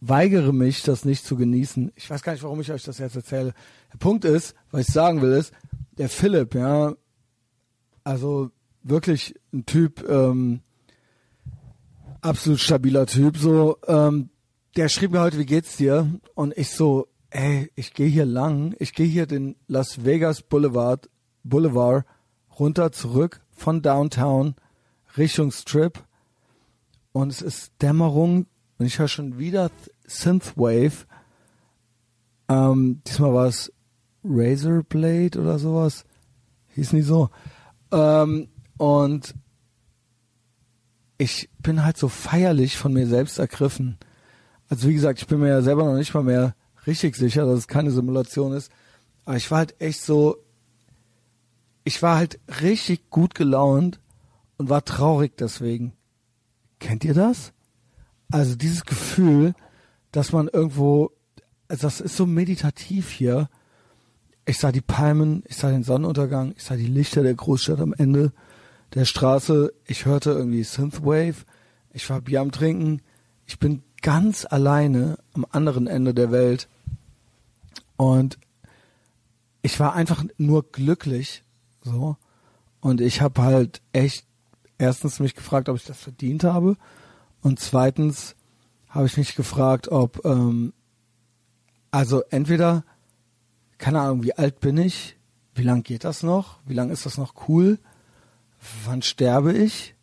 weigere 0.00 0.52
mich, 0.52 0.82
das 0.82 1.04
nicht 1.04 1.24
zu 1.24 1.36
genießen. 1.36 1.92
Ich 1.94 2.10
weiß 2.10 2.22
gar 2.22 2.32
nicht, 2.32 2.42
warum 2.42 2.60
ich 2.60 2.70
euch 2.70 2.82
das 2.82 2.98
jetzt 2.98 3.16
erzähle. 3.16 3.54
Der 3.92 3.98
Punkt 3.98 4.24
ist, 4.24 4.54
was 4.70 4.88
ich 4.88 4.92
sagen 4.92 5.22
will, 5.22 5.32
ist, 5.32 5.52
der 5.96 6.08
Philipp, 6.08 6.54
ja, 6.54 6.94
also 8.04 8.50
wirklich 8.82 9.34
ein 9.52 9.64
Typ, 9.64 10.06
ähm, 10.08 10.60
absolut 12.20 12.60
stabiler 12.60 13.06
Typ, 13.06 13.38
so, 13.38 13.78
ähm, 13.86 14.28
der 14.76 14.88
schrieb 14.90 15.12
mir 15.12 15.20
heute, 15.20 15.38
wie 15.38 15.46
geht's 15.46 15.76
dir? 15.78 16.10
Und 16.34 16.56
ich 16.58 16.70
so, 16.70 17.08
ey, 17.30 17.70
ich 17.74 17.94
gehe 17.94 18.08
hier 18.08 18.26
lang, 18.26 18.74
ich 18.78 18.92
gehe 18.92 19.06
hier 19.06 19.26
den 19.26 19.56
Las 19.66 20.04
Vegas 20.04 20.42
Boulevard, 20.42 21.08
Boulevard 21.42 22.04
runter 22.58 22.92
zurück 22.92 23.40
von 23.50 23.80
Downtown 23.80 24.54
Richtung 25.16 25.50
Strip 25.50 26.02
und 27.12 27.30
es 27.30 27.42
ist 27.42 27.72
Dämmerung 27.80 28.46
und 28.78 28.86
ich 28.86 28.98
höre 28.98 29.08
schon 29.08 29.38
wieder 29.38 29.70
Synthwave. 30.06 31.06
Ähm, 32.48 33.00
diesmal 33.06 33.32
war 33.34 33.46
es 33.46 33.72
Razorblade 34.24 35.40
oder 35.40 35.58
sowas. 35.58 36.04
Hieß 36.74 36.92
nicht 36.92 37.06
so. 37.06 37.30
Ähm, 37.90 38.48
und 38.76 39.34
ich 41.18 41.48
bin 41.62 41.82
halt 41.82 41.96
so 41.96 42.08
feierlich 42.08 42.76
von 42.76 42.92
mir 42.92 43.06
selbst 43.06 43.38
ergriffen. 43.38 43.96
Also 44.68 44.88
wie 44.88 44.94
gesagt, 44.94 45.20
ich 45.20 45.26
bin 45.26 45.40
mir 45.40 45.48
ja 45.48 45.62
selber 45.62 45.84
noch 45.84 45.96
nicht 45.96 46.12
mal 46.12 46.22
mehr 46.22 46.54
richtig 46.86 47.16
sicher, 47.16 47.46
dass 47.46 47.60
es 47.60 47.68
keine 47.68 47.90
Simulation 47.90 48.52
ist. 48.52 48.70
Aber 49.24 49.36
ich 49.36 49.50
war 49.50 49.58
halt 49.58 49.80
echt 49.80 50.02
so, 50.02 50.36
ich 51.84 52.02
war 52.02 52.16
halt 52.16 52.38
richtig 52.62 53.08
gut 53.10 53.34
gelaunt 53.34 53.98
und 54.58 54.68
war 54.68 54.84
traurig 54.84 55.36
deswegen. 55.36 55.92
Kennt 56.78 57.04
ihr 57.04 57.14
das? 57.14 57.52
Also 58.30 58.56
dieses 58.56 58.84
Gefühl, 58.84 59.54
dass 60.12 60.32
man 60.32 60.48
irgendwo, 60.48 61.12
also 61.68 61.86
das 61.86 62.00
ist 62.00 62.16
so 62.16 62.26
meditativ 62.26 63.10
hier. 63.10 63.48
Ich 64.44 64.58
sah 64.58 64.72
die 64.72 64.80
Palmen, 64.80 65.42
ich 65.46 65.56
sah 65.56 65.70
den 65.70 65.82
Sonnenuntergang, 65.82 66.54
ich 66.56 66.64
sah 66.64 66.76
die 66.76 66.86
Lichter 66.86 67.22
der 67.22 67.34
Großstadt 67.34 67.80
am 67.80 67.92
Ende 67.92 68.32
der 68.94 69.04
Straße. 69.04 69.72
Ich 69.84 70.06
hörte 70.06 70.30
irgendwie 70.30 70.62
Synthwave. 70.62 71.44
Ich 71.92 72.08
war 72.10 72.20
Bier 72.20 72.40
am 72.40 72.52
Trinken. 72.52 73.02
Ich 73.46 73.58
bin 73.58 73.82
ganz 74.02 74.46
alleine 74.48 75.18
am 75.34 75.46
anderen 75.50 75.86
Ende 75.86 76.14
der 76.14 76.30
Welt. 76.30 76.68
Und 77.96 78.38
ich 79.62 79.80
war 79.80 79.94
einfach 79.94 80.24
nur 80.36 80.70
glücklich, 80.70 81.42
so. 81.82 82.16
Und 82.80 83.00
ich 83.00 83.20
habe 83.20 83.42
halt 83.42 83.82
echt 83.92 84.25
erstens 84.78 85.20
mich 85.20 85.34
gefragt, 85.34 85.68
ob 85.68 85.76
ich 85.76 85.84
das 85.84 85.98
verdient 85.98 86.44
habe 86.44 86.76
und 87.40 87.60
zweitens 87.60 88.34
habe 88.88 89.06
ich 89.06 89.16
mich 89.16 89.34
gefragt, 89.34 89.88
ob, 89.88 90.24
ähm, 90.24 90.72
also 91.90 92.22
entweder, 92.30 92.84
keine 93.78 94.00
Ahnung, 94.00 94.22
wie 94.22 94.34
alt 94.34 94.60
bin 94.60 94.78
ich? 94.78 95.16
Wie 95.54 95.62
lang 95.62 95.82
geht 95.82 96.04
das 96.04 96.22
noch? 96.22 96.58
Wie 96.66 96.74
lang 96.74 96.90
ist 96.90 97.06
das 97.06 97.18
noch 97.18 97.48
cool? 97.48 97.78
Wann 98.84 99.02
sterbe 99.02 99.52
ich? 99.52 99.94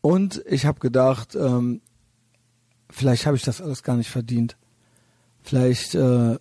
Und 0.00 0.42
ich 0.46 0.66
habe 0.66 0.80
gedacht, 0.80 1.34
ähm, 1.34 1.80
vielleicht 2.88 3.26
habe 3.26 3.36
ich 3.36 3.42
das 3.42 3.60
alles 3.60 3.82
gar 3.82 3.96
nicht 3.96 4.10
verdient. 4.10 4.56
Vielleicht, 5.42 5.94
äh, 5.94 6.38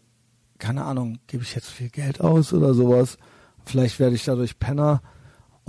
keine 0.57 0.85
Ahnung, 0.85 1.19
gebe 1.27 1.43
ich 1.43 1.55
jetzt 1.55 1.69
viel 1.69 1.89
Geld 1.89 2.21
aus 2.21 2.53
oder 2.53 2.73
sowas. 2.73 3.17
Vielleicht 3.65 3.99
werde 3.99 4.15
ich 4.15 4.25
dadurch 4.25 4.59
Penner 4.59 5.01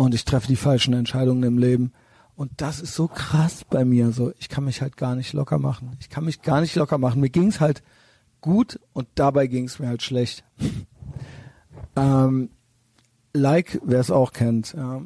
und 0.00 0.14
ich 0.14 0.24
treffe 0.24 0.46
die 0.46 0.56
falschen 0.56 0.94
Entscheidungen 0.94 1.42
im 1.42 1.58
Leben. 1.58 1.92
Und 2.34 2.52
das 2.62 2.80
ist 2.80 2.94
so 2.94 3.06
krass 3.06 3.66
bei 3.68 3.84
mir. 3.84 4.12
So, 4.12 4.32
ich 4.38 4.48
kann 4.48 4.64
mich 4.64 4.80
halt 4.80 4.96
gar 4.96 5.14
nicht 5.14 5.34
locker 5.34 5.58
machen. 5.58 5.94
Ich 6.00 6.08
kann 6.08 6.24
mich 6.24 6.40
gar 6.40 6.62
nicht 6.62 6.74
locker 6.74 6.96
machen. 6.96 7.20
Mir 7.20 7.28
ging's 7.28 7.60
halt 7.60 7.82
gut 8.40 8.80
und 8.94 9.08
dabei 9.14 9.46
ging's 9.46 9.78
mir 9.78 9.88
halt 9.88 10.02
schlecht. 10.02 10.42
ähm, 11.96 12.48
like, 13.34 13.78
wer 13.84 14.00
es 14.00 14.10
auch 14.10 14.32
kennt. 14.32 14.72
Ja. 14.72 15.02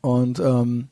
Und 0.00 0.40
ähm, 0.40 0.88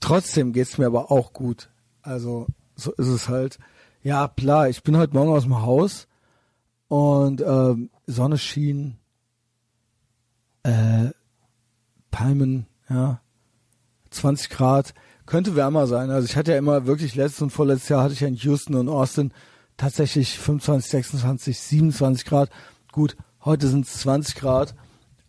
trotzdem 0.00 0.54
geht's 0.54 0.78
mir 0.78 0.86
aber 0.86 1.10
auch 1.10 1.34
gut. 1.34 1.68
Also 2.00 2.46
so 2.74 2.92
ist 2.92 3.08
es 3.08 3.28
halt. 3.28 3.58
Ja, 4.02 4.28
klar, 4.28 4.70
ich 4.70 4.82
bin 4.82 4.96
heute 4.96 5.12
Morgen 5.12 5.32
aus 5.32 5.42
dem 5.42 5.60
Haus 5.60 6.08
und 6.88 7.42
ähm, 7.42 7.90
Sonne 8.06 8.38
schien, 8.38 8.96
äh, 10.66 11.10
Palmen, 12.10 12.66
ja, 12.88 13.20
20 14.10 14.50
Grad, 14.50 14.94
könnte 15.26 15.56
wärmer 15.56 15.86
sein. 15.86 16.10
Also 16.10 16.26
ich 16.26 16.36
hatte 16.36 16.52
ja 16.52 16.58
immer 16.58 16.86
wirklich 16.86 17.14
letztes 17.14 17.42
und 17.42 17.50
vorletztes 17.50 17.88
Jahr 17.88 18.02
hatte 18.02 18.14
ich 18.14 18.20
ja 18.20 18.28
in 18.28 18.36
Houston 18.36 18.74
und 18.74 18.88
Austin 18.88 19.32
tatsächlich 19.76 20.38
25, 20.38 20.90
26, 20.90 21.58
27 21.58 22.24
Grad. 22.24 22.50
Gut, 22.92 23.16
heute 23.44 23.68
sind 23.68 23.86
es 23.86 23.98
20 23.98 24.36
Grad 24.36 24.74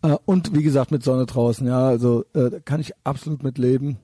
äh, 0.02 0.16
und 0.24 0.54
wie 0.54 0.62
gesagt 0.62 0.90
mit 0.90 1.02
Sonne 1.02 1.26
draußen. 1.26 1.66
Ja, 1.66 1.86
also 1.86 2.24
äh, 2.34 2.60
kann 2.64 2.80
ich 2.80 2.94
absolut 3.04 3.42
mit 3.42 3.58
leben. 3.58 3.98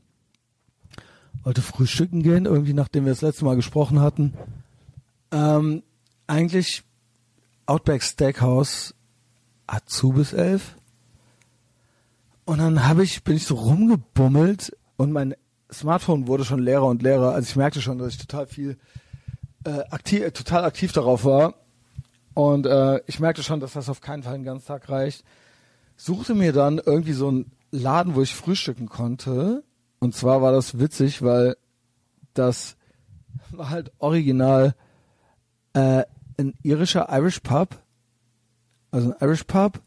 Wollte 1.43 1.63
frühstücken 1.63 2.23
gehen, 2.23 2.47
irgendwie 2.47 2.75
nachdem 2.75 3.05
wir 3.05 3.13
das 3.13 3.23
letzte 3.23 3.45
Mal 3.45 3.57
gesprochen 3.57 4.01
hatten. 4.01 4.35
Ähm, 5.31 5.83
eigentlich 6.27 6.83
Outback 7.67 8.03
Steakhouse 8.03 8.95
hat 9.67 9.89
zu 9.89 10.11
bis 10.13 10.33
elf. 10.33 10.77
Und 12.45 12.59
dann 12.59 12.87
habe 12.87 13.03
ich, 13.03 13.25
bin 13.25 13.37
ich 13.37 13.47
so 13.47 13.55
rumgebummelt 13.55 14.77
und 14.97 15.13
mein 15.13 15.35
Smartphone 15.73 16.27
wurde 16.27 16.45
schon 16.45 16.61
leerer 16.61 16.87
und 16.87 17.03
leerer. 17.03 17.33
Also 17.33 17.49
ich 17.49 17.57
merkte 17.57 17.81
schon, 17.81 17.99
dass 17.99 18.13
ich 18.13 18.19
total 18.19 18.47
viel 18.47 18.77
äh, 19.65 19.81
aktiv, 19.91 20.23
äh, 20.23 20.31
total 20.31 20.65
aktiv 20.65 20.93
darauf 20.93 21.25
war. 21.25 21.55
Und 22.35 22.67
äh, 22.67 23.01
ich 23.07 23.21
merkte 23.21 23.43
schon, 23.43 23.61
dass 23.61 23.73
das 23.73 23.89
auf 23.89 24.01
keinen 24.01 24.23
Fall 24.23 24.35
den 24.35 24.45
ganzen 24.45 24.67
Tag 24.67 24.89
reicht. 24.89 25.25
Suchte 25.97 26.35
mir 26.35 26.53
dann 26.53 26.79
irgendwie 26.85 27.13
so 27.13 27.29
einen 27.29 27.53
Laden, 27.71 28.15
wo 28.15 28.23
ich 28.23 28.35
frühstücken 28.35 28.89
konnte. 28.89 29.63
Und 30.01 30.15
zwar 30.15 30.43
war 30.43 30.53
das 30.53 30.79
witzig, 30.79 31.23
weil 31.23 31.57
das 32.35 32.77
war 33.51 33.71
halt 33.71 33.93
original 33.99 34.75
äh, 35.73 36.05
ein 36.39 36.55
irischer 36.63 37.09
Irish 37.11 37.41
Pub, 37.41 37.81
also 38.91 39.13
ein 39.13 39.17
Irish 39.21 39.45
Pub. 39.45 39.81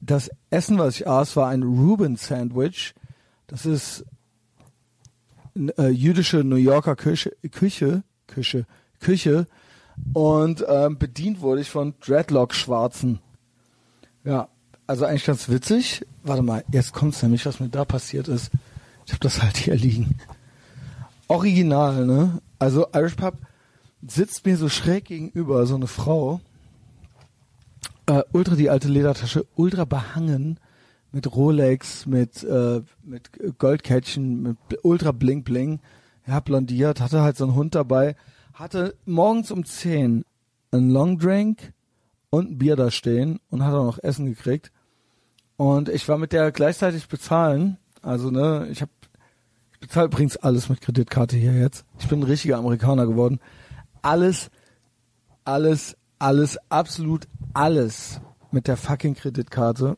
Das 0.00 0.30
Essen, 0.50 0.78
was 0.78 0.96
ich 0.96 1.06
aß, 1.08 1.36
war 1.36 1.48
ein 1.48 1.62
Reuben 1.62 2.16
Sandwich. 2.16 2.94
Das 3.46 3.66
ist 3.66 4.04
äh, 5.76 5.88
jüdische 5.88 6.38
New 6.38 6.56
Yorker 6.56 6.96
Küche, 6.96 7.36
Küche, 7.50 8.02
Küche, 8.26 8.66
Küche. 9.00 9.46
Und 10.12 10.64
ähm, 10.68 10.98
bedient 10.98 11.40
wurde 11.40 11.60
ich 11.60 11.70
von 11.70 11.94
Dreadlock-Schwarzen. 12.00 13.18
Ja, 14.24 14.48
also 14.86 15.04
eigentlich 15.04 15.24
ganz 15.24 15.48
witzig. 15.48 16.06
Warte 16.22 16.42
mal, 16.42 16.64
jetzt 16.70 16.92
kommt's 16.92 17.22
nämlich, 17.22 17.44
was 17.46 17.60
mir 17.60 17.68
da 17.68 17.84
passiert 17.84 18.28
ist. 18.28 18.50
Ich 19.06 19.12
habe 19.12 19.20
das 19.20 19.42
halt 19.42 19.56
hier 19.56 19.74
liegen. 19.74 20.18
Original, 21.26 22.06
ne? 22.06 22.40
Also 22.58 22.86
Irish 22.94 23.14
Pub 23.14 23.34
sitzt 24.06 24.46
mir 24.46 24.56
so 24.56 24.68
schräg 24.68 25.06
gegenüber 25.06 25.66
so 25.66 25.74
eine 25.74 25.86
Frau, 25.86 26.40
äh, 28.08 28.22
ultra 28.32 28.56
die 28.56 28.70
alte 28.70 28.88
Ledertasche, 28.88 29.46
ultra 29.54 29.84
behangen 29.84 30.58
mit 31.12 31.34
Rolex, 31.34 32.06
mit 32.06 32.42
äh, 32.42 32.82
mit 33.02 33.30
Goldkettchen, 33.58 34.42
mit 34.42 34.58
ultra 34.82 35.12
bling 35.12 35.44
bling, 35.44 35.80
ja 36.26 36.40
blondiert, 36.40 37.00
hatte 37.00 37.22
halt 37.22 37.36
so 37.36 37.44
einen 37.44 37.54
Hund 37.54 37.74
dabei, 37.74 38.16
hatte 38.54 38.94
morgens 39.04 39.50
um 39.50 39.64
10 39.64 40.24
einen 40.70 40.90
Long 40.90 41.18
Drink 41.18 41.72
und 42.30 42.50
ein 42.50 42.58
Bier 42.58 42.76
da 42.76 42.90
stehen 42.90 43.40
und 43.50 43.64
hat 43.64 43.74
auch 43.74 43.84
noch 43.84 43.98
Essen 44.02 44.26
gekriegt. 44.26 44.72
Und 45.56 45.88
ich 45.88 46.08
war 46.08 46.18
mit 46.18 46.32
der 46.32 46.52
gleichzeitig 46.52 47.08
bezahlen, 47.08 47.78
also 48.02 48.30
ne, 48.30 48.68
ich 48.70 48.82
habe 48.82 48.92
ich 49.72 49.80
bezahle 49.80 50.06
übrigens 50.06 50.36
alles 50.36 50.68
mit 50.68 50.80
Kreditkarte 50.80 51.36
hier 51.36 51.52
jetzt. 51.52 51.84
Ich 52.00 52.08
bin 52.08 52.20
ein 52.20 52.24
richtiger 52.24 52.58
Amerikaner 52.58 53.06
geworden 53.06 53.38
alles, 54.02 54.50
alles, 55.44 55.96
alles, 56.18 56.58
absolut 56.68 57.28
alles 57.54 58.20
mit 58.50 58.66
der 58.66 58.76
fucking 58.76 59.14
Kreditkarte. 59.14 59.96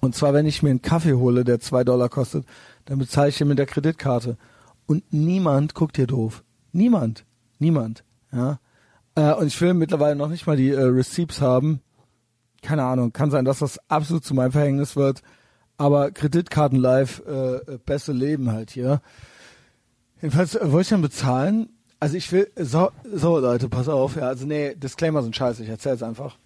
Und 0.00 0.14
zwar, 0.14 0.34
wenn 0.34 0.46
ich 0.46 0.62
mir 0.62 0.70
einen 0.70 0.82
Kaffee 0.82 1.14
hole, 1.14 1.44
der 1.44 1.60
zwei 1.60 1.84
Dollar 1.84 2.08
kostet, 2.08 2.46
dann 2.84 2.98
bezahle 2.98 3.28
ich 3.28 3.38
den 3.38 3.48
mit 3.48 3.58
der 3.58 3.66
Kreditkarte. 3.66 4.36
Und 4.86 5.12
niemand 5.12 5.74
guckt 5.74 5.96
hier 5.96 6.06
doof. 6.06 6.44
Niemand. 6.72 7.24
Niemand. 7.58 8.04
Ja. 8.32 8.58
Äh, 9.14 9.34
und 9.34 9.46
ich 9.46 9.60
will 9.60 9.74
mittlerweile 9.74 10.16
noch 10.16 10.28
nicht 10.28 10.46
mal 10.46 10.56
die 10.56 10.70
äh, 10.70 10.80
Receipts 10.80 11.40
haben. 11.40 11.80
Keine 12.62 12.84
Ahnung. 12.84 13.12
Kann 13.12 13.30
sein, 13.30 13.44
dass 13.44 13.58
das 13.58 13.78
absolut 13.88 14.24
zu 14.24 14.34
meinem 14.34 14.52
Verhängnis 14.52 14.96
wird. 14.96 15.22
Aber 15.76 16.10
Kreditkarten 16.10 16.78
live, 16.78 17.22
äh, 17.26 17.56
äh 17.56 17.78
beste 17.84 18.12
Leben 18.12 18.50
halt 18.50 18.70
hier. 18.70 19.00
Jedenfalls 20.20 20.54
äh, 20.54 20.72
wollte 20.72 20.82
ich 20.82 20.88
dann 20.88 21.02
bezahlen 21.02 21.68
also 22.00 22.16
ich 22.16 22.30
will, 22.32 22.50
so, 22.56 22.90
so 23.04 23.38
Leute, 23.38 23.68
pass 23.68 23.88
auf, 23.88 24.16
ja, 24.16 24.28
also 24.28 24.46
nee, 24.46 24.74
Disclaimer 24.74 25.22
sind 25.22 25.34
scheiße, 25.34 25.62
ich 25.62 25.68
erzähl's 25.68 26.02
einfach. 26.02 26.38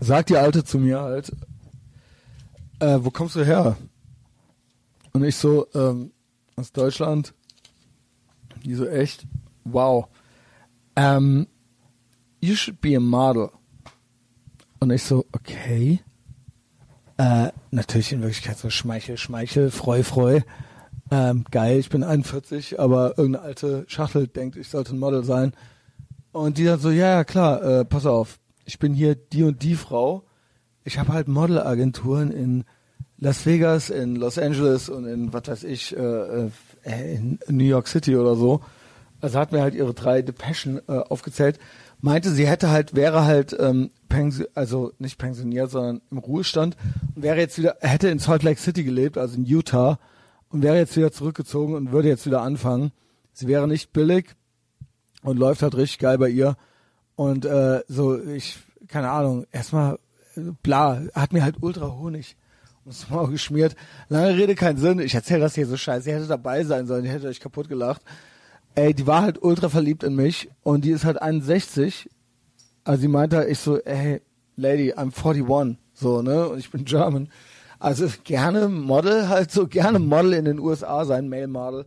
Sagt 0.00 0.30
die 0.30 0.36
Alte 0.36 0.64
zu 0.64 0.78
mir 0.78 1.00
halt, 1.00 1.32
äh, 2.80 2.98
wo 3.00 3.10
kommst 3.10 3.36
du 3.36 3.44
her? 3.44 3.76
Und 5.12 5.24
ich 5.24 5.36
so, 5.36 5.66
ähm, 5.74 6.12
aus 6.56 6.72
Deutschland. 6.72 7.34
Die 8.64 8.74
so, 8.74 8.86
echt? 8.86 9.26
Wow. 9.64 10.08
Ähm, 10.96 11.46
you 12.40 12.54
should 12.54 12.80
be 12.80 12.96
a 12.96 13.00
model. 13.00 13.50
Und 14.80 14.90
ich 14.90 15.02
so, 15.02 15.26
okay. 15.32 16.00
Äh, 17.16 17.52
natürlich 17.70 18.12
in 18.12 18.22
Wirklichkeit 18.22 18.58
so 18.58 18.70
Schmeichel, 18.70 19.16
Schmeichel, 19.16 19.70
Freu, 19.70 20.02
Freu 20.02 20.40
ähm, 21.12 21.44
geil, 21.50 21.78
ich 21.78 21.90
bin 21.90 22.04
41, 22.04 22.80
aber 22.80 23.18
irgendeine 23.18 23.44
alte 23.44 23.84
Schachtel 23.86 24.28
denkt, 24.28 24.56
ich 24.56 24.70
sollte 24.70 24.96
ein 24.96 24.98
Model 24.98 25.24
sein. 25.24 25.52
Und 26.32 26.56
die 26.56 26.64
dann 26.64 26.80
so, 26.80 26.90
ja, 26.90 27.16
ja, 27.16 27.24
klar, 27.24 27.62
äh, 27.62 27.84
pass 27.84 28.06
auf, 28.06 28.38
ich 28.64 28.78
bin 28.78 28.94
hier 28.94 29.14
die 29.14 29.42
und 29.42 29.62
die 29.62 29.74
Frau. 29.74 30.24
Ich 30.84 30.98
habe 30.98 31.12
halt 31.12 31.28
Modelagenturen 31.28 32.30
in 32.30 32.64
Las 33.18 33.44
Vegas, 33.44 33.90
in 33.90 34.16
Los 34.16 34.38
Angeles 34.38 34.88
und 34.88 35.04
in, 35.04 35.34
was 35.34 35.48
weiß 35.48 35.64
ich, 35.64 35.94
äh, 35.94 36.46
äh, 36.84 37.14
in 37.14 37.38
New 37.46 37.64
York 37.64 37.88
City 37.88 38.16
oder 38.16 38.34
so. 38.34 38.62
Also 39.20 39.38
hat 39.38 39.52
mir 39.52 39.60
halt 39.60 39.74
ihre 39.74 39.92
drei 39.92 40.22
Depeschen 40.22 40.80
äh, 40.88 40.92
aufgezählt. 40.92 41.58
Meinte, 42.00 42.30
sie 42.30 42.46
hätte 42.46 42.70
halt, 42.70 42.94
wäre 42.94 43.26
halt, 43.26 43.54
ähm, 43.60 43.90
also 44.54 44.92
nicht 44.98 45.18
pensioniert, 45.18 45.70
sondern 45.70 46.00
im 46.10 46.16
Ruhestand 46.18 46.78
und 47.14 47.22
wäre 47.22 47.36
jetzt 47.36 47.58
wieder, 47.58 47.76
hätte 47.80 48.08
in 48.08 48.18
Salt 48.18 48.42
Lake 48.42 48.58
City 48.58 48.82
gelebt, 48.82 49.18
also 49.18 49.36
in 49.36 49.44
Utah 49.44 49.98
und 50.52 50.62
wäre 50.62 50.76
jetzt 50.76 50.96
wieder 50.96 51.10
zurückgezogen 51.10 51.74
und 51.74 51.92
würde 51.92 52.08
jetzt 52.08 52.26
wieder 52.26 52.42
anfangen. 52.42 52.92
Sie 53.32 53.48
wäre 53.48 53.66
nicht 53.66 53.92
billig 53.92 54.36
und 55.22 55.38
läuft 55.38 55.62
halt 55.62 55.74
richtig 55.74 55.98
geil 55.98 56.18
bei 56.18 56.28
ihr. 56.28 56.56
Und 57.16 57.44
äh, 57.44 57.80
so, 57.88 58.22
ich, 58.22 58.58
keine 58.88 59.10
Ahnung, 59.10 59.46
erstmal, 59.50 59.98
bla, 60.62 61.02
hat 61.14 61.32
mir 61.32 61.42
halt 61.42 61.56
ultra 61.60 61.90
Honig 61.90 62.36
ums 62.84 63.08
Maul 63.08 63.30
geschmiert. 63.30 63.76
Lange 64.08 64.36
Rede, 64.36 64.54
kein 64.54 64.76
Sinn. 64.76 64.98
Ich 64.98 65.14
erzähle 65.14 65.40
das 65.40 65.54
hier 65.54 65.66
so 65.66 65.76
scheiße. 65.76 66.04
Sie 66.04 66.12
hätte 66.12 66.26
dabei 66.26 66.64
sein 66.64 66.86
sollen, 66.86 67.04
die 67.04 67.10
hätte 67.10 67.28
euch 67.28 67.40
kaputt 67.40 67.68
gelacht. 67.68 68.02
Ey, 68.74 68.94
die 68.94 69.06
war 69.06 69.22
halt 69.22 69.42
ultra 69.42 69.68
verliebt 69.68 70.02
in 70.02 70.14
mich 70.14 70.50
und 70.62 70.84
die 70.84 70.90
ist 70.90 71.04
halt 71.04 71.20
61. 71.20 72.10
Also 72.84 73.02
sie 73.02 73.08
meinte 73.08 73.36
halt, 73.36 73.48
ich 73.48 73.58
so, 73.58 73.78
ey, 73.78 74.20
Lady, 74.56 74.92
I'm 74.92 75.12
41. 75.14 75.78
So, 75.94 76.22
ne? 76.22 76.48
Und 76.48 76.58
ich 76.58 76.70
bin 76.70 76.84
German. 76.84 77.28
Also 77.82 78.06
gerne 78.22 78.68
Model, 78.68 79.28
halt 79.28 79.50
so 79.50 79.66
gerne 79.66 79.98
Model 79.98 80.34
in 80.34 80.44
den 80.44 80.60
USA 80.60 81.04
sein, 81.04 81.28
Male 81.28 81.48
Model. 81.48 81.84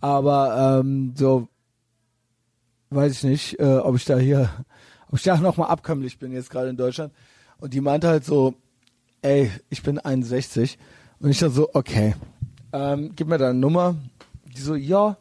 Aber 0.00 0.80
ähm, 0.80 1.12
so 1.16 1.48
weiß 2.88 3.12
ich 3.12 3.24
nicht, 3.24 3.60
äh, 3.60 3.76
ob 3.76 3.94
ich 3.96 4.06
da 4.06 4.16
hier, 4.16 4.48
ob 5.08 5.18
ich 5.18 5.22
da 5.22 5.36
nochmal 5.36 5.68
abkömmlich 5.68 6.18
bin 6.18 6.32
jetzt 6.32 6.48
gerade 6.48 6.70
in 6.70 6.78
Deutschland. 6.78 7.12
Und 7.58 7.74
die 7.74 7.82
meinte 7.82 8.08
halt 8.08 8.24
so, 8.24 8.54
ey, 9.20 9.50
ich 9.68 9.82
bin 9.82 9.98
61. 9.98 10.78
Und 11.20 11.28
ich 11.28 11.40
dann 11.40 11.50
so, 11.50 11.68
okay, 11.74 12.14
ähm, 12.72 13.12
gib 13.14 13.28
mir 13.28 13.36
deine 13.36 13.58
Nummer. 13.58 13.96
Die 14.46 14.62
so, 14.62 14.74
ja, 14.74 15.18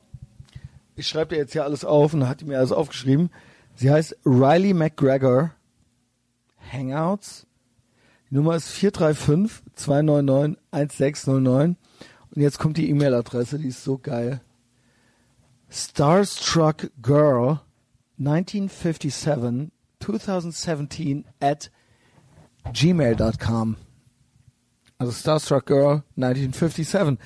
ich 0.95 1.05
schreibe 1.05 1.35
dir 1.35 1.41
jetzt 1.41 1.51
hier 1.51 1.65
alles 1.65 1.83
auf 1.83 2.13
und 2.13 2.29
hat 2.29 2.39
die 2.39 2.45
mir 2.45 2.59
alles 2.59 2.71
aufgeschrieben. 2.71 3.29
Sie 3.75 3.91
heißt 3.91 4.15
Riley 4.25 4.73
McGregor 4.73 5.51
Hangouts 6.71 7.45
Nummer 8.33 8.55
ist 8.55 8.69
435 8.69 9.61
299 9.75 10.57
1609. 10.71 11.77
Und 12.31 12.41
jetzt 12.41 12.57
kommt 12.57 12.77
die 12.77 12.89
E-Mail-Adresse, 12.89 13.59
die 13.59 13.67
ist 13.67 13.83
so 13.83 13.99
geil. 13.99 14.41
Starstruck 15.69 16.89
Girl 16.99 17.59
1957 18.17 19.71
2017 19.99 21.25
at 21.39 21.69
gmail.com. 22.73 23.75
Also 24.97 25.11
Starstruck 25.11 25.67
Girl 25.67 26.03
1957. 26.17 27.19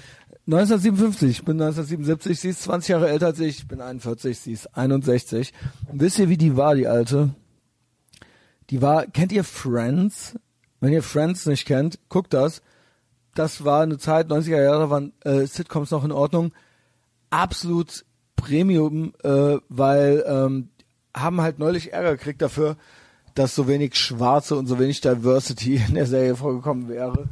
1957, 0.46 1.30
ich 1.30 1.46
bin 1.46 1.62
1977, 1.62 2.40
sie 2.40 2.50
ist 2.50 2.64
20 2.64 2.90
Jahre 2.90 3.10
älter 3.10 3.28
als 3.28 3.40
ich, 3.40 3.60
ich 3.60 3.68
bin 3.68 3.80
41, 3.80 4.40
sie 4.40 4.52
ist 4.52 4.76
61. 4.76 5.54
Und 5.90 6.02
wisst 6.02 6.20
ihr, 6.20 6.28
wie 6.28 6.38
die 6.38 6.58
war, 6.58 6.76
die 6.76 6.88
alte? 6.88 7.34
Die 8.72 8.82
war, 8.82 9.06
kennt 9.08 9.32
ihr 9.32 9.46
Friends? 9.46 10.36
Wenn 10.80 10.94
ihr 10.94 11.04
Friends 11.04 11.46
nicht 11.46 11.66
kennt, 11.66 12.00
guckt 12.10 12.34
das. 12.34 12.62
Das 13.36 13.64
war 13.66 13.84
eine 13.84 13.98
Zeit, 13.98 14.28
90er 14.28 14.62
Jahre 14.62 14.90
waren 14.90 15.14
äh, 15.24 15.46
Sitcoms 15.46 15.92
noch 15.92 16.04
in 16.04 16.12
Ordnung. 16.12 16.54
Absolut 17.30 18.06
Premium, 18.36 19.14
äh, 19.24 19.58
weil 19.70 20.24
ähm, 20.28 20.70
haben 21.16 21.42
halt 21.42 21.60
neulich 21.60 21.94
Ärger 21.94 22.16
gekriegt 22.16 22.42
dafür, 22.42 22.78
dass 23.36 23.56
so 23.56 23.68
wenig 23.68 23.96
Schwarze 23.96 24.56
und 24.56 24.68
so 24.68 24.80
wenig 24.80 25.02
Diversity 25.02 25.82
in 25.88 25.96
der 25.96 26.08
Serie 26.08 26.36
vorgekommen 26.36 26.88
wäre. 26.90 27.28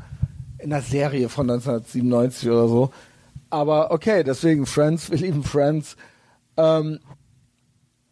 In 0.60 0.70
der 0.70 0.82
Serie 0.82 1.30
von 1.30 1.50
1997 1.50 2.50
oder 2.50 2.68
so. 2.68 2.92
Aber 3.50 3.92
okay, 3.92 4.24
deswegen 4.24 4.66
Friends, 4.66 5.10
wir 5.10 5.18
lieben 5.18 5.44
Friends. 5.44 5.96
Ähm, 6.58 7.00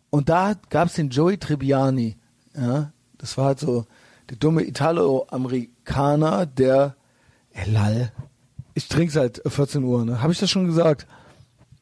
und 0.10 0.30
da 0.30 0.54
gab 0.70 0.88
es 0.88 0.94
den 0.94 1.10
Joey 1.10 1.38
Tribbiani. 1.38 2.18
Ja, 2.56 2.92
das 3.18 3.38
war 3.38 3.46
halt 3.46 3.60
so 3.60 3.86
der 4.30 4.38
dumme 4.38 4.64
Italo-Amerikaner, 4.64 6.46
der 6.46 6.96
Ey, 7.54 7.72
lall. 7.72 8.12
Ich 8.74 8.88
trinke 8.88 9.14
seit 9.14 9.42
14 9.46 9.84
Uhr, 9.84 10.04
ne? 10.06 10.22
Habe 10.22 10.34
ich 10.34 10.40
das 10.40 10.50
schon 10.50 10.66
gesagt? 10.66 11.06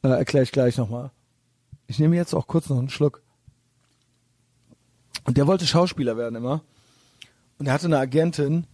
Äh, 0.03 0.09
Erkläre 0.09 0.43
ich 0.43 0.51
gleich 0.51 0.77
nochmal. 0.77 1.11
Ich 1.87 1.97
nehme 1.97 2.15
jetzt 2.17 2.33
auch 2.33 2.47
kurz 2.47 2.69
noch 2.69 2.77
einen 2.77 2.89
Schluck. 2.89 3.21
Und 5.23 5.37
der 5.37 5.47
wollte 5.47 5.65
Schauspieler 5.65 6.17
werden 6.17 6.35
immer. 6.35 6.61
Und 7.57 7.67
er 7.67 7.73
hatte 7.73 7.85
eine 7.85 7.99
Agentin. 7.99 8.67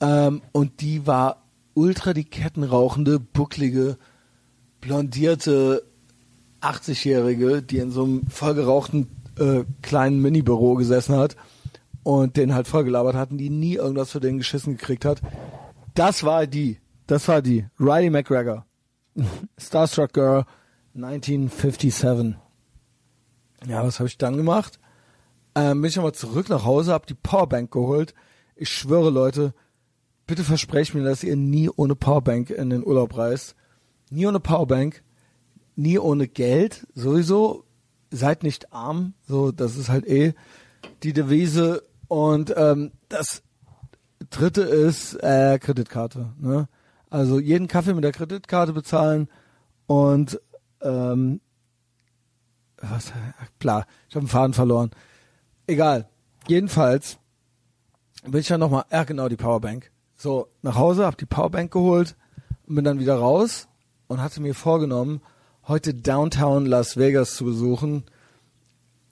Ähm, 0.00 0.42
und 0.52 0.82
die 0.82 1.06
war 1.06 1.42
ultra 1.72 2.12
die 2.12 2.24
kettenrauchende, 2.24 3.18
bucklige, 3.18 3.96
blondierte 4.80 5.84
80-Jährige, 6.60 7.62
die 7.62 7.78
in 7.78 7.90
so 7.90 8.04
einem 8.04 8.26
vollgerauchten 8.28 9.08
äh, 9.38 9.64
kleinen 9.80 10.20
Minibüro 10.20 10.74
gesessen 10.74 11.16
hat 11.16 11.36
und 12.04 12.36
den 12.36 12.54
halt 12.54 12.68
vollgelabert 12.68 13.16
hatten, 13.16 13.38
die 13.38 13.50
nie 13.50 13.74
irgendwas 13.74 14.12
für 14.12 14.20
den 14.20 14.38
geschissen 14.38 14.76
gekriegt 14.76 15.04
hat. 15.04 15.20
Das 15.94 16.22
war 16.22 16.46
die. 16.46 16.78
Das 17.06 17.26
war 17.26 17.42
die. 17.42 17.66
Riley 17.80 18.10
McGregor. 18.10 18.64
Starstruck 19.58 20.12
Girl 20.12 20.44
1957. 20.94 22.36
Ja, 23.66 23.84
was 23.84 23.98
habe 23.98 24.08
ich 24.08 24.18
dann 24.18 24.36
gemacht? 24.36 24.78
Ähm, 25.54 25.80
bin 25.80 25.88
ich 25.88 25.96
nochmal 25.96 26.12
zurück 26.12 26.48
nach 26.48 26.64
Hause, 26.64 26.92
hab 26.92 27.06
die 27.06 27.14
Powerbank 27.14 27.70
geholt. 27.70 28.14
Ich 28.56 28.68
schwöre, 28.68 29.10
Leute, 29.10 29.54
bitte 30.26 30.44
versprecht 30.44 30.94
mir, 30.94 31.04
dass 31.04 31.24
ihr 31.24 31.36
nie 31.36 31.70
ohne 31.70 31.94
Powerbank 31.94 32.50
in 32.50 32.70
den 32.70 32.84
Urlaub 32.84 33.16
reist. 33.16 33.56
Nie 34.10 34.26
ohne 34.26 34.40
Powerbank, 34.40 35.02
nie 35.76 35.98
ohne 35.98 36.28
Geld, 36.28 36.86
sowieso. 36.94 37.64
Seid 38.10 38.42
nicht 38.42 38.72
arm, 38.72 39.14
so, 39.26 39.50
das 39.50 39.76
ist 39.76 39.88
halt 39.88 40.06
eh 40.06 40.34
die 41.02 41.12
Devise. 41.12 41.82
Und 42.14 42.54
ähm, 42.56 42.92
das 43.08 43.42
dritte 44.30 44.60
ist 44.60 45.14
äh, 45.14 45.58
Kreditkarte. 45.58 46.32
Ne? 46.38 46.68
Also 47.10 47.40
jeden 47.40 47.66
Kaffee 47.66 47.92
mit 47.92 48.04
der 48.04 48.12
Kreditkarte 48.12 48.72
bezahlen 48.72 49.26
und 49.88 50.40
ähm, 50.80 51.40
was, 52.80 53.12
klar, 53.58 53.86
ich 54.08 54.14
habe 54.14 54.20
einen 54.20 54.28
Faden 54.28 54.54
verloren. 54.54 54.92
Egal. 55.66 56.08
Jedenfalls 56.46 57.18
bin 58.22 58.38
ich 58.38 58.46
dann 58.46 58.60
nochmal, 58.60 58.84
ja 58.92 59.02
genau, 59.02 59.28
die 59.28 59.34
Powerbank. 59.34 59.90
So, 60.14 60.46
nach 60.62 60.76
Hause, 60.76 61.06
hab 61.06 61.18
die 61.18 61.26
Powerbank 61.26 61.72
geholt 61.72 62.14
und 62.68 62.76
bin 62.76 62.84
dann 62.84 63.00
wieder 63.00 63.16
raus 63.16 63.66
und 64.06 64.22
hatte 64.22 64.40
mir 64.40 64.54
vorgenommen, 64.54 65.20
heute 65.66 65.94
Downtown 65.94 66.66
Las 66.66 66.96
Vegas 66.96 67.34
zu 67.34 67.44
besuchen. 67.44 68.04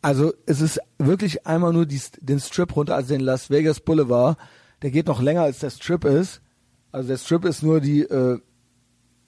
Also 0.03 0.35
es 0.47 0.61
ist 0.61 0.81
wirklich 0.99 1.47
einmal 1.47 1.73
nur 1.73 1.87
die, 1.87 2.01
den 2.21 2.41
Strip 2.41 2.77
runter, 2.77 2.97
also 2.97 3.15
den 3.15 3.21
Las 3.21 3.49
Vegas 3.51 3.81
Boulevard 3.81 4.37
der 4.83 4.91
geht 4.91 5.07
noch 5.07 5.23
länger 5.23 5.43
als 5.43 5.61
der 5.61 5.71
Strip 5.71 6.05
ist. 6.05 6.43
Also 6.91 7.09
der 7.09 7.17
Strip 7.17 7.45
ist 7.45 7.63
nur 7.63 7.81
die 7.81 8.03
äh, 8.03 8.39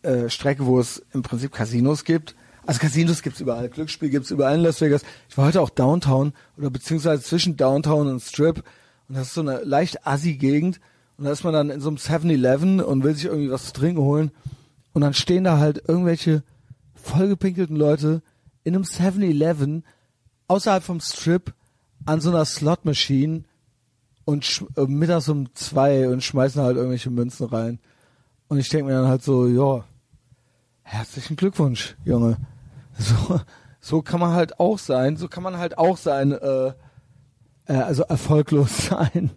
äh, 0.03 0.29
Strecke, 0.29 0.67
wo 0.67 0.79
es 0.79 1.03
im 1.13 1.23
Prinzip 1.23 1.53
Casinos 1.53 2.05
gibt. 2.05 2.35
Also 2.67 2.81
Casinos 2.81 3.23
gibt's 3.23 3.41
überall, 3.41 3.69
Glücksspiel 3.69 4.11
gibt's 4.11 4.31
überall 4.31 4.57
in 4.57 4.63
Las 4.63 4.81
Vegas. 4.81 5.03
Ich 5.29 5.39
war 5.39 5.47
heute 5.47 5.61
auch 5.61 5.71
Downtown 5.71 6.33
oder 6.57 6.71
beziehungsweise 6.71 7.23
zwischen 7.23 7.57
Downtown 7.57 8.09
und 8.09 8.21
Strip 8.21 8.65
und 9.09 9.17
das 9.17 9.29
ist 9.29 9.35
so 9.35 9.43
eine 9.43 9.63
leicht 9.65 10.07
assi 10.07 10.37
Gegend 10.37 10.81
und 11.17 11.25
da 11.25 11.31
ist 11.31 11.45
man 11.45 11.53
dann 11.53 11.71
in 11.71 11.81
so 11.81 11.89
einem 11.89 11.99
7-Eleven 11.99 12.81
und 12.81 13.05
will 13.05 13.15
sich 13.15 13.27
irgendwie 13.27 13.51
was 13.51 13.67
zu 13.67 13.73
trinken 13.75 14.01
holen 14.01 14.31
und 14.95 15.03
dann 15.03 15.13
stehen 15.13 15.45
da 15.45 15.59
halt 15.59 15.83
irgendwelche 15.87 16.43
vollgepinkelten 16.95 17.77
Leute 17.77 18.23
in 18.63 18.75
einem 18.75 18.85
7-Eleven 18.85 19.85
außerhalb 20.49 20.83
vom 20.83 21.01
Strip 21.01 21.55
an 22.05 22.21
so 22.21 22.31
einer 22.31 22.45
Slot 22.45 22.85
Machine 22.85 23.45
und 24.25 24.65
äh, 24.77 24.83
mittags 24.83 25.29
um 25.29 25.55
zwei 25.55 26.09
und 26.09 26.23
schmeißen 26.23 26.62
halt 26.62 26.77
irgendwelche 26.77 27.11
Münzen 27.11 27.47
rein. 27.47 27.79
Und 28.49 28.59
ich 28.59 28.69
denke 28.69 28.87
mir 28.87 28.93
dann 29.01 29.09
halt 29.09 29.23
so, 29.23 29.47
ja, 29.47 29.85
herzlichen 30.83 31.37
Glückwunsch, 31.37 31.97
Junge. 32.05 32.37
So, 32.97 33.41
so 33.81 34.03
kann 34.03 34.21
man 34.21 34.33
halt 34.33 34.61
auch 34.61 34.79
sein, 34.79 35.16
so 35.16 35.29
kann 35.29 35.43
man 35.43 35.59
halt 35.59 35.79
auch 35.79 35.97
sein, 35.97 36.33
äh, 36.33 36.73
äh, 37.66 37.73
also 37.73 38.03
erfolglos 38.05 38.87
sein. 38.89 39.31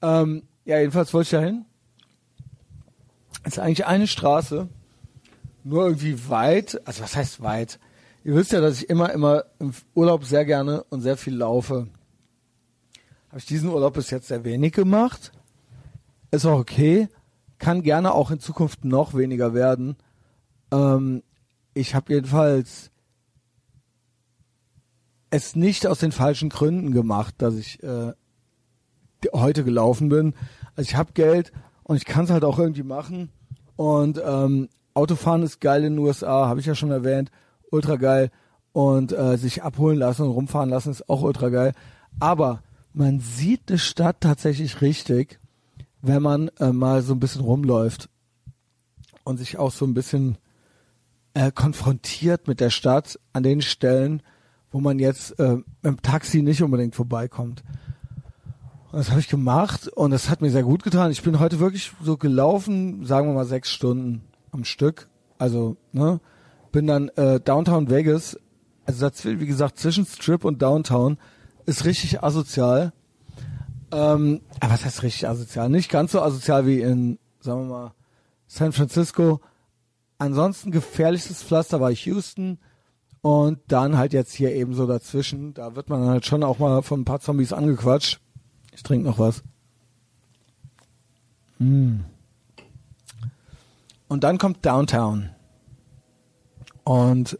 Ähm, 0.00 0.42
ja, 0.64 0.78
jedenfalls 0.78 1.14
wollte 1.14 1.26
ich 1.26 1.30
dahin. 1.30 1.64
Es 3.44 3.54
ist 3.54 3.58
eigentlich 3.58 3.86
eine 3.86 4.06
Straße, 4.06 4.68
nur 5.64 5.84
irgendwie 5.84 6.28
weit, 6.28 6.80
also 6.86 7.02
was 7.02 7.16
heißt 7.16 7.42
weit? 7.42 7.78
Ihr 8.24 8.36
wisst 8.36 8.52
ja, 8.52 8.60
dass 8.60 8.78
ich 8.80 8.88
immer, 8.88 9.12
immer 9.12 9.44
im 9.58 9.72
Urlaub 9.94 10.24
sehr 10.24 10.44
gerne 10.44 10.84
und 10.84 11.00
sehr 11.00 11.16
viel 11.16 11.34
laufe. 11.34 11.88
Habe 13.28 13.38
ich 13.38 13.46
diesen 13.46 13.70
Urlaub 13.70 13.94
bis 13.94 14.10
jetzt 14.10 14.28
sehr 14.28 14.44
wenig 14.44 14.72
gemacht. 14.72 15.32
Ist 16.30 16.46
auch 16.46 16.58
okay. 16.58 17.08
Kann 17.58 17.82
gerne 17.82 18.12
auch 18.14 18.30
in 18.30 18.38
Zukunft 18.38 18.84
noch 18.84 19.14
weniger 19.14 19.54
werden. 19.54 19.96
Ähm, 20.70 21.22
ich 21.74 21.94
habe 21.94 22.12
jedenfalls 22.12 22.90
es 25.30 25.56
nicht 25.56 25.86
aus 25.86 25.98
den 25.98 26.12
falschen 26.12 26.50
Gründen 26.50 26.92
gemacht, 26.92 27.34
dass 27.38 27.54
ich 27.54 27.82
äh, 27.82 28.12
heute 29.32 29.64
gelaufen 29.64 30.10
bin. 30.10 30.34
Also 30.76 30.88
ich 30.88 30.96
habe 30.96 31.12
Geld 31.14 31.52
und 31.82 31.96
ich 31.96 32.04
kann 32.04 32.26
es 32.26 32.30
halt 32.30 32.44
auch 32.44 32.58
irgendwie 32.58 32.82
machen. 32.82 33.30
Und 33.76 34.20
ähm, 34.24 34.68
Autofahren 34.94 35.42
ist 35.42 35.60
geil 35.60 35.84
in 35.84 35.94
den 35.94 36.04
USA, 36.04 36.46
habe 36.48 36.60
ich 36.60 36.66
ja 36.66 36.74
schon 36.74 36.90
erwähnt, 36.90 37.30
ultra 37.72 37.96
geil. 37.96 38.30
Und 38.72 39.12
äh, 39.12 39.36
sich 39.36 39.62
abholen 39.62 39.98
lassen 39.98 40.22
und 40.22 40.30
rumfahren 40.30 40.70
lassen 40.70 40.90
ist 40.90 41.08
auch 41.08 41.22
ultra 41.22 41.50
geil. 41.50 41.74
Aber 42.20 42.62
man 42.94 43.20
sieht 43.20 43.62
eine 43.68 43.78
Stadt 43.78 44.20
tatsächlich 44.20 44.80
richtig, 44.80 45.38
wenn 46.00 46.22
man 46.22 46.48
äh, 46.58 46.72
mal 46.72 47.02
so 47.02 47.12
ein 47.12 47.20
bisschen 47.20 47.42
rumläuft 47.42 48.08
und 49.24 49.38
sich 49.38 49.58
auch 49.58 49.72
so 49.72 49.84
ein 49.84 49.94
bisschen 49.94 50.38
äh, 51.34 51.52
konfrontiert 51.52 52.48
mit 52.48 52.60
der 52.60 52.70
Stadt 52.70 53.18
an 53.32 53.42
den 53.42 53.62
Stellen, 53.62 54.22
wo 54.70 54.80
man 54.80 54.98
jetzt 54.98 55.38
äh, 55.38 55.58
im 55.82 56.02
Taxi 56.02 56.42
nicht 56.42 56.62
unbedingt 56.62 56.94
vorbeikommt. 56.94 57.62
Und 58.90 58.98
das 58.98 59.10
habe 59.10 59.20
ich 59.20 59.28
gemacht 59.28 59.88
und 59.88 60.10
das 60.10 60.28
hat 60.28 60.42
mir 60.42 60.50
sehr 60.50 60.64
gut 60.64 60.82
getan. 60.82 61.10
Ich 61.10 61.22
bin 61.22 61.38
heute 61.38 61.60
wirklich 61.60 61.92
so 62.02 62.16
gelaufen, 62.16 63.06
sagen 63.06 63.28
wir 63.28 63.34
mal 63.34 63.46
sechs 63.46 63.70
Stunden 63.70 64.22
am 64.50 64.64
Stück. 64.64 65.08
Also, 65.38 65.76
ne, 65.92 66.20
bin 66.72 66.86
dann 66.86 67.08
äh, 67.10 67.38
Downtown 67.40 67.90
Vegas, 67.90 68.38
also 68.84 69.08
das, 69.08 69.24
wie 69.24 69.46
gesagt, 69.46 69.78
zwischen 69.78 70.06
Strip 70.06 70.44
und 70.44 70.60
Downtown, 70.60 71.18
ist 71.66 71.84
richtig 71.84 72.22
asozial. 72.22 72.92
Ähm, 73.92 74.40
aber 74.58 74.72
was 74.72 74.84
heißt 74.84 75.02
richtig 75.02 75.28
asozial? 75.28 75.68
Nicht 75.68 75.90
ganz 75.90 76.12
so 76.12 76.22
asozial 76.22 76.66
wie 76.66 76.80
in, 76.80 77.18
sagen 77.40 77.68
wir 77.68 77.74
mal, 77.74 77.92
San 78.48 78.72
Francisco. 78.72 79.40
Ansonsten 80.18 80.70
gefährlichstes 80.70 81.42
Pflaster 81.42 81.80
war 81.80 81.90
Houston 81.90 82.58
und 83.20 83.60
dann 83.68 83.96
halt 83.96 84.12
jetzt 84.12 84.32
hier 84.32 84.52
eben 84.52 84.74
so 84.74 84.86
dazwischen. 84.86 85.54
Da 85.54 85.76
wird 85.76 85.88
man 85.88 86.06
halt 86.06 86.26
schon 86.26 86.42
auch 86.42 86.58
mal 86.58 86.82
von 86.82 87.00
ein 87.00 87.04
paar 87.04 87.20
Zombies 87.20 87.52
angequatscht. 87.52 88.20
Ich 88.74 88.82
trinke 88.82 89.06
noch 89.06 89.18
was. 89.18 89.42
Mm. 91.58 92.00
Und 94.08 94.24
dann 94.24 94.38
kommt 94.38 94.64
Downtown. 94.64 95.30
Und 96.84 97.38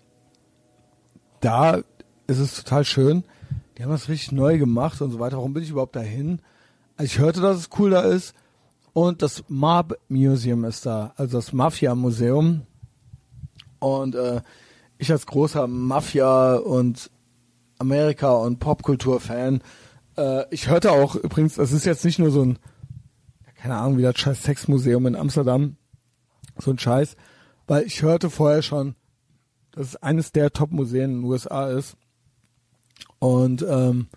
da 1.41 1.83
ist 2.27 2.39
es 2.39 2.63
total 2.63 2.85
schön 2.85 3.25
die 3.83 3.83
haben 3.85 3.91
das 3.91 4.09
richtig 4.09 4.31
neu 4.31 4.59
gemacht 4.59 5.01
und 5.01 5.11
so 5.11 5.19
weiter. 5.19 5.39
Warum 5.39 5.55
bin 5.55 5.65
ich 5.65 5.71
überhaupt 5.71 5.97
dahin? 5.97 6.41
Also 6.97 7.05
ich 7.11 7.19
hörte, 7.19 7.41
dass 7.41 7.59
es 7.59 7.71
cool 7.79 7.91
da 7.91 8.03
ist. 8.03 8.33
Und 8.93 9.23
das 9.23 9.43
Mob 9.49 9.99
Museum 10.09 10.65
ist 10.65 10.87
da, 10.87 11.15
also 11.17 11.39
das 11.39 11.53
Mafia 11.53 11.95
Museum. 11.95 12.63
Und 13.81 14.15
äh, 14.15 14.43
ich 14.99 15.11
als 15.11 15.27
großer 15.27 15.67
Mafia 15.67 16.57
und 16.57 17.11
Amerika 17.79 18.33
und 18.35 18.61
Popkultur-Fan, 18.61 19.63
äh, 20.17 20.45
ich 20.55 20.69
hörte 20.69 20.93
auch 20.93 21.17
übrigens, 21.17 21.57
das 21.57 21.73
ist 21.73 21.85
jetzt 21.85 22.05
nicht 22.05 22.21
nur 22.21 22.31
so 22.31 22.45
ein, 22.45 22.61
keine 23.57 23.79
Ahnung, 23.79 23.99
wie 23.99 24.03
das 24.03 24.17
scheiß 24.17 24.45
Sexmuseum 24.45 25.07
in 25.07 25.17
Amsterdam, 25.17 25.77
so 26.57 26.71
ein 26.71 26.79
Scheiß, 26.79 27.17
weil 27.67 27.85
ich 27.85 28.03
hörte 28.03 28.31
vorher 28.31 28.63
schon, 28.63 28.95
dass 29.73 29.89
es 29.89 29.97
eines 29.97 30.33
der 30.33 30.53
Top-Museen 30.53 31.05
in 31.05 31.21
den 31.21 31.25
USA 31.25 31.69
ist. 31.69 31.97
Und 33.19 33.65
ähm, 33.69 34.09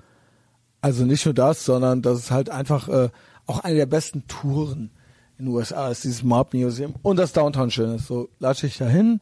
also 0.82 1.06
nicht 1.06 1.26
nur 1.26 1.34
das, 1.34 1.66
sondern 1.66 2.02
dass 2.02 2.20
es 2.20 2.32
halt 2.32 2.50
einfach 2.50 2.88
äh, 2.90 3.10
auch 3.48 3.60
eine 3.60 3.76
der 3.76 3.86
besten 3.86 4.28
Touren 4.28 4.92
in 5.38 5.46
den 5.46 5.54
USA 5.54 5.90
ist, 5.90 6.04
dieses 6.04 6.24
Mob 6.24 6.54
Museum. 6.54 6.96
Und 7.02 7.18
das 7.18 7.34
Downtown 7.34 7.72
schön 7.72 7.96
ist. 7.96 8.08
So 8.08 8.30
latsche 8.40 8.68
ich 8.68 8.78
da 8.78 8.88
hin, 8.88 9.20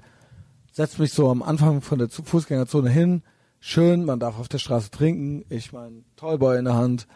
setze 0.71 1.01
mich 1.01 1.13
so 1.13 1.29
am 1.29 1.41
Anfang 1.41 1.81
von 1.81 1.99
der 1.99 2.09
Fußgängerzone 2.09 2.89
hin, 2.89 3.23
schön, 3.59 4.05
man 4.05 4.19
darf 4.19 4.39
auf 4.39 4.49
der 4.49 4.57
Straße 4.57 4.91
trinken, 4.91 5.45
ich 5.49 5.71
mein 5.71 6.03
Tollboy 6.15 6.57
in 6.57 6.65
der 6.65 6.75
Hand. 6.75 7.07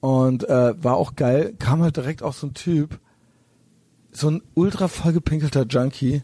Und 0.00 0.48
äh, 0.48 0.82
war 0.82 0.96
auch 0.96 1.14
geil, 1.14 1.54
kam 1.58 1.82
halt 1.82 1.96
direkt 1.96 2.22
auch 2.22 2.32
so 2.32 2.46
ein 2.46 2.54
Typ, 2.54 2.98
so 4.12 4.30
ein 4.30 4.42
ultra 4.54 4.88
vollgepinkelter 4.88 5.66
Junkie 5.66 6.22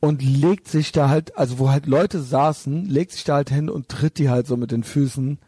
und 0.00 0.22
legt 0.22 0.68
sich 0.68 0.92
da 0.92 1.08
halt, 1.08 1.36
also 1.36 1.58
wo 1.58 1.70
halt 1.70 1.86
Leute 1.86 2.20
saßen, 2.20 2.86
legt 2.86 3.12
sich 3.12 3.24
da 3.24 3.34
halt 3.34 3.50
hin 3.50 3.68
und 3.68 3.88
tritt 3.88 4.18
die 4.18 4.30
halt 4.30 4.46
so 4.46 4.56
mit 4.56 4.70
den 4.70 4.84
Füßen. 4.84 5.38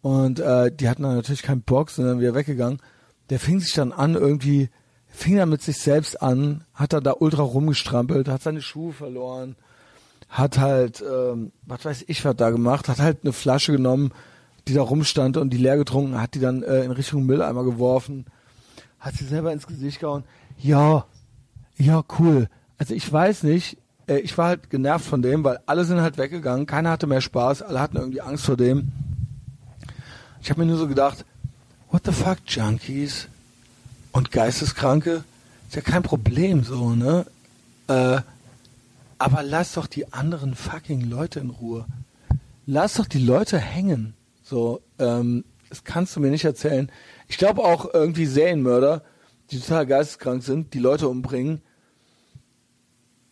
Und 0.00 0.40
äh, 0.40 0.72
die 0.72 0.88
hatten 0.88 1.02
dann 1.02 1.16
natürlich 1.16 1.42
keinen 1.42 1.62
Bock, 1.62 1.90
sondern 1.90 2.20
wieder 2.20 2.34
weggegangen. 2.34 2.80
Der 3.28 3.38
fing 3.38 3.60
sich 3.60 3.74
dann 3.74 3.92
an, 3.92 4.14
irgendwie, 4.14 4.70
fing 5.08 5.36
dann 5.36 5.50
mit 5.50 5.62
sich 5.62 5.78
selbst 5.78 6.22
an, 6.22 6.64
hat 6.74 6.92
dann 6.92 7.04
da 7.04 7.14
ultra 7.18 7.42
rumgestrampelt, 7.42 8.28
hat 8.28 8.42
seine 8.42 8.62
Schuhe 8.62 8.92
verloren, 8.92 9.56
hat 10.28 10.58
halt, 10.58 11.02
ähm, 11.02 11.52
was 11.66 11.84
weiß 11.84 12.04
ich, 12.06 12.24
was 12.24 12.36
da 12.36 12.50
gemacht, 12.50 12.88
hat 12.88 12.98
halt 12.98 13.18
eine 13.24 13.32
Flasche 13.32 13.72
genommen, 13.72 14.12
die 14.68 14.74
da 14.74 14.82
rumstand 14.82 15.36
und 15.36 15.50
die 15.50 15.58
leer 15.58 15.76
getrunken, 15.76 16.20
hat 16.20 16.34
die 16.34 16.40
dann 16.40 16.62
äh, 16.62 16.82
in 16.82 16.92
Richtung 16.92 17.26
Mülleimer 17.26 17.64
geworfen, 17.64 18.26
hat 19.00 19.14
sie 19.14 19.24
selber 19.24 19.52
ins 19.52 19.66
Gesicht 19.66 20.00
gehauen. 20.00 20.24
Ja, 20.56 21.06
ja, 21.76 22.02
cool 22.18 22.48
also 22.78 22.94
ich 22.94 23.10
weiß 23.10 23.42
nicht, 23.42 23.78
äh, 24.06 24.18
ich 24.18 24.36
war 24.38 24.48
halt 24.48 24.70
genervt 24.70 25.04
von 25.04 25.22
dem, 25.22 25.44
weil 25.44 25.58
alle 25.66 25.84
sind 25.84 26.00
halt 26.00 26.18
weggegangen, 26.18 26.66
keiner 26.66 26.90
hatte 26.90 27.06
mehr 27.06 27.20
Spaß, 27.20 27.62
alle 27.62 27.80
hatten 27.80 27.96
irgendwie 27.96 28.20
Angst 28.20 28.44
vor 28.44 28.56
dem. 28.56 28.92
Ich 30.42 30.50
habe 30.50 30.60
mir 30.60 30.66
nur 30.66 30.78
so 30.78 30.88
gedacht, 30.88 31.24
what 31.90 32.02
the 32.04 32.12
fuck, 32.12 32.38
Junkies 32.46 33.28
und 34.12 34.30
Geisteskranke, 34.30 35.24
ist 35.68 35.76
ja 35.76 35.82
kein 35.82 36.02
Problem 36.02 36.62
so, 36.62 36.90
ne? 36.90 37.26
Äh, 37.88 38.20
aber 39.18 39.42
lass 39.42 39.72
doch 39.72 39.86
die 39.86 40.12
anderen 40.12 40.54
fucking 40.54 41.08
Leute 41.08 41.40
in 41.40 41.50
Ruhe. 41.50 41.86
Lass 42.66 42.94
doch 42.94 43.06
die 43.06 43.24
Leute 43.24 43.58
hängen. 43.58 44.14
So, 44.42 44.82
ähm, 44.98 45.44
das 45.68 45.84
kannst 45.84 46.14
du 46.14 46.20
mir 46.20 46.30
nicht 46.30 46.44
erzählen. 46.44 46.90
Ich 47.28 47.38
glaube 47.38 47.64
auch 47.64 47.92
irgendwie 47.92 48.26
Serienmörder, 48.26 49.02
die 49.50 49.58
total 49.58 49.86
geisteskrank 49.86 50.42
sind, 50.42 50.74
die 50.74 50.78
Leute 50.78 51.08
umbringen, 51.08 51.62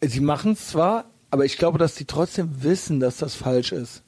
sie 0.09 0.21
machen 0.21 0.53
es 0.53 0.69
zwar, 0.69 1.07
aber 1.31 1.45
ich 1.45 1.57
glaube, 1.57 1.79
dass 1.79 1.95
die 1.95 2.05
trotzdem 2.05 2.63
wissen, 2.63 3.01
dass 3.01 3.17
das 3.17 3.35
falsch 3.35 3.73
ist. 3.73 4.03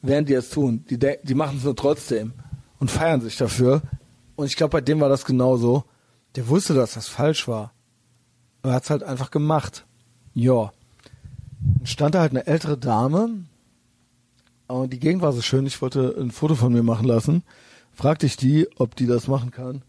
Während 0.00 0.28
die 0.28 0.34
es 0.34 0.50
tun. 0.50 0.84
Die, 0.90 0.98
die 0.98 1.34
machen 1.34 1.58
es 1.58 1.64
nur 1.64 1.76
trotzdem 1.76 2.32
und 2.80 2.90
feiern 2.90 3.20
sich 3.20 3.36
dafür. 3.36 3.82
Und 4.34 4.46
ich 4.46 4.56
glaube, 4.56 4.72
bei 4.72 4.80
dem 4.80 5.00
war 5.00 5.08
das 5.08 5.24
genauso. 5.24 5.84
Der 6.34 6.48
wusste, 6.48 6.74
dass 6.74 6.94
das 6.94 7.06
falsch 7.06 7.46
war. 7.46 7.72
Er 8.62 8.72
hat 8.72 8.84
es 8.84 8.90
halt 8.90 9.02
einfach 9.02 9.30
gemacht. 9.30 9.86
Ja. 10.34 10.72
Dann 11.60 11.86
stand 11.86 12.14
da 12.14 12.20
halt 12.20 12.32
eine 12.32 12.46
ältere 12.46 12.76
Dame. 12.76 13.44
Und 14.66 14.92
die 14.92 14.98
Gegend 14.98 15.22
war 15.22 15.32
so 15.32 15.42
schön, 15.42 15.66
ich 15.66 15.80
wollte 15.82 16.14
ein 16.18 16.30
Foto 16.30 16.54
von 16.54 16.72
mir 16.72 16.82
machen 16.82 17.06
lassen. 17.06 17.44
Fragte 17.92 18.26
ich 18.26 18.36
die, 18.36 18.66
ob 18.78 18.96
die 18.96 19.06
das 19.06 19.28
machen 19.28 19.50
kann. 19.50 19.82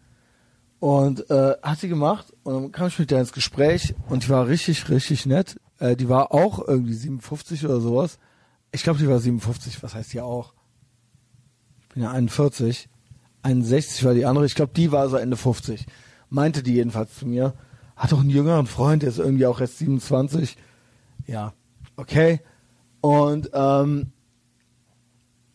Und 0.84 1.30
äh, 1.30 1.54
hat 1.62 1.80
sie 1.80 1.88
gemacht 1.88 2.26
und 2.42 2.52
dann 2.52 2.70
kam 2.70 2.88
ich 2.88 2.98
mit 2.98 3.10
der 3.10 3.20
ins 3.20 3.32
Gespräch 3.32 3.94
und 4.10 4.22
die 4.22 4.28
war 4.28 4.48
richtig, 4.48 4.90
richtig 4.90 5.24
nett. 5.24 5.58
Äh, 5.78 5.96
die 5.96 6.10
war 6.10 6.34
auch 6.34 6.58
irgendwie 6.58 6.92
57 6.92 7.64
oder 7.64 7.80
sowas. 7.80 8.18
Ich 8.70 8.82
glaube, 8.82 8.98
die 8.98 9.08
war 9.08 9.18
57, 9.18 9.82
was 9.82 9.94
heißt 9.94 10.12
die 10.12 10.20
auch? 10.20 10.52
Ich 11.80 11.88
bin 11.94 12.02
ja 12.02 12.10
41. 12.10 12.90
61 13.40 14.04
war 14.04 14.12
die 14.12 14.26
andere. 14.26 14.44
Ich 14.44 14.54
glaube, 14.54 14.74
die 14.76 14.92
war 14.92 15.08
so 15.08 15.16
Ende 15.16 15.38
50. 15.38 15.86
Meinte 16.28 16.62
die 16.62 16.74
jedenfalls 16.74 17.14
zu 17.14 17.26
mir. 17.26 17.54
Hat 17.96 18.12
doch 18.12 18.20
einen 18.20 18.28
jüngeren 18.28 18.66
Freund, 18.66 19.04
der 19.04 19.08
ist 19.08 19.18
irgendwie 19.18 19.46
auch 19.46 19.62
erst 19.62 19.78
27. 19.78 20.58
Ja, 21.26 21.54
okay. 21.96 22.42
Und 23.00 23.48
ähm, 23.54 24.12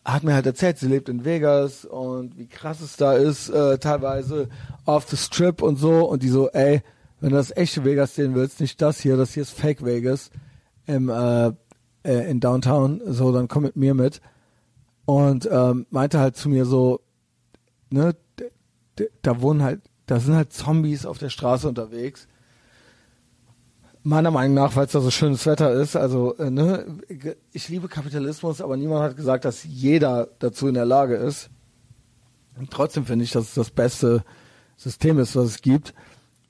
hat 0.04 0.24
mir 0.24 0.34
halt 0.34 0.46
erzählt, 0.46 0.78
sie 0.78 0.88
lebt 0.88 1.08
in 1.08 1.24
Vegas 1.24 1.84
und 1.84 2.38
wie 2.38 2.46
krass 2.46 2.80
es 2.80 2.96
da 2.96 3.14
ist, 3.14 3.50
äh, 3.50 3.78
teilweise 3.78 4.48
off 4.86 5.08
the 5.08 5.16
strip 5.16 5.62
und 5.62 5.76
so. 5.76 6.08
Und 6.08 6.22
die 6.22 6.28
so, 6.28 6.48
ey, 6.50 6.82
wenn 7.20 7.30
du 7.30 7.36
das 7.36 7.54
echte 7.56 7.84
Vegas 7.84 8.14
sehen 8.14 8.34
willst, 8.34 8.60
nicht 8.60 8.80
das 8.80 9.00
hier, 9.00 9.16
das 9.16 9.34
hier 9.34 9.42
ist 9.42 9.50
Fake 9.50 9.84
Vegas 9.84 10.30
im, 10.86 11.08
äh, 11.08 11.48
äh, 12.02 12.30
in 12.30 12.40
Downtown, 12.40 13.02
so, 13.06 13.30
dann 13.32 13.48
komm 13.48 13.64
mit 13.64 13.76
mir 13.76 13.94
mit. 13.94 14.20
Und 15.04 15.48
ähm, 15.50 15.86
meinte 15.90 16.18
halt 16.18 16.36
zu 16.36 16.48
mir 16.48 16.64
so, 16.64 17.00
ne, 17.90 18.14
da 19.22 19.40
wohnen 19.40 19.62
halt, 19.62 19.82
da 20.06 20.18
sind 20.20 20.34
halt 20.34 20.52
Zombies 20.52 21.04
auf 21.04 21.18
der 21.18 21.30
Straße 21.30 21.68
unterwegs 21.68 22.26
meiner 24.02 24.30
Meinung 24.30 24.54
nach, 24.54 24.76
weil 24.76 24.86
es 24.86 24.92
da 24.92 25.00
so 25.00 25.10
schönes 25.10 25.46
Wetter 25.46 25.72
ist. 25.72 25.96
Also, 25.96 26.36
äh, 26.36 26.50
ne, 26.50 26.86
ich 27.52 27.68
liebe 27.68 27.88
Kapitalismus, 27.88 28.60
aber 28.60 28.76
niemand 28.76 29.02
hat 29.02 29.16
gesagt, 29.16 29.44
dass 29.44 29.64
jeder 29.64 30.28
dazu 30.38 30.68
in 30.68 30.74
der 30.74 30.86
Lage 30.86 31.16
ist. 31.16 31.50
Und 32.58 32.70
trotzdem 32.70 33.04
finde 33.04 33.24
ich, 33.24 33.32
dass 33.32 33.48
es 33.48 33.54
das 33.54 33.70
beste 33.70 34.24
System 34.76 35.18
ist, 35.18 35.36
was 35.36 35.46
es 35.46 35.62
gibt. 35.62 35.94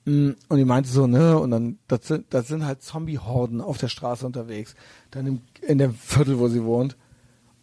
Mm, 0.05 0.31
und 0.47 0.57
die 0.57 0.65
meinte 0.65 0.89
so, 0.89 1.07
ne, 1.07 1.37
und 1.37 1.51
dann, 1.51 1.77
das 1.87 2.07
sind, 2.07 2.33
das 2.33 2.47
sind 2.47 2.65
halt 2.65 2.81
Zombie-Horden 2.81 3.61
auf 3.61 3.77
der 3.77 3.89
Straße 3.89 4.25
unterwegs. 4.25 4.75
Dann 5.11 5.27
im, 5.27 5.41
in 5.61 5.77
dem 5.77 5.93
Viertel, 5.93 6.39
wo 6.39 6.47
sie 6.47 6.63
wohnt. 6.63 6.97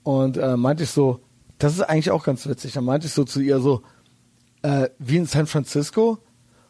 Und 0.02 0.36
äh, 0.36 0.56
meinte 0.56 0.84
ich 0.84 0.90
so, 0.90 1.20
das 1.58 1.74
ist 1.74 1.82
eigentlich 1.82 2.10
auch 2.10 2.24
ganz 2.24 2.46
witzig. 2.46 2.72
Dann 2.72 2.84
meinte 2.84 3.06
ich 3.06 3.12
so 3.12 3.24
zu 3.24 3.40
ihr 3.40 3.60
so, 3.60 3.82
äh, 4.62 4.88
wie 4.98 5.16
in 5.16 5.26
San 5.26 5.46
Francisco. 5.46 6.10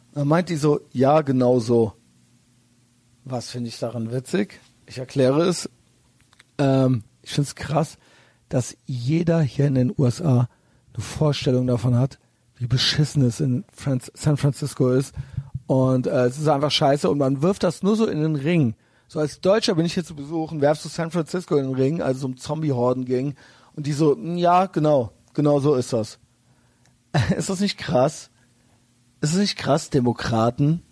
Und 0.09 0.17
dann 0.17 0.29
meinte 0.29 0.53
die 0.53 0.59
so, 0.59 0.81
ja, 0.93 1.21
genau 1.21 1.59
so. 1.61 1.93
Was 3.31 3.51
finde 3.51 3.69
ich 3.69 3.79
daran 3.79 4.11
witzig? 4.11 4.59
Ich 4.87 4.97
erkläre 4.97 5.43
es. 5.43 5.69
Ähm, 6.57 7.03
ich 7.21 7.35
finde 7.35 7.49
es 7.49 7.55
krass, 7.57 7.99
dass 8.49 8.75
jeder 8.87 9.43
hier 9.43 9.67
in 9.67 9.75
den 9.75 9.95
USA 9.99 10.49
eine 10.95 11.05
Vorstellung 11.05 11.67
davon 11.67 11.95
hat, 11.95 12.19
wie 12.57 12.67
beschissen 12.67 13.21
es 13.21 13.41
in 13.41 13.67
Franz 13.71 14.11
San 14.15 14.39
Francisco 14.39 14.89
ist. 14.89 15.15
Und 15.67 16.07
äh, 16.07 16.25
es 16.25 16.39
ist 16.39 16.49
einfach 16.49 16.71
scheiße 16.71 17.11
und 17.11 17.19
man 17.19 17.43
wirft 17.43 17.65
das 17.65 17.83
nur 17.83 17.97
so 17.97 18.07
in 18.07 18.23
den 18.23 18.35
Ring. 18.35 18.75
So 19.09 19.21
als 19.21 19.43
Deutscher 19.43 19.75
bin 19.75 19.85
ich 19.85 19.93
hier 19.93 20.07
zu 20.07 20.17
besuchen, 20.17 20.63
werfst 20.63 20.87
du 20.87 20.89
San 20.89 21.11
Francisco 21.11 21.57
in 21.57 21.65
den 21.65 21.75
Ring, 21.75 22.01
also 22.01 22.21
so 22.21 22.27
um 22.29 22.39
Zombie-Horden 22.39 23.05
ging. 23.05 23.35
Und 23.77 23.87
die 23.87 23.93
so, 23.93 24.17
hm, 24.17 24.39
ja, 24.39 24.65
genau, 24.65 25.13
genau 25.35 25.61
so 25.61 25.75
ist 25.75 25.93
das. 25.93 26.19
ist 27.37 27.51
das 27.51 27.61
nicht 27.61 27.77
krass? 27.77 28.31
Ist 29.21 29.35
es 29.35 29.39
nicht 29.39 29.59
krass, 29.59 29.91
Demokraten 29.91 30.83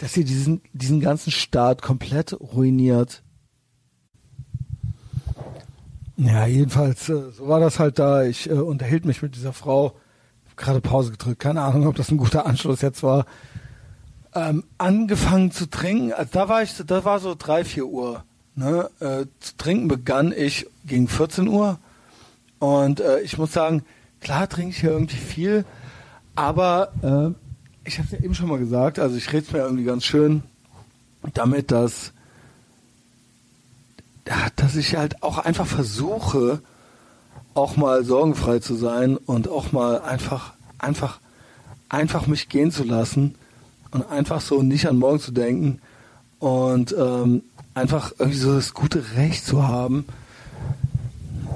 dass 0.00 0.16
ihr 0.16 0.24
diesen, 0.24 0.62
diesen 0.72 1.00
ganzen 1.00 1.30
Staat 1.30 1.82
komplett 1.82 2.32
ruiniert. 2.40 3.22
Ja, 6.16 6.46
jedenfalls, 6.46 7.08
äh, 7.08 7.30
so 7.32 7.48
war 7.48 7.60
das 7.60 7.78
halt 7.78 7.98
da. 7.98 8.24
Ich 8.24 8.48
äh, 8.48 8.54
unterhielt 8.54 9.04
mich 9.04 9.22
mit 9.22 9.36
dieser 9.36 9.52
Frau, 9.52 9.94
gerade 10.56 10.80
Pause 10.80 11.12
gedrückt, 11.12 11.40
keine 11.40 11.62
Ahnung, 11.62 11.86
ob 11.86 11.96
das 11.96 12.10
ein 12.10 12.16
guter 12.16 12.46
Anschluss 12.46 12.80
jetzt 12.80 13.02
war. 13.02 13.26
Ähm, 14.34 14.64
angefangen 14.78 15.50
zu 15.50 15.68
trinken, 15.68 16.12
also 16.12 16.30
da 16.32 16.48
war 16.48 16.62
ich, 16.62 16.74
da 16.86 17.04
war 17.04 17.20
so 17.20 17.34
drei, 17.38 17.64
vier 17.64 17.86
Uhr. 17.86 18.24
Ne? 18.54 18.88
Äh, 19.00 19.26
zu 19.40 19.56
trinken 19.58 19.88
begann 19.88 20.32
ich 20.32 20.66
gegen 20.86 21.08
14 21.08 21.46
Uhr. 21.46 21.78
Und 22.58 23.00
äh, 23.00 23.20
ich 23.20 23.36
muss 23.36 23.52
sagen, 23.52 23.84
klar 24.20 24.48
trinke 24.48 24.70
ich 24.70 24.80
hier 24.80 24.92
irgendwie 24.92 25.16
viel, 25.16 25.64
aber 26.36 27.34
ich 27.84 27.98
habe 27.98 28.06
es 28.06 28.12
ja 28.12 28.24
eben 28.24 28.34
schon 28.34 28.48
mal 28.48 28.58
gesagt, 28.58 28.98
also 28.98 29.16
ich 29.16 29.32
rede 29.32 29.46
es 29.46 29.52
mir 29.52 29.60
irgendwie 29.60 29.84
ganz 29.84 30.04
schön 30.04 30.42
damit, 31.34 31.70
dass, 31.70 32.12
dass 34.56 34.76
ich 34.76 34.96
halt 34.96 35.22
auch 35.22 35.38
einfach 35.38 35.66
versuche, 35.66 36.60
auch 37.54 37.76
mal 37.76 38.04
sorgenfrei 38.04 38.58
zu 38.60 38.74
sein 38.74 39.16
und 39.16 39.48
auch 39.48 39.72
mal 39.72 40.00
einfach, 40.00 40.54
einfach, 40.78 41.20
einfach 41.88 42.26
mich 42.26 42.48
gehen 42.48 42.70
zu 42.70 42.84
lassen 42.84 43.34
und 43.90 44.08
einfach 44.10 44.40
so 44.40 44.62
nicht 44.62 44.86
an 44.88 44.98
morgen 44.98 45.20
zu 45.20 45.32
denken 45.32 45.80
und 46.38 46.94
ähm, 46.96 47.42
einfach 47.74 48.12
irgendwie 48.18 48.38
so 48.38 48.54
das 48.54 48.72
gute 48.72 49.16
Recht 49.16 49.44
zu 49.44 49.66
haben. 49.66 50.04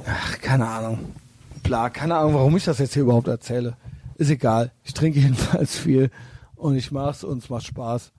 Ach, 0.07 0.39
keine 0.41 0.69
Ahnung. 0.69 0.99
Bla, 1.63 1.89
keine 1.89 2.17
Ahnung, 2.17 2.35
warum 2.35 2.57
ich 2.57 2.65
das 2.65 2.79
jetzt 2.79 2.95
hier 2.95 3.05
überhaupt 3.05 3.29
erzähle. 3.29 3.77
Ist 4.25 4.31
egal. 4.31 4.73
Ich 4.85 4.95
trinke 4.95 5.21
jedenfalls 5.27 5.77
viel 5.77 6.11
und 6.57 6.77
ich 6.77 6.91
mach's 6.91 7.25
und 7.25 7.43
es 7.43 7.51
macht 7.51 7.67
Spaß. 7.67 8.11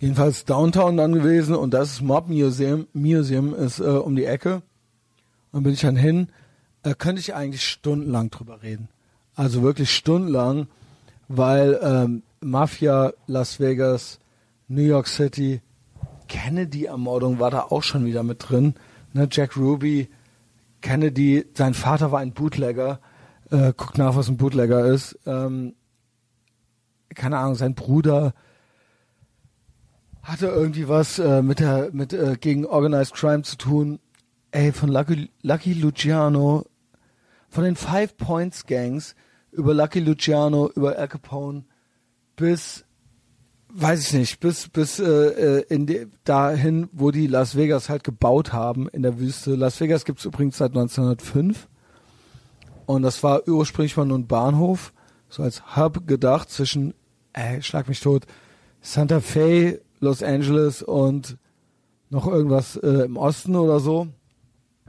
Jedenfalls 0.00 0.46
Downtown 0.46 0.96
dann 0.96 1.12
gewesen 1.12 1.54
und 1.54 1.72
das 1.72 2.00
Mob 2.00 2.28
Museum, 2.28 2.88
Museum 2.92 3.54
ist 3.54 3.78
äh, 3.78 3.84
um 3.84 4.16
die 4.16 4.24
Ecke. 4.24 4.62
Und 5.52 5.62
bin 5.62 5.74
ich 5.74 5.82
dann 5.82 5.94
hin. 5.94 6.30
Äh, 6.82 6.96
könnte 6.96 7.20
ich 7.20 7.36
eigentlich 7.36 7.68
stundenlang 7.68 8.30
drüber 8.30 8.60
reden. 8.64 8.88
Also 9.36 9.62
wirklich 9.62 9.94
stundenlang, 9.94 10.66
weil 11.28 11.78
ähm, 11.80 12.24
Mafia, 12.40 13.12
Las 13.28 13.60
Vegas, 13.60 14.18
New 14.66 14.82
York 14.82 15.06
City, 15.06 15.60
Kennedy-Ermordung 16.26 17.38
war 17.38 17.52
da 17.52 17.60
auch 17.60 17.84
schon 17.84 18.06
wieder 18.06 18.24
mit 18.24 18.48
drin. 18.48 18.74
Ne, 19.12 19.28
Jack 19.30 19.56
Ruby, 19.56 20.08
Kennedy, 20.80 21.46
sein 21.54 21.74
Vater 21.74 22.10
war 22.10 22.18
ein 22.18 22.32
Bootlegger. 22.32 22.98
Äh, 23.50 23.72
guckt 23.76 23.96
nach, 23.96 24.14
was 24.14 24.28
ein 24.28 24.36
Bootlegger 24.36 24.86
ist. 24.86 25.18
Ähm, 25.24 25.74
keine 27.14 27.38
Ahnung, 27.38 27.54
sein 27.54 27.74
Bruder 27.74 28.34
hatte 30.22 30.46
irgendwie 30.46 30.88
was 30.88 31.18
äh, 31.18 31.40
mit 31.40 31.60
der 31.60 31.90
mit 31.92 32.12
äh, 32.12 32.36
gegen 32.38 32.66
Organized 32.66 33.14
Crime 33.14 33.42
zu 33.42 33.56
tun. 33.56 34.00
Ey, 34.50 34.72
von 34.72 34.90
Lucky, 34.90 35.30
Lucky 35.42 35.72
Luciano, 35.72 36.66
von 37.48 37.64
den 37.64 37.76
Five 37.76 38.16
Points 38.18 38.66
Gangs 38.66 39.14
über 39.50 39.72
Lucky 39.72 40.00
Luciano, 40.00 40.70
über 40.74 40.98
Al 40.98 41.08
Capone 41.08 41.64
bis 42.36 42.84
weiß 43.70 44.08
ich 44.08 44.12
nicht, 44.12 44.40
bis 44.40 44.68
bis 44.68 44.98
äh, 44.98 45.04
äh 45.04 45.64
in 45.68 45.86
die, 45.86 46.06
dahin, 46.24 46.88
wo 46.92 47.10
die 47.10 47.26
Las 47.26 47.56
Vegas 47.56 47.88
halt 47.88 48.04
gebaut 48.04 48.52
haben 48.52 48.88
in 48.90 49.02
der 49.02 49.18
Wüste. 49.18 49.54
Las 49.54 49.80
Vegas 49.80 50.04
gibt's 50.04 50.26
übrigens 50.26 50.58
seit 50.58 50.70
1905 50.70 51.68
und 52.88 53.02
das 53.02 53.22
war 53.22 53.46
ursprünglich 53.46 53.98
mal 53.98 54.06
nur 54.06 54.16
ein 54.16 54.26
Bahnhof, 54.26 54.94
so 55.28 55.42
als 55.42 55.76
Hub 55.76 56.06
gedacht 56.06 56.48
zwischen, 56.48 56.94
ey, 57.34 57.60
schlag 57.60 57.86
mich 57.86 58.00
tot, 58.00 58.24
Santa 58.80 59.20
Fe, 59.20 59.82
Los 60.00 60.22
Angeles 60.22 60.82
und 60.82 61.36
noch 62.08 62.26
irgendwas 62.26 62.76
äh, 62.76 63.04
im 63.04 63.18
Osten 63.18 63.56
oder 63.56 63.78
so. 63.78 64.08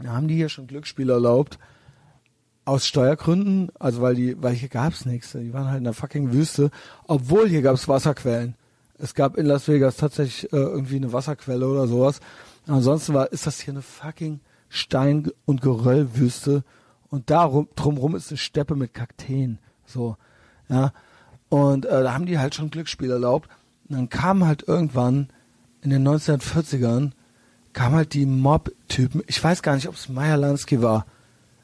Da 0.02 0.14
haben 0.14 0.30
die 0.30 0.36
hier 0.36 0.48
schon 0.48 0.68
Glücksspiele 0.68 1.12
erlaubt. 1.12 1.60
Aus 2.64 2.88
Steuergründen, 2.88 3.70
also 3.78 4.02
weil 4.02 4.16
die, 4.16 4.42
weil 4.42 4.54
hier 4.54 4.70
gab's 4.70 5.06
nichts. 5.06 5.34
Die 5.34 5.52
waren 5.52 5.68
halt 5.68 5.80
in 5.80 5.84
der 5.84 5.92
fucking 5.92 6.32
Wüste. 6.32 6.72
Obwohl 7.06 7.50
hier 7.50 7.62
gab's 7.62 7.90
Wasserquellen. 7.90 8.56
Es 8.98 9.14
gab 9.14 9.36
in 9.36 9.46
Las 9.46 9.68
Vegas 9.68 9.98
tatsächlich 9.98 10.54
äh, 10.54 10.56
irgendwie 10.56 10.96
eine 10.96 11.12
Wasserquelle 11.12 11.68
oder 11.68 11.86
sowas. 11.86 12.22
Ansonsten 12.66 13.14
war, 13.14 13.34
ist 13.34 13.46
das 13.46 13.60
hier 13.60 13.74
eine 13.74 13.82
fucking 13.82 14.40
Stein- 14.70 15.32
und 15.44 15.62
Geröllwüste. 15.62 16.64
Und 17.10 17.30
darum, 17.30 17.68
drumrum 17.76 18.16
ist 18.16 18.30
eine 18.30 18.38
Steppe 18.38 18.76
mit 18.76 18.94
Kakteen. 18.94 19.60
So, 19.86 20.18
ja. 20.70 20.94
Und 21.50 21.86
äh, 21.86 22.04
da 22.04 22.14
haben 22.14 22.28
die 22.28 22.38
halt 22.38 22.54
schon 22.56 22.70
Glücksspiel 22.70 23.10
erlaubt. 23.10 23.50
Und 23.88 23.96
dann 23.96 24.10
kam 24.10 24.46
halt 24.46 24.68
irgendwann 24.68 25.30
in 25.82 25.90
den 25.90 26.08
1940ern 26.08 27.12
kam 27.74 27.94
halt 27.94 28.14
die 28.14 28.26
Mob-Typen. 28.26 29.24
Ich 29.28 29.44
weiß 29.44 29.62
gar 29.62 29.76
nicht, 29.76 29.88
ob 29.88 29.96
es 29.96 30.10
Meyer 30.10 30.38
Lansky 30.38 30.82
war. 30.82 31.06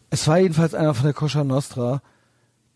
Es 0.09 0.27
war 0.27 0.37
jedenfalls 0.37 0.73
einer 0.73 0.93
von 0.93 1.05
der 1.05 1.13
Koscha 1.13 1.43
Nostra, 1.43 2.01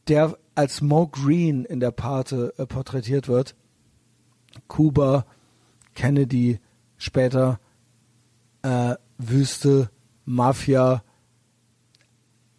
der 0.08 0.38
als 0.56 0.82
Mo 0.82 1.08
Green 1.08 1.64
in 1.66 1.80
der 1.80 1.92
Pate 1.92 2.54
äh, 2.58 2.66
porträtiert 2.66 3.28
wird. 3.28 3.56
Kuba, 4.68 5.26
Kennedy, 5.94 6.60
später 6.98 7.60
äh, 8.62 8.96
Wüste, 9.18 9.90
Mafia, 10.26 11.04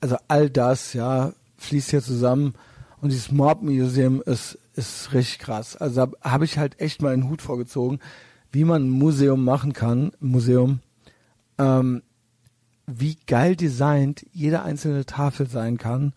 also 0.01 0.17
all 0.29 0.51
das, 0.51 0.93
ja, 0.93 1.33
fließt 1.59 1.91
hier 1.91 2.03
zusammen. 2.03 2.55
Und 3.01 3.11
dieses 3.11 3.33
Mob 3.33 3.63
Museum 3.63 4.23
ist, 4.23 4.59
ist 4.75 5.13
richtig 5.13 5.39
krass. 5.39 5.77
Also 5.77 6.07
da 6.07 6.13
habe 6.23 6.45
ich 6.45 6.59
halt 6.59 6.81
echt 6.81 7.03
mal 7.03 7.13
einen 7.13 7.29
Hut 7.29 7.43
vorgezogen, 7.43 7.99
wie 8.53 8.65
man 8.65 8.85
ein 8.87 8.91
Museum 8.91 9.45
machen 9.45 9.73
kann, 9.73 10.13
Museum, 10.21 10.81
ähm, 11.59 12.03
wie 12.87 13.17
geil 13.27 13.57
designt 13.57 14.27
jede 14.33 14.63
einzelne 14.63 15.07
Tafel 15.07 15.49
sein 15.49 15.79
kann, 15.79 16.13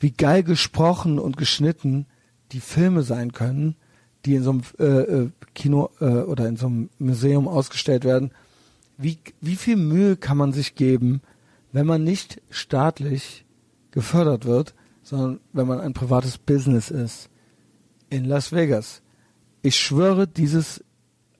wie 0.00 0.10
geil 0.10 0.42
gesprochen 0.42 1.18
und 1.18 1.36
geschnitten 1.36 2.06
die 2.52 2.60
Filme 2.60 3.02
sein 3.02 3.32
können, 3.32 3.76
die 4.24 4.34
in 4.34 4.42
so 4.42 4.50
einem 4.50 4.62
äh, 4.78 4.84
äh, 4.84 5.30
Kino 5.54 5.90
äh, 6.00 6.04
oder 6.04 6.48
in 6.48 6.56
so 6.56 6.66
einem 6.66 6.90
Museum 6.98 7.48
ausgestellt 7.48 8.04
werden. 8.04 8.32
Wie, 8.98 9.18
wie 9.40 9.56
viel 9.56 9.76
Mühe 9.76 10.16
kann 10.16 10.36
man 10.36 10.52
sich 10.52 10.74
geben, 10.74 11.22
wenn 11.72 11.86
man 11.86 12.04
nicht 12.04 12.40
staatlich 12.50 13.44
gefördert 13.90 14.44
wird, 14.44 14.74
sondern 15.02 15.40
wenn 15.52 15.66
man 15.66 15.80
ein 15.80 15.94
privates 15.94 16.38
Business 16.38 16.90
ist 16.90 17.30
in 18.08 18.24
Las 18.24 18.52
Vegas. 18.52 19.02
Ich 19.62 19.76
schwöre, 19.76 20.26
dieses 20.26 20.84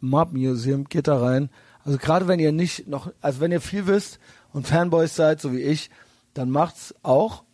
Mob 0.00 0.32
Museum 0.32 0.84
geht 0.84 1.08
da 1.08 1.18
rein. 1.18 1.50
Also 1.84 1.98
gerade 1.98 2.28
wenn 2.28 2.40
ihr 2.40 2.52
nicht 2.52 2.88
noch, 2.88 3.12
also 3.20 3.40
wenn 3.40 3.52
ihr 3.52 3.60
viel 3.60 3.86
wisst 3.86 4.18
und 4.52 4.66
Fanboys 4.66 5.14
seid, 5.14 5.40
so 5.40 5.52
wie 5.52 5.62
ich, 5.62 5.90
dann 6.34 6.50
macht's 6.50 6.94
auch. 7.02 7.44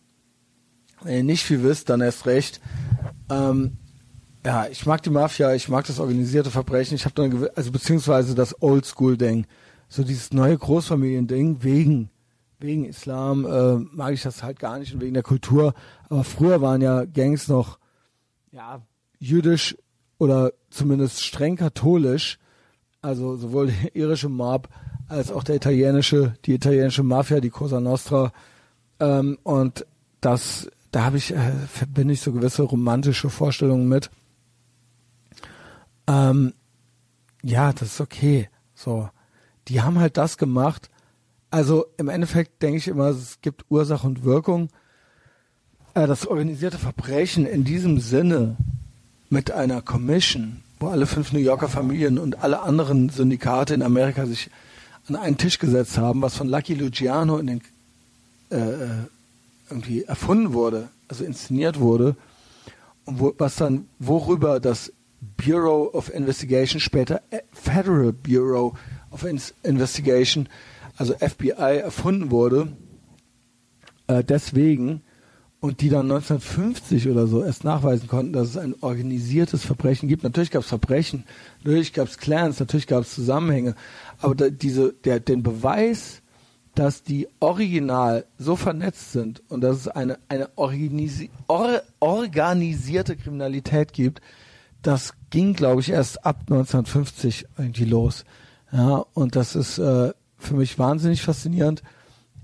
Wenn 1.01 1.17
ihr 1.17 1.23
nicht 1.23 1.43
viel 1.43 1.63
wisst, 1.63 1.89
dann 1.89 2.01
erst 2.01 2.25
recht. 2.25 2.59
Ähm, 3.29 3.77
ja, 4.45 4.67
ich 4.67 4.85
mag 4.85 5.03
die 5.03 5.09
Mafia, 5.09 5.53
ich 5.53 5.67
mag 5.69 5.85
das 5.85 5.99
organisierte 5.99 6.51
Verbrechen, 6.51 6.95
ich 6.95 7.05
habe 7.05 7.15
dann 7.15 7.49
also 7.55 7.71
beziehungsweise 7.71 8.33
das 8.33 8.61
Oldschool-Ding, 8.61 9.45
so 9.89 10.03
dieses 10.03 10.31
neue 10.31 10.57
Großfamilien-Ding 10.57 11.63
wegen 11.63 12.09
wegen 12.59 12.85
Islam 12.85 13.45
äh, 13.45 13.75
mag 13.95 14.13
ich 14.13 14.23
das 14.23 14.43
halt 14.43 14.59
gar 14.59 14.79
nicht 14.79 14.93
und 14.93 15.01
wegen 15.01 15.13
der 15.13 15.23
Kultur. 15.23 15.73
Aber 16.09 16.23
früher 16.23 16.61
waren 16.61 16.81
ja 16.81 17.05
Gangs 17.05 17.47
noch 17.47 17.79
ja 18.51 18.81
jüdisch 19.19 19.77
oder 20.17 20.51
zumindest 20.69 21.23
streng 21.23 21.55
katholisch. 21.55 22.39
Also 23.01 23.35
sowohl 23.35 23.67
der 23.67 23.95
irische 23.95 24.29
Mob 24.29 24.69
als 25.07 25.31
auch 25.31 25.43
der 25.43 25.55
italienische, 25.55 26.33
die 26.45 26.53
italienische 26.53 27.03
Mafia, 27.03 27.39
die 27.39 27.49
Cosa 27.49 27.79
Nostra. 27.79 28.31
Ähm, 28.99 29.37
und 29.43 29.85
das, 30.21 30.69
da 30.91 31.05
habe 31.05 31.17
ich, 31.17 31.33
äh, 31.33 31.51
verbinde 31.67 32.13
ich 32.13 32.21
so 32.21 32.33
gewisse 32.33 32.63
romantische 32.63 33.29
Vorstellungen 33.29 33.87
mit. 33.87 34.09
Ähm, 36.07 36.53
ja, 37.43 37.71
das 37.71 37.93
ist 37.93 38.01
okay. 38.01 38.49
So, 38.73 39.09
die 39.67 39.81
haben 39.81 39.99
halt 39.99 40.17
das 40.17 40.37
gemacht, 40.37 40.89
also 41.49 41.85
im 41.97 42.09
Endeffekt 42.09 42.61
denke 42.61 42.77
ich 42.77 42.87
immer, 42.87 43.07
es 43.07 43.39
gibt 43.41 43.65
Ursache 43.69 44.05
und 44.05 44.23
Wirkung. 44.23 44.69
Äh, 45.93 46.07
das 46.07 46.27
organisierte 46.27 46.77
Verbrechen 46.77 47.45
in 47.45 47.63
diesem 47.63 47.99
Sinne 47.99 48.57
mit 49.29 49.51
einer 49.51 49.81
Commission, 49.81 50.61
wo 50.79 50.87
alle 50.87 51.05
fünf 51.05 51.33
New 51.33 51.39
Yorker 51.39 51.67
Familien 51.67 52.17
und 52.17 52.43
alle 52.43 52.61
anderen 52.61 53.09
Syndikate 53.09 53.73
in 53.73 53.81
Amerika 53.81 54.25
sich 54.25 54.49
an 55.07 55.15
einen 55.15 55.37
Tisch 55.37 55.59
gesetzt 55.59 55.97
haben, 55.97 56.21
was 56.21 56.35
von 56.35 56.47
Lucky 56.47 56.73
Luciano 56.73 57.37
in 57.37 57.47
den 57.47 57.61
äh, 58.51 58.57
äh 58.57 58.89
irgendwie 59.69 60.03
erfunden 60.03 60.53
wurde, 60.53 60.87
also 61.09 61.25
inszeniert 61.25 61.77
wurde, 61.77 62.15
und 63.03 63.19
wo, 63.19 63.33
was 63.37 63.57
dann 63.57 63.89
worüber 63.99 64.61
das 64.61 64.93
Bureau 65.35 65.89
of 65.93 66.13
Investigation 66.13 66.79
später 66.79 67.21
äh, 67.31 67.39
Federal 67.51 68.13
Bureau 68.13 68.75
of 69.11 69.25
Investigation 69.63 70.47
also 70.97 71.13
FBI 71.13 71.79
erfunden 71.79 72.31
wurde, 72.31 72.69
äh, 74.07 74.23
deswegen, 74.23 75.01
und 75.59 75.81
die 75.81 75.89
dann 75.89 76.11
1950 76.11 77.09
oder 77.09 77.27
so 77.27 77.43
erst 77.43 77.63
nachweisen 77.63 78.07
konnten, 78.07 78.33
dass 78.33 78.49
es 78.49 78.57
ein 78.57 78.75
organisiertes 78.81 79.65
Verbrechen 79.65 80.07
gibt. 80.07 80.23
Natürlich 80.23 80.51
gab 80.51 80.63
es 80.63 80.69
Verbrechen, 80.69 81.23
natürlich 81.63 81.93
gab 81.93 82.07
es 82.07 82.17
Clans, 82.17 82.59
natürlich 82.59 82.87
gab 82.87 83.01
es 83.01 83.13
Zusammenhänge, 83.13 83.75
aber 84.19 84.35
da, 84.35 84.49
diese, 84.49 84.93
der, 84.93 85.19
den 85.19 85.43
Beweis, 85.43 86.21
dass 86.75 87.01
die 87.01 87.27
original 87.39 88.25
so 88.37 88.55
vernetzt 88.55 89.11
sind 89.11 89.41
und 89.49 89.61
dass 89.61 89.77
es 89.77 89.87
eine, 89.87 90.19
eine 90.29 90.49
organisi 90.57 91.31
or, 91.47 91.81
organisierte 91.99 93.15
Kriminalität 93.17 93.93
gibt, 93.93 94.21
das 94.83 95.13
ging, 95.31 95.53
glaube 95.53 95.81
ich, 95.81 95.89
erst 95.89 96.23
ab 96.23 96.41
1950 96.41 97.47
irgendwie 97.57 97.85
los. 97.85 98.25
Ja, 98.71 99.05
und 99.13 99.35
das 99.35 99.55
ist 99.55 99.79
äh, 99.79 100.13
für 100.37 100.55
mich 100.55 100.77
wahnsinnig 100.77 101.21
faszinierend. 101.21 101.83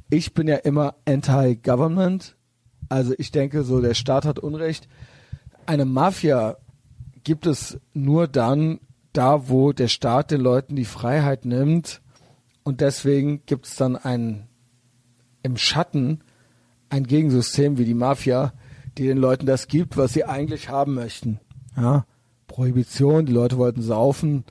Ich 0.10 0.34
bin 0.34 0.48
ja 0.48 0.58
immer 0.58 0.96
anti-government. 1.06 2.36
Also 2.90 3.14
ich 3.18 3.32
denke 3.32 3.64
so, 3.64 3.82
der 3.82 3.94
Staat 3.94 4.26
hat 4.26 4.40
Unrecht. 4.40 4.88
Eine 5.66 5.86
Mafia 5.86 6.58
gibt 7.24 7.46
es 7.46 7.80
nur 7.94 8.28
dann, 8.28 8.80
da 9.14 9.48
wo 9.48 9.72
der 9.72 9.88
Staat 9.88 10.32
den 10.32 10.42
Leuten 10.42 10.76
die 10.76 10.86
Freiheit 10.86 11.46
nimmt. 11.46 12.02
Und 12.64 12.82
deswegen 12.82 13.46
gibt 13.46 13.68
es 13.68 13.76
dann 13.76 13.96
ein, 13.96 14.48
im 15.42 15.58
Schatten 15.58 16.24
ein 16.90 17.06
Gegensystem 17.06 17.78
wie 17.78 17.86
die 17.86 17.94
Mafia, 17.94 18.54
die 18.98 19.08
den 19.08 19.18
Leuten 19.18 19.46
das 19.46 19.68
gibt, 19.68 19.98
was 19.98 20.14
sie 20.14 20.26
eigentlich 20.26 20.70
haben 20.70 20.94
möchten. 20.94 21.40
Ja, 21.76 22.06
Prohibition, 22.48 23.26
die 23.26 23.34
Leute 23.34 23.58
wollten 23.58 23.82
saufen 23.82 24.44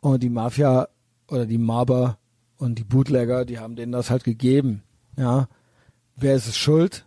und 0.00 0.22
die 0.22 0.30
Mafia 0.30 0.88
oder 1.28 1.46
die 1.46 1.58
Maber 1.58 2.18
und 2.58 2.78
die 2.78 2.84
Bootlegger, 2.84 3.44
die 3.44 3.58
haben 3.58 3.76
denen 3.76 3.92
das 3.92 4.10
halt 4.10 4.24
gegeben. 4.24 4.82
Ja. 5.16 5.48
Wer 6.16 6.34
ist 6.34 6.46
es 6.46 6.56
schuld? 6.56 7.04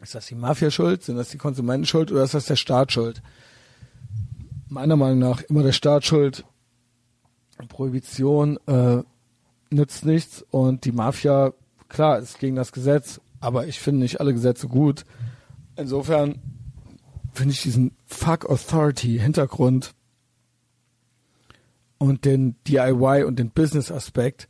Ist 0.00 0.14
das 0.14 0.26
die 0.26 0.34
Mafia 0.34 0.70
schuld? 0.70 1.02
Sind 1.04 1.16
das 1.16 1.30
die 1.30 1.38
Konsumenten 1.38 1.86
schuld 1.86 2.10
oder 2.10 2.24
ist 2.24 2.34
das 2.34 2.46
der 2.46 2.56
Staat 2.56 2.92
schuld? 2.92 3.22
Meiner 4.68 4.96
Meinung 4.96 5.18
nach 5.18 5.42
immer 5.42 5.62
der 5.62 5.72
Staat 5.72 6.04
schuld. 6.04 6.44
Prohibition 7.68 8.58
äh, 8.66 9.02
nützt 9.70 10.04
nichts 10.04 10.44
und 10.50 10.84
die 10.84 10.92
Mafia, 10.92 11.52
klar, 11.88 12.18
ist 12.18 12.40
gegen 12.40 12.56
das 12.56 12.72
Gesetz, 12.72 13.20
aber 13.38 13.68
ich 13.68 13.78
finde 13.78 14.00
nicht 14.00 14.20
alle 14.20 14.32
Gesetze 14.32 14.66
gut 14.66 15.04
insofern 15.76 16.40
finde 17.32 17.52
ich 17.52 17.62
diesen 17.62 17.92
Fuck 18.06 18.46
Authority 18.46 19.18
Hintergrund 19.18 19.92
und 22.02 22.24
den 22.24 22.56
DIY 22.66 23.22
und 23.22 23.38
den 23.38 23.50
Business 23.50 23.92
Aspekt 23.92 24.48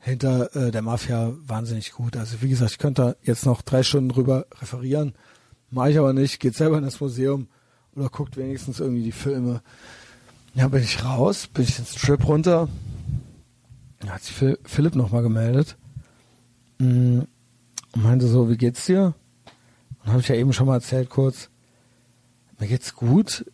hinter 0.00 0.54
äh, 0.54 0.70
der 0.70 0.82
Mafia 0.82 1.32
wahnsinnig 1.46 1.92
gut. 1.92 2.14
Also 2.14 2.42
wie 2.42 2.50
gesagt, 2.50 2.72
ich 2.72 2.78
könnte 2.78 3.02
da 3.02 3.14
jetzt 3.22 3.46
noch 3.46 3.62
drei 3.62 3.82
Stunden 3.82 4.10
drüber 4.10 4.44
referieren, 4.60 5.14
mache 5.70 5.92
ich 5.92 5.98
aber 5.98 6.12
nicht. 6.12 6.40
Geht 6.40 6.54
selber 6.54 6.76
in 6.76 6.84
das 6.84 7.00
Museum 7.00 7.48
oder 7.96 8.10
guckt 8.10 8.36
wenigstens 8.36 8.80
irgendwie 8.80 9.02
die 9.02 9.12
Filme. 9.12 9.62
Ja, 10.54 10.68
bin 10.68 10.82
ich 10.82 11.02
raus, 11.02 11.46
bin 11.46 11.64
ich 11.64 11.78
ins 11.78 11.94
Trip 11.94 12.22
runter. 12.26 12.68
Da 14.00 14.08
hat 14.08 14.22
sich 14.22 14.58
Philipp 14.64 14.94
nochmal 14.94 15.22
gemeldet 15.22 15.78
mm, 16.80 17.20
und 17.94 18.02
meinte 18.02 18.26
so, 18.26 18.50
wie 18.50 18.58
geht's 18.58 18.84
dir? 18.84 19.14
Und 20.04 20.12
habe 20.12 20.20
ich 20.20 20.28
ja 20.28 20.34
eben 20.34 20.52
schon 20.52 20.66
mal 20.66 20.74
erzählt 20.74 21.08
kurz, 21.08 21.48
mir 22.58 22.68
geht's 22.68 22.94
gut 22.94 23.46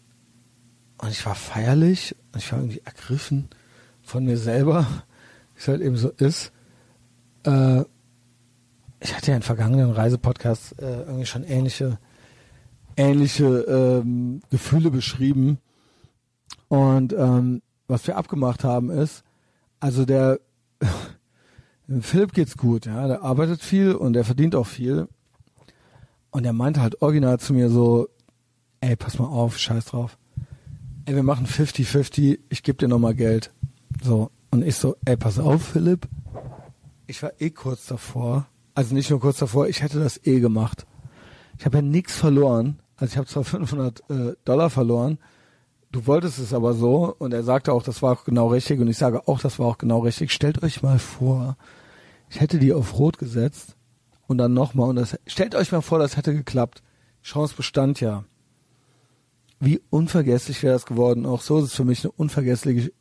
und 0.99 1.11
ich 1.11 1.25
war 1.25 1.37
feierlich 1.37 2.17
und 2.37 2.43
ich 2.43 2.53
war 2.53 2.59
irgendwie 2.59 2.83
ergriffen 2.85 3.49
von 4.03 4.27
mir 4.27 4.37
selber 4.37 4.87
wie 5.57 5.61
es 5.61 5.69
halt 5.69 5.81
eben 5.81 5.97
so 5.97 6.11
ist. 6.11 6.53
Äh, 7.45 7.85
ich 9.01 9.15
hatte 9.15 9.31
ja 9.31 9.37
in 9.37 9.43
vergangenen 9.43 9.91
Reisepodcasts 9.91 10.73
äh, 10.73 11.01
irgendwie 11.01 11.25
schon 11.25 11.45
ähnliche, 11.45 11.99
ähnliche 12.95 13.47
ähm, 13.47 14.43
Gefühle 14.51 14.91
beschrieben. 14.91 15.59
Und 16.69 17.15
ähm, 17.15 17.63
was 17.89 18.07
wir 18.07 18.19
abgemacht 18.19 18.65
haben 18.65 18.91
ist, 18.91 19.25
also 19.81 20.05
der 20.05 20.41
Philipp 22.01 22.35
geht's 22.35 22.59
gut, 22.59 22.85
ja, 22.85 23.07
der 23.07 23.23
arbeitet 23.23 23.63
viel 23.63 23.95
und 23.95 24.13
der 24.13 24.25
verdient 24.25 24.55
auch 24.55 24.67
viel. 24.67 25.09
Und 26.31 26.45
er 26.45 26.53
meinte 26.53 26.83
halt 26.83 27.01
original 27.01 27.41
zu 27.41 27.55
mir 27.55 27.71
so, 27.71 28.09
ey, 28.81 28.95
pass 28.95 29.19
mal 29.19 29.27
auf, 29.27 29.57
scheiß 29.57 29.87
drauf. 29.87 30.19
Ey, 31.09 31.15
wir 31.15 31.23
machen 31.23 31.47
50-50, 31.47 32.41
ich 32.49 32.65
gebe 32.65 32.79
dir 32.79 32.89
nochmal 32.89 33.15
Geld. 33.15 33.53
So, 34.03 34.33
und 34.51 34.67
ich 34.67 34.75
so, 34.75 34.97
ey, 35.05 35.17
pass 35.17 35.39
auf, 35.39 35.63
Philipp. 35.63 36.09
Ich 37.07 37.23
war 37.23 37.31
eh 37.39 37.51
kurz 37.51 37.87
davor. 37.87 38.49
Also 38.75 38.93
nicht 38.93 39.09
nur 39.11 39.21
kurz 39.21 39.39
davor, 39.39 39.69
ich 39.69 39.83
hätte 39.83 40.01
das 40.01 40.27
eh 40.27 40.41
gemacht. 40.41 40.85
Ich 41.59 41.65
habe 41.65 41.79
ja 41.79 41.83
nichts 41.83 42.17
verloren. 42.17 42.81
Also 42.97 43.13
ich 43.13 43.19
habe 43.19 43.29
zwar 43.29 43.45
500 43.45 44.11
äh, 44.11 44.33
Dollar 44.45 44.69
verloren. 44.69 45.19
Du 45.93 46.09
wolltest 46.09 46.41
es 46.41 46.53
aber 46.53 46.75
so. 46.75 47.15
Und 47.17 47.33
er 47.33 47.45
sagte 47.45 47.73
auch, 47.73 47.85
das 47.85 48.03
war 48.03 48.13
auch 48.13 48.25
genau 48.25 48.49
richtig. 48.49 48.81
Und 48.81 48.89
ich 48.89 48.99
sage 48.99 49.29
auch, 49.29 49.39
das 49.39 49.61
war 49.61 49.67
auch 49.67 49.79
genau 49.79 50.01
richtig. 50.01 50.33
Stellt 50.33 50.65
euch 50.65 50.83
mal 50.83 50.99
vor, 50.99 51.57
ich 52.31 52.41
hätte 52.41 52.59
die 52.59 52.73
auf 52.73 52.99
Rot 52.99 53.19
gesetzt. 53.19 53.77
Und 54.27 54.39
dann 54.39 54.55
nochmal. 54.55 54.89
Und 54.89 54.97
das, 54.97 55.17
stellt 55.29 55.55
euch 55.55 55.71
mal 55.71 55.83
vor, 55.83 56.01
das 56.01 56.17
hätte 56.17 56.35
geklappt. 56.35 56.83
Chance 57.23 57.55
bestand 57.57 58.01
ja. 58.01 58.25
Wie 59.59 59.81
unvergesslich 59.91 60.63
wäre 60.63 60.75
das 60.75 60.87
geworden. 60.87 61.27
Auch 61.27 61.41
so 61.41 61.59
ist 61.59 61.65
es 61.65 61.75
für 61.75 61.85
mich 61.85 62.05
eine 62.05 62.13
unvergessliche 62.13 62.93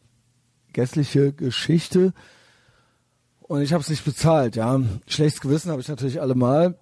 gässliche 0.75 1.33
Geschichte. 1.33 2.13
Und 3.39 3.61
ich 3.61 3.73
habe 3.73 3.81
es 3.81 3.89
nicht 3.89 4.05
bezahlt, 4.05 4.55
ja. 4.55 4.79
Schlechtes 5.07 5.41
Gewissen 5.41 5.71
habe 5.71 5.81
ich 5.81 5.87
natürlich 5.87 6.21
allemal, 6.21 6.77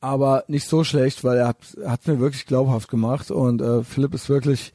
aber 0.00 0.44
nicht 0.48 0.68
so 0.68 0.84
schlecht, 0.84 1.24
weil 1.24 1.38
er 1.38 1.48
hat 1.48 2.06
mir 2.06 2.20
wirklich 2.20 2.46
glaubhaft 2.46 2.88
gemacht. 2.88 3.30
Und 3.30 3.60
äh, 3.60 3.82
Philipp 3.82 4.14
ist 4.14 4.28
wirklich, 4.28 4.72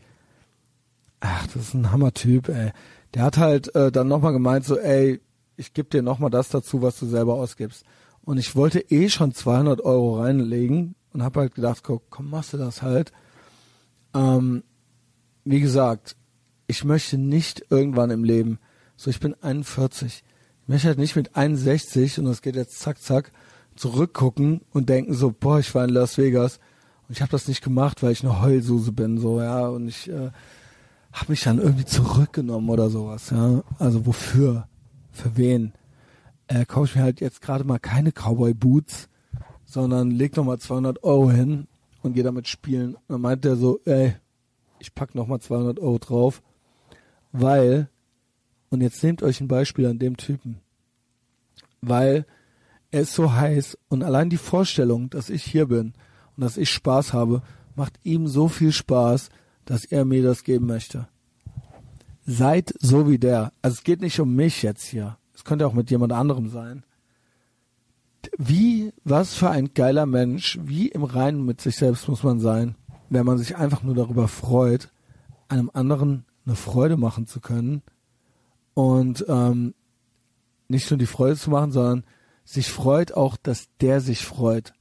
ach, 1.22 1.48
das 1.48 1.68
ist 1.68 1.74
ein 1.74 1.92
Hammertyp, 1.92 2.50
ey. 2.50 2.72
Der 3.14 3.24
hat 3.24 3.38
halt 3.38 3.74
äh, 3.76 3.92
dann 3.92 4.08
nochmal 4.08 4.34
gemeint, 4.34 4.66
so, 4.66 4.78
ey, 4.78 5.22
ich 5.56 5.74
gebe 5.74 5.90
dir 5.90 6.02
nochmal 6.02 6.30
das 6.30 6.50
dazu, 6.50 6.82
was 6.82 7.00
du 7.00 7.06
selber 7.06 7.36
ausgibst. 7.36 7.86
Und 8.24 8.38
ich 8.38 8.56
wollte 8.56 8.80
eh 8.80 9.10
schon 9.10 9.34
200 9.34 9.82
Euro 9.82 10.20
reinlegen 10.20 10.96
und 11.14 11.24
habe 11.24 11.42
halt 11.42 11.56
gedacht, 11.56 11.84
komm, 11.84 12.02
komm, 12.10 12.30
machst 12.30 12.54
du 12.54 12.58
das 12.58 12.82
halt. 12.82 13.12
Ähm, 14.14 14.64
wie 15.44 15.60
gesagt, 15.60 16.16
ich 16.68 16.84
möchte 16.84 17.18
nicht 17.18 17.66
irgendwann 17.70 18.12
im 18.12 18.24
Leben, 18.24 18.60
so 18.96 19.10
ich 19.10 19.20
bin 19.20 19.36
41, 19.42 20.24
ich 20.64 20.68
möchte 20.68 20.88
halt 20.88 21.00
nicht 21.00 21.16
mit 21.16 21.36
61 21.36 22.20
und 22.20 22.26
das 22.26 22.42
geht 22.42 22.56
jetzt 22.56 22.80
zack, 22.80 23.02
zack, 23.02 23.32
zurückgucken 23.76 24.62
und 24.72 24.90
denken 24.90 25.14
so, 25.14 25.32
boah, 25.32 25.60
ich 25.60 25.74
war 25.74 25.84
in 25.84 25.90
Las 25.90 26.18
Vegas 26.18 26.60
und 27.08 27.16
ich 27.16 27.22
habe 27.22 27.32
das 27.32 27.48
nicht 27.48 27.64
gemacht, 27.64 28.04
weil 28.04 28.12
ich 28.12 28.24
eine 28.24 28.42
Heulsuse 28.42 28.92
bin, 28.92 29.18
so, 29.18 29.42
ja, 29.42 29.68
und 29.68 29.88
ich 29.88 30.10
äh, 30.10 30.32
habe 31.12 31.26
mich 31.30 31.42
dann 31.42 31.60
irgendwie 31.60 31.86
zurückgenommen 31.86 32.70
oder 32.70 32.90
sowas, 32.90 33.30
ja. 33.32 33.64
Also 33.80 34.06
wofür? 34.06 34.68
Für 35.12 35.36
wen? 35.36 35.74
Äh, 36.48 36.66
kaufe 36.66 36.86
ich 36.86 36.96
mir 36.96 37.04
halt 37.04 37.20
jetzt 37.20 37.42
gerade 37.42 37.64
mal 37.64 37.80
keine 37.80 38.12
Cowboy 38.12 38.54
Boots, 38.54 39.10
sondern 39.66 40.12
leg 40.12 40.38
noch 40.38 40.46
mal 40.46 40.60
200 40.60 41.04
Euro 41.04 41.32
hin 41.32 41.68
und 42.02 42.14
gehe 42.14 42.24
damit 42.24 42.48
spielen. 42.48 42.96
Und 42.96 43.10
dann 43.10 43.22
meint 43.22 43.46
der 43.46 43.56
so, 43.56 43.80
ey, 43.86 44.16
ich 44.80 44.94
pack 44.94 45.16
noch 45.16 45.28
mal 45.28 45.40
200 45.40 45.80
Euro 45.80 46.00
drauf 46.00 46.42
weil, 47.32 47.90
und 48.70 48.82
jetzt 48.82 49.04
nehmt 49.04 49.24
euch 49.24 49.42
ein 49.42 49.48
Beispiel 49.48 49.86
an 49.88 50.00
dem 50.00 50.18
Typen, 50.18 50.60
weil 51.82 52.26
er 52.92 53.02
ist 53.02 53.14
so 53.14 53.34
heiß 53.34 53.78
und 53.88 54.04
allein 54.04 54.30
die 54.30 54.38
Vorstellung, 54.38 55.10
dass 55.10 55.30
ich 55.30 55.44
hier 55.44 55.68
bin 55.68 55.94
und 56.36 56.44
dass 56.44 56.58
ich 56.58 56.70
Spaß 56.70 57.14
habe, 57.14 57.42
macht 57.76 58.00
ihm 58.04 58.28
so 58.28 58.48
viel 58.48 58.72
Spaß, 58.72 59.30
dass 59.66 59.86
er 59.86 60.04
mir 60.06 60.24
das 60.24 60.44
geben 60.44 60.68
möchte. 60.68 61.08
Seid 62.26 62.74
so 62.80 63.10
wie 63.10 63.18
der. 63.18 63.54
Also 63.62 63.76
es 63.76 63.84
geht 63.84 64.02
nicht 64.02 64.20
um 64.20 64.36
mich 64.36 64.62
jetzt 64.62 64.84
hier. 64.84 65.18
Es 65.34 65.44
könnte 65.44 65.66
auch 65.66 65.74
mit 65.74 65.90
jemand 65.90 66.14
anderem 66.14 66.50
sein. 66.50 66.84
Wie, 68.38 68.94
was 69.04 69.34
für 69.34 69.50
ein 69.50 69.74
geiler 69.74 70.06
Mensch, 70.06 70.60
wie 70.64 70.88
im 70.88 71.04
Reinen 71.04 71.46
mit 71.46 71.62
sich 71.62 71.76
selbst 71.76 72.08
muss 72.08 72.24
man 72.24 72.40
sein, 72.40 72.76
wenn 73.10 73.26
man 73.26 73.38
sich 73.38 73.56
einfach 73.56 73.84
nur 73.84 73.96
darüber 73.96 74.28
freut, 74.28 74.92
einem 75.48 75.70
anderen 75.74 76.26
eine 76.46 76.56
Freude 76.56 76.98
machen 76.98 77.28
zu 77.28 77.40
können 77.40 77.82
und 78.74 79.26
ähm, 79.28 79.74
nicht 80.68 80.90
nur 80.90 80.98
die 80.98 81.06
Freude 81.06 81.36
zu 81.36 81.50
machen, 81.50 81.72
sondern 81.72 82.04
sich 82.44 82.70
freut 82.70 83.14
auch, 83.14 83.38
dass 83.38 83.68
der 83.80 84.02
sich 84.02 84.26
freut. 84.26 84.74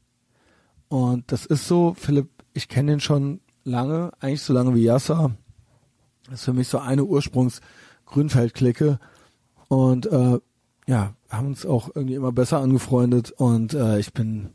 Und 0.88 1.30
das 1.32 1.46
ist 1.46 1.68
so, 1.68 1.94
Philipp, 1.96 2.28
ich 2.52 2.68
kenne 2.68 2.92
den 2.92 3.00
schon 3.00 3.40
lange, 3.64 4.12
eigentlich 4.20 4.42
so 4.42 4.52
lange 4.52 4.74
wie 4.74 4.84
Yasser. 4.84 5.32
Das 6.24 6.40
ist 6.40 6.44
für 6.44 6.52
mich 6.52 6.68
so 6.68 6.78
eine 6.78 7.04
Ursprungs-Grünfeld-Clique. 7.04 8.98
Und 9.68 10.06
äh, 10.06 10.38
ja, 10.90 11.14
haben 11.28 11.46
uns 11.46 11.64
auch 11.64 11.88
irgendwie 11.94 12.16
immer 12.16 12.32
besser 12.32 12.58
angefreundet 12.58 13.30
und 13.30 13.74
äh, 13.74 14.00
ich 14.00 14.12
bin, 14.12 14.50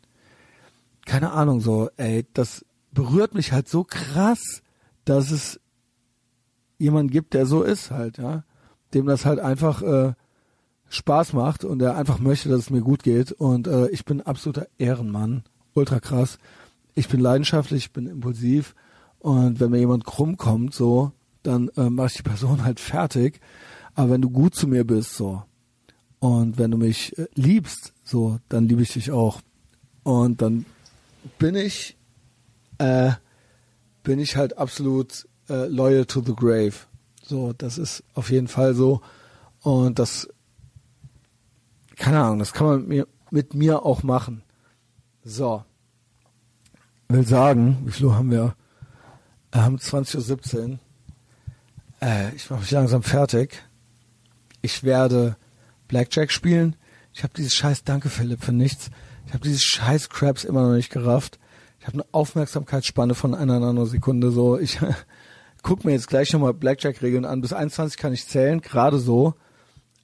keine 1.06 1.32
Ahnung, 1.32 1.62
so, 1.62 1.90
ey, 1.96 2.28
das 2.34 2.66
berührt 2.92 3.34
mich 3.34 3.54
halt 3.54 3.70
so 3.70 3.86
krass, 3.86 4.62
dass 5.06 5.32
es 5.32 5.62
jemand 6.78 7.12
gibt, 7.12 7.36
der 7.36 7.46
so 7.46 7.64
ist 7.64 7.90
halt, 7.90 8.18
ja, 8.18 8.44
dem 8.94 9.06
das 9.06 9.26
halt 9.26 9.40
einfach 9.40 9.82
äh, 9.82 10.14
Spaß 10.90 11.32
macht 11.32 11.64
und 11.64 11.80
der 11.80 11.96
einfach 11.96 12.20
möchte, 12.20 12.50
dass 12.50 12.60
es 12.60 12.70
mir 12.70 12.82
gut 12.82 13.04
geht. 13.04 13.32
Und 13.32 13.68
äh, 13.68 13.88
ich 13.88 14.04
bin 14.04 14.20
absoluter 14.20 14.68
Ehrenmann, 14.78 15.44
ultra 15.74 16.02
krass. 16.02 16.38
Ich 16.96 17.08
bin 17.08 17.22
leidenschaftlich, 17.22 17.86
ich 17.86 17.94
bin 17.94 18.08
impulsiv 18.08 18.76
und 19.20 19.62
wenn 19.62 19.72
mir 19.72 19.80
jemand 19.80 20.04
krumm 20.04 20.36
kommt, 20.36 20.74
so, 20.74 21.14
dann 21.44 21.70
äh, 21.78 21.90
mache 21.90 22.08
ich 22.08 22.18
die 22.18 22.24
Person 22.24 22.66
halt 22.66 22.82
fertig. 22.82 23.40
Aber 23.94 24.10
wenn 24.10 24.22
du 24.22 24.30
gut 24.30 24.54
zu 24.54 24.68
mir 24.68 24.86
bist, 24.86 25.16
so, 25.16 25.42
und 26.26 26.58
wenn 26.58 26.72
du 26.72 26.78
mich 26.78 27.16
äh, 27.20 27.28
liebst, 27.36 27.94
so, 28.04 28.40
dann 28.50 28.68
liebe 28.68 28.82
ich 28.82 28.94
dich 28.94 29.12
auch. 29.12 29.42
Und 30.02 30.42
dann 30.42 30.66
bin 31.38 31.54
ich, 31.54 31.96
äh, 32.80 33.12
bin 34.02 34.18
ich 34.18 34.36
halt 34.36 34.58
absolut 34.58 35.28
äh, 35.50 35.68
loyal 35.68 36.06
to 36.06 36.24
the 36.26 36.34
grave. 36.36 36.74
So, 37.22 37.54
das 37.54 37.78
ist 37.78 38.04
auf 38.16 38.32
jeden 38.32 38.48
Fall 38.48 38.74
so. 38.74 39.02
Und 39.62 40.00
das, 40.00 40.28
keine 41.96 42.24
Ahnung, 42.24 42.40
das 42.40 42.54
kann 42.54 42.66
man 42.66 42.80
mit 42.80 42.88
mir, 42.88 43.08
mit 43.30 43.54
mir 43.54 43.86
auch 43.86 44.02
machen. 44.02 44.42
So. 45.24 45.64
Will 47.08 47.28
sagen, 47.28 47.84
wie 47.86 47.92
viel 47.92 48.12
haben 48.12 48.32
wir? 48.32 48.56
Wir 49.52 49.64
haben 49.64 49.78
20.17 49.78 50.72
Uhr. 50.72 50.80
Äh, 52.02 52.36
ich 52.36 52.50
mache 52.50 52.62
mich 52.62 52.72
langsam 52.72 53.04
fertig. 53.04 53.62
Ich 54.64 54.84
werde 54.84 55.38
Blackjack 55.96 56.30
spielen. 56.30 56.76
Ich 57.14 57.24
habe 57.24 57.34
dieses 57.34 57.54
scheiß 57.54 57.86
Danke 57.86 58.10
Philipp 58.10 58.44
für 58.44 58.52
nichts. 58.52 58.90
Ich 59.28 59.34
habe 59.34 59.46
dieses 59.46 59.64
scheiß 59.64 60.10
Crabs 60.10 60.44
immer 60.44 60.64
noch 60.64 60.76
nicht 60.76 60.90
gerafft. 60.90 61.40
Ich 61.80 61.88
habe 61.88 61.94
eine 61.94 62.06
Aufmerksamkeitsspanne 62.12 63.16
von 63.16 63.34
einer 63.34 63.62
Nanosekunde 63.62 64.32
so. 64.32 64.60
Ich 64.60 64.78
guck 65.64 65.86
mir 65.86 65.94
jetzt 65.94 66.10
gleich 66.10 66.34
nochmal 66.34 66.54
Blackjack-Regeln 66.54 67.24
an. 67.24 67.40
Bis 67.40 67.54
21 67.54 67.96
kann 67.96 68.12
ich 68.12 68.28
zählen, 68.28 68.60
gerade 68.60 69.00
so. 69.00 69.36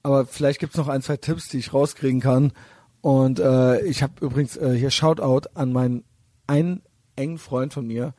Aber 0.02 0.26
vielleicht 0.26 0.62
gibt's 0.62 0.78
noch 0.78 0.88
ein, 0.88 1.02
zwei 1.02 1.18
Tipps, 1.18 1.50
die 1.50 1.58
ich 1.58 1.74
rauskriegen 1.74 2.22
kann. 2.22 2.54
Und 3.02 3.42
äh, 3.42 3.82
ich 3.82 4.02
habe 4.02 4.14
übrigens 4.22 4.56
äh, 4.56 4.74
hier 4.74 4.92
Shoutout 4.92 5.50
an 5.56 5.74
meinen 5.74 6.06
einen 6.48 6.84
engen 7.18 7.38
Freund 7.38 7.74
von 7.74 7.86
mir, 7.86 8.14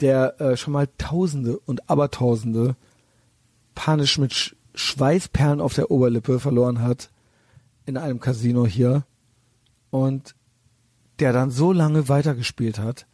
der 0.00 0.40
äh, 0.40 0.56
schon 0.56 0.74
mal 0.74 0.86
Tausende 0.96 1.58
und 1.58 1.90
Abertausende 1.90 2.76
panisch 3.74 4.16
mit 4.16 4.54
Schweißperlen 4.74 5.60
auf 5.60 5.74
der 5.74 5.90
Oberlippe 5.90 6.40
verloren 6.40 6.80
hat 6.80 7.10
in 7.86 7.96
einem 7.96 8.20
Casino 8.20 8.66
hier. 8.66 9.04
Und 9.90 10.34
der 11.20 11.32
dann 11.32 11.50
so 11.50 11.72
lange 11.72 12.08
weitergespielt 12.08 12.78
hat, 12.78 13.06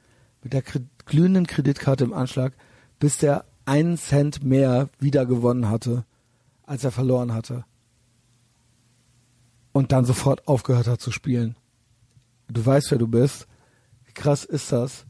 mit 0.42 0.52
der 0.54 0.62
glühenden 1.04 1.46
Kreditkarte 1.46 2.04
im 2.04 2.14
Anschlag, 2.14 2.54
bis 2.98 3.18
der 3.18 3.44
einen 3.66 3.98
Cent 3.98 4.42
mehr 4.42 4.88
wieder 4.98 5.26
gewonnen 5.26 5.68
hatte, 5.68 6.04
als 6.64 6.84
er 6.84 6.90
verloren 6.90 7.34
hatte. 7.34 7.64
Und 9.72 9.92
dann 9.92 10.04
sofort 10.04 10.48
aufgehört 10.48 10.88
hat 10.88 11.00
zu 11.00 11.12
spielen. 11.12 11.56
Du 12.48 12.64
weißt, 12.64 12.90
wer 12.90 12.98
du 12.98 13.06
bist. 13.06 13.46
Wie 14.06 14.12
krass 14.12 14.44
ist 14.44 14.72
das? 14.72 15.04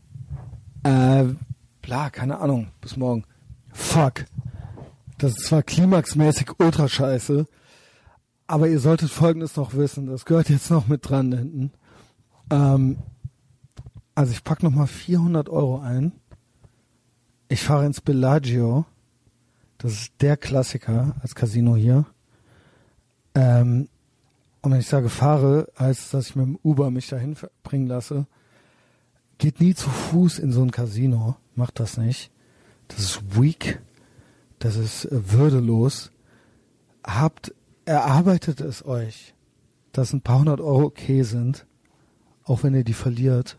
Äh, 0.83 1.25
bla, 1.81 2.11
keine 2.11 2.39
Ahnung. 2.39 2.69
Bis 2.81 2.97
morgen. 2.97 3.25
Fuck. 3.73 4.25
Das 5.21 5.33
ist 5.33 5.45
zwar 5.45 5.63
klimaxmäßig 5.63 6.53
ultra 6.59 6.89
scheiße, 6.89 7.47
aber 8.47 8.69
ihr 8.69 8.81
solltet 8.81 9.11
folgendes 9.11 9.55
noch 9.55 9.75
wissen. 9.75 10.07
Das 10.07 10.25
gehört 10.25 10.49
jetzt 10.49 10.71
noch 10.71 10.89
mit 10.89 11.07
dran 11.07 11.31
hinten. 11.31 11.73
Ähm, 12.51 12.99
also 14.15 14.33
ich 14.33 14.43
pack 14.43 14.63
noch 14.63 14.71
mal 14.71 14.87
400 14.87 15.51
Euro 15.51 15.81
ein. 15.81 16.13
Ich 17.49 17.63
fahre 17.63 17.85
ins 17.85 18.01
Bellagio. 18.01 18.87
Das 19.77 19.93
ist 19.93 20.13
der 20.23 20.39
Klassiker 20.39 21.17
als 21.21 21.35
Casino 21.35 21.77
hier. 21.77 22.07
Ähm, 23.35 23.91
und 24.63 24.73
wenn 24.73 24.81
ich 24.81 24.89
sage 24.89 25.11
fahre, 25.11 25.69
heißt 25.79 26.01
es, 26.01 26.11
dass 26.13 26.29
ich 26.31 26.37
mit 26.37 26.47
dem 26.47 26.59
Uber 26.63 26.91
mich 26.91 27.09
dahin 27.09 27.37
bringen 27.63 27.89
lasse. 27.89 28.27
Geht 29.37 29.61
nie 29.61 29.75
zu 29.75 29.91
Fuß 29.91 30.39
in 30.39 30.51
so 30.51 30.63
ein 30.63 30.71
Casino. 30.71 31.37
Macht 31.57 31.79
das 31.79 31.99
nicht. 31.99 32.31
Das 32.89 33.01
ist 33.01 33.39
weak. 33.39 33.81
Das 34.61 34.77
ist 34.77 35.07
äh, 35.07 35.33
würdelos. 35.33 36.13
Habt, 37.03 37.53
erarbeitet 37.87 38.61
es 38.61 38.85
euch, 38.85 39.35
dass 39.91 40.13
ein 40.13 40.21
paar 40.21 40.39
hundert 40.39 40.61
Euro 40.61 40.85
okay 40.85 41.23
sind, 41.25 41.67
auch 42.45 42.63
wenn 42.63 42.75
ihr 42.75 42.85
die 42.85 42.95
verliert. 42.95 43.59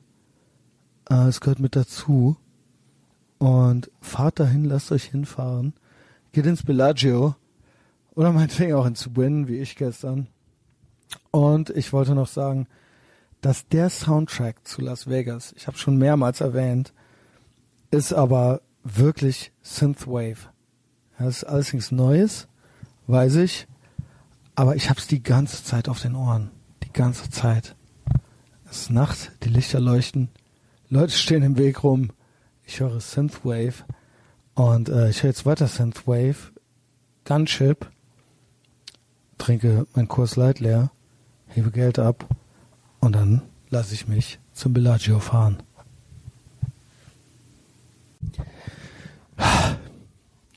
Äh, 1.10 1.28
es 1.28 1.42
gehört 1.42 1.60
mit 1.60 1.76
dazu. 1.76 2.38
Und 3.40 3.90
fahrt 4.00 4.40
dahin, 4.40 4.66
lasst 4.66 4.92
euch 4.92 5.06
hinfahren. 5.06 5.74
Geht 6.32 6.46
ins 6.46 6.64
Bellagio. 6.64 7.36
Oder 8.14 8.32
meinetwegen 8.32 8.74
auch 8.76 8.86
ins 8.86 9.16
Win, 9.16 9.48
wie 9.48 9.58
ich 9.58 9.76
gestern. 9.76 10.28
Und 11.32 11.72
ich 11.72 11.92
wollte 11.92 12.14
noch 12.14 12.28
sagen, 12.28 12.68
dass 13.42 13.68
der 13.68 13.90
Soundtrack 13.90 14.68
zu 14.68 14.82
Las 14.82 15.10
Vegas, 15.10 15.54
ich 15.58 15.66
habe 15.66 15.78
schon 15.78 15.98
mehrmals 15.98 16.42
erwähnt, 16.42 16.94
ist 17.90 18.14
aber 18.14 18.62
wirklich 18.84 19.52
Synthwave. 19.64 20.51
Das 21.24 21.38
ist 21.38 21.44
alles 21.44 21.72
nichts 21.72 21.92
Neues, 21.92 22.48
weiß 23.06 23.36
ich, 23.36 23.68
aber 24.56 24.76
ich 24.76 24.90
habe 24.90 25.00
es 25.00 25.06
die 25.06 25.22
ganze 25.22 25.64
Zeit 25.64 25.88
auf 25.88 26.02
den 26.02 26.16
Ohren, 26.16 26.50
die 26.84 26.92
ganze 26.92 27.30
Zeit. 27.30 27.76
Es 28.70 28.82
ist 28.82 28.90
Nacht, 28.90 29.32
die 29.44 29.50
Lichter 29.50 29.80
leuchten, 29.80 30.30
Leute 30.90 31.14
stehen 31.14 31.44
im 31.44 31.58
Weg 31.58 31.84
rum, 31.84 32.10
ich 32.66 32.80
höre 32.80 33.00
Synthwave. 33.00 33.84
Und 34.56 34.90
äh, 34.90 35.10
ich 35.10 35.22
höre 35.24 35.30
jetzt 35.30 35.46
weiter 35.46 35.68
Synthwave, 35.68 36.52
Gunship, 37.24 37.90
trinke 39.38 39.86
mein 39.94 40.08
Kurs 40.08 40.36
Light 40.36 40.60
leer, 40.60 40.92
hebe 41.48 41.72
Geld 41.72 42.00
ab. 42.00 42.28
Und 43.00 43.14
dann 43.14 43.42
lasse 43.70 43.94
ich 43.94 44.08
mich 44.08 44.40
zum 44.54 44.74
Bellagio 44.74 45.20
fahren. 45.20 45.62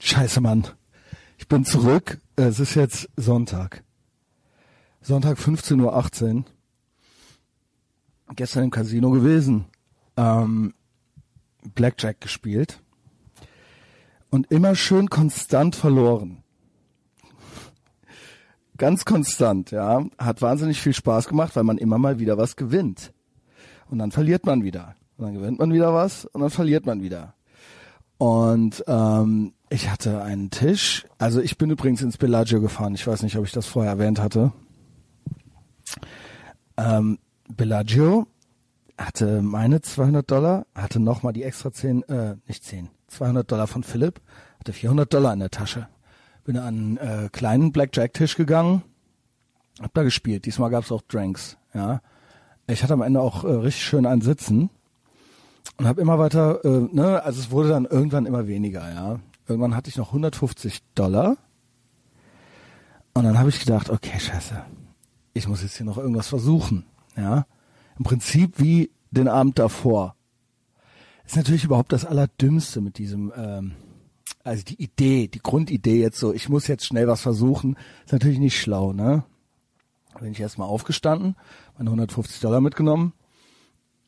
Scheiße, 0.06 0.42
Mann. 0.42 0.66
Ich 1.38 1.48
bin 1.48 1.64
zurück. 1.64 2.20
Es 2.36 2.60
ist 2.60 2.74
jetzt 2.74 3.08
Sonntag. 3.16 3.82
Sonntag 5.00 5.38
15.18 5.38 6.34
Uhr. 6.34 6.44
Gestern 8.36 8.64
im 8.64 8.70
Casino 8.70 9.12
gewesen. 9.12 9.64
Ähm, 10.18 10.74
Blackjack 11.74 12.20
gespielt. 12.20 12.82
Und 14.28 14.50
immer 14.50 14.74
schön 14.74 15.08
konstant 15.08 15.74
verloren. 15.74 16.42
Ganz 18.76 19.06
konstant, 19.06 19.70
ja. 19.70 20.04
Hat 20.18 20.42
wahnsinnig 20.42 20.82
viel 20.82 20.92
Spaß 20.92 21.28
gemacht, 21.28 21.56
weil 21.56 21.64
man 21.64 21.78
immer 21.78 21.96
mal 21.96 22.18
wieder 22.18 22.36
was 22.36 22.56
gewinnt. 22.56 23.14
Und 23.88 24.00
dann 24.00 24.10
verliert 24.10 24.44
man 24.44 24.64
wieder. 24.64 24.96
Und 25.16 25.24
dann 25.24 25.34
gewinnt 25.34 25.60
man 25.60 25.72
wieder 25.72 25.94
was 25.94 26.26
und 26.26 26.42
dann 26.42 26.50
verliert 26.50 26.84
man 26.84 27.00
wieder. 27.00 27.32
Und 28.18 28.84
ähm, 28.86 29.54
ich 29.74 29.90
hatte 29.90 30.22
einen 30.22 30.50
Tisch. 30.50 31.04
Also 31.18 31.40
ich 31.40 31.58
bin 31.58 31.68
übrigens 31.68 32.00
ins 32.00 32.16
Bellagio 32.16 32.60
gefahren. 32.60 32.94
Ich 32.94 33.06
weiß 33.06 33.24
nicht, 33.24 33.36
ob 33.36 33.44
ich 33.44 33.50
das 33.50 33.66
vorher 33.66 33.92
erwähnt 33.92 34.20
hatte. 34.20 34.52
Ähm, 36.76 37.18
Bellagio 37.48 38.28
hatte 38.96 39.42
meine 39.42 39.82
200 39.82 40.30
Dollar, 40.30 40.66
hatte 40.76 41.00
nochmal 41.00 41.32
die 41.32 41.42
extra 41.42 41.72
10, 41.72 42.04
äh, 42.04 42.36
nicht 42.46 42.62
10, 42.62 42.88
200 43.08 43.50
Dollar 43.50 43.66
von 43.66 43.82
Philipp, 43.82 44.20
hatte 44.60 44.72
400 44.72 45.12
Dollar 45.12 45.32
in 45.32 45.40
der 45.40 45.50
Tasche. 45.50 45.88
Bin 46.44 46.56
an 46.56 46.66
einen 46.66 46.96
äh, 46.98 47.28
kleinen 47.32 47.72
Blackjack-Tisch 47.72 48.36
gegangen, 48.36 48.82
hab 49.80 49.92
da 49.92 50.04
gespielt. 50.04 50.46
Diesmal 50.46 50.70
gab's 50.70 50.92
auch 50.92 51.02
Drinks, 51.02 51.56
ja. 51.74 52.00
Ich 52.68 52.82
hatte 52.84 52.94
am 52.94 53.02
Ende 53.02 53.20
auch 53.20 53.42
äh, 53.42 53.48
richtig 53.48 53.82
schön 53.82 54.06
einen 54.06 54.22
Sitzen 54.22 54.70
und 55.78 55.88
habe 55.88 56.00
immer 56.00 56.20
weiter, 56.20 56.64
äh, 56.64 56.88
ne, 56.92 57.22
also 57.24 57.40
es 57.40 57.50
wurde 57.50 57.70
dann 57.70 57.86
irgendwann 57.86 58.26
immer 58.26 58.46
weniger, 58.46 58.88
ja. 58.88 59.18
Irgendwann 59.46 59.74
hatte 59.74 59.90
ich 59.90 59.96
noch 59.96 60.08
150 60.08 60.82
Dollar 60.94 61.36
und 63.12 63.24
dann 63.24 63.38
habe 63.38 63.50
ich 63.50 63.60
gedacht, 63.60 63.90
okay, 63.90 64.18
scheiße, 64.18 64.64
ich 65.34 65.48
muss 65.48 65.62
jetzt 65.62 65.76
hier 65.76 65.86
noch 65.86 65.98
irgendwas 65.98 66.28
versuchen, 66.28 66.86
ja. 67.16 67.46
Im 67.98 68.04
Prinzip 68.04 68.58
wie 68.58 68.90
den 69.10 69.28
Abend 69.28 69.58
davor. 69.58 70.16
Ist 71.24 71.36
natürlich 71.36 71.64
überhaupt 71.64 71.92
das 71.92 72.04
Allerdümmste 72.04 72.80
mit 72.80 72.98
diesem, 72.98 73.32
ähm, 73.36 73.72
also 74.42 74.64
die 74.64 74.82
Idee, 74.82 75.28
die 75.28 75.38
Grundidee 75.38 76.00
jetzt 76.00 76.18
so, 76.18 76.32
ich 76.32 76.48
muss 76.48 76.66
jetzt 76.66 76.86
schnell 76.86 77.06
was 77.06 77.20
versuchen, 77.20 77.76
ist 78.04 78.12
natürlich 78.12 78.40
nicht 78.40 78.60
schlau, 78.60 78.92
ne? 78.92 79.24
Bin 80.20 80.32
ich 80.32 80.40
erstmal 80.40 80.68
aufgestanden, 80.68 81.36
meine 81.76 81.90
150 81.90 82.40
Dollar 82.40 82.60
mitgenommen, 82.60 83.12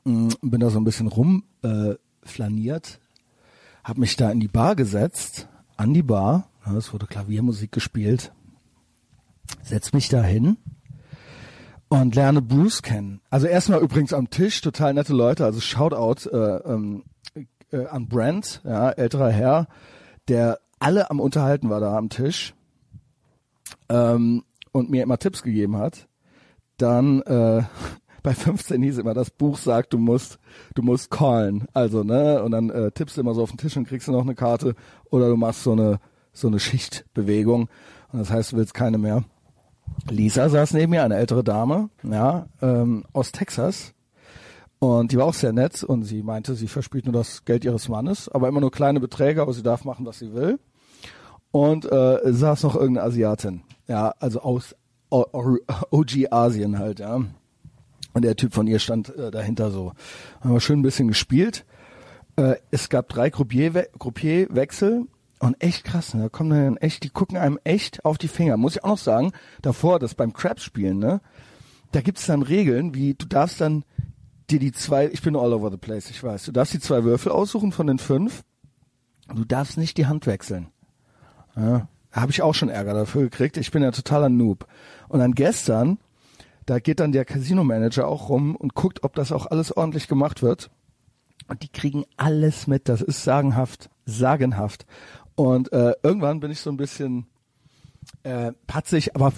Mm, 0.06 0.28
bin 0.40 0.60
da 0.60 0.70
so 0.70 0.78
ein 0.78 0.84
bisschen 0.84 1.08
rum 1.08 1.42
äh, 1.62 1.94
flaniert, 2.22 3.00
habe 3.86 4.00
mich 4.00 4.16
da 4.16 4.30
in 4.32 4.40
die 4.40 4.48
Bar 4.48 4.74
gesetzt, 4.74 5.48
an 5.76 5.94
die 5.94 6.02
Bar, 6.02 6.48
ja, 6.66 6.74
es 6.76 6.92
wurde 6.92 7.06
Klaviermusik 7.06 7.70
gespielt, 7.70 8.32
setz 9.62 9.92
mich 9.92 10.08
da 10.08 10.24
hin 10.24 10.56
und 11.88 12.16
lerne 12.16 12.42
Bruce 12.42 12.82
kennen. 12.82 13.20
Also 13.30 13.46
erstmal 13.46 13.80
übrigens 13.80 14.12
am 14.12 14.28
Tisch 14.28 14.60
total 14.60 14.92
nette 14.92 15.12
Leute, 15.12 15.44
also 15.44 15.60
Shoutout 15.60 16.28
äh, 16.28 16.56
ähm, 16.68 17.04
äh, 17.70 17.86
an 17.86 18.08
Brent, 18.08 18.60
ja, 18.64 18.90
älterer 18.90 19.30
Herr, 19.30 19.68
der 20.26 20.58
alle 20.80 21.08
am 21.08 21.20
Unterhalten 21.20 21.70
war 21.70 21.78
da 21.78 21.96
am 21.96 22.08
Tisch 22.08 22.54
ähm, 23.88 24.42
und 24.72 24.90
mir 24.90 25.04
immer 25.04 25.18
Tipps 25.18 25.44
gegeben 25.44 25.76
hat. 25.76 26.08
Dann 26.76 27.22
äh, 27.22 27.62
bei 28.26 28.34
15 28.34 28.82
hieß 28.82 28.98
immer, 28.98 29.14
das 29.14 29.30
Buch 29.30 29.56
sagt, 29.56 29.92
du 29.92 29.98
musst, 29.98 30.40
du 30.74 30.82
musst 30.82 31.12
callen. 31.12 31.68
Also, 31.72 32.02
ne, 32.02 32.42
und 32.42 32.50
dann 32.50 32.70
äh, 32.70 32.90
tippst 32.90 33.16
du 33.16 33.20
immer 33.20 33.34
so 33.34 33.42
auf 33.44 33.50
den 33.50 33.56
Tisch 33.56 33.76
und 33.76 33.86
kriegst 33.86 34.08
du 34.08 34.12
noch 34.12 34.22
eine 34.22 34.34
Karte 34.34 34.74
oder 35.10 35.28
du 35.28 35.36
machst 35.36 35.62
so 35.62 35.70
eine, 35.70 36.00
so 36.32 36.48
eine 36.48 36.58
Schichtbewegung. 36.58 37.68
Und 38.10 38.18
das 38.18 38.32
heißt, 38.32 38.50
du 38.50 38.56
willst 38.56 38.74
keine 38.74 38.98
mehr. 38.98 39.22
Lisa 40.10 40.48
saß 40.48 40.72
neben 40.72 40.90
mir, 40.90 41.04
eine 41.04 41.14
ältere 41.14 41.44
Dame, 41.44 41.88
ja, 42.02 42.48
ähm, 42.60 43.04
aus 43.12 43.30
Texas. 43.30 43.94
Und 44.80 45.12
die 45.12 45.18
war 45.18 45.26
auch 45.26 45.34
sehr 45.34 45.52
nett 45.52 45.84
und 45.84 46.02
sie 46.02 46.24
meinte, 46.24 46.56
sie 46.56 46.66
verspielt 46.66 47.04
nur 47.04 47.14
das 47.14 47.44
Geld 47.44 47.64
ihres 47.64 47.88
Mannes, 47.88 48.28
aber 48.28 48.48
immer 48.48 48.60
nur 48.60 48.72
kleine 48.72 48.98
Beträge, 48.98 49.40
aber 49.40 49.52
sie 49.52 49.62
darf 49.62 49.84
machen, 49.84 50.04
was 50.04 50.18
sie 50.18 50.34
will. 50.34 50.58
Und 51.52 51.84
äh, 51.84 52.18
saß 52.24 52.64
noch 52.64 52.74
irgendeine 52.74 53.06
Asiatin, 53.06 53.62
ja, 53.86 54.12
also 54.18 54.40
aus 54.40 54.74
OG 55.10 56.32
Asien 56.32 56.80
halt, 56.80 56.98
ja. 56.98 57.20
Und 58.16 58.22
der 58.22 58.34
Typ 58.34 58.54
von 58.54 58.66
ihr 58.66 58.78
stand 58.78 59.14
äh, 59.14 59.30
dahinter 59.30 59.70
so. 59.70 59.92
Haben 60.40 60.54
wir 60.54 60.60
schön 60.60 60.78
ein 60.78 60.82
bisschen 60.82 61.06
gespielt. 61.06 61.66
Äh, 62.36 62.54
es 62.70 62.88
gab 62.88 63.10
drei 63.10 63.28
Groupierwechsel 63.28 65.06
und 65.38 65.62
echt 65.62 65.84
krass, 65.84 66.14
ne? 66.14 66.22
Da 66.22 66.28
kommen 66.30 66.48
dann 66.48 66.78
echt, 66.78 67.04
die 67.04 67.10
gucken 67.10 67.36
einem 67.36 67.58
echt 67.62 68.06
auf 68.06 68.16
die 68.16 68.28
Finger. 68.28 68.56
Muss 68.56 68.76
ich 68.76 68.84
auch 68.84 68.88
noch 68.88 68.98
sagen, 68.98 69.32
davor, 69.60 69.98
das 69.98 70.14
beim 70.14 70.32
Craps 70.32 70.62
spielen, 70.64 70.98
ne? 70.98 71.20
Da 71.92 72.00
gibt's 72.00 72.24
dann 72.24 72.40
Regeln, 72.40 72.94
wie 72.94 73.12
du 73.12 73.26
darfst 73.26 73.60
dann 73.60 73.84
dir 74.48 74.60
die 74.60 74.72
zwei, 74.72 75.08
ich 75.08 75.20
bin 75.20 75.36
all 75.36 75.52
over 75.52 75.70
the 75.70 75.76
place, 75.76 76.08
ich 76.08 76.24
weiß, 76.24 76.44
du 76.44 76.52
darfst 76.52 76.72
die 76.72 76.80
zwei 76.80 77.04
Würfel 77.04 77.32
aussuchen 77.32 77.70
von 77.70 77.86
den 77.86 77.98
fünf. 77.98 78.44
Du 79.28 79.44
darfst 79.44 79.76
nicht 79.76 79.98
die 79.98 80.06
Hand 80.06 80.26
wechseln. 80.26 80.68
Ja, 81.54 81.86
habe 82.12 82.32
ich 82.32 82.40
auch 82.40 82.54
schon 82.54 82.70
Ärger 82.70 82.94
dafür 82.94 83.24
gekriegt. 83.24 83.58
Ich 83.58 83.72
bin 83.72 83.82
ja 83.82 83.90
totaler 83.90 84.30
Noob. 84.30 84.66
Und 85.08 85.18
dann 85.18 85.34
gestern 85.34 85.98
da 86.66 86.80
geht 86.80 87.00
dann 87.00 87.12
der 87.12 87.24
Casino-Manager 87.24 88.06
auch 88.06 88.28
rum 88.28 88.56
und 88.56 88.74
guckt, 88.74 89.04
ob 89.04 89.14
das 89.14 89.32
auch 89.32 89.46
alles 89.46 89.76
ordentlich 89.76 90.08
gemacht 90.08 90.42
wird. 90.42 90.70
Und 91.48 91.62
die 91.62 91.68
kriegen 91.68 92.04
alles 92.16 92.66
mit. 92.66 92.88
Das 92.88 93.00
ist 93.00 93.22
sagenhaft, 93.22 93.88
sagenhaft. 94.04 94.84
Und 95.36 95.72
äh, 95.72 95.94
irgendwann 96.02 96.40
bin 96.40 96.50
ich 96.50 96.60
so 96.60 96.70
ein 96.70 96.76
bisschen 96.76 97.26
äh, 98.24 98.52
patzig, 98.66 99.14
aber 99.14 99.32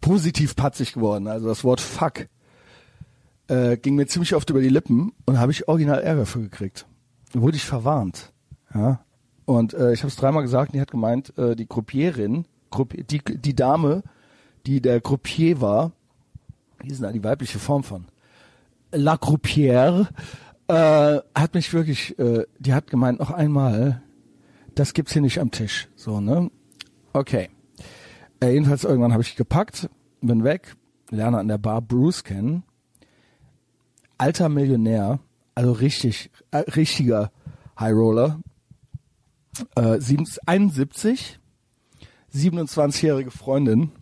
positiv 0.00 0.56
patzig 0.56 0.92
geworden. 0.92 1.28
Also 1.28 1.46
das 1.46 1.62
Wort 1.62 1.80
Fuck 1.80 2.28
äh, 3.46 3.76
ging 3.76 3.94
mir 3.94 4.06
ziemlich 4.06 4.34
oft 4.34 4.50
über 4.50 4.60
die 4.60 4.68
Lippen 4.68 5.12
und 5.24 5.38
habe 5.38 5.52
ich 5.52 5.68
original 5.68 6.00
Ärger 6.00 6.26
für 6.26 6.40
gekriegt. 6.40 6.86
Wurde 7.32 7.56
ich 7.56 7.64
verwarnt. 7.64 8.32
Ja. 8.74 9.04
Und 9.44 9.72
äh, 9.74 9.92
ich 9.92 10.00
habe 10.00 10.08
es 10.08 10.16
dreimal 10.16 10.42
gesagt 10.42 10.70
und 10.70 10.74
die 10.74 10.80
hat 10.80 10.90
gemeint, 10.90 11.36
äh, 11.38 11.54
die 11.54 11.66
Gruppierin, 11.66 12.44
Gruppi 12.70 13.04
die, 13.04 13.20
die 13.24 13.54
Dame, 13.54 14.02
die 14.66 14.82
der 14.82 15.00
Gruppier 15.00 15.60
war, 15.60 15.92
die 16.84 16.94
sind 16.94 17.02
da 17.02 17.12
die 17.12 17.24
weibliche 17.24 17.58
Form 17.58 17.84
von 17.84 18.06
La 18.92 19.14
Groupière, 19.14 20.08
äh, 20.68 21.20
hat 21.34 21.54
mich 21.54 21.72
wirklich, 21.72 22.18
äh, 22.18 22.44
die 22.58 22.74
hat 22.74 22.88
gemeint, 22.88 23.18
noch 23.18 23.30
einmal, 23.30 24.02
das 24.74 24.94
gibt's 24.94 25.12
hier 25.12 25.22
nicht 25.22 25.40
am 25.40 25.50
Tisch. 25.50 25.88
So, 25.96 26.20
ne? 26.20 26.50
Okay. 27.12 27.50
Äh, 28.40 28.52
jedenfalls 28.52 28.84
irgendwann 28.84 29.12
habe 29.12 29.22
ich 29.22 29.36
gepackt, 29.36 29.90
bin 30.20 30.44
weg, 30.44 30.76
lerne 31.10 31.38
an 31.38 31.48
der 31.48 31.58
Bar 31.58 31.82
Bruce 31.82 32.24
kennen. 32.24 32.62
Alter 34.16 34.48
Millionär, 34.48 35.20
also 35.54 35.72
richtig, 35.72 36.30
äh, 36.50 36.58
richtiger 36.58 37.32
High 37.78 37.94
Roller. 37.94 38.40
Äh, 39.74 39.98
71, 40.46 41.38
27-jährige 42.32 43.30
Freundin 43.30 43.92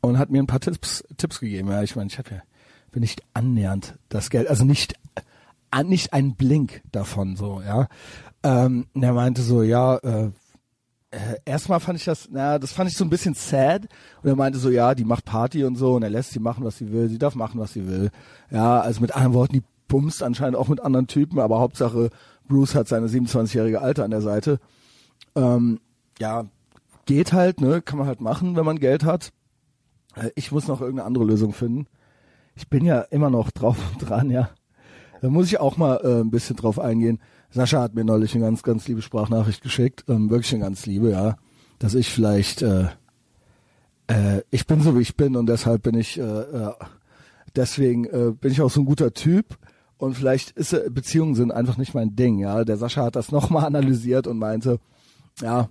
und 0.00 0.18
hat 0.18 0.30
mir 0.30 0.42
ein 0.42 0.46
paar 0.46 0.60
Tipps, 0.60 1.04
Tipps 1.16 1.40
gegeben. 1.40 1.70
Ja, 1.70 1.82
ich 1.82 1.96
meine, 1.96 2.08
ich 2.08 2.18
habe 2.18 2.30
ja 2.30 2.42
bin 2.90 3.02
nicht 3.02 3.22
annähernd 3.34 3.98
das 4.08 4.30
Geld, 4.30 4.48
also 4.48 4.64
nicht 4.64 4.94
an, 5.70 5.88
nicht 5.88 6.12
ein 6.12 6.34
Blink 6.34 6.82
davon 6.90 7.36
so, 7.36 7.60
ja. 7.60 7.88
Ähm, 8.42 8.86
der 8.94 9.12
meinte 9.12 9.42
so, 9.42 9.62
ja, 9.62 9.96
äh, 9.96 10.30
äh, 11.10 11.36
erstmal 11.44 11.80
fand 11.80 11.98
ich 11.98 12.04
das, 12.04 12.30
naja, 12.30 12.58
das 12.58 12.72
fand 12.72 12.90
ich 12.90 12.96
so 12.96 13.04
ein 13.04 13.10
bisschen 13.10 13.34
sad. 13.34 13.82
Und 14.22 14.28
er 14.28 14.36
meinte 14.36 14.58
so, 14.58 14.70
ja, 14.70 14.94
die 14.94 15.04
macht 15.04 15.24
Party 15.24 15.64
und 15.64 15.76
so 15.76 15.94
und 15.94 16.02
er 16.02 16.10
lässt 16.10 16.30
sie 16.30 16.38
machen, 16.38 16.64
was 16.64 16.78
sie 16.78 16.92
will. 16.92 17.08
Sie 17.08 17.18
darf 17.18 17.34
machen, 17.34 17.60
was 17.60 17.72
sie 17.72 17.86
will. 17.86 18.10
Ja, 18.50 18.80
also 18.80 19.00
mit 19.00 19.14
anderen 19.14 19.34
Worten, 19.34 19.54
die 19.54 19.62
bumst 19.88 20.22
anscheinend 20.22 20.56
auch 20.56 20.68
mit 20.68 20.80
anderen 20.80 21.06
Typen, 21.06 21.38
aber 21.38 21.60
Hauptsache 21.60 22.10
Bruce 22.46 22.74
hat 22.74 22.88
seine 22.88 23.08
27-jährige 23.08 23.80
Alte 23.80 24.04
an 24.04 24.10
der 24.10 24.22
Seite. 24.22 24.60
Ähm, 25.34 25.80
ja, 26.18 26.44
geht 27.06 27.32
halt, 27.32 27.60
ne, 27.60 27.82
kann 27.82 27.98
man 27.98 28.06
halt 28.06 28.20
machen, 28.20 28.56
wenn 28.56 28.64
man 28.64 28.78
Geld 28.78 29.04
hat. 29.04 29.32
Äh, 30.18 30.30
ich 30.34 30.52
muss 30.52 30.68
noch 30.68 30.80
irgendeine 30.80 31.06
andere 31.06 31.24
Lösung 31.24 31.52
finden. 31.52 31.86
Ich 32.54 32.68
bin 32.68 32.84
ja 32.84 33.02
immer 33.02 33.30
noch 33.30 33.50
drauf 33.50 33.76
und 33.92 34.08
dran, 34.08 34.30
ja. 34.30 34.50
Da 35.20 35.28
muss 35.28 35.46
ich 35.46 35.58
auch 35.58 35.76
mal 35.76 36.00
äh, 36.02 36.20
ein 36.20 36.30
bisschen 36.30 36.56
drauf 36.56 36.78
eingehen. 36.78 37.20
Sascha 37.50 37.80
hat 37.80 37.94
mir 37.94 38.04
neulich 38.04 38.34
eine 38.34 38.44
ganz, 38.44 38.62
ganz 38.62 38.86
liebe 38.88 39.02
Sprachnachricht 39.02 39.62
geschickt, 39.62 40.04
ähm, 40.08 40.30
wirklich 40.30 40.52
eine 40.52 40.64
ganz 40.64 40.86
liebe, 40.86 41.10
ja, 41.10 41.36
dass 41.78 41.94
ich 41.94 42.10
vielleicht, 42.10 42.62
äh, 42.62 42.88
äh, 44.08 44.42
ich 44.50 44.66
bin 44.66 44.82
so 44.82 44.96
wie 44.96 45.02
ich 45.02 45.16
bin 45.16 45.34
und 45.34 45.46
deshalb 45.46 45.82
bin 45.82 45.96
ich, 45.96 46.18
äh, 46.18 46.22
äh, 46.22 46.72
deswegen 47.56 48.04
äh, 48.04 48.32
bin 48.38 48.52
ich 48.52 48.60
auch 48.60 48.70
so 48.70 48.80
ein 48.80 48.86
guter 48.86 49.14
Typ 49.14 49.56
und 49.96 50.14
vielleicht 50.14 50.50
ist 50.52 50.74
äh, 50.74 50.90
Beziehungen 50.90 51.34
sind 51.34 51.50
einfach 51.50 51.78
nicht 51.78 51.94
mein 51.94 52.16
Ding, 52.16 52.38
ja. 52.38 52.64
Der 52.64 52.76
Sascha 52.76 53.04
hat 53.04 53.16
das 53.16 53.32
nochmal 53.32 53.64
analysiert 53.64 54.26
und 54.26 54.38
meinte, 54.38 54.78
ja, 55.40 55.68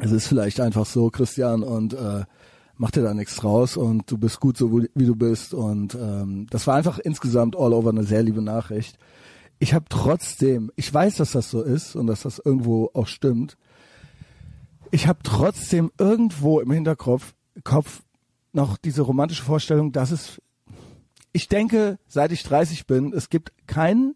es 0.00 0.12
ist 0.12 0.28
vielleicht 0.28 0.60
einfach 0.60 0.86
so, 0.86 1.10
Christian, 1.10 1.62
und 1.62 1.94
äh, 1.94 2.24
mach 2.76 2.90
dir 2.90 3.02
da 3.02 3.14
nichts 3.14 3.36
draus 3.36 3.76
und 3.76 4.10
du 4.10 4.18
bist 4.18 4.40
gut 4.40 4.56
so, 4.56 4.72
wie 4.72 5.06
du 5.06 5.14
bist. 5.14 5.54
Und 5.54 5.94
ähm, 5.94 6.46
das 6.50 6.66
war 6.66 6.74
einfach 6.74 6.98
insgesamt 6.98 7.56
all 7.56 7.72
over 7.72 7.90
eine 7.90 8.04
sehr 8.04 8.22
liebe 8.22 8.42
Nachricht. 8.42 8.98
Ich 9.58 9.74
habe 9.74 9.86
trotzdem, 9.88 10.70
ich 10.76 10.92
weiß, 10.92 11.16
dass 11.16 11.32
das 11.32 11.50
so 11.50 11.62
ist 11.62 11.96
und 11.96 12.06
dass 12.06 12.22
das 12.22 12.40
irgendwo 12.44 12.90
auch 12.92 13.06
stimmt. 13.06 13.56
Ich 14.90 15.06
habe 15.06 15.20
trotzdem 15.22 15.90
irgendwo 15.98 16.60
im 16.60 16.70
Hinterkopf 16.70 17.34
Kopf 17.62 18.02
noch 18.52 18.76
diese 18.76 19.02
romantische 19.02 19.44
Vorstellung, 19.44 19.92
dass 19.92 20.10
es, 20.10 20.40
ich 21.32 21.48
denke, 21.48 21.98
seit 22.06 22.32
ich 22.32 22.42
30 22.42 22.86
bin, 22.86 23.12
es 23.12 23.28
gibt 23.28 23.52
keinen, 23.66 24.14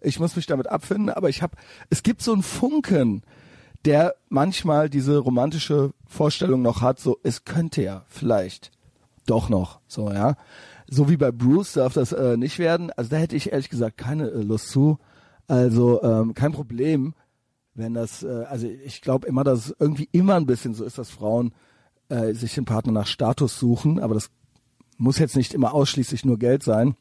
ich 0.00 0.18
muss 0.18 0.36
mich 0.36 0.46
damit 0.46 0.68
abfinden, 0.68 1.10
aber 1.10 1.28
ich 1.28 1.42
habe, 1.42 1.56
es 1.90 2.02
gibt 2.02 2.22
so 2.22 2.32
einen 2.32 2.42
Funken, 2.42 3.22
der 3.84 4.14
manchmal 4.28 4.88
diese 4.88 5.18
romantische 5.18 5.92
Vorstellung 6.06 6.62
noch 6.62 6.80
hat, 6.80 6.98
so 6.98 7.18
es 7.22 7.44
könnte 7.44 7.82
ja 7.82 8.04
vielleicht 8.08 8.70
doch 9.26 9.48
noch, 9.48 9.80
so 9.86 10.10
ja. 10.10 10.36
So 10.86 11.08
wie 11.08 11.16
bei 11.16 11.32
Bruce 11.32 11.74
darf 11.74 11.94
das 11.94 12.12
äh, 12.12 12.36
nicht 12.36 12.58
werden. 12.58 12.90
Also 12.90 13.10
da 13.10 13.16
hätte 13.16 13.36
ich 13.36 13.52
ehrlich 13.52 13.70
gesagt 13.70 13.96
keine 13.96 14.28
äh, 14.28 14.42
Lust 14.42 14.68
zu. 14.68 14.98
Also 15.46 16.02
ähm, 16.02 16.34
kein 16.34 16.52
Problem, 16.52 17.14
wenn 17.74 17.94
das, 17.94 18.22
äh, 18.22 18.44
also 18.48 18.66
ich 18.66 19.00
glaube 19.00 19.26
immer, 19.26 19.44
dass 19.44 19.66
es 19.66 19.76
irgendwie 19.78 20.08
immer 20.12 20.34
ein 20.34 20.46
bisschen 20.46 20.74
so 20.74 20.84
ist, 20.84 20.98
dass 20.98 21.10
Frauen 21.10 21.52
äh, 22.08 22.34
sich 22.34 22.54
den 22.54 22.66
Partner 22.66 22.92
nach 22.92 23.06
Status 23.06 23.58
suchen, 23.58 23.98
aber 23.98 24.14
das 24.14 24.30
muss 24.98 25.18
jetzt 25.18 25.36
nicht 25.36 25.54
immer 25.54 25.74
ausschließlich 25.74 26.24
nur 26.24 26.38
Geld 26.38 26.62
sein. 26.62 26.96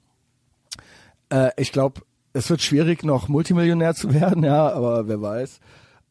Äh, 1.29 1.51
ich 1.57 1.71
glaube, 1.71 2.01
es 2.31 2.49
wird 2.49 2.61
schwierig, 2.61 3.03
noch 3.03 3.27
Multimillionär 3.27 3.95
zu 3.95 4.13
werden, 4.13 4.43
ja, 4.43 4.71
aber 4.71 5.07
wer 5.07 5.21
weiß. 5.21 5.59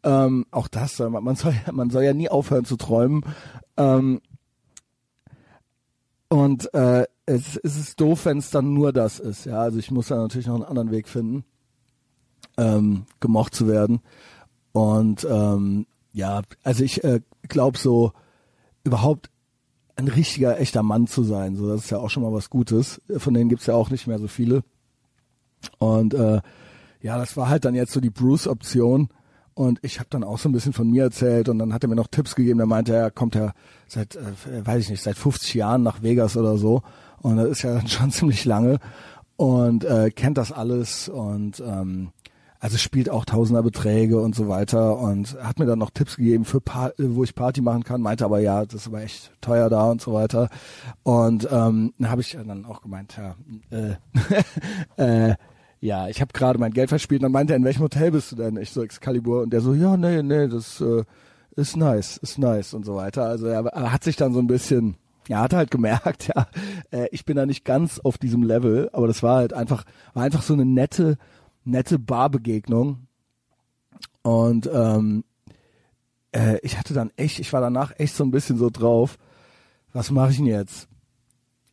Ähm, 0.05 0.47
auch 0.51 0.69
das, 0.69 0.99
man 0.99 1.37
soll, 1.37 1.55
man 1.73 1.91
soll 1.91 2.05
ja 2.05 2.13
nie 2.13 2.29
aufhören 2.29 2.65
zu 2.65 2.77
träumen. 2.77 3.23
Ähm, 3.77 4.21
und 6.29 6.73
äh, 6.75 7.07
es, 7.27 7.57
es 7.57 7.77
ist 7.77 8.01
doof, 8.01 8.25
wenn 8.25 8.39
es 8.39 8.51
dann 8.51 8.73
nur 8.73 8.93
das 8.93 9.19
ist. 9.21 9.45
Ja, 9.45 9.61
also 9.61 9.79
ich 9.79 9.91
muss 9.91 10.09
da 10.09 10.17
natürlich 10.17 10.47
noch 10.47 10.57
einen 10.57 10.65
anderen 10.65 10.91
Weg 10.91 11.09
finden, 11.09 11.45
ähm, 12.57 13.05
gemocht 13.21 13.55
zu 13.55 13.69
werden. 13.69 14.01
Und 14.73 15.27
ähm, 15.31 15.87
ja, 16.13 16.43
also 16.63 16.85
ich 16.85 17.05
äh, 17.05 17.21
glaube 17.49 17.79
so 17.79 18.13
überhaupt 18.85 19.31
ein 19.97 20.09
richtiger, 20.09 20.59
echter 20.59 20.83
Mann 20.83 21.07
zu 21.07 21.23
sein. 21.23 21.55
So, 21.55 21.69
das 21.69 21.85
ist 21.85 21.91
ja 21.91 21.99
auch 21.99 22.11
schon 22.11 22.23
mal 22.23 22.33
was 22.33 22.51
Gutes. 22.51 23.01
Von 23.19 23.35
denen 23.35 23.49
gibt's 23.49 23.67
ja 23.67 23.75
auch 23.75 23.91
nicht 23.91 24.07
mehr 24.07 24.19
so 24.19 24.29
viele. 24.29 24.65
Und 25.79 26.15
äh, 26.15 26.41
ja, 27.01 27.19
das 27.19 27.37
war 27.37 27.49
halt 27.49 27.65
dann 27.65 27.75
jetzt 27.75 27.93
so 27.93 28.01
die 28.01 28.11
Bruce-Option. 28.11 29.09
Und 29.55 29.79
ich 29.83 29.99
habe 29.99 30.09
dann 30.11 30.25
auch 30.25 30.39
so 30.39 30.49
ein 30.49 30.53
bisschen 30.53 30.73
von 30.73 30.91
mir 30.91 31.05
erzählt 31.05 31.49
und 31.49 31.59
dann 31.59 31.73
hat 31.73 31.83
er 31.85 31.89
mir 31.89 31.97
noch 31.97 32.07
Tipps 32.07 32.35
gegeben. 32.35 32.59
Der 32.59 32.67
meinte, 32.67 32.95
er 32.95 33.11
kommt 33.11 33.35
ja 33.35 33.53
seit, 33.87 34.17
äh, 34.17 34.67
weiß 34.67 34.85
ich 34.85 34.91
nicht, 34.91 35.03
seit 35.03 35.17
50 35.17 35.55
Jahren 35.55 35.83
nach 35.83 36.03
Vegas 36.03 36.37
oder 36.37 36.57
so. 36.57 36.83
Und 37.21 37.37
das 37.37 37.49
ist 37.49 37.63
ja 37.63 37.81
schon 37.87 38.11
ziemlich 38.11 38.45
lange 38.45 38.79
und 39.37 39.85
äh, 39.85 40.11
kennt 40.11 40.39
das 40.39 40.53
alles 40.53 41.09
und 41.09 41.61
ähm, 41.67 42.13
also 42.61 42.79
spielt 42.79 43.11
auch 43.11 43.25
Tausenderbeträge 43.25 44.21
und 44.21 44.37
so 44.37 44.47
weiter 44.47 44.97
und 44.97 45.37
hat 45.43 45.59
mir 45.59 45.67
dann 45.67 45.81
noch 45.81 45.91
Tipps 45.91 46.17
gegeben 46.17 46.45
für 46.45 46.61
pa 46.61 46.93
wo 46.97 47.25
ich 47.25 47.35
Party 47.35 47.61
machen 47.61 47.83
kann, 47.83 48.01
meinte 48.01 48.25
aber 48.25 48.39
ja, 48.39 48.65
das 48.65 48.83
ist 48.83 48.87
aber 48.87 49.03
echt 49.03 49.33
teuer 49.41 49.69
da 49.69 49.91
und 49.91 50.01
so 50.01 50.13
weiter. 50.13 50.49
Und 51.03 51.49
ähm, 51.51 51.93
dann 51.99 52.11
habe 52.11 52.21
ich 52.21 52.31
dann 52.31 52.65
auch 52.65 52.81
gemeint, 52.81 53.19
ja, 53.19 53.35
äh, 53.77 53.97
äh, 55.31 55.35
ja, 55.83 56.07
ich 56.07 56.21
habe 56.21 56.33
gerade 56.33 56.61
mein 56.61 56.73
Geld 56.73 56.91
verspielt. 56.91 57.21
Und 57.21 57.25
dann 57.25 57.33
meinte 57.33 57.53
er, 57.53 57.57
in 57.57 57.65
welchem 57.65 57.83
Hotel 57.83 58.13
bist 58.13 58.31
du 58.31 58.37
denn? 58.37 58.57
Ich 58.57 58.71
so 58.71 58.85
Excalibur. 58.85 59.43
Und 59.43 59.53
der 59.53 59.61
so, 59.61 59.75
ja, 59.75 59.97
nee, 59.97 60.23
nee, 60.23 60.47
das 60.47 60.81
äh, 60.81 61.03
ist 61.57 61.77
nice, 61.77 62.19
ist 62.19 62.39
nice 62.39 62.73
und 62.73 62.87
so 62.87 62.95
weiter. 62.95 63.25
Also 63.25 63.47
er, 63.49 63.67
er 63.67 63.93
hat 63.93 64.05
sich 64.05 64.15
dann 64.15 64.33
so 64.33 64.39
ein 64.39 64.47
bisschen, 64.47 64.97
er 65.29 65.41
hat 65.41 65.53
halt 65.53 65.73
gemerkt, 65.73 66.29
ja, 66.35 66.47
äh, 66.93 67.09
ich 67.11 67.25
bin 67.25 67.37
da 67.37 67.47
nicht 67.47 67.65
ganz 67.65 67.99
auf 67.99 68.17
diesem 68.17 68.45
Level, 68.45 68.91
aber 68.93 69.09
das 69.09 69.25
war 69.25 69.39
halt 69.39 69.55
einfach, 69.55 69.83
war 70.15 70.23
einfach 70.23 70.43
so 70.43 70.55
eine 70.55 70.65
nette, 70.65 71.19
nette 71.65 71.99
Barbegegnung. 71.99 73.09
Und 74.23 74.71
ähm, 74.73 75.25
äh, 76.31 76.59
ich 76.63 76.79
hatte 76.79 76.95
dann 76.95 77.11
echt, 77.17 77.41
ich 77.41 77.53
war 77.53 77.61
danach 77.61 77.99
echt 77.99 78.15
so 78.15 78.23
ein 78.23 78.31
bisschen 78.31 78.57
so 78.57 78.71
drauf, 78.71 79.19
was 79.93 80.13
mache 80.13 80.31
ich 80.31 80.37
denn 80.37 80.47
jetzt? 80.47 80.87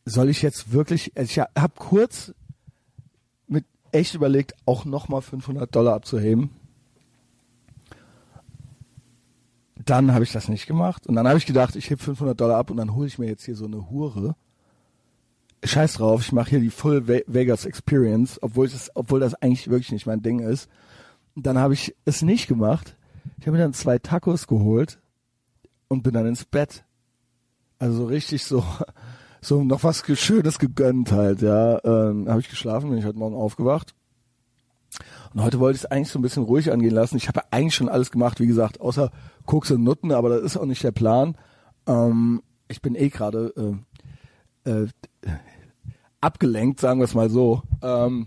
Soll 0.04 0.30
ich 0.30 0.42
jetzt 0.42 0.72
wirklich, 0.72 1.12
also 1.16 1.30
ich 1.30 1.38
habe 1.38 1.74
kurz 1.76 2.34
echt 3.92 4.14
überlegt, 4.14 4.54
auch 4.66 4.84
nochmal 4.84 5.22
500 5.22 5.74
Dollar 5.74 5.94
abzuheben. 5.94 6.50
Dann 9.84 10.12
habe 10.12 10.24
ich 10.24 10.32
das 10.32 10.48
nicht 10.48 10.66
gemacht 10.66 11.06
und 11.06 11.16
dann 11.16 11.26
habe 11.26 11.38
ich 11.38 11.46
gedacht, 11.46 11.74
ich 11.74 11.90
heb 11.90 12.00
500 12.00 12.38
Dollar 12.38 12.58
ab 12.58 12.70
und 12.70 12.76
dann 12.76 12.94
hole 12.94 13.06
ich 13.06 13.18
mir 13.18 13.26
jetzt 13.26 13.44
hier 13.44 13.56
so 13.56 13.64
eine 13.64 13.90
Hure. 13.90 14.36
Scheiß 15.64 15.94
drauf, 15.94 16.22
ich 16.22 16.32
mache 16.32 16.50
hier 16.50 16.60
die 16.60 16.70
Full 16.70 17.06
Vegas 17.06 17.64
Experience, 17.64 18.38
obwohl 18.42 18.68
das, 18.68 18.90
obwohl 18.94 19.20
das 19.20 19.34
eigentlich 19.34 19.68
wirklich 19.68 19.92
nicht 19.92 20.06
mein 20.06 20.22
Ding 20.22 20.40
ist. 20.40 20.70
Und 21.34 21.46
dann 21.46 21.58
habe 21.58 21.74
ich 21.74 21.94
es 22.04 22.22
nicht 22.22 22.46
gemacht. 22.46 22.96
Ich 23.38 23.46
habe 23.46 23.56
mir 23.56 23.62
dann 23.62 23.74
zwei 23.74 23.98
Tacos 23.98 24.46
geholt 24.46 24.98
und 25.88 26.02
bin 26.02 26.14
dann 26.14 26.26
ins 26.26 26.44
Bett. 26.44 26.84
Also 27.78 28.06
richtig 28.06 28.44
so 28.44 28.64
so 29.40 29.64
noch 29.64 29.84
was 29.84 30.02
Schönes 30.18 30.58
gegönnt 30.58 31.12
halt, 31.12 31.42
ja. 31.42 31.82
Ähm, 31.84 32.28
habe 32.28 32.40
ich 32.40 32.48
geschlafen, 32.48 32.90
bin 32.90 32.98
ich 32.98 33.04
heute 33.04 33.18
Morgen 33.18 33.34
aufgewacht. 33.34 33.94
Und 35.32 35.42
heute 35.42 35.60
wollte 35.60 35.76
ich 35.76 35.84
es 35.84 35.90
eigentlich 35.90 36.10
so 36.10 36.18
ein 36.18 36.22
bisschen 36.22 36.42
ruhig 36.42 36.72
angehen 36.72 36.94
lassen. 36.94 37.16
Ich 37.16 37.28
habe 37.28 37.52
eigentlich 37.52 37.74
schon 37.74 37.88
alles 37.88 38.10
gemacht, 38.10 38.40
wie 38.40 38.46
gesagt, 38.46 38.80
außer 38.80 39.10
Koks 39.46 39.70
und 39.70 39.84
Nutten, 39.84 40.12
aber 40.12 40.28
das 40.28 40.42
ist 40.42 40.56
auch 40.56 40.66
nicht 40.66 40.82
der 40.82 40.92
Plan. 40.92 41.36
Ähm, 41.86 42.42
ich 42.68 42.82
bin 42.82 42.94
eh 42.94 43.08
gerade 43.08 43.80
äh, 44.64 44.70
äh, 44.70 44.88
abgelenkt, 46.20 46.80
sagen 46.80 47.00
wir 47.00 47.04
es 47.04 47.14
mal 47.14 47.30
so, 47.30 47.62
ähm, 47.82 48.26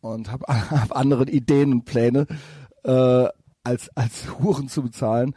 und 0.00 0.30
habe 0.30 0.44
hab 0.48 0.94
andere 0.94 1.28
Ideen 1.30 1.72
und 1.72 1.84
Pläne, 1.84 2.26
äh, 2.84 3.28
als 3.64 3.88
als 3.96 4.38
Huren 4.38 4.68
zu 4.68 4.82
bezahlen. 4.82 5.34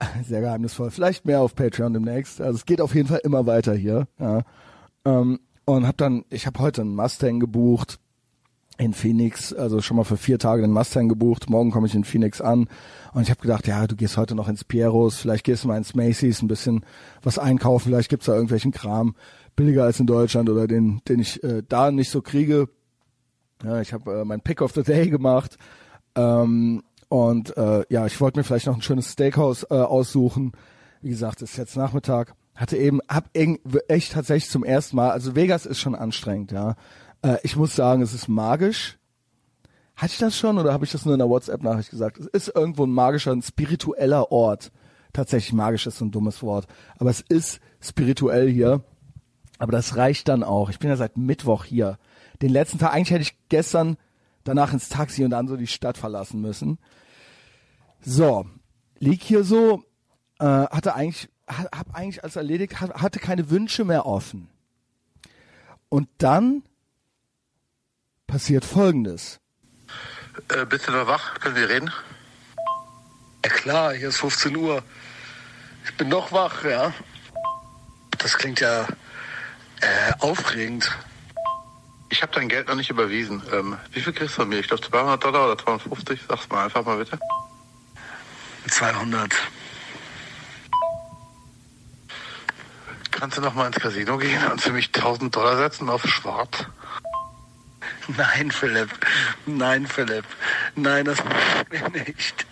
Sehr 0.26 0.40
geheimnisvoll. 0.40 0.90
Vielleicht 0.90 1.24
mehr 1.24 1.40
auf 1.40 1.54
Patreon 1.54 1.92
demnächst. 1.92 2.40
Also 2.40 2.56
es 2.56 2.66
geht 2.66 2.80
auf 2.80 2.94
jeden 2.94 3.08
Fall 3.08 3.20
immer 3.22 3.46
weiter 3.46 3.74
hier. 3.74 4.06
Ja. 4.18 4.42
Ähm, 5.04 5.40
und 5.64 5.86
habe 5.86 5.96
dann, 5.96 6.24
ich 6.30 6.46
habe 6.46 6.58
heute 6.60 6.82
einen 6.82 6.94
Mustang 6.94 7.38
gebucht 7.38 7.98
in 8.78 8.94
Phoenix, 8.94 9.52
also 9.52 9.82
schon 9.82 9.98
mal 9.98 10.04
für 10.04 10.16
vier 10.16 10.38
Tage 10.38 10.62
den 10.62 10.72
Mustang 10.72 11.08
gebucht. 11.08 11.50
Morgen 11.50 11.70
komme 11.70 11.86
ich 11.86 11.94
in 11.94 12.04
Phoenix 12.04 12.40
an 12.40 12.66
und 13.12 13.22
ich 13.22 13.30
habe 13.30 13.40
gedacht, 13.40 13.66
ja, 13.66 13.86
du 13.86 13.94
gehst 13.94 14.16
heute 14.16 14.34
noch 14.34 14.48
ins 14.48 14.64
Pieros, 14.64 15.18
vielleicht 15.18 15.44
gehst 15.44 15.64
du 15.64 15.68
mal 15.68 15.76
ins 15.76 15.94
Macy's, 15.94 16.40
ein 16.40 16.48
bisschen 16.48 16.84
was 17.22 17.38
einkaufen, 17.38 17.90
vielleicht 17.90 18.08
gibt's 18.08 18.26
da 18.26 18.32
irgendwelchen 18.32 18.72
Kram 18.72 19.14
billiger 19.54 19.84
als 19.84 20.00
in 20.00 20.06
Deutschland 20.06 20.48
oder 20.48 20.66
den, 20.66 21.02
den 21.06 21.20
ich 21.20 21.44
äh, 21.44 21.62
da 21.68 21.90
nicht 21.90 22.10
so 22.10 22.22
kriege. 22.22 22.68
Ja, 23.62 23.82
ich 23.82 23.92
habe 23.92 24.20
äh, 24.20 24.24
mein 24.24 24.40
Pick 24.40 24.62
of 24.62 24.72
the 24.72 24.82
Day 24.82 25.10
gemacht 25.10 25.58
ähm, 26.14 26.82
und 27.10 27.56
äh, 27.56 27.84
ja, 27.88 28.06
ich 28.06 28.20
wollte 28.20 28.38
mir 28.38 28.44
vielleicht 28.44 28.68
noch 28.68 28.76
ein 28.76 28.82
schönes 28.82 29.10
Steakhouse 29.10 29.64
äh, 29.64 29.74
aussuchen. 29.74 30.52
Wie 31.02 31.10
gesagt, 31.10 31.42
ist 31.42 31.56
jetzt 31.56 31.76
Nachmittag. 31.76 32.34
Hatte 32.54 32.76
eben, 32.76 33.00
hab 33.08 33.30
echt 33.88 34.12
tatsächlich 34.12 34.48
zum 34.48 34.62
ersten 34.62 34.94
Mal, 34.94 35.10
also 35.10 35.34
Vegas 35.34 35.66
ist 35.66 35.80
schon 35.80 35.96
anstrengend, 35.96 36.52
ja. 36.52 36.76
Äh, 37.22 37.38
ich 37.42 37.56
muss 37.56 37.74
sagen, 37.74 38.00
es 38.00 38.14
ist 38.14 38.28
magisch. 38.28 38.96
Hatte 39.96 40.12
ich 40.12 40.18
das 40.18 40.38
schon 40.38 40.56
oder 40.56 40.72
habe 40.72 40.84
ich 40.84 40.92
das 40.92 41.04
nur 41.04 41.14
in 41.14 41.18
der 41.18 41.28
WhatsApp-Nachricht 41.28 41.90
gesagt? 41.90 42.18
Es 42.18 42.26
ist 42.26 42.54
irgendwo 42.54 42.84
ein 42.84 42.92
magischer, 42.92 43.32
ein 43.32 43.42
spiritueller 43.42 44.30
Ort. 44.30 44.70
Tatsächlich 45.12 45.52
magisch 45.52 45.88
ist 45.88 45.98
so 45.98 46.04
ein 46.04 46.12
dummes 46.12 46.44
Wort. 46.44 46.68
Aber 46.96 47.10
es 47.10 47.22
ist 47.22 47.60
spirituell 47.80 48.48
hier. 48.48 48.84
Aber 49.58 49.72
das 49.72 49.96
reicht 49.96 50.28
dann 50.28 50.44
auch. 50.44 50.70
Ich 50.70 50.78
bin 50.78 50.90
ja 50.90 50.96
seit 50.96 51.16
Mittwoch 51.16 51.64
hier. 51.64 51.98
Den 52.40 52.50
letzten 52.50 52.78
Tag, 52.78 52.94
eigentlich 52.94 53.10
hätte 53.10 53.22
ich 53.22 53.36
gestern 53.48 53.96
danach 54.44 54.72
ins 54.72 54.88
Taxi 54.88 55.24
und 55.24 55.30
dann 55.30 55.48
so 55.48 55.56
die 55.56 55.66
Stadt 55.66 55.98
verlassen 55.98 56.40
müssen. 56.40 56.78
So, 58.02 58.46
lieg 58.98 59.22
hier 59.22 59.44
so, 59.44 59.84
äh, 60.38 60.44
hatte 60.44 60.94
eigentlich, 60.94 61.28
hab 61.46 61.94
eigentlich 61.94 62.22
alles 62.22 62.36
erledigt, 62.36 62.80
hatte 62.80 63.18
keine 63.18 63.50
Wünsche 63.50 63.84
mehr 63.84 64.06
offen. 64.06 64.48
Und 65.88 66.08
dann 66.18 66.62
passiert 68.26 68.64
Folgendes. 68.64 69.40
Äh, 70.48 70.64
bist 70.64 70.88
du 70.88 70.92
noch 70.92 71.06
wach? 71.06 71.38
Können 71.40 71.56
wir 71.56 71.68
reden? 71.68 71.90
Ja 73.44 73.50
klar, 73.50 73.92
hier 73.92 74.08
ist 74.08 74.18
15 74.18 74.56
Uhr. 74.56 74.82
Ich 75.84 75.96
bin 75.96 76.08
noch 76.08 76.30
wach, 76.32 76.64
ja. 76.64 76.92
Das 78.18 78.36
klingt 78.36 78.60
ja 78.60 78.86
äh, 79.80 80.12
aufregend. 80.20 80.90
Ich 82.10 82.22
habe 82.22 82.32
dein 82.32 82.48
Geld 82.48 82.68
noch 82.68 82.74
nicht 82.74 82.90
überwiesen. 82.90 83.42
Ähm, 83.52 83.76
wie 83.92 84.00
viel 84.00 84.12
kriegst 84.12 84.36
du 84.36 84.42
von 84.42 84.48
mir? 84.48 84.58
Ich 84.60 84.68
glaube 84.68 84.82
200 84.82 85.22
Dollar 85.22 85.46
oder 85.46 85.58
250? 85.58 86.20
Sag's 86.28 86.48
mal 86.48 86.64
einfach 86.64 86.84
mal 86.84 86.98
bitte. 86.98 87.18
200. 88.68 89.34
Kannst 93.10 93.36
du 93.36 93.42
noch 93.42 93.54
mal 93.54 93.66
ins 93.66 93.76
Casino 93.76 94.16
gehen 94.18 94.42
und 94.50 94.60
für 94.60 94.72
mich 94.72 94.86
1000 94.94 95.34
Dollar 95.34 95.56
setzen 95.56 95.88
auf 95.88 96.06
schwarz? 96.06 96.66
Nein, 98.16 98.50
Philipp. 98.50 98.90
Nein, 99.46 99.86
Philipp. 99.86 100.24
Nein, 100.74 101.04
das 101.04 101.22
machst 101.24 101.66
du 101.70 101.98
nicht. 101.98 102.46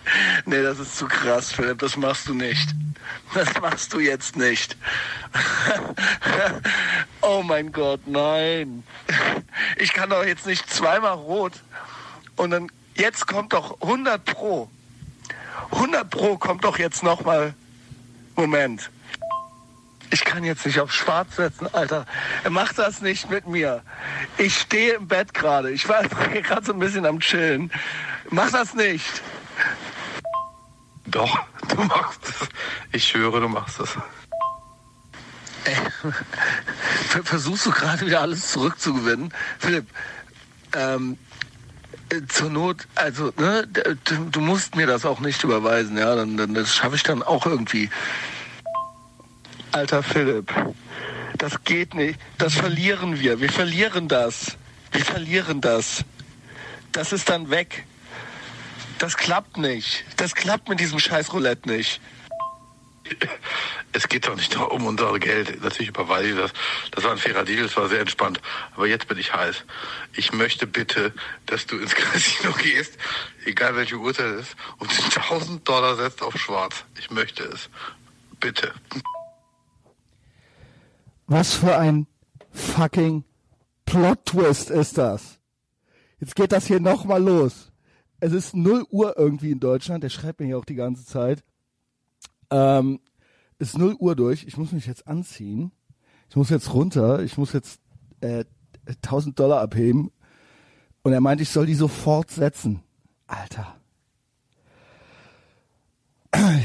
Nee, 0.45 0.61
das 0.61 0.79
ist 0.79 0.97
zu 0.97 1.07
krass, 1.07 1.51
Philipp. 1.51 1.79
Das 1.79 1.97
machst 1.97 2.27
du 2.27 2.33
nicht. 2.33 2.69
Das 3.33 3.59
machst 3.59 3.93
du 3.93 3.99
jetzt 3.99 4.35
nicht. 4.35 4.77
oh 7.21 7.41
mein 7.43 7.71
Gott, 7.71 8.01
nein. 8.05 8.83
Ich 9.77 9.93
kann 9.93 10.09
doch 10.09 10.23
jetzt 10.23 10.45
nicht 10.45 10.69
zweimal 10.69 11.13
rot 11.13 11.53
und 12.35 12.51
dann 12.51 12.71
jetzt 12.95 13.27
kommt 13.27 13.53
doch 13.53 13.81
100 13.81 14.23
pro. 14.25 14.69
100 15.71 16.09
pro 16.09 16.37
kommt 16.37 16.63
doch 16.63 16.79
jetzt 16.79 17.03
nochmal. 17.03 17.53
Moment. 18.35 18.89
Ich 20.11 20.25
kann 20.25 20.43
jetzt 20.43 20.65
nicht 20.65 20.79
auf 20.79 20.91
schwarz 20.91 21.35
setzen, 21.35 21.67
Alter. 21.73 22.05
Mach 22.49 22.73
das 22.73 23.01
nicht 23.01 23.29
mit 23.29 23.47
mir. 23.47 23.83
Ich 24.37 24.57
stehe 24.57 24.93
im 24.93 25.07
Bett 25.07 25.33
gerade. 25.33 25.71
Ich 25.71 25.87
war 25.87 26.03
gerade 26.07 26.65
so 26.65 26.73
ein 26.73 26.79
bisschen 26.79 27.05
am 27.05 27.19
Chillen. 27.19 27.71
Mach 28.29 28.49
das 28.51 28.73
nicht. 28.73 29.21
Doch, 31.05 31.39
du 31.67 31.83
machst 31.83 32.21
es. 32.27 32.47
Ich 32.91 33.07
schwöre, 33.07 33.39
du 33.39 33.47
machst 33.47 33.79
es. 33.79 33.97
Ey, 35.65 35.75
versuchst 37.23 37.65
du 37.65 37.71
gerade 37.71 38.05
wieder 38.05 38.21
alles 38.21 38.51
zurückzugewinnen? 38.51 39.33
Philipp, 39.59 39.87
ähm, 40.75 41.17
zur 42.27 42.49
Not, 42.49 42.87
also, 42.95 43.31
ne, 43.37 43.67
du, 44.31 44.39
musst 44.41 44.75
mir 44.75 44.87
das 44.87 45.05
auch 45.05 45.19
nicht 45.19 45.43
überweisen, 45.43 45.97
ja, 45.97 46.15
dann, 46.15 46.37
dann 46.37 46.53
das 46.53 46.75
schaffe 46.75 46.95
ich 46.95 47.03
dann 47.03 47.23
auch 47.23 47.45
irgendwie. 47.45 47.89
Alter 49.71 50.01
Philipp, 50.01 50.51
das 51.37 51.63
geht 51.63 51.93
nicht. 51.93 52.19
Das 52.37 52.55
verlieren 52.55 53.19
wir. 53.19 53.39
Wir 53.39 53.51
verlieren 53.51 54.07
das. 54.07 54.57
Wir 54.91 55.05
verlieren 55.05 55.61
das. 55.61 56.03
Das 56.91 57.13
ist 57.13 57.29
dann 57.29 57.49
weg. 57.49 57.85
Das 58.97 59.15
klappt 59.15 59.57
nicht. 59.57 60.03
Das 60.17 60.33
klappt 60.33 60.67
mit 60.67 60.79
diesem 60.79 60.99
scheiß 60.99 61.31
Roulette 61.31 61.69
nicht. 61.69 62.01
Es 63.91 64.07
geht 64.07 64.27
doch 64.27 64.35
nicht 64.35 64.55
um 64.55 64.85
unser 64.85 65.17
Geld. 65.17 65.63
Natürlich 65.63 65.89
überweise 65.89 66.29
ich 66.29 66.35
das. 66.35 66.53
Das 66.91 67.03
war 67.03 67.11
ein 67.11 67.17
fairer 67.17 67.43
Deal, 67.43 67.63
das 67.63 67.75
war 67.75 67.89
sehr 67.89 68.01
entspannt. 68.01 68.39
Aber 68.75 68.85
jetzt 68.85 69.07
bin 69.07 69.17
ich 69.17 69.33
heiß. 69.33 69.63
Ich 70.13 70.31
möchte 70.31 70.67
bitte, 70.67 71.11
dass 71.47 71.65
du 71.65 71.77
ins 71.77 71.95
Casino 71.95 72.53
gehst, 72.53 72.97
egal 73.45 73.75
welche 73.75 73.95
Uhrzeit 73.95 74.27
es 74.35 74.49
ist, 74.49 74.55
und 74.77 74.91
1000 74.91 75.67
Dollar 75.67 75.95
setzt 75.95 76.21
auf 76.21 76.37
schwarz. 76.37 76.83
Ich 76.99 77.09
möchte 77.09 77.43
es. 77.43 77.69
Bitte. 78.39 78.71
Was 81.25 81.55
für 81.55 81.75
ein 81.77 82.07
fucking 82.51 83.23
Plot-Twist 83.85 84.69
ist 84.69 84.97
das? 84.97 85.39
Jetzt 86.19 86.35
geht 86.35 86.51
das 86.51 86.67
hier 86.67 86.79
nochmal 86.79 87.23
los. 87.23 87.71
Es 88.19 88.33
ist 88.33 88.55
0 88.55 88.85
Uhr 88.89 89.17
irgendwie 89.17 89.51
in 89.51 89.59
Deutschland. 89.59 90.03
Der 90.03 90.09
schreibt 90.09 90.39
mir 90.39 90.45
hier 90.45 90.57
auch 90.57 90.65
die 90.65 90.75
ganze 90.75 91.05
Zeit. 91.05 91.43
Ähm, 92.51 92.99
ist 93.57 93.77
0 93.77 93.95
Uhr 93.99 94.15
durch. 94.15 94.45
Ich 94.45 94.57
muss 94.57 94.71
mich 94.71 94.85
jetzt 94.85 95.07
anziehen. 95.07 95.71
Ich 96.29 96.35
muss 96.35 96.49
jetzt 96.49 96.73
runter. 96.73 97.21
Ich 97.21 97.37
muss 97.37 97.53
jetzt 97.53 97.79
äh, 98.21 98.45
1000 98.85 99.37
Dollar 99.39 99.61
abheben. 99.61 100.11
Und 101.03 101.13
er 101.13 101.21
meint, 101.21 101.41
ich 101.41 101.49
soll 101.49 101.65
die 101.65 101.75
sofort 101.75 102.31
setzen. 102.31 102.83
Alter. 103.27 103.75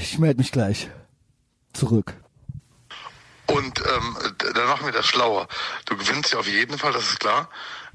Ich 0.02 0.18
melde 0.18 0.38
mich 0.38 0.52
gleich. 0.52 0.90
Zurück. 1.72 2.14
Und 3.46 3.80
ähm, 3.80 4.16
dann 4.54 4.66
machen 4.66 4.86
wir 4.86 4.92
das 4.92 5.06
schlauer. 5.06 5.48
Du 5.86 5.96
gewinnst 5.96 6.32
ja 6.32 6.38
auf 6.38 6.46
jeden 6.46 6.78
Fall, 6.78 6.92
das 6.92 7.04
ist 7.04 7.20
klar. 7.20 7.50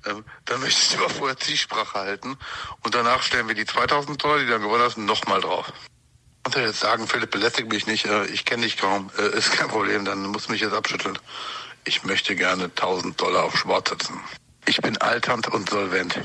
Ähm, 0.05 0.23
dann 0.45 0.59
möchte 0.61 0.81
ich 0.81 0.99
aber 0.99 1.09
vorher 1.09 1.37
Zielsprache 1.37 1.97
halten 1.97 2.37
und 2.83 2.95
danach 2.95 3.21
stellen 3.21 3.47
wir 3.47 3.55
die 3.55 3.65
2000 3.65 4.23
Dollar, 4.23 4.39
die 4.39 4.45
du 4.45 4.51
dann 4.51 4.61
gewonnen 4.61 4.83
hast, 4.83 4.97
nochmal 4.97 5.41
drauf. 5.41 5.73
Ich 6.49 6.55
kann 6.55 6.63
jetzt 6.63 6.79
sagen, 6.79 7.07
Philipp, 7.07 7.29
belästige 7.29 7.69
mich 7.69 7.85
nicht, 7.85 8.07
äh, 8.07 8.25
ich 8.25 8.43
kenne 8.43 8.63
dich 8.63 8.75
kaum, 8.75 9.11
äh, 9.19 9.37
ist 9.37 9.51
kein 9.51 9.67
Problem, 9.67 10.03
dann 10.03 10.23
musst 10.23 10.47
du 10.47 10.51
mich 10.51 10.61
jetzt 10.61 10.73
abschütteln. 10.73 11.19
Ich 11.85 12.03
möchte 12.03 12.35
gerne 12.35 12.63
1000 12.63 13.21
Dollar 13.21 13.43
auf 13.43 13.55
Schwarz 13.55 13.91
setzen. 13.91 14.19
Ich 14.65 14.81
bin 14.81 14.97
alternd 14.97 15.47
und 15.49 15.69
solvent. 15.69 16.19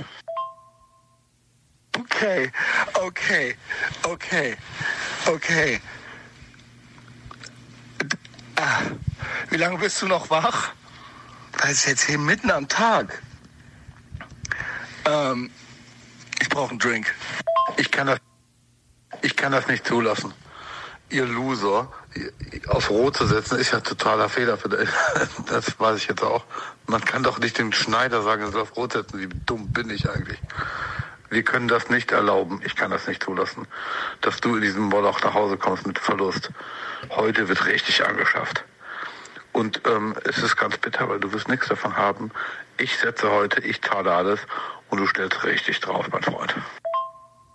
Okay, 1.98 2.50
okay, 2.94 3.54
okay, 4.04 4.56
okay. 5.26 5.78
Ah, 8.56 8.80
wie 9.50 9.58
lange 9.58 9.76
bist 9.76 10.00
du 10.00 10.08
noch 10.08 10.30
wach? 10.30 10.72
Das 11.58 11.72
ist 11.72 11.86
jetzt 11.86 12.06
hier 12.06 12.18
mitten 12.18 12.50
am 12.50 12.66
Tag. 12.66 13.22
Ähm, 15.04 15.50
ich 16.40 16.48
brauche 16.48 16.70
einen 16.70 16.78
Drink. 16.78 17.14
Ich 17.76 17.90
kann 17.90 18.06
das, 18.06 18.20
ich 19.22 19.36
kann 19.36 19.52
das 19.52 19.68
nicht 19.68 19.86
zulassen. 19.86 20.32
Ihr 21.10 21.26
Loser, 21.26 21.92
auf 22.68 22.90
Rot 22.90 23.16
zu 23.16 23.26
setzen, 23.26 23.58
ist 23.58 23.72
ja 23.72 23.80
totaler 23.80 24.28
Fehler. 24.28 24.56
Für 24.56 24.68
das 25.48 25.78
weiß 25.78 25.98
ich 25.98 26.08
jetzt 26.08 26.22
auch. 26.22 26.44
Man 26.86 27.04
kann 27.04 27.22
doch 27.22 27.38
nicht 27.38 27.58
dem 27.58 27.72
Schneider 27.72 28.22
sagen, 28.22 28.42
er 28.42 28.50
soll 28.50 28.62
auf 28.62 28.76
Rot 28.76 28.92
setzen. 28.92 29.20
Wie 29.20 29.28
dumm 29.46 29.72
bin 29.72 29.90
ich 29.90 30.08
eigentlich? 30.08 30.38
Wir 31.30 31.42
können 31.42 31.68
das 31.68 31.90
nicht 31.90 32.12
erlauben. 32.12 32.60
Ich 32.64 32.76
kann 32.76 32.90
das 32.90 33.06
nicht 33.06 33.22
zulassen, 33.22 33.66
dass 34.20 34.40
du 34.40 34.56
in 34.56 34.62
diesem 34.62 34.84
Moloch 34.84 35.20
nach 35.22 35.34
Hause 35.34 35.56
kommst 35.56 35.86
mit 35.86 35.98
Verlust. 35.98 36.50
Heute 37.10 37.48
wird 37.48 37.66
richtig 37.66 38.06
angeschafft. 38.06 38.64
Und 39.52 39.82
ähm, 39.86 40.14
es 40.24 40.38
ist 40.38 40.56
ganz 40.56 40.78
bitter, 40.78 41.08
weil 41.08 41.20
du 41.20 41.32
wirst 41.32 41.48
nichts 41.48 41.68
davon 41.68 41.96
haben. 41.96 42.30
Ich 42.76 42.96
setze 42.98 43.30
heute, 43.30 43.60
ich 43.60 43.82
zahle 43.82 44.12
alles 44.12 44.40
und 44.90 44.98
du 44.98 45.06
stellst 45.06 45.44
richtig 45.44 45.80
drauf, 45.80 46.06
mein 46.10 46.22
Freund. 46.22 46.54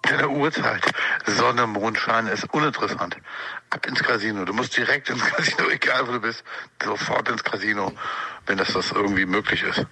Deine 0.03 0.29
Uhrzeit, 0.29 0.83
Sonne, 1.25 1.67
Mondschein 1.67 2.27
ist 2.27 2.45
uninteressant. 2.53 3.17
Ab 3.69 3.85
ins 3.85 4.01
Casino. 4.01 4.45
Du 4.45 4.53
musst 4.53 4.75
direkt 4.75 5.09
ins 5.09 5.23
Casino, 5.35 5.69
egal 5.69 6.07
wo 6.07 6.13
du 6.13 6.19
bist, 6.19 6.43
sofort 6.83 7.29
ins 7.29 7.43
Casino, 7.43 7.91
wenn 8.45 8.57
das, 8.57 8.73
das 8.73 8.91
irgendwie 8.91 9.25
möglich 9.25 9.63
ist. 9.63 9.85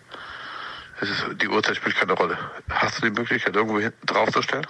Es 1.02 1.10
ist. 1.10 1.26
Die 1.42 1.48
Uhrzeit 1.48 1.76
spielt 1.76 1.96
keine 1.96 2.14
Rolle. 2.14 2.38
Hast 2.70 2.98
du 2.98 3.10
die 3.10 3.20
Möglichkeit, 3.20 3.56
irgendwo 3.56 3.80
draufzustellen? 4.06 4.66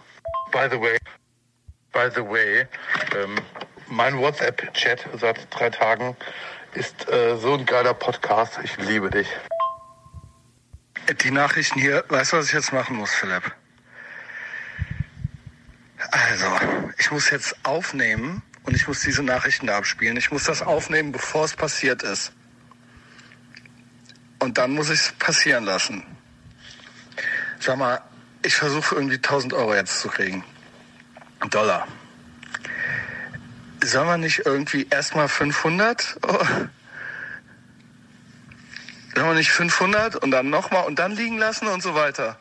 By 0.52 0.68
the 0.70 0.80
way, 0.80 0.98
by 1.94 2.10
the 2.14 2.22
way, 2.22 2.68
ähm, 3.16 3.36
mein 3.88 4.18
WhatsApp-Chat 4.18 5.08
seit 5.14 5.48
drei 5.50 5.70
Tagen 5.70 6.18
ist 6.74 7.10
äh, 7.10 7.38
so 7.38 7.54
ein 7.54 7.66
geiler 7.66 7.94
Podcast. 7.94 8.60
Ich 8.64 8.78
liebe 8.78 9.10
dich. 9.10 9.28
Die 11.24 11.32
Nachrichten 11.32 11.80
hier, 11.80 12.04
weißt 12.10 12.34
du, 12.34 12.38
was 12.38 12.48
ich 12.48 12.54
jetzt 12.54 12.74
machen 12.74 12.98
muss, 12.98 13.14
Philipp? 13.14 13.44
Also, 16.12 16.48
ich 16.98 17.12
muss 17.12 17.30
jetzt 17.30 17.56
aufnehmen 17.64 18.42
und 18.64 18.76
ich 18.76 18.88
muss 18.88 19.02
diese 19.02 19.24
Nachrichten 19.24 19.68
da 19.68 19.78
abspielen. 19.78 20.18
Ich 20.18 20.32
muss 20.32 20.46
das 20.46 20.62
aufnehmen, 20.62 21.12
bevor 21.12 21.46
es 21.46 21.56
passiert 21.56 22.04
ist. 22.04 22.32
Und 24.40 24.58
dann 24.58 24.72
muss 24.72 24.90
ich 24.90 25.00
es 25.00 25.12
passieren 25.14 25.66
lassen. 25.66 26.04
Sag 27.60 27.78
mal, 27.78 28.02
ich 28.44 28.56
versuche 28.56 28.96
irgendwie 28.96 29.16
1000 29.16 29.54
Euro 29.54 29.74
jetzt 29.76 30.00
zu 30.00 30.10
kriegen. 30.10 30.44
Dollar. 31.50 31.88
Soll 33.84 34.06
man 34.06 34.22
nicht 34.22 34.46
irgendwie 34.46 34.88
erstmal 34.90 35.28
500? 35.28 36.18
Oh. 36.28 36.46
Soll 39.16 39.26
man 39.26 39.38
nicht 39.38 39.52
500 39.52 40.16
und 40.16 40.32
dann 40.32 40.50
nochmal 40.50 40.86
und 40.86 41.00
dann 41.00 41.12
liegen 41.14 41.38
lassen 41.38 41.68
und 41.68 41.82
so 41.82 41.96
weiter? 41.96 42.40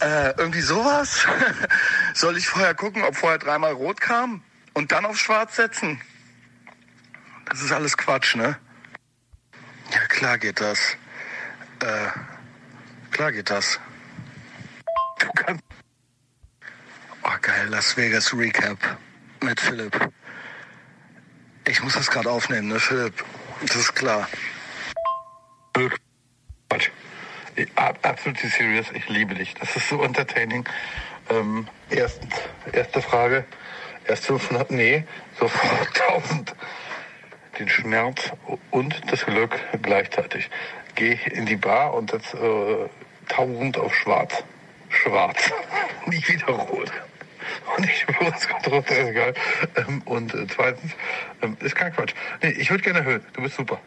Äh, 0.00 0.34
irgendwie 0.38 0.62
sowas? 0.62 1.26
Soll 2.14 2.36
ich 2.38 2.48
vorher 2.48 2.74
gucken, 2.74 3.02
ob 3.02 3.16
vorher 3.16 3.38
dreimal 3.38 3.72
rot 3.72 4.00
kam 4.00 4.42
und 4.72 4.92
dann 4.92 5.04
auf 5.04 5.18
schwarz 5.18 5.56
setzen? 5.56 6.00
Das 7.46 7.60
ist 7.60 7.72
alles 7.72 7.96
Quatsch, 7.96 8.34
ne? 8.34 8.56
Ja, 9.92 10.00
klar 10.06 10.38
geht 10.38 10.60
das. 10.60 10.96
Äh, 11.80 12.08
klar 13.10 13.32
geht 13.32 13.50
das. 13.50 13.78
Du 15.18 15.28
kannst. 15.34 15.64
Oh, 17.22 17.36
geil, 17.42 17.68
Las 17.68 17.96
Vegas 17.96 18.32
Recap 18.32 18.78
mit 19.42 19.60
Philipp. 19.60 20.10
Ich 21.66 21.82
muss 21.82 21.92
das 21.94 22.10
gerade 22.10 22.30
aufnehmen, 22.30 22.68
ne, 22.68 22.80
Philipp? 22.80 23.22
Das 23.66 23.76
ist 23.76 23.94
klar. 23.94 24.26
Quatsch. 26.68 26.90
Absolut 27.74 28.38
serious. 28.38 28.86
Ich 28.94 29.08
liebe 29.08 29.34
dich. 29.34 29.54
Das 29.54 29.76
ist 29.76 29.88
so 29.88 30.02
entertaining. 30.02 30.68
Ähm, 31.30 31.68
erstens, 31.90 32.34
erste 32.72 33.02
Frage. 33.02 33.44
Erst 34.06 34.26
500, 34.26 34.70
nee, 34.70 35.04
sofort 35.38 36.00
1000. 36.08 36.54
Den 37.58 37.68
Schmerz 37.68 38.32
und 38.70 39.00
das 39.10 39.26
Glück 39.26 39.58
gleichzeitig. 39.82 40.50
Geh 40.94 41.18
in 41.32 41.46
die 41.46 41.56
Bar 41.56 41.94
und 41.94 42.12
jetzt 42.12 42.34
äh, 42.34 42.88
1000 43.30 43.78
auf 43.78 43.94
schwarz. 43.94 44.42
Schwarz. 44.88 45.52
Nie 46.06 46.26
wieder 46.26 46.46
rot. 46.48 46.90
Und 47.76 47.84
ich 47.84 47.98
schwöre, 48.00 48.32
es 48.36 48.48
kommt 48.48 48.66
runter, 48.68 48.96
ist 48.96 49.08
egal. 49.08 49.34
Ähm, 49.76 50.02
und 50.04 50.34
äh, 50.34 50.46
zweitens, 50.48 50.92
ähm, 51.42 51.56
ist 51.60 51.76
kein 51.76 51.92
Quatsch. 51.92 52.14
Nee, 52.42 52.50
ich 52.50 52.70
würde 52.70 52.82
gerne 52.82 53.00
erhöhen. 53.00 53.24
Du 53.32 53.42
bist 53.42 53.56
super. 53.56 53.80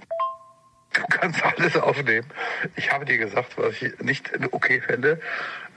Du 1.00 1.02
kannst 1.10 1.44
alles 1.44 1.76
aufnehmen. 1.76 2.28
Ich 2.76 2.92
habe 2.92 3.06
dir 3.06 3.18
gesagt, 3.18 3.58
was 3.58 3.82
ich 3.82 4.00
nicht 4.00 4.32
okay 4.52 4.80
fände, 4.82 5.20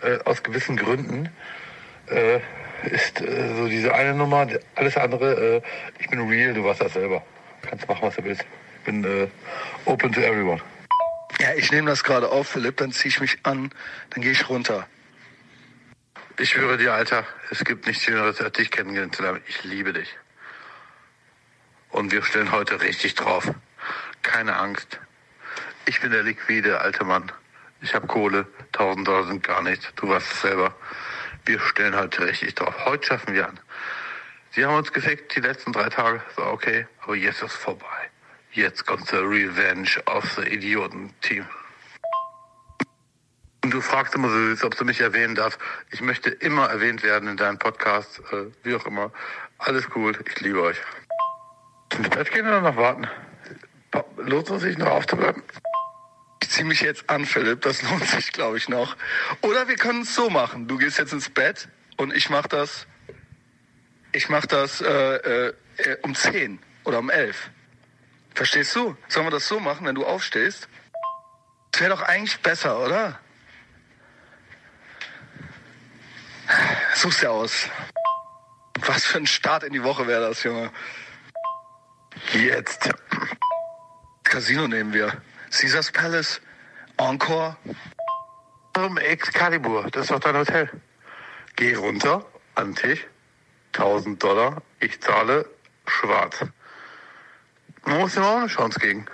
äh, 0.03 0.19
aus 0.25 0.43
gewissen 0.43 0.77
Gründen, 0.77 1.31
äh, 2.09 2.41
ist 2.85 3.21
äh, 3.21 3.57
so 3.57 3.67
diese 3.69 3.95
eine 3.95 4.15
Nummer, 4.15 4.47
alles 4.75 4.97
andere, 4.97 5.57
äh, 5.57 5.63
ich 5.99 6.09
bin 6.09 6.21
real, 6.29 6.55
du 6.55 6.65
warst 6.65 6.81
das 6.81 6.93
selber. 6.93 7.25
Kannst 7.63 7.89
machen, 7.89 8.03
was 8.03 8.17
du 8.17 8.25
willst. 8.25 8.45
Ich 8.79 8.85
bin 8.85 9.05
äh, 9.05 9.29
open 9.87 10.13
to 10.13 10.21
everyone. 10.21 10.61
Ja, 11.39 11.55
ich 11.55 11.71
nehme 11.73 11.91
das 11.91 12.05
gerade 12.05 12.31
auf, 12.31 12.49
Philipp, 12.49 12.77
dann 12.77 12.93
ziehe 12.93 13.09
ich 13.11 13.21
mich 13.21 13.39
an, 13.43 13.71
dann 14.11 14.23
gehe 14.23 14.33
ich 14.33 14.49
runter. 14.49 14.87
Ich 16.39 16.51
schwöre 16.51 16.77
dir, 16.77 16.93
Alter, 16.93 17.25
es 17.51 17.65
gibt 17.65 17.87
nichts 17.87 18.05
Schöneres, 18.05 18.41
als 18.41 18.53
dich 18.53 18.71
kennengelernt 18.71 19.17
zu 19.17 19.25
haben. 19.25 19.41
Ich 19.49 19.65
liebe 19.65 19.93
dich. 19.93 20.15
Und 21.91 22.13
wir 22.13 22.23
stellen 22.23 22.53
heute 22.53 22.81
richtig 22.83 23.15
drauf. 23.15 23.51
Keine 24.23 24.57
Angst. 24.57 25.01
Ich 25.89 26.01
bin 26.01 26.11
der 26.11 26.25
liquide 26.25 26.81
alte 26.81 27.05
Mann. 27.05 27.31
Ich 27.81 27.95
habe 27.95 28.09
Kohle. 28.09 28.47
1000 28.73 29.07
Dollar 29.07 29.25
sind 29.25 29.45
gar 29.45 29.63
nichts. 29.63 29.93
Du 29.95 30.09
weißt 30.09 30.33
es 30.33 30.41
selber. 30.41 30.75
Wir 31.45 31.61
stellen 31.61 31.95
heute 31.95 32.27
richtig 32.27 32.57
drauf. 32.57 32.75
Heute 32.85 33.07
schaffen 33.07 33.35
wir 33.35 33.49
an. 33.49 33.61
Sie 34.51 34.65
haben 34.65 34.75
uns 34.75 34.93
gefickt 34.93 35.37
die 35.37 35.41
letzten 35.41 35.73
drei 35.73 35.89
Tage. 35.89 36.21
So, 36.35 36.45
okay. 36.45 36.89
Aber 37.03 37.15
jetzt 37.15 37.41
ist 37.41 37.53
vorbei. 37.53 38.11
Jetzt 38.51 38.85
kommt 38.85 39.13
der 39.13 39.21
Revenge 39.21 40.03
of 40.07 40.29
the 40.33 40.43
Idioten-Team. 40.43 41.47
Und 43.63 43.71
du 43.73 43.81
fragst 43.81 44.15
immer 44.17 44.29
so 44.57 44.67
ob 44.67 44.77
du 44.77 44.85
mich 44.85 45.01
erwähnen 45.01 45.37
darfst. 45.37 45.61
Ich 45.93 46.01
möchte 46.01 46.31
immer 46.31 46.69
erwähnt 46.69 47.05
werden 47.05 47.29
in 47.29 47.37
deinem 47.37 47.59
Podcast, 47.59 48.21
äh, 48.33 48.47
wie 48.65 48.75
auch 48.75 48.87
immer. 48.87 49.13
Alles 49.59 49.87
cool. 49.95 50.19
Ich 50.27 50.41
liebe 50.41 50.61
euch. 50.63 50.79
Bett 52.11 52.33
gehen 52.33 52.47
oder 52.47 52.61
noch 52.61 52.77
warten? 52.77 53.07
Lohnt 54.17 54.51
es 54.51 54.63
sich 54.63 54.77
noch 54.79 54.89
aufzubleiben? 54.89 55.43
Ich 56.43 56.51
ziehe 56.51 56.65
mich 56.65 56.81
jetzt 56.81 57.09
an, 57.09 57.25
Philipp. 57.27 57.63
Das 57.63 57.83
lohnt 57.91 58.07
sich, 58.07 58.33
glaube 58.33 58.57
ich, 58.57 58.69
noch. 58.69 58.97
Oder 59.41 59.69
wir 59.69 59.77
können 59.77 60.03
es 60.03 60.15
so 60.15 60.31
machen. 60.31 60.69
Du 60.69 60.79
gehst 60.79 60.99
jetzt 60.99 61.13
ins 61.13 61.31
Bett 61.31 61.69
und 61.97 62.15
ich 62.15 62.31
mache 62.31 62.49
das. 62.49 62.87
Ich 64.13 64.29
mache 64.29 64.47
das 64.47 64.81
äh, 64.81 65.49
äh, 65.49 65.55
um 66.03 66.15
10 66.15 66.59
oder 66.85 66.99
um 66.99 67.11
11. 67.11 67.51
Verstehst 68.35 68.75
du? 68.77 68.97
Sollen 69.09 69.27
wir 69.27 69.31
das 69.31 69.49
so 69.49 69.61
machen, 69.61 69.87
wenn 69.87 69.95
du 69.95 70.07
aufstehst? 70.07 70.69
Das 71.73 71.81
wäre 71.81 71.91
doch 71.91 72.03
eigentlich 72.03 72.39
besser, 72.41 72.79
oder? 72.81 73.19
Such's 76.95 77.21
dir 77.21 77.31
aus. 77.31 77.69
Was 78.81 79.05
für 79.05 79.19
ein 79.19 79.27
Start 79.27 79.65
in 79.65 79.73
die 79.73 79.83
Woche 79.83 80.07
wäre 80.07 80.29
das, 80.29 80.43
Junge. 80.43 80.71
Jetzt. 82.33 82.91
Casino 84.25 84.69
nehmen 84.69 84.93
wir. 84.93 85.21
Caesars 85.57 85.91
Palace, 85.91 86.41
Encore. 86.99 87.57
Um 88.77 88.99
Excalibur, 88.99 89.91
das 89.91 90.03
ist 90.03 90.11
doch 90.11 90.21
dein 90.21 90.37
Hotel. 90.37 90.71
Geh 91.57 91.75
runter 91.75 92.27
an 92.55 92.75
den 92.75 92.75
Tisch, 92.75 93.07
1000 93.73 94.23
Dollar, 94.23 94.61
ich 94.81 95.01
zahle 95.01 95.49
schwarz. 95.87 96.45
Man 97.87 98.01
muss 98.01 98.17
ihm 98.17 98.23
auch 98.23 98.37
eine 98.37 98.49
Chance 98.49 98.79
geben. 98.79 99.07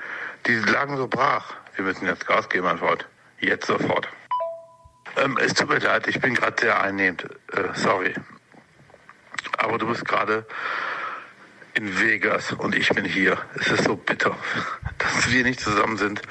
Die 0.47 0.57
lagen 0.57 0.97
so 0.97 1.07
brach. 1.07 1.55
Wir 1.77 1.85
müssen 1.85 2.07
jetzt 2.07 2.27
Gas 2.27 2.49
geben, 2.49 2.65
mein 2.65 2.79
Freund. 2.79 3.07
Jetzt 3.39 3.69
sofort. 3.69 4.09
Ähm, 5.17 5.39
es 5.41 5.55
tut 5.55 5.69
mir 5.69 5.79
leid, 5.79 6.09
ich 6.09 6.21
bin 6.21 6.35
gerade 6.35 6.61
sehr 6.61 6.81
einnehmend. 6.81 7.25
Äh, 7.53 7.69
sorry. 7.75 8.15
Aber 9.59 9.79
du 9.79 9.87
bist 9.87 10.05
gerade 10.05 10.45
in 11.75 12.01
Vegas 12.01 12.53
und 12.53 12.75
ich 12.75 12.89
bin 12.91 13.05
hier. 13.05 13.39
Es 13.55 13.69
ist 13.69 13.85
so 13.85 13.97
bitter, 13.97 14.37
dass 14.99 15.31
wir 15.31 15.45
nicht 15.45 15.61
zusammen 15.61 15.97
sind. 15.97 16.23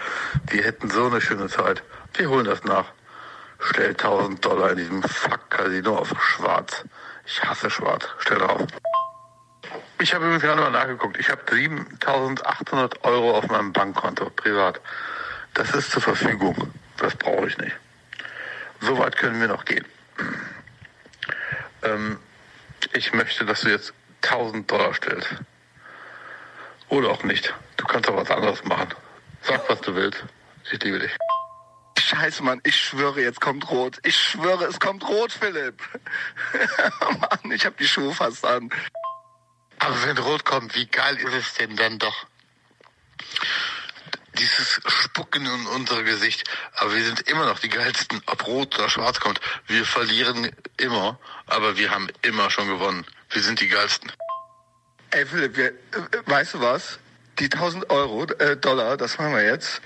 Wir 0.49 0.63
hätten 0.63 0.89
so 0.89 1.07
eine 1.07 1.21
schöne 1.21 1.47
Zeit. 1.47 1.83
Wir 2.13 2.29
holen 2.29 2.45
das 2.45 2.63
nach. 2.63 2.85
Stell 3.59 3.89
1000 3.89 4.43
Dollar 4.43 4.71
in 4.71 4.77
diesem 4.77 5.03
Fuck-Casino 5.03 5.97
auf 5.97 6.13
schwarz. 6.19 6.83
Ich 7.25 7.43
hasse 7.43 7.69
schwarz. 7.69 8.07
Stell 8.19 8.39
drauf. 8.39 8.65
Ich 9.99 10.13
habe 10.13 10.25
übrigens 10.25 10.43
gerade 10.43 10.61
mal 10.61 10.71
nachgeguckt. 10.71 11.17
Ich 11.19 11.29
habe 11.29 11.41
7800 11.49 13.03
Euro 13.03 13.37
auf 13.37 13.47
meinem 13.47 13.71
Bankkonto, 13.71 14.31
privat. 14.31 14.81
Das 15.53 15.73
ist 15.75 15.91
zur 15.91 16.01
Verfügung. 16.01 16.73
Das 16.97 17.15
brauche 17.15 17.47
ich 17.47 17.57
nicht. 17.57 17.75
So 18.79 18.97
weit 18.97 19.15
können 19.15 19.39
wir 19.39 19.47
noch 19.47 19.63
gehen. 19.65 19.85
Ähm, 21.83 22.17
ich 22.93 23.13
möchte, 23.13 23.45
dass 23.45 23.61
du 23.61 23.69
jetzt 23.69 23.93
1000 24.21 24.69
Dollar 24.69 24.93
stellst. 24.93 25.29
Oder 26.89 27.09
auch 27.09 27.23
nicht. 27.23 27.53
Du 27.77 27.85
kannst 27.85 28.09
auch 28.09 28.17
was 28.17 28.29
anderes 28.29 28.63
machen. 28.65 28.93
Sag, 29.41 29.67
was 29.69 29.81
du 29.81 29.95
willst. 29.95 30.23
Ich 30.71 30.83
liebe 30.83 30.99
dich. 30.99 31.11
Scheiße, 31.97 32.43
Mann, 32.43 32.59
ich 32.63 32.75
schwöre, 32.75 33.21
jetzt 33.21 33.39
kommt 33.39 33.69
rot. 33.71 33.99
Ich 34.03 34.17
schwöre, 34.17 34.65
es 34.65 34.79
kommt 34.79 35.07
rot, 35.07 35.31
Philipp. 35.31 35.81
Mann, 37.19 37.51
ich 37.51 37.65
hab 37.65 37.77
die 37.77 37.87
Schuhe 37.87 38.13
fast 38.13 38.45
an. 38.45 38.69
Aber 39.79 40.03
wenn 40.03 40.17
rot 40.17 40.45
kommt, 40.45 40.75
wie 40.75 40.85
geil 40.85 41.15
ist 41.17 41.33
es 41.33 41.53
denn 41.55 41.75
dann 41.75 41.97
doch? 41.97 42.27
Dieses 44.37 44.81
Spucken 44.85 45.45
in 45.45 45.67
unser 45.67 46.03
Gesicht. 46.03 46.43
Aber 46.75 46.93
wir 46.93 47.03
sind 47.03 47.21
immer 47.21 47.45
noch 47.45 47.59
die 47.59 47.69
geilsten, 47.69 48.21
ob 48.25 48.45
rot 48.45 48.77
oder 48.77 48.89
schwarz 48.89 49.19
kommt. 49.19 49.39
Wir 49.67 49.85
verlieren 49.85 50.51
immer, 50.77 51.19
aber 51.47 51.77
wir 51.77 51.91
haben 51.91 52.09
immer 52.21 52.49
schon 52.51 52.67
gewonnen. 52.67 53.05
Wir 53.31 53.41
sind 53.41 53.61
die 53.61 53.69
geilsten. 53.69 54.11
Ey, 55.11 55.25
Philipp, 55.25 55.57
wir, 55.57 55.67
äh, 55.67 55.73
weißt 56.25 56.55
du 56.55 56.61
was? 56.61 56.99
Die 57.39 57.49
1000 57.49 57.89
Euro, 57.89 58.25
äh, 58.25 58.57
Dollar, 58.57 58.97
das 58.97 59.17
machen 59.17 59.33
wir 59.33 59.43
jetzt. 59.43 59.81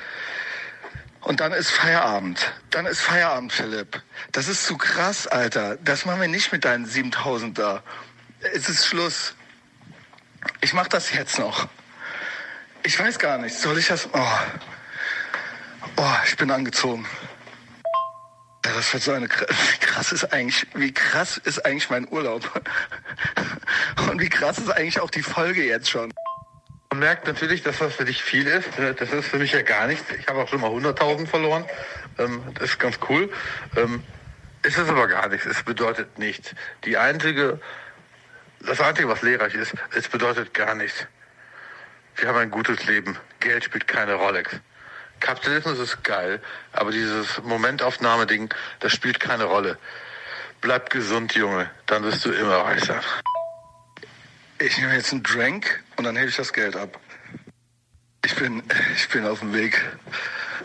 Und 1.21 1.39
dann 1.39 1.53
ist 1.53 1.71
Feierabend. 1.71 2.53
Dann 2.69 2.85
ist 2.85 3.01
Feierabend, 3.01 3.51
Philipp. 3.51 4.01
Das 4.31 4.47
ist 4.47 4.65
zu 4.65 4.77
krass, 4.77 5.25
Alter. 5.25 5.77
Das 5.77 6.05
machen 6.05 6.21
wir 6.21 6.27
nicht 6.27 6.51
mit 6.51 6.65
deinen 6.65 6.85
7000 6.85 7.57
da. 7.57 7.83
Es 8.53 8.69
ist 8.69 8.85
Schluss. 8.85 9.33
Ich 10.61 10.73
mach 10.73 10.87
das 10.87 11.11
jetzt 11.11 11.39
noch. 11.39 11.67
Ich 12.83 12.99
weiß 12.99 13.17
gar 13.17 13.39
nicht. 13.39 13.55
Soll 13.55 13.79
ich 13.79 13.87
das? 13.87 14.07
Oh, 14.13 14.39
oh 15.97 16.15
ich 16.27 16.37
bin 16.37 16.51
angezogen. 16.51 17.07
Ja, 18.65 18.71
das 18.73 18.91
wird 18.93 19.03
so 19.03 19.11
eine 19.11 19.27
krass 19.79 20.11
ist 20.11 20.33
eigentlich, 20.33 20.65
wie 20.73 20.91
krass 20.91 21.37
ist 21.37 21.63
eigentlich 21.65 21.89
mein 21.89 22.07
Urlaub? 22.09 22.49
Und 24.09 24.19
wie 24.19 24.29
krass 24.29 24.57
ist 24.57 24.71
eigentlich 24.71 24.99
auch 24.99 25.11
die 25.11 25.21
Folge 25.21 25.63
jetzt 25.63 25.89
schon? 25.89 26.11
Man 26.89 26.99
merkt 26.99 27.27
natürlich, 27.27 27.61
dass 27.61 27.77
das 27.77 27.93
für 27.93 28.05
dich 28.05 28.23
viel 28.23 28.47
ist. 28.47 28.69
Das 28.97 29.11
ist 29.11 29.27
für 29.27 29.37
mich 29.37 29.51
ja 29.51 29.61
gar 29.61 29.85
nichts. 29.85 30.03
Ich 30.19 30.27
habe 30.27 30.41
auch 30.41 30.47
schon 30.47 30.61
mal 30.61 30.71
100.000 30.71 31.27
verloren. 31.27 31.65
Ähm, 32.17 32.41
das 32.55 32.71
ist 32.71 32.79
ganz 32.79 32.97
cool. 33.09 33.31
Ähm, 33.75 34.03
es 34.63 34.77
ist 34.77 34.89
aber 34.89 35.07
gar 35.07 35.27
nichts. 35.29 35.45
Es 35.45 35.61
bedeutet 35.61 36.17
nichts. 36.17 36.55
Die 36.85 36.97
einzige, 36.97 37.59
das 38.61 38.81
Einzige, 38.81 39.09
was 39.09 39.21
lehrreich 39.21 39.53
ist, 39.53 39.73
es 39.95 40.07
bedeutet 40.07 40.53
gar 40.55 40.73
nichts. 40.73 41.05
Wir 42.15 42.29
haben 42.29 42.37
ein 42.37 42.49
gutes 42.49 42.85
Leben. 42.85 43.17
Geld 43.41 43.65
spielt 43.65 43.87
keine 43.87 44.15
Rolle. 44.15 44.43
Kapitalismus 45.19 45.79
ist 45.79 46.03
geil, 46.03 46.41
aber 46.71 46.91
dieses 46.91 47.41
Momentaufnahme-Ding, 47.43 48.53
das 48.79 48.91
spielt 48.91 49.19
keine 49.19 49.45
Rolle. 49.45 49.77
Bleib 50.61 50.89
gesund, 50.89 51.35
Junge, 51.35 51.69
dann 51.85 52.03
wirst 52.03 52.25
du 52.25 52.31
immer 52.31 52.57
reich 52.57 52.83
sein. 52.83 53.01
Ich 54.59 54.77
nehme 54.77 54.93
jetzt 54.93 55.11
einen 55.11 55.23
Drink 55.23 55.83
und 55.97 56.05
dann 56.05 56.15
hebe 56.15 56.29
ich 56.29 56.35
das 56.35 56.53
Geld 56.53 56.75
ab. 56.75 56.99
Ich 58.23 58.35
bin, 58.35 58.63
ich 58.95 59.09
bin 59.09 59.25
auf 59.25 59.39
dem 59.39 59.53
Weg 59.53 59.79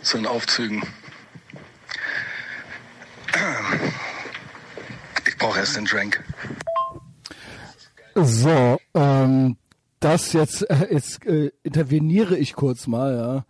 zu 0.03 0.17
den 0.17 0.27
Aufzügen. 0.27 0.83
Ich 5.27 5.37
brauche 5.37 5.59
erst 5.59 5.77
den 5.77 5.85
Drink. 5.85 6.23
So, 8.15 8.81
ähm, 8.95 9.57
das 10.01 10.33
jetzt, 10.33 10.69
äh, 10.71 10.89
jetzt 10.91 11.25
äh, 11.27 11.53
interveniere 11.63 12.37
ich 12.37 12.55
kurz 12.55 12.87
mal, 12.87 13.15
ja. 13.15 13.45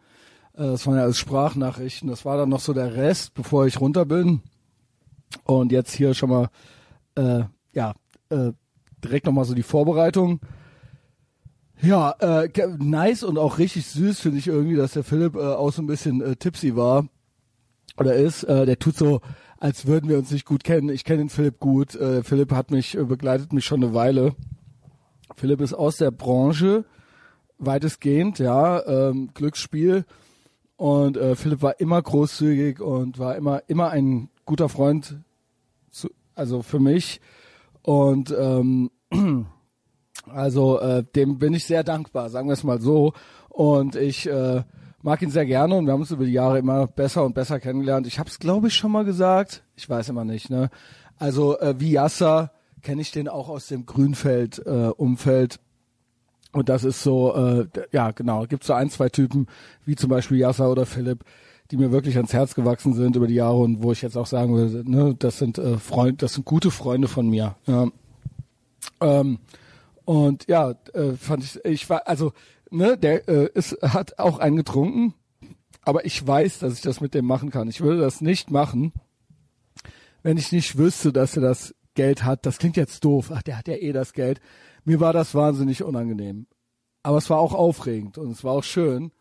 Äh, 0.61 0.67
das 0.67 0.87
waren 0.87 0.97
ja 0.97 1.03
alles 1.03 1.19
Sprachnachrichten. 1.19 2.09
Das 2.09 2.25
war 2.25 2.37
dann 2.37 2.51
noch 2.51 2.61
so 2.61 2.73
der 2.75 2.95
Rest, 2.95 3.35
bevor 3.35 3.67
ich 3.67 3.81
runter 3.81 4.05
bin. 4.05 4.43
Und 5.45 5.73
jetzt 5.73 5.93
hier 5.93 6.15
schon 6.15 6.31
mal, 6.31 6.51
äh, 7.15 7.45
ja, 7.73 7.95
äh, 8.29 8.53
direkt 9.03 9.27
nochmal 9.27 9.45
so 9.45 9.55
die 9.55 9.63
Vorbereitung. 9.63 10.41
Ja, 11.81 12.11
äh, 12.21 12.49
nice 12.79 13.23
und 13.23 13.39
auch 13.39 13.57
richtig 13.57 13.87
süß 13.87 14.21
finde 14.21 14.39
ich 14.39 14.49
irgendwie, 14.49 14.77
dass 14.77 14.93
der 14.93 15.05
Philipp 15.05 15.35
äh, 15.35 15.39
auch 15.39 15.73
so 15.73 15.81
ein 15.81 15.87
bisschen 15.87 16.21
äh, 16.21 16.37
tipsy 16.37 16.77
war 16.77 17.07
oder 17.97 18.15
ist. 18.15 18.45
Äh, 18.45 18.67
der 18.67 18.79
tut 18.79 18.99
so, 18.99 19.23
als 19.59 19.87
würden 19.87 20.11
wir 20.11 20.19
uns 20.19 20.31
nicht 20.31 20.45
gut 20.45 20.63
kennen. 20.63 20.91
Ich 20.91 21.05
kenne 21.05 21.21
den 21.21 21.31
Philipp 21.31 21.59
gut. 21.59 21.95
Äh, 21.95 22.23
Philipp 22.23 22.53
hat 22.53 22.71
mich 22.71 22.99
äh, 22.99 23.05
begleitet 23.05 23.55
mich 23.55 23.65
schon 23.65 23.83
eine 23.83 23.95
Weile. 23.95 24.35
Philipp 25.37 25.63
ist 25.63 25.73
aus 25.73 25.97
der 25.97 26.11
Branche 26.11 26.85
weitestgehend, 27.57 28.39
ja, 28.39 28.85
ähm, 28.87 29.31
Glücksspiel. 29.33 30.05
Und 30.81 31.19
äh, 31.19 31.37
Philipp 31.37 31.61
war 31.61 31.79
immer 31.79 32.01
großzügig 32.01 32.81
und 32.81 33.19
war 33.19 33.37
immer 33.37 33.63
immer 33.67 33.91
ein 33.91 34.31
guter 34.47 34.71
Freund, 34.71 35.21
zu, 35.91 36.09
also 36.35 36.63
für 36.63 36.79
mich. 36.79 37.21
Und 37.83 38.35
ähm, 38.35 38.91
also 40.27 40.81
äh, 40.81 41.05
dem 41.15 41.39
bin 41.39 41.53
ich 41.53 41.67
sehr 41.67 41.85
dankbar, 41.85 42.31
sagen 42.31 42.49
wir 42.49 42.55
es 42.55 42.65
mal 42.65 42.81
so. 42.81 43.13
Und 43.51 43.95
ich 43.95 44.27
äh, 44.27 44.63
mag 45.03 45.21
ihn 45.21 45.31
sehr 45.31 45.45
gerne 45.45 45.77
und 45.77 45.85
wir 45.85 45.93
haben 45.93 46.01
uns 46.01 46.13
über 46.13 46.25
die 46.25 46.33
Jahre 46.33 46.59
immer 46.59 46.87
besser 46.87 47.27
und 47.27 47.35
besser 47.35 47.61
kennengelernt. 47.61 48.07
Ich 48.07 48.19
habe 48.19 48.31
es, 48.31 48.39
glaube 48.39 48.69
ich, 48.69 48.75
schon 48.75 48.93
mal 48.93 49.05
gesagt. 49.05 49.63
Ich 49.77 49.87
weiß 49.87 50.09
immer 50.09 50.25
nicht. 50.25 50.49
Ne? 50.49 50.71
Also 51.19 51.59
äh, 51.59 51.75
wie 51.79 51.91
Yasser 51.91 52.53
kenne 52.81 53.03
ich 53.03 53.13
den 53.13 53.29
auch 53.29 53.51
aus 53.51 53.67
dem 53.67 53.85
Grünfeld-Umfeld. 53.85 55.57
Äh, 55.57 55.59
und 56.53 56.69
das 56.69 56.85
ist 56.85 57.03
so, 57.03 57.35
äh, 57.35 57.67
ja 57.93 58.11
genau, 58.11 58.45
gibt 58.47 58.65
so 58.65 58.73
ein, 58.73 58.91
zwei 58.91 59.09
Typen, 59.09 59.47
wie 59.85 59.97
zum 59.97 60.11
Beispiel 60.11 60.39
Yasser 60.39 60.71
oder 60.71 60.87
Philipp, 60.87 61.25
die 61.71 61.77
mir 61.77 61.93
wirklich 61.93 62.17
ans 62.17 62.33
Herz 62.33 62.55
gewachsen 62.55 62.95
sind 62.95 63.17
über 63.17 63.29
die 63.29 63.35
Jahre 63.35 63.59
und 63.59 63.83
wo 63.83 63.93
ich 63.93 64.03
jetzt 64.03 64.17
auch 64.17 64.27
sagen 64.27 64.55
würde, 64.55 64.89
ne, 64.91 65.15
das 65.19 65.39
sind 65.39 65.59
äh, 65.59 65.79
Freunde, 65.79 66.17
das 66.17 66.35
sind 66.35 66.45
gute 66.45 66.71
Freunde 66.71 67.07
von 67.07 67.29
mir. 67.29 67.57
Ja. 67.67 67.89
Ähm, 69.01 69.39
und 70.05 70.49
ja, 70.49 70.75
äh, 70.93 71.13
fand 71.13 71.45
ich, 71.45 71.65
ich 71.65 71.89
war, 71.89 72.09
also, 72.09 72.33
ne, 72.71 72.99
der 72.99 73.29
äh, 73.29 73.49
ist, 73.55 73.81
hat 73.83 74.19
auch 74.19 74.41
einen 74.41 74.57
getrunken, 74.57 75.15
aber 75.83 76.05
ich 76.05 76.27
weiß, 76.27 76.59
dass 76.59 76.75
ich 76.75 76.81
das 76.81 77.01
mit 77.01 77.15
dem 77.15 77.27
machen 77.27 77.51
kann. 77.51 77.69
Ich 77.69 77.81
würde 77.81 78.01
das 78.01 78.21
nicht 78.21 78.51
machen, 78.51 78.93
wenn 80.23 80.37
ich 80.37 80.53
nicht 80.53 80.77
wüsste, 80.77 81.13
dass 81.13 81.37
er 81.37 81.43
das 81.43 81.75
Geld 81.95 82.25
hat. 82.25 82.45
Das 82.45 82.59
klingt 82.59 82.77
jetzt 82.77 83.05
doof. 83.05 83.31
Ach, 83.35 83.43
der 83.43 83.57
hat 83.59 83.69
ja 83.69 83.75
eh 83.75 83.93
das 83.93 84.13
Geld. 84.13 84.41
Mir 84.91 85.01
war 85.01 85.13
das 85.13 85.35
wahnsinnig 85.35 85.83
unangenehm. 85.83 86.47
Aber 87.03 87.17
es 87.19 87.31
war 87.31 87.39
auch 87.39 87.55
aufregend 87.55 88.19
und 88.19 88.31
es 88.31 88.45
war 88.45 88.53
auch 88.53 88.65
schön 88.65 89.13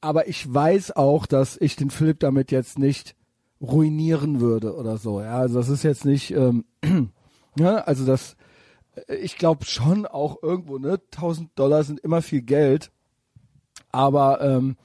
aber 0.00 0.28
ich 0.28 0.52
weiß 0.52 0.96
auch, 0.96 1.26
dass 1.26 1.56
ich 1.60 1.76
den 1.76 1.90
Philipp 1.90 2.20
damit 2.20 2.50
jetzt 2.50 2.78
nicht 2.78 3.16
ruinieren 3.60 4.40
würde 4.40 4.76
oder 4.76 4.98
so. 4.98 5.20
Ja, 5.20 5.38
also 5.38 5.58
das 5.58 5.68
ist 5.68 5.82
jetzt 5.82 6.04
nicht, 6.04 6.30
ähm, 6.30 6.64
ja, 7.58 7.76
also 7.86 8.06
das, 8.06 8.36
äh, 9.08 9.16
ich 9.16 9.36
glaube 9.36 9.64
schon 9.64 10.06
auch 10.06 10.42
irgendwo, 10.42 10.78
ne, 10.78 11.00
1000 11.12 11.50
Dollar 11.58 11.82
sind 11.82 12.00
immer 12.00 12.22
viel 12.22 12.42
Geld, 12.42 12.92
aber 13.90 14.40
ähm, 14.40 14.76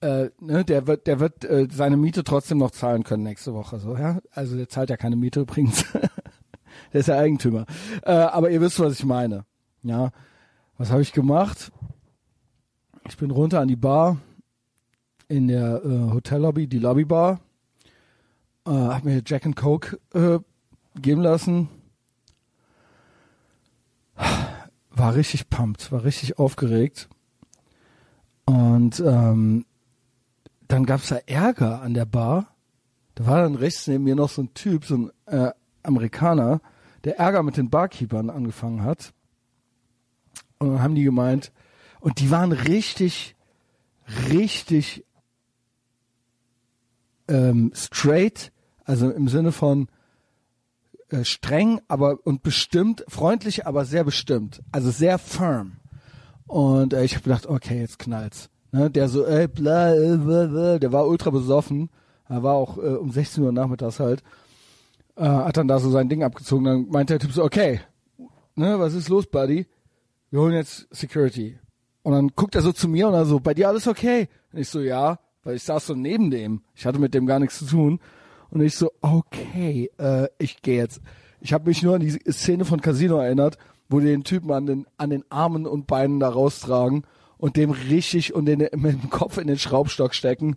äh, 0.00 0.30
ne, 0.40 0.64
der 0.64 0.88
wird, 0.88 1.06
der 1.06 1.20
wird 1.20 1.44
äh, 1.44 1.68
seine 1.70 1.96
Miete 1.96 2.24
trotzdem 2.24 2.58
noch 2.58 2.72
zahlen 2.72 3.04
können 3.04 3.22
nächste 3.22 3.54
Woche, 3.54 3.78
so, 3.78 3.96
ja. 3.96 4.18
Also 4.32 4.56
der 4.56 4.68
zahlt 4.68 4.90
ja 4.90 4.96
keine 4.96 5.14
Miete 5.14 5.40
übrigens, 5.40 5.84
der 6.92 7.00
ist 7.00 7.06
ja 7.06 7.18
Eigentümer. 7.18 7.66
Äh, 8.02 8.12
aber 8.12 8.50
ihr 8.50 8.60
wisst, 8.60 8.80
was 8.80 8.94
ich 8.94 9.04
meine, 9.04 9.44
ja. 9.82 10.10
Was 10.78 10.90
habe 10.90 11.02
ich 11.02 11.12
gemacht? 11.12 11.70
Ich 13.08 13.16
bin 13.16 13.30
runter 13.30 13.60
an 13.60 13.68
die 13.68 13.76
Bar, 13.76 14.18
in 15.28 15.48
der 15.48 15.84
äh, 15.84 16.10
Hotellobby, 16.12 16.66
die 16.66 16.78
Lobbybar. 16.78 17.40
Äh, 18.66 18.70
hab 18.70 19.04
mir 19.04 19.22
Jack 19.24 19.46
and 19.46 19.56
Coke 19.56 19.98
äh, 20.14 20.38
geben 21.00 21.22
lassen. 21.22 21.68
War 24.94 25.14
richtig 25.14 25.48
pumped, 25.48 25.90
war 25.90 26.04
richtig 26.04 26.38
aufgeregt. 26.38 27.08
Und 28.44 29.00
ähm, 29.00 29.64
dann 30.68 30.84
gab's 30.84 31.08
da 31.08 31.16
Ärger 31.26 31.80
an 31.80 31.94
der 31.94 32.04
Bar. 32.04 32.48
Da 33.14 33.26
war 33.26 33.42
dann 33.42 33.54
rechts 33.54 33.86
neben 33.86 34.04
mir 34.04 34.16
noch 34.16 34.28
so 34.28 34.42
ein 34.42 34.54
Typ, 34.54 34.84
so 34.84 34.96
ein 34.96 35.10
äh, 35.26 35.50
Amerikaner, 35.82 36.60
der 37.04 37.18
Ärger 37.18 37.42
mit 37.42 37.56
den 37.56 37.70
Barkeepern 37.70 38.30
angefangen 38.30 38.82
hat. 38.82 39.12
Und 40.62 40.74
dann 40.74 40.82
haben 40.82 40.94
die 40.94 41.02
gemeint, 41.02 41.50
und 41.98 42.20
die 42.20 42.30
waren 42.30 42.52
richtig, 42.52 43.34
richtig 44.30 45.04
ähm, 47.26 47.72
straight, 47.74 48.52
also 48.84 49.10
im 49.10 49.26
Sinne 49.26 49.50
von 49.50 49.88
äh, 51.08 51.24
streng, 51.24 51.80
aber 51.88 52.18
und 52.24 52.44
bestimmt, 52.44 53.04
freundlich, 53.08 53.66
aber 53.66 53.84
sehr 53.84 54.04
bestimmt, 54.04 54.62
also 54.70 54.92
sehr 54.92 55.18
firm. 55.18 55.78
Und 56.46 56.92
äh, 56.92 57.02
ich 57.02 57.14
habe 57.14 57.24
gedacht, 57.24 57.46
okay, 57.46 57.80
jetzt 57.80 57.98
knallt's. 57.98 58.48
Ne, 58.70 58.88
der 58.88 59.08
so, 59.08 59.26
ey, 59.26 59.48
bla, 59.48 59.96
äh, 59.96 60.16
bla, 60.16 60.46
bla, 60.46 60.78
der 60.78 60.92
war 60.92 61.08
ultra 61.08 61.30
besoffen. 61.30 61.90
Er 62.28 62.44
war 62.44 62.54
auch 62.54 62.78
äh, 62.78 62.82
um 62.82 63.10
16 63.10 63.42
Uhr 63.42 63.50
nachmittags 63.50 63.98
halt. 63.98 64.22
Äh, 65.16 65.24
hat 65.24 65.56
dann 65.56 65.66
da 65.66 65.80
so 65.80 65.90
sein 65.90 66.08
Ding 66.08 66.22
abgezogen. 66.22 66.64
Dann 66.64 66.88
meinte 66.88 67.14
der 67.14 67.20
Typ 67.20 67.32
so, 67.32 67.42
okay, 67.42 67.80
ne, 68.54 68.78
was 68.78 68.94
ist 68.94 69.08
los, 69.08 69.26
Buddy? 69.26 69.66
Wir 70.32 70.40
holen 70.40 70.54
jetzt 70.54 70.88
Security. 70.90 71.60
Und 72.02 72.14
dann 72.14 72.32
guckt 72.34 72.56
er 72.56 72.62
so 72.62 72.72
zu 72.72 72.88
mir 72.88 73.06
und 73.06 73.14
er 73.14 73.26
so, 73.26 73.38
bei 73.38 73.54
dir 73.54 73.68
alles 73.68 73.86
okay? 73.86 74.28
Und 74.52 74.58
ich 74.58 74.68
so, 74.68 74.80
ja 74.80 75.20
weil 75.44 75.56
ich 75.56 75.62
saß 75.62 75.86
so 75.86 75.94
neben 75.94 76.30
dem. 76.30 76.62
Ich 76.74 76.86
hatte 76.86 76.98
mit 76.98 77.14
dem 77.14 77.26
gar 77.26 77.38
nichts 77.38 77.58
zu 77.58 77.66
tun. 77.66 78.00
Und 78.50 78.60
ich 78.60 78.76
so, 78.76 78.90
okay, 79.00 79.90
äh, 79.98 80.28
ich 80.38 80.62
gehe 80.62 80.76
jetzt. 80.76 81.00
Ich 81.40 81.52
habe 81.52 81.68
mich 81.68 81.82
nur 81.82 81.94
an 81.94 82.00
die 82.00 82.10
Szene 82.30 82.64
von 82.64 82.80
Casino 82.80 83.16
erinnert, 83.16 83.58
wo 83.88 83.98
die 83.98 84.06
den 84.06 84.24
Typen 84.24 84.52
an 84.52 84.66
den, 84.66 84.86
an 84.96 85.10
den 85.10 85.24
Armen 85.30 85.66
und 85.66 85.86
Beinen 85.86 86.20
da 86.20 86.28
raustragen 86.28 87.04
und 87.38 87.56
dem 87.56 87.70
richtig 87.70 88.34
und 88.34 88.46
den 88.46 88.58
mit 88.76 89.02
dem 89.02 89.10
Kopf 89.10 89.38
in 89.38 89.48
den 89.48 89.58
Schraubstock 89.58 90.14
stecken. 90.14 90.56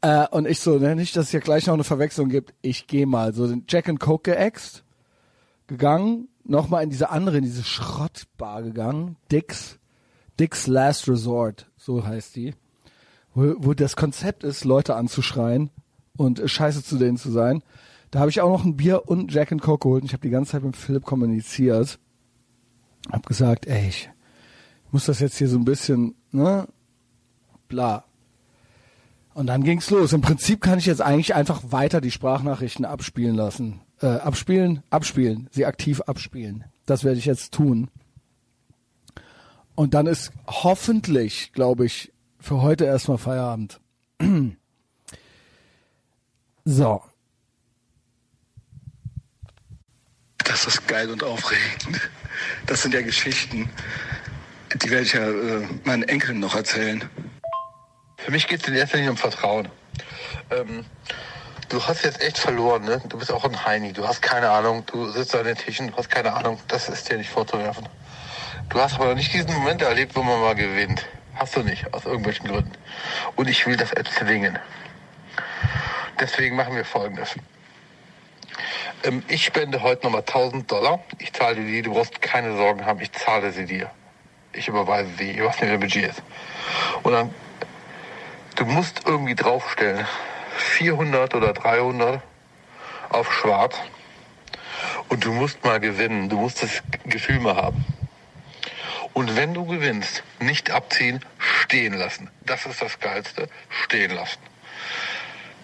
Äh, 0.00 0.26
und 0.28 0.48
ich 0.48 0.60
so, 0.60 0.78
ne, 0.78 0.96
nicht, 0.96 1.16
dass 1.16 1.26
es 1.26 1.30
hier 1.30 1.40
gleich 1.40 1.66
noch 1.66 1.74
eine 1.74 1.84
Verwechslung 1.84 2.28
gibt. 2.30 2.54
Ich 2.62 2.86
gehe 2.86 3.06
mal. 3.06 3.34
So 3.34 3.46
den 3.46 3.64
Jack 3.68 3.88
and 3.88 4.00
Coke 4.00 4.30
geäxt, 4.30 4.84
gegangen, 5.66 6.28
nochmal 6.50 6.82
in 6.82 6.90
diese 6.90 7.10
andere, 7.10 7.38
in 7.38 7.44
diese 7.44 7.64
Schrottbar 7.64 8.62
gegangen. 8.62 9.16
Dix. 9.30 9.78
Dix 10.38 10.66
Last 10.66 11.08
Resort, 11.08 11.70
so 11.76 12.04
heißt 12.04 12.36
die 12.36 12.54
wo, 13.34 13.54
wo 13.58 13.74
das 13.74 13.96
Konzept 13.96 14.44
ist, 14.44 14.64
Leute 14.64 14.96
anzuschreien 14.96 15.70
und 16.16 16.42
scheiße 16.44 16.84
zu 16.84 16.98
denen 16.98 17.16
zu 17.16 17.30
sein. 17.30 17.62
Da 18.10 18.20
habe 18.20 18.30
ich 18.30 18.40
auch 18.40 18.50
noch 18.50 18.64
ein 18.64 18.76
Bier 18.76 19.08
und 19.08 19.32
Jack 19.32 19.52
and 19.52 19.62
Coke 19.62 19.84
geholt 19.84 20.02
und 20.02 20.08
ich 20.08 20.12
habe 20.12 20.22
die 20.22 20.30
ganze 20.30 20.52
Zeit 20.52 20.64
mit 20.64 20.76
Philipp 20.76 21.04
kommuniziert. 21.04 21.98
Hab 23.10 23.26
gesagt, 23.26 23.66
ey, 23.66 23.88
ich 23.88 24.10
muss 24.90 25.06
das 25.06 25.20
jetzt 25.20 25.38
hier 25.38 25.48
so 25.48 25.56
ein 25.56 25.64
bisschen, 25.64 26.16
ne, 26.32 26.66
bla. 27.68 28.04
Und 29.32 29.46
dann 29.46 29.62
ging's 29.62 29.90
los. 29.90 30.12
Im 30.12 30.22
Prinzip 30.22 30.60
kann 30.60 30.80
ich 30.80 30.86
jetzt 30.86 31.00
eigentlich 31.00 31.34
einfach 31.34 31.62
weiter 31.70 32.00
die 32.00 32.10
Sprachnachrichten 32.10 32.84
abspielen 32.84 33.36
lassen. 33.36 33.80
Äh, 34.02 34.06
abspielen, 34.06 34.82
abspielen, 34.88 35.48
sie 35.52 35.66
aktiv 35.66 36.00
abspielen. 36.02 36.64
Das 36.86 37.04
werde 37.04 37.18
ich 37.18 37.26
jetzt 37.26 37.52
tun. 37.52 37.90
Und 39.74 39.92
dann 39.92 40.06
ist 40.06 40.32
hoffentlich, 40.46 41.52
glaube 41.52 41.84
ich, 41.84 42.12
für 42.38 42.62
heute 42.62 42.86
erstmal 42.86 43.18
Feierabend. 43.18 43.78
so. 46.64 47.02
Das 50.38 50.66
ist 50.66 50.88
geil 50.88 51.10
und 51.10 51.22
aufregend. 51.22 52.00
Das 52.66 52.82
sind 52.82 52.94
ja 52.94 53.02
Geschichten, 53.02 53.68
Die 54.82 54.90
werde 54.90 55.04
ich 55.04 55.12
ja 55.12 55.28
äh, 55.28 55.68
meinen 55.84 56.04
Enkeln 56.04 56.40
noch 56.40 56.54
erzählen. 56.54 57.04
Für 58.16 58.30
mich 58.30 58.46
geht 58.46 58.62
es 58.62 58.68
in 58.68 58.74
erster 58.74 58.96
Linie 58.96 59.10
um 59.10 59.16
Vertrauen. 59.16 59.68
Ähm, 60.50 60.84
du 61.70 61.82
hast 61.86 62.04
jetzt 62.04 62.20
echt 62.20 62.38
verloren, 62.38 62.84
ne? 62.84 63.00
Du 63.08 63.18
bist 63.18 63.32
auch 63.32 63.44
ein 63.44 63.64
Heini. 63.64 63.92
Du 63.92 64.06
hast 64.06 64.20
keine 64.20 64.50
Ahnung. 64.50 64.84
Du 64.86 65.08
sitzt 65.08 65.34
an 65.34 65.44
den 65.44 65.56
Tischen, 65.56 65.90
du 65.90 65.96
hast 65.96 66.10
keine 66.10 66.34
Ahnung. 66.34 66.60
Das 66.68 66.88
ist 66.88 67.08
dir 67.08 67.16
nicht 67.16 67.30
vorzuwerfen. 67.30 67.88
Du 68.68 68.80
hast 68.80 68.96
aber 68.96 69.06
noch 69.06 69.14
nicht 69.14 69.32
diesen 69.32 69.52
Moment 69.54 69.80
erlebt, 69.82 70.14
wo 70.14 70.22
man 70.22 70.40
mal 70.40 70.54
gewinnt. 70.54 71.06
Hast 71.36 71.56
du 71.56 71.62
nicht, 71.62 71.92
aus 71.94 72.04
irgendwelchen 72.04 72.48
Gründen. 72.48 72.72
Und 73.36 73.48
ich 73.48 73.66
will 73.66 73.76
das 73.76 73.92
erzwingen. 73.92 74.58
Deswegen 76.18 76.56
machen 76.56 76.76
wir 76.76 76.84
Folgendes. 76.84 77.34
Ähm, 79.04 79.22
ich 79.28 79.44
spende 79.44 79.82
heute 79.82 80.04
nochmal 80.04 80.20
1000 80.20 80.70
Dollar. 80.70 81.00
Ich 81.18 81.32
zahle 81.32 81.56
dir 81.56 81.66
die. 81.66 81.82
Du 81.82 81.94
brauchst 81.94 82.20
keine 82.20 82.56
Sorgen 82.56 82.84
haben. 82.84 83.00
Ich 83.00 83.12
zahle 83.12 83.52
sie 83.52 83.64
dir. 83.64 83.90
Ich 84.52 84.68
überweise 84.68 85.08
sie. 85.16 85.32
Nicht, 85.32 85.62
wie 85.62 85.66
der 85.66 85.78
Budget 85.78 86.10
ist. 86.10 86.22
Und 87.02 87.12
dann, 87.12 87.34
du 88.56 88.66
musst 88.66 89.02
irgendwie 89.06 89.34
draufstellen. 89.34 90.06
400 90.60 91.34
oder 91.34 91.52
300 91.52 92.22
auf 93.10 93.32
schwarz. 93.32 93.76
Und 95.08 95.24
du 95.24 95.32
musst 95.32 95.64
mal 95.64 95.80
gewinnen. 95.80 96.28
Du 96.28 96.38
musst 96.38 96.62
das 96.62 96.82
Gefühl 97.04 97.40
mal 97.40 97.56
haben. 97.56 97.84
Und 99.12 99.36
wenn 99.36 99.54
du 99.54 99.66
gewinnst, 99.66 100.22
nicht 100.38 100.70
abziehen, 100.70 101.24
stehen 101.38 101.94
lassen. 101.94 102.30
Das 102.42 102.64
ist 102.66 102.80
das 102.80 103.00
Geilste. 103.00 103.48
Stehen 103.68 104.12
lassen. 104.12 104.38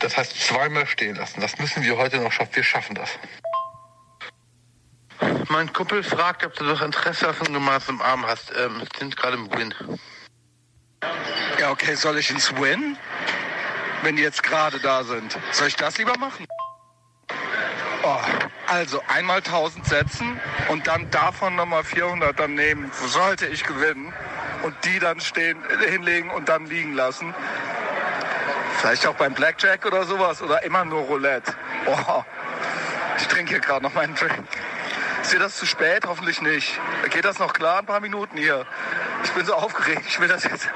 Das 0.01 0.17
heißt 0.17 0.39
zweimal 0.39 0.87
stehen 0.87 1.17
lassen. 1.17 1.41
Das 1.41 1.59
müssen 1.59 1.83
wir 1.83 1.97
heute 1.97 2.19
noch 2.19 2.33
schaffen. 2.33 2.55
Wir 2.55 2.65
schaffen 2.65 2.95
das. 2.97 3.11
Mein 5.49 5.73
Kumpel 5.73 6.03
fragt, 6.03 6.45
ob 6.45 6.55
du 6.55 6.65
noch 6.65 6.83
Interesse 6.83 7.31
auf 7.31 7.41
ein 7.41 7.53
gemeinsamen 7.53 8.03
Arm 8.03 8.27
hast. 8.27 8.53
Ähm, 8.57 8.81
wir 8.81 8.89
sind 8.99 9.17
gerade 9.17 9.37
im 9.37 9.51
Win. 9.53 9.73
Ja, 11.59 11.71
okay, 11.71 11.95
soll 11.95 12.19
ich 12.19 12.31
ins 12.31 12.55
Win? 12.57 12.99
Wenn 14.03 14.17
die 14.17 14.23
jetzt 14.23 14.43
gerade 14.43 14.79
da 14.81 15.05
sind. 15.05 15.39
Soll 15.53 15.69
ich 15.69 15.77
das 15.77 15.99
lieber 15.99 16.17
machen? 16.19 16.47
Oh, 18.03 18.19
also 18.69 19.03
einmal 19.09 19.39
1000 19.39 19.85
setzen 19.87 20.41
und 20.69 20.87
dann 20.87 21.11
davon 21.11 21.57
nochmal 21.57 21.83
400 21.83 22.39
dann 22.39 22.55
nehmen, 22.55 22.91
sollte 23.07 23.47
ich 23.47 23.65
gewinnen. 23.65 24.13
Und 24.63 24.75
die 24.85 24.99
dann 24.99 25.21
stehen, 25.21 25.59
hinlegen 25.87 26.31
und 26.31 26.49
dann 26.49 26.67
liegen 26.67 26.95
lassen. 26.95 27.35
Vielleicht 28.79 29.07
auch 29.07 29.15
beim 29.15 29.35
Blackjack 29.35 29.87
oder 29.87 30.05
sowas 30.05 30.43
oder 30.43 30.63
immer 30.63 30.85
nur 30.85 31.03
Roulette. 31.03 31.55
Oh, 31.87 32.23
ich 33.19 33.27
trinke 33.29 33.53
hier 33.53 33.61
gerade 33.61 33.83
noch 33.83 33.95
meinen 33.95 34.15
Drink. 34.15 34.45
Ist 35.23 35.33
dir 35.33 35.41
das 35.41 35.57
zu 35.57 35.67
spät? 35.67 36.05
Hoffentlich 36.07 36.41
nicht. 36.41 36.79
Geht 37.11 37.25
das 37.25 37.39
noch 37.39 37.53
klar? 37.53 37.81
Ein 37.81 37.87
paar 37.87 38.01
Minuten 38.01 38.37
hier. 38.37 38.67
Ich 39.25 39.33
bin 39.33 39.45
so 39.45 39.55
aufgeregt. 39.55 40.03
Ich 40.07 40.21
will 40.21 40.29
das 40.29 40.45
jetzt. 40.45 40.69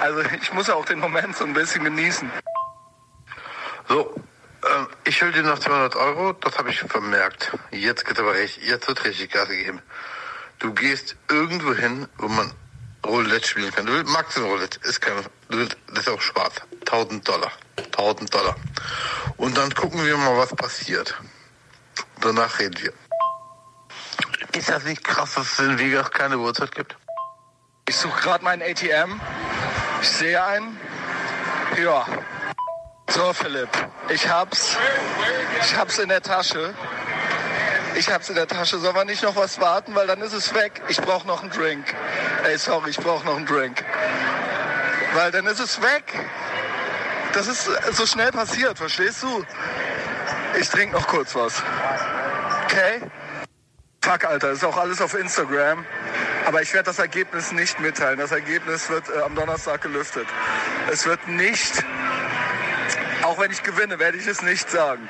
Also 0.00 0.20
ich 0.40 0.52
muss 0.52 0.66
ja 0.66 0.74
auch 0.74 0.84
den 0.84 0.98
Moment 0.98 1.36
so 1.36 1.44
ein 1.44 1.54
bisschen 1.54 1.84
genießen. 1.84 2.30
So, 3.88 4.14
ähm, 4.64 4.88
ich 5.04 5.20
will 5.20 5.32
dir 5.32 5.42
noch 5.42 5.58
200 5.58 5.96
Euro. 5.96 6.32
Das 6.32 6.58
habe 6.58 6.70
ich 6.70 6.80
vermerkt. 6.80 7.52
Jetzt 7.70 8.04
geht 8.06 8.18
aber 8.18 8.34
richtig. 8.34 8.66
Jetzt 8.66 8.88
wird 8.88 9.04
richtig 9.04 9.30
Gas 9.30 9.48
gegeben. 9.48 9.80
Du 10.58 10.72
gehst 10.72 11.16
irgendwo 11.28 11.74
hin, 11.74 12.08
wo 12.18 12.28
man 12.28 12.52
Roulette 13.04 13.46
spielen 13.46 13.72
kann. 13.72 13.86
Du 13.86 13.92
willst 13.92 14.10
Max 14.10 14.38
Roulette. 14.38 14.80
Ist 14.88 15.00
kein, 15.00 15.14
du 15.50 15.66
das 15.66 15.98
ist 15.98 16.08
auch 16.08 16.20
schwarz. 16.20 16.54
1000 16.80 17.26
Dollar. 17.28 17.52
1000 17.76 18.32
Dollar. 18.32 18.56
Und 19.36 19.56
dann 19.56 19.74
gucken 19.74 20.04
wir 20.04 20.16
mal, 20.16 20.38
was 20.38 20.54
passiert. 20.54 21.14
Danach 22.20 22.58
reden 22.58 22.80
wir. 22.80 22.92
Ist 24.56 24.68
das 24.68 24.84
nicht 24.84 25.04
krass, 25.04 25.34
dass 25.34 25.52
es 25.52 25.58
in 25.58 25.78
Vegas 25.78 26.10
keine 26.10 26.38
Uhrzeit 26.38 26.74
gibt? 26.74 26.96
Ich 27.86 27.96
suche 27.96 28.22
gerade 28.22 28.44
meinen 28.44 28.62
ATM. 28.62 29.20
Ich 30.00 30.08
sehe 30.08 30.42
einen. 30.42 30.78
Ja. 31.82 32.06
So, 33.14 33.32
Philipp. 33.32 33.68
Ich 34.08 34.28
hab's. 34.28 34.76
Ich 35.60 35.76
hab's 35.76 36.00
in 36.00 36.08
der 36.08 36.20
Tasche. 36.20 36.74
Ich 37.94 38.10
hab's 38.10 38.28
in 38.28 38.34
der 38.34 38.48
Tasche. 38.48 38.76
Soll 38.78 38.92
man 38.92 39.06
nicht 39.06 39.22
noch 39.22 39.36
was 39.36 39.60
warten, 39.60 39.94
weil 39.94 40.08
dann 40.08 40.20
ist 40.20 40.32
es 40.32 40.52
weg. 40.52 40.82
Ich 40.88 41.00
brauche 41.00 41.24
noch 41.24 41.40
einen 41.40 41.52
Drink. 41.52 41.94
Ey, 42.42 42.58
sorry, 42.58 42.90
ich 42.90 42.96
brauche 42.96 43.24
noch 43.24 43.36
einen 43.36 43.46
Drink. 43.46 43.84
Weil 45.14 45.30
dann 45.30 45.46
ist 45.46 45.60
es 45.60 45.80
weg. 45.80 46.12
Das 47.34 47.46
ist 47.46 47.70
so 47.92 48.04
schnell 48.04 48.32
passiert, 48.32 48.78
verstehst 48.78 49.22
du? 49.22 49.46
Ich 50.58 50.68
trinke 50.68 50.96
noch 50.96 51.06
kurz 51.06 51.36
was. 51.36 51.62
Okay? 52.64 53.00
Fuck, 54.02 54.24
Alter, 54.24 54.50
ist 54.50 54.64
auch 54.64 54.76
alles 54.76 55.00
auf 55.00 55.14
Instagram. 55.14 55.86
Aber 56.46 56.62
ich 56.62 56.74
werde 56.74 56.86
das 56.86 56.98
Ergebnis 56.98 57.52
nicht 57.52 57.78
mitteilen. 57.78 58.18
Das 58.18 58.32
Ergebnis 58.32 58.90
wird 58.90 59.08
äh, 59.08 59.22
am 59.22 59.34
Donnerstag 59.34 59.82
gelüftet. 59.82 60.26
Es 60.90 61.06
wird 61.06 61.26
nicht, 61.26 61.82
auch 63.24 63.38
wenn 63.38 63.50
ich 63.50 63.62
gewinne, 63.62 63.98
werde 63.98 64.18
ich 64.18 64.26
es 64.26 64.42
nicht 64.42 64.70
sagen. 64.70 65.08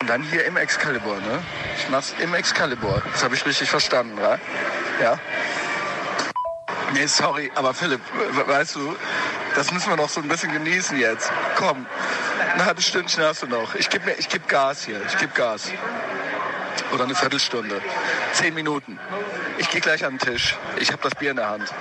Und 0.00 0.08
dann 0.08 0.22
hier 0.22 0.44
im 0.46 0.56
Excalibur, 0.56 1.16
ne? 1.16 1.42
Ich 1.78 1.88
mach's 1.90 2.14
im 2.18 2.34
Excalibur. 2.34 3.02
Das 3.12 3.22
habe 3.22 3.34
ich 3.34 3.44
richtig 3.44 3.68
verstanden, 3.68 4.16
ja? 4.18 4.38
Ja. 5.02 5.18
Nee, 6.92 7.06
sorry, 7.06 7.52
aber 7.54 7.74
Philipp, 7.74 8.00
we- 8.32 8.48
weißt 8.48 8.76
du, 8.76 8.96
das 9.54 9.70
müssen 9.72 9.90
wir 9.90 9.96
noch 9.96 10.08
so 10.08 10.20
ein 10.20 10.28
bisschen 10.28 10.52
genießen 10.52 10.98
jetzt. 10.98 11.30
Komm, 11.56 11.86
ein 12.54 12.64
halbes 12.64 12.86
Stündchen 12.86 13.22
hast 13.24 13.42
du 13.42 13.46
noch. 13.46 13.74
Ich 13.74 13.88
gebe 13.90 14.10
geb 14.12 14.48
Gas 14.48 14.84
hier, 14.86 15.00
ich 15.06 15.16
gebe 15.18 15.32
Gas. 15.34 15.70
Oder 16.92 17.04
eine 17.04 17.14
Viertelstunde. 17.14 17.80
Zehn 18.32 18.54
Minuten. 18.54 18.98
Ich 19.58 19.68
gehe 19.70 19.80
gleich 19.80 20.04
an 20.04 20.18
den 20.18 20.32
Tisch. 20.32 20.56
Ich 20.76 20.90
habe 20.90 21.02
das 21.02 21.14
Bier 21.14 21.30
in 21.30 21.36
der 21.36 21.48
Hand. 21.50 21.72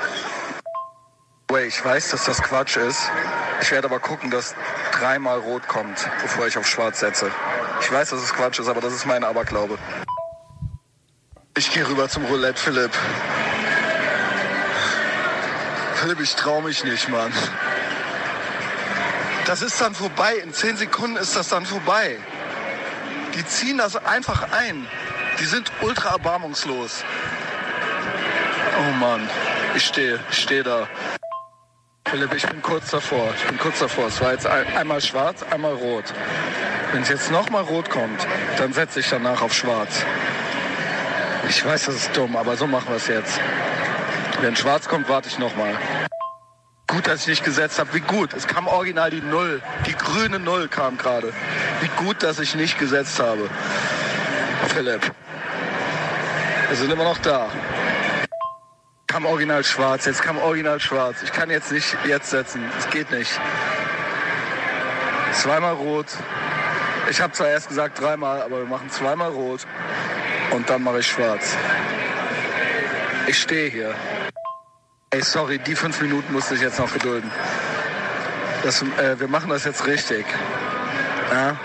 Wait, 1.48 1.68
ich 1.68 1.84
weiß, 1.84 2.10
dass 2.12 2.26
das 2.26 2.42
Quatsch 2.44 2.78
ist. 2.78 3.10
Ich 3.62 3.72
werde 3.72 3.88
aber 3.88 4.00
gucken, 4.00 4.30
dass 4.30 4.54
dreimal 5.00 5.40
rot 5.40 5.68
kommt, 5.68 6.10
bevor 6.22 6.48
ich 6.48 6.58
auf 6.58 6.68
schwarz 6.68 7.00
setze. 7.00 7.32
Ich 7.82 7.92
weiß, 7.92 8.10
dass 8.10 8.22
es 8.22 8.34
Quatsch 8.34 8.60
ist, 8.60 8.68
aber 8.68 8.82
das 8.82 8.94
ist 8.94 9.06
mein 9.06 9.24
Aberglaube. 9.24 9.78
Ich 11.58 11.72
gehe 11.72 11.88
rüber 11.88 12.08
zum 12.10 12.26
Roulette, 12.26 12.62
Philipp. 12.62 12.92
Philipp, 15.96 16.20
ich 16.22 16.36
trau 16.36 16.62
mich 16.62 16.84
nicht, 16.84 17.10
Mann. 17.10 17.32
Das 19.46 19.62
ist 19.62 19.82
dann 19.82 19.96
vorbei. 19.96 20.36
In 20.36 20.54
zehn 20.54 20.78
Sekunden 20.78 21.18
ist 21.18 21.36
das 21.36 21.50
dann 21.50 21.66
vorbei. 21.66 22.18
Die 23.36 23.46
ziehen 23.46 23.78
das 23.78 23.96
einfach 23.96 24.52
ein. 24.52 24.88
Die 25.40 25.46
sind 25.46 25.72
ultra 25.82 26.12
erbarmungslos. 26.12 27.04
Oh 28.78 28.92
Mann, 28.94 29.30
ich 29.76 29.86
stehe, 29.86 30.20
ich 30.32 30.40
stehe 30.40 30.64
da. 30.64 30.88
Philipp, 32.06 32.34
ich 32.34 32.48
bin 32.48 32.62
kurz 32.62 32.90
davor. 32.90 33.34
Ich 33.38 33.46
bin 33.46 33.58
kurz 33.60 33.80
davor. 33.80 34.08
Es 34.08 34.20
war 34.22 34.32
jetzt 34.32 34.48
ein, 34.48 34.66
einmal 34.76 35.02
schwarz, 35.02 35.44
einmal 35.44 35.74
rot. 35.74 36.06
Wenn 36.92 37.04
es 37.04 37.10
jetzt 37.10 37.32
nochmal 37.32 37.64
rot 37.64 37.90
kommt, 37.90 38.26
dann 38.58 38.74
setze 38.74 39.00
ich 39.00 39.10
danach 39.10 39.42
auf 39.42 39.54
schwarz. 39.54 40.04
Ich 41.48 41.64
weiß, 41.64 41.86
das 41.86 41.96
ist 41.96 42.18
dumm, 42.18 42.36
aber 42.36 42.58
so 42.58 42.66
machen 42.66 42.90
wir 42.90 42.96
es 42.96 43.08
jetzt. 43.08 43.40
Wenn 44.42 44.56
schwarz 44.56 44.88
kommt, 44.88 45.08
warte 45.10 45.30
ich 45.30 45.38
nochmal. 45.38 45.76
Gut, 46.88 47.06
dass 47.06 47.22
ich 47.22 47.28
nicht 47.28 47.44
gesetzt 47.44 47.78
habe. 47.78 47.94
Wie 47.94 48.00
gut. 48.00 48.34
Es 48.34 48.48
kam 48.48 48.68
original 48.68 49.12
die 49.12 49.22
Null. 49.22 49.62
Die 49.86 49.94
grüne 49.94 50.40
Null 50.40 50.68
kam 50.68 50.98
gerade. 50.98 51.32
Wie 51.82 52.04
gut, 52.04 52.24
dass 52.24 52.40
ich 52.40 52.56
nicht 52.56 52.80
gesetzt 52.80 53.20
habe. 53.20 53.50
Philipp. 54.74 55.12
Wir 56.70 56.78
sind 56.78 56.92
immer 56.92 57.04
noch 57.04 57.20
da. 57.20 57.50
Kam 59.10 59.26
original 59.26 59.64
schwarz. 59.64 60.06
Jetzt 60.06 60.22
kam 60.22 60.38
original 60.38 60.80
schwarz. 60.80 61.23
Ich 61.23 61.31
kann 61.31 61.49
jetzt 61.49 61.72
nicht 61.72 61.98
jetzt 62.06 62.30
setzen. 62.30 62.64
Es 62.77 62.88
geht 62.91 63.10
nicht. 63.10 63.31
Zweimal 65.34 65.73
rot. 65.73 66.06
Ich 67.10 67.19
habe 67.19 67.34
zwar 67.34 67.48
erst 67.48 67.69
gesagt 67.69 67.99
dreimal, 67.99 68.44
aber 68.44 68.60
wir 68.60 68.68
machen 68.68 68.88
zweimal 68.91 69.31
rot. 69.31 69.65
Und 70.52 70.69
dann 70.69 70.84
mache 70.84 70.99
ich 70.99 71.07
schwarz. 71.07 71.57
Ich 73.26 73.40
stehe 73.41 73.72
hier. 73.72 73.95
Ey, 75.10 75.23
sorry, 75.23 75.57
die 75.57 75.76
fünf 75.76 75.99
Minuten 76.02 76.31
musste 76.31 76.53
ich 76.53 76.61
jetzt 76.61 76.77
noch 76.77 76.94
gedulden. 76.94 77.31
Das, 78.61 78.84
äh, 78.84 79.19
wir 79.19 79.27
machen 79.27 79.49
das 79.49 79.65
jetzt 79.65 79.88
richtig. 79.88 80.23
Ja? 81.31 81.57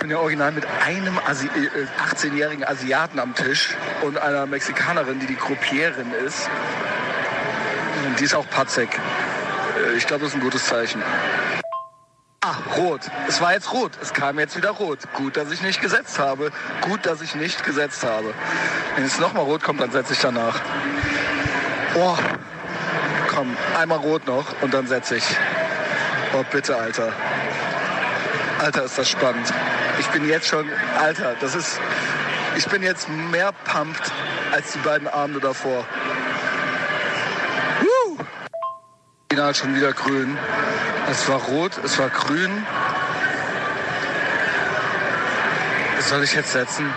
Bin 0.00 0.10
ja 0.10 0.18
original 0.18 0.50
mit 0.50 0.66
einem 0.82 1.18
Asi 1.26 1.46
äh, 1.46 1.86
18-jährigen 2.10 2.64
Asiaten 2.64 3.18
am 3.18 3.34
Tisch 3.34 3.76
und 4.00 4.16
einer 4.16 4.46
Mexikanerin, 4.46 5.20
die 5.20 5.26
die 5.26 5.36
Gruppierin 5.36 6.12
ist. 6.26 6.48
Und 8.06 8.18
die 8.18 8.24
ist 8.24 8.34
auch 8.34 8.48
patzig. 8.48 8.88
Äh, 9.76 9.96
ich 9.98 10.06
glaube, 10.06 10.22
das 10.22 10.30
ist 10.30 10.36
ein 10.36 10.42
gutes 10.42 10.64
Zeichen. 10.64 11.02
Ah, 12.42 12.56
rot. 12.78 13.02
Es 13.28 13.42
war 13.42 13.52
jetzt 13.52 13.74
rot. 13.74 13.92
Es 14.00 14.14
kam 14.14 14.38
jetzt 14.38 14.56
wieder 14.56 14.70
rot. 14.70 15.00
Gut, 15.12 15.36
dass 15.36 15.52
ich 15.52 15.60
nicht 15.60 15.82
gesetzt 15.82 16.18
habe. 16.18 16.50
Gut, 16.80 17.04
dass 17.04 17.20
ich 17.20 17.34
nicht 17.34 17.62
gesetzt 17.62 18.02
habe. 18.02 18.32
Wenn 18.96 19.04
es 19.04 19.18
nochmal 19.18 19.44
rot 19.44 19.62
kommt, 19.62 19.82
dann 19.82 19.92
setze 19.92 20.14
ich 20.14 20.20
danach. 20.20 20.58
Oh, 21.94 22.16
komm, 23.28 23.54
einmal 23.78 23.98
rot 23.98 24.26
noch 24.26 24.46
und 24.62 24.72
dann 24.72 24.86
setze 24.86 25.16
ich. 25.16 25.24
Oh, 26.32 26.42
bitte, 26.50 26.74
Alter. 26.74 27.12
Alter, 28.62 28.84
ist 28.84 28.98
das 28.98 29.08
spannend. 29.08 29.52
Ich 29.98 30.06
bin 30.08 30.28
jetzt 30.28 30.46
schon, 30.46 30.68
Alter, 30.98 31.34
das 31.40 31.54
ist, 31.54 31.80
Ich 32.56 32.66
bin 32.66 32.82
jetzt 32.82 33.08
mehr 33.08 33.52
pumped 33.52 34.12
als 34.52 34.72
die 34.72 34.78
beiden 34.78 35.08
Abende 35.08 35.40
davor. 35.40 35.86
Woo! 37.80 38.18
Final 39.30 39.54
schon 39.54 39.74
wieder 39.74 39.92
grün. 39.92 40.36
Es 41.10 41.28
war 41.28 41.38
rot, 41.38 41.72
es 41.84 41.98
war 41.98 42.08
grün. 42.10 42.66
Was 45.96 46.08
soll 46.08 46.24
ich 46.24 46.34
jetzt 46.34 46.52
setzen? 46.52 46.92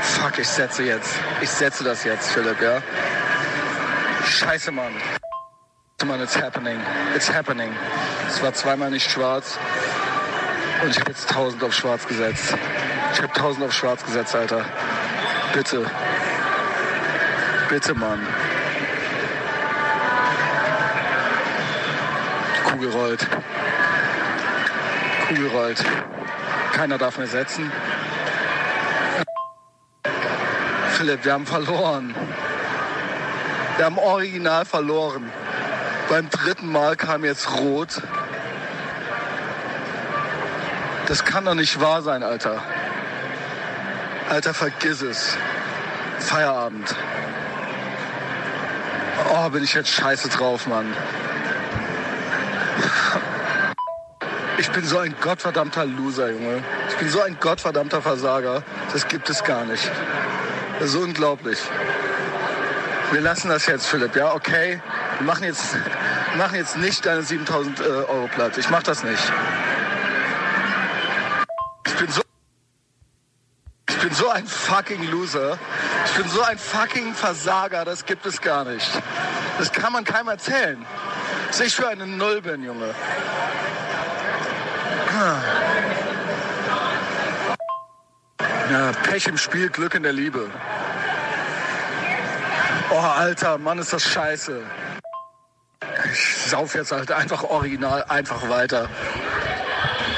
Fuck, 0.00 0.38
ich 0.38 0.48
setze 0.48 0.82
jetzt. 0.84 1.14
Ich 1.40 1.50
setze 1.50 1.82
das 1.82 2.04
jetzt, 2.04 2.30
Philipp, 2.30 2.60
ja? 2.60 2.82
Scheiße, 4.26 4.70
Mann. 4.70 4.92
Mann, 6.04 6.20
it's 6.20 6.36
happening. 6.36 6.78
It's 7.14 7.32
happening. 7.32 7.72
Es 8.28 8.42
war 8.42 8.52
zweimal 8.52 8.90
nicht 8.90 9.10
schwarz. 9.10 9.58
Und 10.82 10.90
ich 10.90 11.00
habe 11.00 11.10
jetzt 11.10 11.28
1000 11.28 11.62
auf 11.62 11.72
schwarz 11.72 12.06
gesetzt. 12.06 12.54
Ich 13.12 13.22
habe 13.22 13.34
1000 13.34 13.66
auf 13.66 13.72
schwarz 13.72 14.04
gesetzt, 14.04 14.34
Alter. 14.34 14.64
Bitte. 15.52 15.90
Bitte, 17.68 17.94
Mann. 17.94 18.26
Kugel 22.64 22.90
rollt. 22.90 23.26
Kugel 25.28 25.48
rollt. 25.48 25.84
Keiner 26.72 26.98
darf 26.98 27.18
mehr 27.18 27.28
setzen. 27.28 27.70
Philipp, 30.90 31.24
wir 31.24 31.32
haben 31.32 31.46
verloren. 31.46 32.14
Wir 33.76 33.84
haben 33.86 33.98
original 33.98 34.64
verloren. 34.64 35.30
Beim 36.08 36.28
dritten 36.30 36.70
Mal 36.70 36.96
kam 36.96 37.24
jetzt 37.24 37.50
rot. 37.50 38.02
Das 41.06 41.24
kann 41.24 41.44
doch 41.44 41.54
nicht 41.54 41.80
wahr 41.80 42.02
sein, 42.02 42.22
Alter. 42.22 42.62
Alter, 44.30 44.54
vergiss 44.54 45.02
es. 45.02 45.36
Feierabend. 46.18 46.94
Oh, 49.30 49.48
bin 49.50 49.62
ich 49.62 49.74
jetzt 49.74 49.90
scheiße 49.90 50.28
drauf, 50.28 50.66
Mann. 50.66 50.86
Ich 54.56 54.70
bin 54.70 54.84
so 54.84 54.98
ein 54.98 55.14
gottverdammter 55.20 55.84
Loser, 55.84 56.30
Junge. 56.30 56.62
Ich 56.88 56.96
bin 56.96 57.08
so 57.10 57.20
ein 57.20 57.36
gottverdammter 57.38 58.00
Versager. 58.00 58.62
Das 58.92 59.06
gibt 59.06 59.28
es 59.28 59.44
gar 59.44 59.64
nicht. 59.66 59.90
Das 60.78 60.90
ist 60.90 60.96
unglaublich. 60.96 61.58
Wir 63.12 63.20
lassen 63.20 63.48
das 63.48 63.66
jetzt, 63.66 63.86
Philipp, 63.86 64.16
ja, 64.16 64.32
okay? 64.32 64.80
Wir 65.18 65.26
machen 65.26 65.44
jetzt, 65.44 65.76
machen 66.38 66.56
jetzt 66.56 66.78
nicht 66.78 67.04
deine 67.04 67.22
7000 67.22 67.80
äh, 67.80 67.82
Euro 67.82 68.28
platt. 68.34 68.56
Ich 68.56 68.70
mach 68.70 68.82
das 68.82 69.04
nicht. 69.04 69.32
Bin 74.14 74.22
so 74.22 74.30
ein 74.30 74.46
fucking 74.46 75.10
Loser. 75.10 75.58
Ich 76.06 76.12
bin 76.12 76.28
so 76.28 76.42
ein 76.42 76.56
fucking 76.56 77.14
Versager, 77.14 77.84
das 77.84 78.04
gibt 78.04 78.24
es 78.26 78.40
gar 78.40 78.64
nicht. 78.64 78.88
Das 79.58 79.72
kann 79.72 79.92
man 79.92 80.04
keinem 80.04 80.28
erzählen. 80.28 80.84
Was 81.48 81.60
ich 81.60 81.74
für 81.74 81.88
eine 81.88 82.06
Null 82.06 82.40
bin, 82.40 82.62
Junge. 82.62 82.94
Ja, 88.70 88.92
Pech 89.02 89.26
im 89.26 89.36
Spiel, 89.36 89.68
Glück 89.68 89.94
in 89.94 90.04
der 90.04 90.12
Liebe. 90.12 90.48
Oh, 92.90 92.98
Alter, 92.98 93.58
Mann, 93.58 93.78
ist 93.78 93.92
das 93.92 94.04
scheiße. 94.04 94.62
Ich 96.12 96.50
sauf 96.50 96.74
jetzt 96.74 96.92
halt 96.92 97.10
einfach 97.10 97.42
original, 97.42 98.04
einfach 98.08 98.48
weiter. 98.48 98.88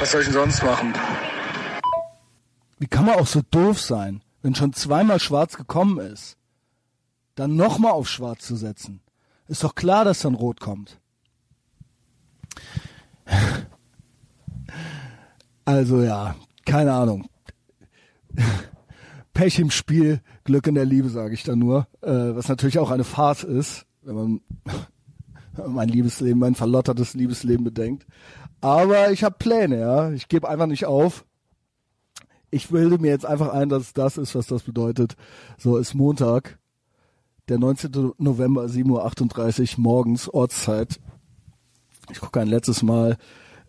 Was 0.00 0.12
soll 0.12 0.20
ich 0.20 0.26
denn 0.26 0.34
sonst 0.34 0.62
machen? 0.62 0.92
Wie 2.78 2.86
kann 2.86 3.06
man 3.06 3.16
auch 3.16 3.26
so 3.26 3.42
doof 3.50 3.80
sein, 3.80 4.22
wenn 4.42 4.54
schon 4.54 4.72
zweimal 4.72 5.20
schwarz 5.20 5.56
gekommen 5.56 5.98
ist? 5.98 6.36
Dann 7.34 7.56
nochmal 7.56 7.92
auf 7.92 8.08
schwarz 8.08 8.46
zu 8.46 8.56
setzen. 8.56 9.00
Ist 9.48 9.64
doch 9.64 9.74
klar, 9.74 10.04
dass 10.04 10.20
dann 10.20 10.34
rot 10.34 10.60
kommt. 10.60 11.00
Also 15.68 16.00
ja, 16.00 16.36
keine 16.64 16.92
Ahnung. 16.92 17.28
Pech 19.34 19.58
im 19.58 19.72
Spiel, 19.72 20.20
Glück 20.44 20.68
in 20.68 20.76
der 20.76 20.84
Liebe, 20.84 21.08
sage 21.08 21.34
ich 21.34 21.42
da 21.42 21.56
nur. 21.56 21.88
Äh, 22.02 22.36
was 22.36 22.48
natürlich 22.48 22.78
auch 22.78 22.92
eine 22.92 23.02
Farce 23.02 23.42
ist, 23.42 23.84
wenn 24.02 24.14
man 24.14 24.40
mein 25.66 25.88
Liebesleben, 25.88 26.38
mein 26.38 26.54
verlottertes 26.54 27.14
Liebesleben 27.14 27.64
bedenkt. 27.64 28.06
Aber 28.60 29.10
ich 29.10 29.24
habe 29.24 29.34
Pläne, 29.38 29.80
ja. 29.80 30.10
Ich 30.12 30.28
gebe 30.28 30.48
einfach 30.48 30.66
nicht 30.66 30.86
auf. 30.86 31.25
Ich 32.50 32.68
bilde 32.68 32.98
mir 32.98 33.10
jetzt 33.10 33.26
einfach 33.26 33.52
ein, 33.52 33.68
dass 33.68 33.92
das 33.92 34.18
ist, 34.18 34.34
was 34.34 34.46
das 34.46 34.62
bedeutet. 34.62 35.16
So 35.58 35.76
ist 35.76 35.94
Montag, 35.94 36.58
der 37.48 37.58
19. 37.58 38.12
November, 38.18 38.64
7.38 38.64 39.76
Uhr 39.76 39.82
morgens, 39.82 40.28
Ortszeit. 40.28 41.00
Ich 42.10 42.20
gucke 42.20 42.40
ein 42.40 42.48
letztes 42.48 42.82
Mal 42.82 43.16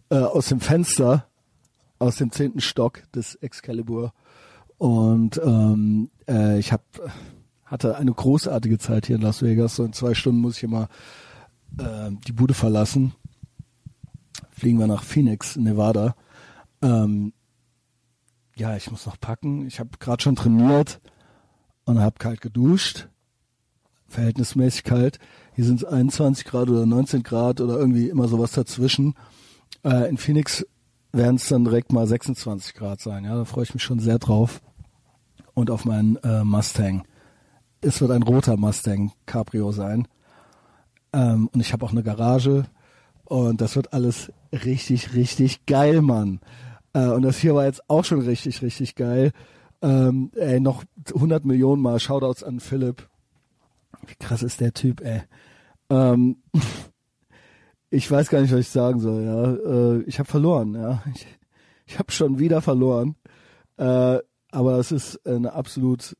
äh, 0.09 0.17
aus 0.17 0.47
dem 0.47 0.59
Fenster, 0.59 1.27
aus 1.99 2.17
dem 2.17 2.31
zehnten 2.31 2.61
Stock 2.61 3.03
des 3.13 3.35
Excalibur. 3.35 4.13
Und 4.77 5.41
ähm, 5.43 6.11
äh, 6.27 6.59
ich 6.59 6.71
hab, 6.71 6.83
hatte 7.65 7.97
eine 7.97 8.13
großartige 8.13 8.77
Zeit 8.77 9.07
hier 9.07 9.15
in 9.15 9.23
Las 9.23 9.41
Vegas. 9.41 9.75
So 9.75 9.83
in 9.83 9.93
zwei 9.93 10.13
Stunden 10.13 10.39
muss 10.39 10.57
ich 10.57 10.63
immer 10.63 10.87
äh, 11.79 12.11
die 12.27 12.31
Bude 12.31 12.53
verlassen. 12.53 13.13
Fliegen 14.51 14.79
wir 14.79 14.87
nach 14.87 15.03
Phoenix, 15.03 15.55
Nevada. 15.55 16.15
Ähm, 16.81 17.33
ja, 18.57 18.75
ich 18.75 18.89
muss 18.89 19.05
noch 19.05 19.19
packen. 19.19 19.67
Ich 19.67 19.79
habe 19.79 19.91
gerade 19.99 20.21
schon 20.21 20.35
trainiert 20.35 20.99
und 21.85 21.99
habe 21.99 22.17
kalt 22.17 22.41
geduscht. 22.41 23.07
Verhältnismäßig 24.07 24.83
kalt. 24.83 25.19
Hier 25.53 25.65
sind 25.65 25.81
es 25.81 25.85
21 25.85 26.45
Grad 26.45 26.69
oder 26.69 26.85
19 26.85 27.23
Grad 27.23 27.61
oder 27.61 27.77
irgendwie 27.77 28.09
immer 28.09 28.27
sowas 28.27 28.51
dazwischen. 28.51 29.15
Äh, 29.83 30.09
in 30.09 30.17
Phoenix 30.17 30.65
werden 31.11 31.35
es 31.35 31.47
dann 31.47 31.65
direkt 31.65 31.91
mal 31.91 32.07
26 32.07 32.73
Grad 32.73 33.01
sein. 33.01 33.25
Ja, 33.25 33.35
da 33.35 33.45
freue 33.45 33.63
ich 33.63 33.73
mich 33.73 33.83
schon 33.83 33.99
sehr 33.99 34.17
drauf. 34.17 34.61
Und 35.53 35.71
auf 35.71 35.85
meinen 35.85 36.17
äh, 36.17 36.43
Mustang. 36.43 37.03
Es 37.81 38.01
wird 38.01 38.11
ein 38.11 38.23
roter 38.23 38.57
Mustang 38.57 39.11
Cabrio 39.25 39.71
sein. 39.71 40.07
Ähm, 41.13 41.49
und 41.53 41.59
ich 41.59 41.73
habe 41.73 41.85
auch 41.85 41.91
eine 41.91 42.03
Garage. 42.03 42.65
Und 43.25 43.61
das 43.61 43.75
wird 43.75 43.93
alles 43.93 44.31
richtig, 44.51 45.13
richtig 45.13 45.65
geil, 45.65 46.01
Mann. 46.01 46.39
Äh, 46.93 47.07
und 47.07 47.21
das 47.21 47.37
hier 47.37 47.55
war 47.55 47.65
jetzt 47.65 47.89
auch 47.89 48.05
schon 48.05 48.21
richtig, 48.21 48.61
richtig 48.61 48.95
geil. 48.95 49.31
Ähm, 49.81 50.31
ey, 50.35 50.59
noch 50.59 50.83
100 51.13 51.45
Millionen 51.45 51.81
Mal 51.81 51.99
Shoutouts 51.99 52.43
an 52.43 52.59
Philipp. 52.59 53.07
Wie 54.05 54.15
krass 54.15 54.43
ist 54.43 54.59
der 54.59 54.73
Typ, 54.73 55.01
ey. 55.01 55.21
Ähm, 55.89 56.37
ich 57.89 58.09
weiß 58.09 58.29
gar 58.29 58.41
nicht, 58.41 58.51
was 58.51 58.61
ich 58.61 58.69
sagen 58.69 58.99
soll, 58.99 59.23
ja. 59.23 59.53
Äh, 59.53 60.01
ich 60.03 60.19
habe 60.19 60.29
verloren, 60.29 60.73
ja. 60.73 61.03
Ich, 61.13 61.27
ich 61.85 61.99
habe 61.99 62.11
schon 62.11 62.39
wieder 62.39 62.61
verloren. 62.61 63.15
Äh, 63.77 64.19
aber 64.51 64.79
es 64.79 64.91
ist 64.91 65.25
eine 65.25 65.53
absolut 65.53 66.15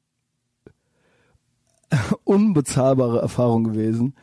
unbezahlbare 2.24 3.20
Erfahrung 3.20 3.64
gewesen, 3.64 4.16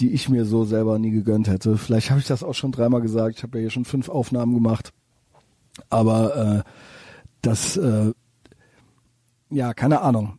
die 0.00 0.12
ich 0.12 0.28
mir 0.28 0.44
so 0.44 0.64
selber 0.64 0.98
nie 0.98 1.10
gegönnt 1.10 1.48
hätte. 1.48 1.76
Vielleicht 1.76 2.10
habe 2.10 2.20
ich 2.20 2.26
das 2.26 2.42
auch 2.42 2.54
schon 2.54 2.72
dreimal 2.72 3.00
gesagt. 3.00 3.36
Ich 3.36 3.42
habe 3.42 3.58
ja 3.58 3.62
hier 3.62 3.70
schon 3.70 3.84
fünf 3.84 4.08
Aufnahmen 4.08 4.54
gemacht. 4.54 4.92
Aber 5.90 6.64
äh, 6.64 6.70
das, 7.42 7.76
äh, 7.76 8.12
ja, 9.50 9.74
keine 9.74 10.00
Ahnung. 10.00 10.38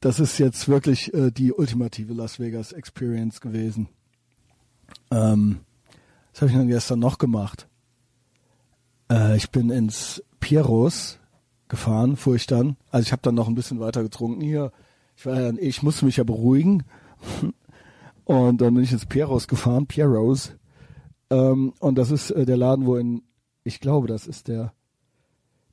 Das 0.00 0.20
ist 0.20 0.38
jetzt 0.38 0.68
wirklich 0.68 1.14
äh, 1.14 1.30
die 1.30 1.52
ultimative 1.52 2.12
Las 2.12 2.38
Vegas 2.38 2.72
Experience 2.72 3.40
gewesen. 3.40 3.88
Ähm, 5.10 5.60
was 6.32 6.42
habe 6.42 6.50
ich 6.50 6.56
dann 6.56 6.68
gestern 6.68 6.98
noch 6.98 7.18
gemacht? 7.18 7.68
Äh, 9.10 9.36
ich 9.36 9.50
bin 9.50 9.70
ins 9.70 10.22
Pieros 10.40 11.18
gefahren, 11.68 12.16
fuhr 12.16 12.34
ich 12.34 12.46
dann. 12.46 12.76
Also 12.90 13.06
ich 13.06 13.12
habe 13.12 13.22
dann 13.22 13.34
noch 13.34 13.48
ein 13.48 13.54
bisschen 13.54 13.80
weiter 13.80 14.02
getrunken 14.02 14.42
hier. 14.42 14.72
Ich 15.16 15.24
war 15.26 15.40
ja, 15.40 15.52
ich 15.58 15.82
musste 15.82 16.04
mich 16.04 16.16
ja 16.16 16.24
beruhigen. 16.24 16.82
Und 18.24 18.60
dann 18.60 18.74
bin 18.74 18.82
ich 18.82 18.92
ins 18.92 19.06
Pieros 19.06 19.48
gefahren, 19.48 19.86
Pieros. 19.86 20.52
Ähm, 21.30 21.74
und 21.80 21.96
das 21.96 22.10
ist 22.10 22.30
äh, 22.30 22.46
der 22.46 22.56
Laden, 22.56 22.86
wo 22.86 22.96
in 22.96 23.22
ich 23.64 23.80
glaube, 23.80 24.06
das 24.06 24.26
ist 24.26 24.48
der, 24.48 24.72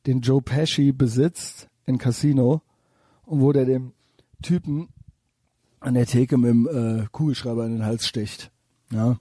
den 0.07 0.21
Joe 0.21 0.41
Pesci 0.41 0.91
besitzt 0.91 1.69
in 1.85 1.97
Casino 1.97 2.61
und 3.25 3.41
wo 3.41 3.51
der 3.51 3.65
dem 3.65 3.93
Typen 4.41 4.89
an 5.79 5.93
der 5.93 6.05
Theke 6.05 6.37
mit 6.37 6.49
dem 6.49 6.67
äh, 6.67 7.07
Kugelschreiber 7.11 7.65
in 7.65 7.73
den 7.73 7.85
Hals 7.85 8.07
sticht. 8.07 8.51
Ja. 8.91 9.19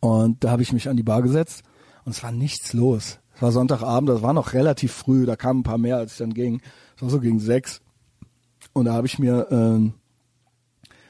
Und 0.00 0.44
da 0.44 0.50
habe 0.50 0.62
ich 0.62 0.72
mich 0.72 0.88
an 0.88 0.96
die 0.96 1.02
Bar 1.02 1.22
gesetzt 1.22 1.62
und 2.04 2.12
es 2.12 2.22
war 2.22 2.32
nichts 2.32 2.72
los. 2.72 3.18
Es 3.34 3.42
war 3.42 3.52
Sonntagabend, 3.52 4.08
das 4.08 4.22
war 4.22 4.32
noch 4.32 4.52
relativ 4.52 4.92
früh, 4.92 5.26
da 5.26 5.34
kamen 5.34 5.60
ein 5.60 5.64
paar 5.64 5.78
mehr, 5.78 5.96
als 5.96 6.12
ich 6.12 6.18
dann 6.18 6.34
ging. 6.34 6.60
Es 6.96 7.02
war 7.02 7.10
so 7.10 7.20
gegen 7.20 7.40
sechs. 7.40 7.80
Und 8.72 8.84
da 8.84 8.92
habe 8.92 9.06
ich 9.06 9.18
mir 9.18 9.50
äh, 9.50 9.90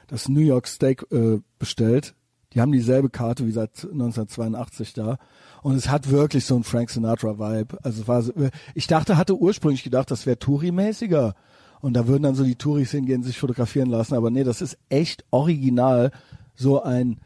das 0.07 0.29
New 0.29 0.41
York 0.41 0.67
Steak 0.67 1.07
äh, 1.11 1.41
bestellt, 1.59 2.15
Die 2.55 2.61
haben 2.61 2.73
dieselbe 2.73 3.11
Karte 3.11 3.47
wie 3.47 3.53
seit 3.53 3.85
1982 3.85 4.93
da. 4.93 5.19
Und 5.63 5.75
es 5.75 5.89
hat 5.89 6.11
wirklich 6.11 6.45
so 6.45 6.57
ein 6.57 6.63
Frank 6.63 6.91
Sinatra-Vibe. 6.91 7.79
Also 7.83 8.07
war, 8.07 8.23
so, 8.23 8.33
ich 8.75 8.87
dachte, 8.87 9.17
hatte 9.17 9.37
ursprünglich 9.37 9.83
gedacht, 9.83 10.11
das 10.11 10.27
wäre 10.27 10.39
Touri-mäßiger. 10.39 11.35
Und 11.81 11.95
da 11.95 12.07
würden 12.07 12.23
dann 12.23 12.35
so 12.35 12.45
die 12.45 12.55
Touris 12.55 12.93
hingehen, 12.93 13.23
sich 13.23 13.39
fotografieren 13.39 13.91
lassen. 13.91 14.15
Aber 14.15 14.31
nee, 14.31 14.45
das 14.45 14.63
ist 14.63 14.79
echt 14.89 15.25
original 15.31 16.13
so 16.55 16.83
ein, 16.83 17.21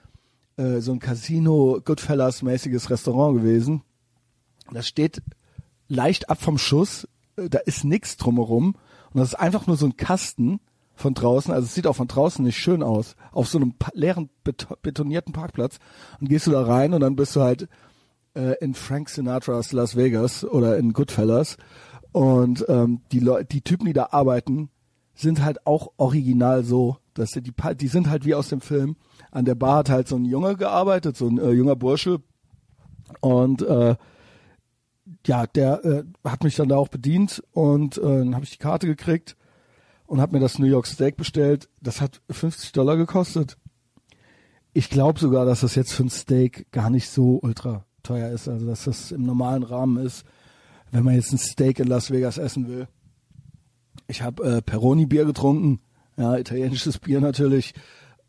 äh, 0.57 0.81
so 0.81 0.93
ein 0.93 0.99
Casino 0.99 1.81
Goodfellas-mäßiges 1.85 2.91
Restaurant 2.91 3.39
gewesen. 3.39 3.83
Das 4.73 4.89
steht 4.89 5.23
leicht 5.89 6.31
ab 6.31 6.41
vom 6.41 6.59
Schuss. 6.59 7.07
Äh, 7.37 7.49
Da 7.51 7.59
ist 7.59 7.85
nix 7.85 8.17
drumherum. 8.17 8.77
Und 9.13 9.21
das 9.21 9.29
ist 9.29 9.35
einfach 9.35 9.67
nur 9.67 9.77
so 9.77 9.87
ein 9.87 9.97
Kasten 9.97 10.61
von 10.99 11.15
draußen. 11.15 11.53
Also 11.53 11.67
es 11.67 11.75
sieht 11.75 11.87
auch 11.87 11.97
von 11.97 12.09
draußen 12.09 12.45
nicht 12.45 12.59
schön 12.59 12.83
aus. 12.83 13.15
Auf 13.33 13.49
so 13.49 13.59
einem 13.59 13.75
leeren, 13.93 14.29
beto 14.45 14.75
betonierten 14.83 15.33
Parkplatz. 15.33 15.79
Und 16.21 16.29
gehst 16.29 16.47
du 16.47 16.51
da 16.51 16.63
rein 16.63 16.93
und 16.93 17.01
dann 17.01 17.17
bist 17.17 17.37
du 17.37 17.41
halt 17.41 17.69
äh, 18.35 18.57
in 18.61 18.75
Frank 18.75 19.09
Sinatras 19.09 19.73
Las 19.73 19.97
Vegas 19.97 20.45
oder 20.45 20.77
in 20.77 20.93
Goodfellas. 20.93 21.57
Und 22.13 22.65
ähm, 22.69 23.03
die 23.13 23.21
Leute, 23.21 23.47
die 23.47 23.61
Typen, 23.61 23.87
die 23.87 23.93
da 23.93 24.09
arbeiten, 24.11 24.71
sind 25.15 25.43
halt 25.43 25.67
auch 25.67 25.93
original 25.97 26.65
so, 26.65 26.99
dass 27.15 27.31
die, 27.33 27.53
die 27.77 27.89
sind 27.89 28.11
halt 28.11 28.25
wie 28.25 28.35
aus 28.35 28.49
dem 28.49 28.61
Film. 28.61 28.97
An 29.31 29.45
der 29.45 29.55
Bar 29.55 29.79
hat 29.79 29.91
halt 29.91 30.09
so 30.09 30.17
ein 30.17 30.25
Junge 30.25 30.57
gearbeitet, 30.57 31.17
so 31.17 31.29
ein 31.29 31.39
äh, 31.39 31.51
junger 31.51 31.77
Bursche. 31.77 32.23
Und 33.21 33.63
äh, 33.63 33.97
ja, 35.27 35.47
der 35.47 35.85
äh, 35.85 36.05
hat 36.25 36.45
mich 36.45 36.57
dann 36.57 36.69
da 36.69 36.77
auch 36.77 36.89
bedient 36.89 37.43
und 37.53 37.99
äh, 37.99 38.03
dann 38.03 38.35
habe 38.35 38.45
ich 38.45 38.51
die 38.51 38.59
Karte 38.59 38.87
gekriegt 38.87 39.37
und 40.09 40.21
habe 40.23 40.33
mir 40.33 40.41
das 40.41 40.59
New 40.59 40.67
York 40.67 40.87
Steak 40.87 41.17
bestellt. 41.17 41.69
Das 41.81 42.01
hat 42.01 42.23
50 42.31 42.73
Dollar 42.73 42.97
gekostet. 42.97 43.59
Ich 44.73 44.89
glaube 44.89 45.21
sogar, 45.21 45.45
dass 45.45 45.61
das 45.61 45.75
jetzt 45.75 45.93
für 45.93 46.05
ein 46.05 46.11
Steak 46.11 46.73
gar 46.73 46.89
nicht 46.89 47.11
so 47.11 47.39
ultra 47.43 47.85
teuer 48.03 48.31
ist, 48.31 48.49
also 48.49 48.67
dass 48.67 48.85
das 48.85 49.13
im 49.13 49.25
normalen 49.25 49.63
Rahmen 49.63 50.05
ist, 50.05 50.25
wenn 50.91 51.05
man 51.05 51.15
jetzt 51.15 51.33
ein 51.33 51.39
Steak 51.39 51.79
in 51.79 51.89
Las 51.89 52.11
Vegas 52.11 52.39
essen 52.39 52.69
will. 52.69 52.89
Ich 54.07 54.23
habe 54.23 54.43
äh, 54.45 54.63
Peroni 54.63 55.05
Bier 55.05 55.27
getrunken, 55.27 55.81
ja, 56.17 56.37
italienisches 56.39 56.99
Bier 56.99 57.21
natürlich 57.21 57.75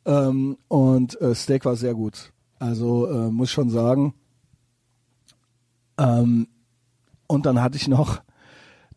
ähm, 0.05 0.57
und 0.67 1.19
äh, 1.21 1.33
Steak 1.33 1.63
war 1.63 1.77
sehr 1.77 1.93
gut. 1.93 2.33
Also 2.57 3.07
äh, 3.07 3.31
muss 3.31 3.51
schon 3.51 3.69
sagen. 3.69 4.13
Ähm, 5.97 6.47
und 7.27 7.45
dann 7.45 7.61
hatte 7.61 7.77
ich 7.77 7.87
noch, 7.87 8.21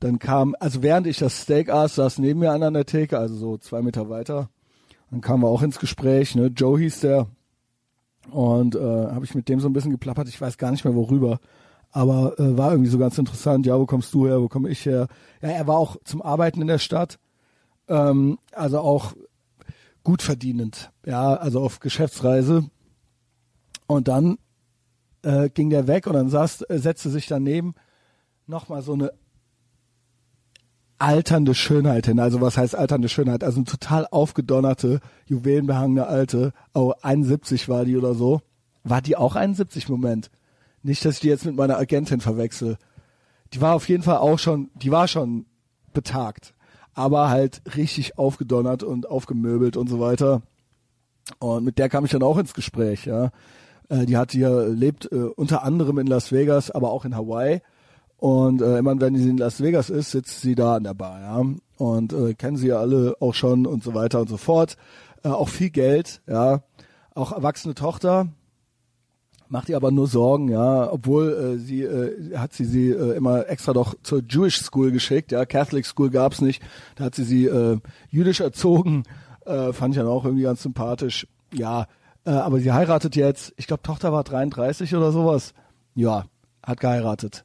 dann 0.02 0.18
kam, 0.18 0.56
also 0.58 0.82
während 0.82 1.06
ich 1.06 1.18
das 1.18 1.42
Steak 1.42 1.70
aß, 1.70 1.94
saß 1.94 2.18
neben 2.18 2.40
mir 2.40 2.52
einer 2.52 2.66
an 2.66 2.74
der 2.74 2.86
Theke, 2.86 3.18
also 3.18 3.36
so 3.36 3.58
zwei 3.58 3.82
Meter 3.82 4.08
weiter. 4.08 4.48
Dann 5.10 5.20
kamen 5.20 5.42
wir 5.42 5.48
auch 5.48 5.62
ins 5.62 5.78
Gespräch, 5.78 6.34
ne? 6.34 6.46
Joe 6.46 6.78
hieß 6.78 7.00
der. 7.00 7.28
Und 8.30 8.74
äh, 8.74 8.80
habe 8.80 9.24
ich 9.24 9.34
mit 9.34 9.48
dem 9.48 9.60
so 9.60 9.68
ein 9.68 9.72
bisschen 9.72 9.90
geplappert, 9.90 10.28
ich 10.28 10.40
weiß 10.40 10.58
gar 10.58 10.70
nicht 10.70 10.84
mehr 10.84 10.94
worüber. 10.94 11.38
Aber 11.90 12.38
äh, 12.38 12.56
war 12.56 12.72
irgendwie 12.72 12.90
so 12.90 12.98
ganz 12.98 13.18
interessant, 13.18 13.66
ja, 13.66 13.78
wo 13.78 13.86
kommst 13.86 14.12
du 14.14 14.26
her, 14.26 14.40
wo 14.40 14.48
komme 14.48 14.70
ich 14.70 14.84
her? 14.86 15.08
Ja, 15.40 15.50
er 15.50 15.66
war 15.66 15.76
auch 15.76 15.96
zum 16.04 16.22
Arbeiten 16.22 16.60
in 16.60 16.68
der 16.68 16.78
Stadt. 16.78 17.18
Ähm, 17.88 18.38
also 18.52 18.80
auch 18.80 19.12
gut 20.02 20.22
verdienend, 20.22 20.90
ja, 21.06 21.34
also 21.34 21.60
auf 21.60 21.78
Geschäftsreise. 21.78 22.64
Und 23.86 24.08
dann 24.08 24.38
äh, 25.22 25.48
ging 25.50 25.70
der 25.70 25.86
weg 25.86 26.06
und 26.06 26.14
dann 26.14 26.28
saß, 26.28 26.62
äh, 26.62 26.78
setzte 26.78 27.10
sich 27.10 27.26
daneben 27.26 27.74
nochmal 28.46 28.82
so 28.82 28.94
eine 28.94 29.12
alternde 31.02 31.54
Schönheit 31.54 32.06
hin. 32.06 32.20
Also 32.20 32.40
was 32.40 32.56
heißt 32.56 32.76
alternde 32.76 33.08
Schönheit? 33.08 33.42
Also 33.42 33.58
eine 33.58 33.64
total 33.64 34.06
aufgedonnerte, 34.10 35.00
juwelenbehangene 35.26 36.06
Alte. 36.06 36.52
Oh, 36.74 36.92
71 37.02 37.68
war 37.68 37.84
die 37.84 37.96
oder 37.96 38.14
so. 38.14 38.40
War 38.84 39.02
die 39.02 39.16
auch 39.16 39.34
71? 39.34 39.88
Moment. 39.88 40.30
Nicht, 40.82 41.04
dass 41.04 41.14
ich 41.14 41.20
die 41.20 41.28
jetzt 41.28 41.44
mit 41.44 41.56
meiner 41.56 41.76
Agentin 41.76 42.20
verwechsel. 42.20 42.78
Die 43.52 43.60
war 43.60 43.74
auf 43.74 43.88
jeden 43.88 44.04
Fall 44.04 44.18
auch 44.18 44.38
schon, 44.38 44.70
die 44.74 44.92
war 44.92 45.08
schon 45.08 45.46
betagt. 45.92 46.54
Aber 46.94 47.30
halt 47.30 47.62
richtig 47.76 48.16
aufgedonnert 48.16 48.84
und 48.84 49.10
aufgemöbelt 49.10 49.76
und 49.76 49.88
so 49.88 49.98
weiter. 49.98 50.42
Und 51.40 51.64
mit 51.64 51.78
der 51.78 51.88
kam 51.88 52.04
ich 52.04 52.12
dann 52.12 52.22
auch 52.22 52.38
ins 52.38 52.54
Gespräch, 52.54 53.06
ja. 53.06 53.30
Äh, 53.88 54.06
die 54.06 54.16
hat 54.16 54.32
hier, 54.32 54.68
lebt 54.68 55.10
äh, 55.10 55.16
unter 55.16 55.64
anderem 55.64 55.98
in 55.98 56.06
Las 56.06 56.30
Vegas, 56.32 56.70
aber 56.70 56.92
auch 56.92 57.04
in 57.04 57.16
Hawaii. 57.16 57.60
Und 58.22 58.62
äh, 58.62 58.78
immer 58.78 59.00
wenn 59.00 59.16
sie 59.16 59.30
in 59.30 59.36
Las 59.36 59.60
Vegas 59.60 59.90
ist, 59.90 60.12
sitzt 60.12 60.42
sie 60.42 60.54
da 60.54 60.76
an 60.76 60.84
der 60.84 60.94
Bar, 60.94 61.20
ja. 61.20 61.44
Und 61.76 62.12
äh, 62.12 62.34
kennen 62.34 62.56
sie 62.56 62.68
ja 62.68 62.78
alle 62.78 63.16
auch 63.18 63.34
schon 63.34 63.66
und 63.66 63.82
so 63.82 63.94
weiter 63.94 64.20
und 64.20 64.28
so 64.28 64.36
fort. 64.36 64.76
Äh, 65.24 65.30
auch 65.30 65.48
viel 65.48 65.70
Geld, 65.70 66.22
ja. 66.28 66.62
Auch 67.16 67.32
erwachsene 67.32 67.74
Tochter, 67.74 68.28
macht 69.48 69.68
ihr 69.68 69.74
aber 69.74 69.90
nur 69.90 70.06
Sorgen, 70.06 70.50
ja, 70.50 70.92
obwohl 70.92 71.32
äh, 71.32 71.58
sie 71.58 71.82
äh, 71.82 72.38
hat 72.38 72.52
sie 72.52 72.64
sie 72.64 72.90
äh, 72.90 73.16
immer 73.16 73.48
extra 73.48 73.72
doch 73.72 73.96
zur 74.04 74.22
Jewish 74.22 74.62
School 74.62 74.92
geschickt, 74.92 75.32
ja, 75.32 75.44
Catholic 75.44 75.84
School 75.84 76.10
gab's 76.10 76.40
nicht, 76.40 76.62
da 76.94 77.06
hat 77.06 77.16
sie 77.16 77.24
sie 77.24 77.46
äh, 77.46 77.80
jüdisch 78.08 78.38
erzogen, 78.38 79.02
äh, 79.46 79.72
fand 79.72 79.94
ich 79.94 79.98
dann 79.98 80.08
auch 80.08 80.24
irgendwie 80.24 80.44
ganz 80.44 80.62
sympathisch, 80.62 81.26
ja, 81.52 81.88
äh, 82.24 82.30
aber 82.30 82.60
sie 82.60 82.70
heiratet 82.70 83.16
jetzt, 83.16 83.52
ich 83.56 83.66
glaube 83.66 83.82
Tochter 83.82 84.12
war 84.12 84.22
33 84.22 84.94
oder 84.94 85.10
sowas, 85.10 85.54
ja, 85.96 86.26
hat 86.62 86.78
geheiratet. 86.78 87.44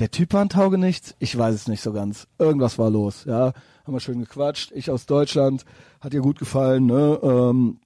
Der 0.00 0.10
Typ 0.10 0.32
war 0.32 0.40
ein 0.40 0.48
Taugenichts, 0.48 1.14
ich 1.18 1.36
weiß 1.36 1.54
es 1.54 1.68
nicht 1.68 1.82
so 1.82 1.92
ganz, 1.92 2.26
irgendwas 2.38 2.78
war 2.78 2.88
los, 2.88 3.26
ja, 3.26 3.52
haben 3.84 3.92
wir 3.92 4.00
schön 4.00 4.20
gequatscht, 4.20 4.72
ich 4.72 4.90
aus 4.90 5.04
Deutschland, 5.04 5.66
hat 6.00 6.14
ihr 6.14 6.22
gut 6.22 6.38
gefallen, 6.38 6.86
ne, 6.86 7.20
ähm, 7.22 7.80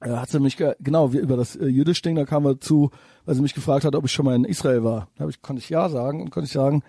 äh, 0.00 0.08
hat 0.08 0.30
sie 0.30 0.40
mich 0.40 0.56
ge 0.56 0.74
genau 0.80 1.12
wie 1.12 1.18
über 1.18 1.36
das 1.36 1.56
äh, 1.56 1.66
jüdisch 1.66 2.00
Ding, 2.00 2.16
da 2.16 2.24
kam 2.24 2.44
wir 2.44 2.60
zu, 2.60 2.90
weil 3.26 3.34
sie 3.34 3.42
mich 3.42 3.52
gefragt 3.52 3.84
hat, 3.84 3.94
ob 3.94 4.06
ich 4.06 4.12
schon 4.12 4.24
mal 4.24 4.34
in 4.34 4.46
Israel 4.46 4.84
war. 4.84 5.08
Da 5.18 5.28
ich 5.28 5.42
konnte 5.42 5.60
ich 5.60 5.68
ja 5.68 5.90
sagen 5.90 6.22
und 6.22 6.30
konnte 6.30 6.46
ich 6.46 6.52
sagen 6.52 6.82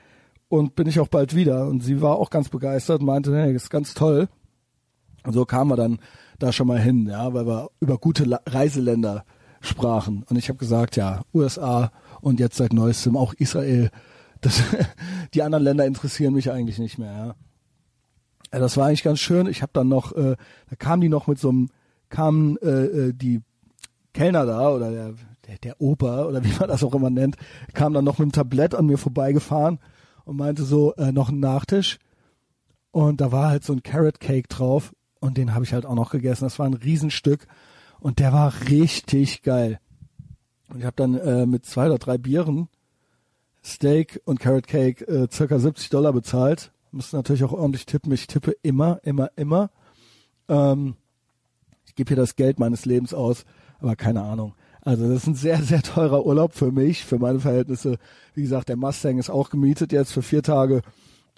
und 0.48 0.76
bin 0.76 0.88
ich 0.88 1.02
auch 1.02 1.10
bald 1.10 1.36
wieder 1.36 1.68
und 1.68 1.84
sie 1.84 2.02
war 2.02 2.16
auch 2.16 2.30
ganz 2.30 2.48
begeistert, 2.48 3.02
meinte, 3.02 3.36
hey, 3.36 3.54
das 3.54 3.64
ist 3.64 3.70
ganz 3.72 3.94
toll. 3.94 4.30
Und 5.26 5.34
so 5.34 5.44
kamen 5.44 5.70
wir 5.70 5.76
dann 5.76 6.00
da 6.40 6.54
schon 6.54 6.68
mal 6.68 6.80
hin, 6.80 7.08
ja, 7.08 7.34
weil 7.34 7.46
wir 7.46 7.72
über 7.82 7.98
gute 7.98 8.24
La 8.24 8.40
Reiseländer 8.46 9.26
sprachen 9.60 10.24
und 10.30 10.38
ich 10.38 10.48
habe 10.48 10.58
gesagt, 10.58 10.96
ja, 10.96 11.24
USA 11.34 11.92
und 12.22 12.40
jetzt 12.40 12.56
seit 12.56 12.72
neuestem 12.72 13.18
auch 13.18 13.34
Israel. 13.34 13.92
Das, 14.42 14.62
die 15.34 15.44
anderen 15.44 15.64
Länder 15.64 15.86
interessieren 15.86 16.34
mich 16.34 16.52
eigentlich 16.52 16.80
nicht 16.80 16.98
mehr, 16.98 17.12
ja. 17.12 17.36
Ja, 18.54 18.60
das 18.60 18.76
war 18.76 18.88
eigentlich 18.88 19.04
ganz 19.04 19.20
schön. 19.20 19.48
Ich 19.48 19.62
habe 19.62 19.72
dann 19.74 19.88
noch, 19.88 20.12
äh, 20.12 20.36
da 20.70 20.76
kam 20.78 21.00
die 21.00 21.10
noch 21.10 21.28
mit 21.28 21.40
so 21.40 21.50
einem, 21.50 21.70
kamen 22.10 22.58
äh, 22.58 22.86
äh, 22.86 23.14
die 23.14 23.42
Kellner 24.14 24.46
da 24.46 24.70
oder 24.72 24.92
der, 24.92 25.14
der, 25.48 25.58
der 25.58 25.82
Opa 25.82 26.26
oder 26.26 26.44
wie 26.44 26.54
man 26.60 26.68
das 26.68 26.84
auch 26.84 26.94
immer 26.94 27.10
nennt, 27.10 27.38
kam 27.74 27.94
dann 27.94 28.04
noch 28.04 28.18
mit 28.18 28.26
einem 28.26 28.32
Tablett 28.34 28.76
an 28.76 28.88
mir 28.88 28.98
vorbeigefahren 28.98 29.80
und 30.26 30.36
meinte 30.36 30.64
so, 30.64 30.94
äh, 30.96 31.14
noch 31.14 31.30
einen 31.30 31.40
Nachtisch. 31.40 31.98
Und 32.92 33.22
da 33.22 33.32
war 33.32 33.50
halt 33.50 33.64
so 33.64 33.72
ein 33.72 33.84
Carrot 33.84 34.20
Cake 34.20 34.50
drauf 34.50 34.94
und 35.22 35.38
den 35.38 35.54
habe 35.54 35.64
ich 35.64 35.74
halt 35.74 35.86
auch 35.86 35.96
noch 35.96 36.12
gegessen. 36.12 36.44
Das 36.44 36.60
war 36.60 36.66
ein 36.66 36.74
Riesenstück 36.74 37.48
und 38.02 38.20
der 38.20 38.34
war 38.34 38.54
richtig 38.70 39.44
geil. 39.44 39.80
Und 40.70 40.80
ich 40.80 40.86
habe 40.86 40.96
dann 40.98 41.16
äh, 41.16 41.46
mit 41.46 41.66
zwei 41.66 41.86
oder 41.86 42.00
drei 42.00 42.18
Bieren 42.18 42.68
Steak 43.64 44.22
und 44.26 44.40
Carrot 44.40 44.68
Cake 44.68 45.08
äh, 45.08 45.28
circa 45.32 45.60
70 45.60 45.90
Dollar 45.90 46.14
bezahlt. 46.14 46.72
Musste 46.92 47.16
natürlich 47.16 47.44
auch 47.44 47.54
ordentlich 47.54 47.86
tippen. 47.86 48.12
Ich 48.12 48.28
tippe 48.28 48.56
immer, 48.64 49.00
immer, 49.04 49.30
immer. 49.36 49.70
Ähm, 50.50 50.96
ich 51.86 51.96
gebe 51.96 52.10
hier 52.10 52.18
das 52.18 52.36
Geld 52.36 52.60
meines 52.60 52.86
Lebens 52.86 53.14
aus, 53.14 53.46
aber 53.80 53.96
keine 53.96 54.24
Ahnung. 54.24 54.56
Also 54.82 55.08
das 55.08 55.24
ist 55.24 55.28
ein 55.28 55.36
sehr, 55.36 55.62
sehr 55.62 55.82
teurer 55.84 56.26
Urlaub 56.26 56.54
für 56.54 56.72
mich, 56.72 57.06
für 57.06 57.20
meine 57.20 57.40
Verhältnisse. 57.40 57.98
Wie 58.34 58.42
gesagt, 58.42 58.70
der 58.70 58.78
Mustang 58.78 59.20
ist 59.20 59.30
auch 59.30 59.50
gemietet 59.50 59.92
jetzt 59.92 60.12
für 60.12 60.22
vier 60.22 60.44
Tage. 60.44 60.82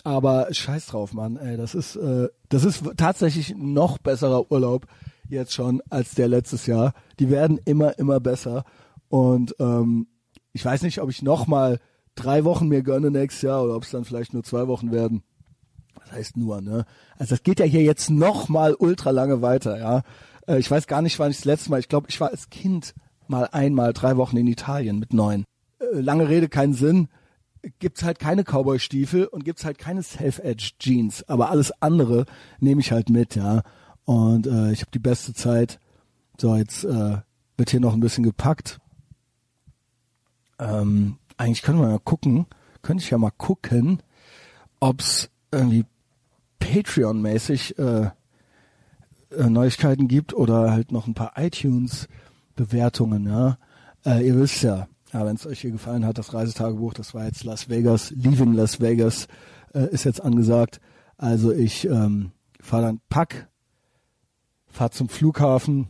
Aber 0.03 0.47
scheiß 0.51 0.87
drauf, 0.87 1.13
Mann. 1.13 1.37
Ey, 1.37 1.57
das 1.57 1.75
ist, 1.75 1.95
äh, 1.95 2.27
das 2.49 2.65
ist 2.65 2.83
tatsächlich 2.97 3.55
noch 3.55 3.97
besserer 3.97 4.51
Urlaub 4.51 4.85
jetzt 5.29 5.53
schon 5.53 5.81
als 5.89 6.15
der 6.15 6.27
letztes 6.27 6.65
Jahr. 6.65 6.93
Die 7.19 7.29
werden 7.29 7.59
immer, 7.65 7.97
immer 7.99 8.19
besser. 8.19 8.65
Und 9.09 9.55
ähm, 9.59 10.07
ich 10.51 10.63
weiß 10.63 10.81
nicht, 10.83 11.01
ob 11.01 11.09
ich 11.09 11.21
noch 11.21 11.47
mal 11.47 11.79
drei 12.15 12.43
Wochen 12.43 12.67
mir 12.67 12.83
gönne 12.83 13.11
nächstes 13.11 13.43
Jahr 13.43 13.63
oder 13.63 13.75
ob 13.75 13.83
es 13.83 13.91
dann 13.91 14.05
vielleicht 14.05 14.33
nur 14.33 14.43
zwei 14.43 14.67
Wochen 14.67 14.91
werden. 14.91 15.23
Das 15.99 16.11
heißt 16.11 16.37
nur, 16.37 16.61
ne? 16.61 16.85
Also 17.17 17.35
das 17.35 17.43
geht 17.43 17.59
ja 17.59 17.65
hier 17.65 17.83
jetzt 17.83 18.09
noch 18.09 18.49
mal 18.49 18.75
ultra 18.75 19.11
lange 19.11 19.41
weiter, 19.41 19.77
ja. 19.77 20.01
Äh, 20.47 20.59
ich 20.59 20.69
weiß 20.69 20.87
gar 20.87 21.01
nicht, 21.01 21.19
wann 21.19 21.31
ich 21.31 21.37
das 21.37 21.45
letzte 21.45 21.69
Mal, 21.69 21.79
ich 21.79 21.89
glaube, 21.89 22.07
ich 22.09 22.19
war 22.19 22.29
als 22.29 22.49
Kind 22.49 22.93
mal 23.27 23.47
einmal 23.51 23.93
drei 23.93 24.17
Wochen 24.17 24.37
in 24.37 24.47
Italien 24.47 24.99
mit 24.99 25.13
neun. 25.13 25.45
Äh, 25.79 25.99
lange 25.99 26.29
Rede, 26.29 26.49
keinen 26.49 26.73
Sinn. 26.73 27.09
Gibt's 27.79 28.03
halt 28.03 28.19
keine 28.19 28.43
Cowboy-Stiefel 28.43 29.25
und 29.27 29.45
gibt's 29.45 29.63
halt 29.63 29.77
keine 29.77 30.03
Self-Edge-Jeans, 30.03 31.29
aber 31.29 31.49
alles 31.49 31.71
andere 31.81 32.25
nehme 32.59 32.81
ich 32.81 32.91
halt 32.91 33.09
mit, 33.09 33.35
ja. 33.35 33.63
Und 34.03 34.47
äh, 34.47 34.73
ich 34.73 34.81
habe 34.81 34.91
die 34.91 34.99
beste 34.99 35.33
Zeit. 35.33 35.79
So, 36.37 36.55
jetzt 36.57 36.83
äh, 36.83 37.17
wird 37.55 37.69
hier 37.69 37.79
noch 37.79 37.93
ein 37.93 38.01
bisschen 38.01 38.25
gepackt. 38.25 38.79
Ähm, 40.59 41.17
eigentlich 41.37 41.61
können 41.61 41.79
wir 41.79 41.87
mal 41.87 41.99
gucken, 41.99 42.45
könnte 42.81 43.03
ich 43.03 43.09
ja 43.09 43.17
mal 43.17 43.31
gucken, 43.31 44.01
ob's 44.79 45.29
irgendwie 45.51 45.85
Patreon-mäßig 46.59 47.77
äh, 47.77 48.09
äh, 49.31 49.49
Neuigkeiten 49.49 50.07
gibt 50.07 50.33
oder 50.33 50.71
halt 50.71 50.91
noch 50.91 51.07
ein 51.07 51.13
paar 51.13 51.33
iTunes 51.35 52.07
Bewertungen, 52.55 53.27
ja. 53.27 53.57
Äh, 54.05 54.27
ihr 54.27 54.35
wisst 54.35 54.63
ja, 54.63 54.87
ja 55.11 55.25
wenn 55.25 55.35
es 55.35 55.45
euch 55.45 55.61
hier 55.61 55.71
gefallen 55.71 56.05
hat, 56.05 56.17
das 56.17 56.33
Reisetagebuch, 56.33 56.93
das 56.93 57.13
war 57.13 57.25
jetzt 57.25 57.43
Las 57.43 57.69
Vegas, 57.69 58.11
Leaving 58.11 58.53
Las 58.53 58.79
Vegas 58.79 59.27
äh, 59.73 59.87
ist 59.89 60.03
jetzt 60.03 60.21
angesagt. 60.21 60.79
Also 61.17 61.51
ich 61.51 61.85
ähm, 61.85 62.31
fahre 62.59 62.83
dann 62.83 63.01
Pack, 63.09 63.47
fahr 64.67 64.91
zum 64.91 65.09
Flughafen, 65.09 65.87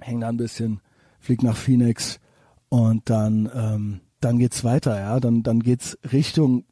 häng 0.00 0.20
da 0.20 0.28
ein 0.28 0.36
bisschen, 0.36 0.80
flieg 1.20 1.42
nach 1.42 1.56
Phoenix 1.56 2.20
und 2.68 3.08
dann 3.08 3.50
ähm, 3.54 4.00
dann 4.24 4.38
geht's 4.38 4.64
weiter, 4.64 4.98
ja. 4.98 5.20
Dann 5.20 5.42
dann 5.42 5.60
geht's 5.60 5.98
Richtung 6.12 6.64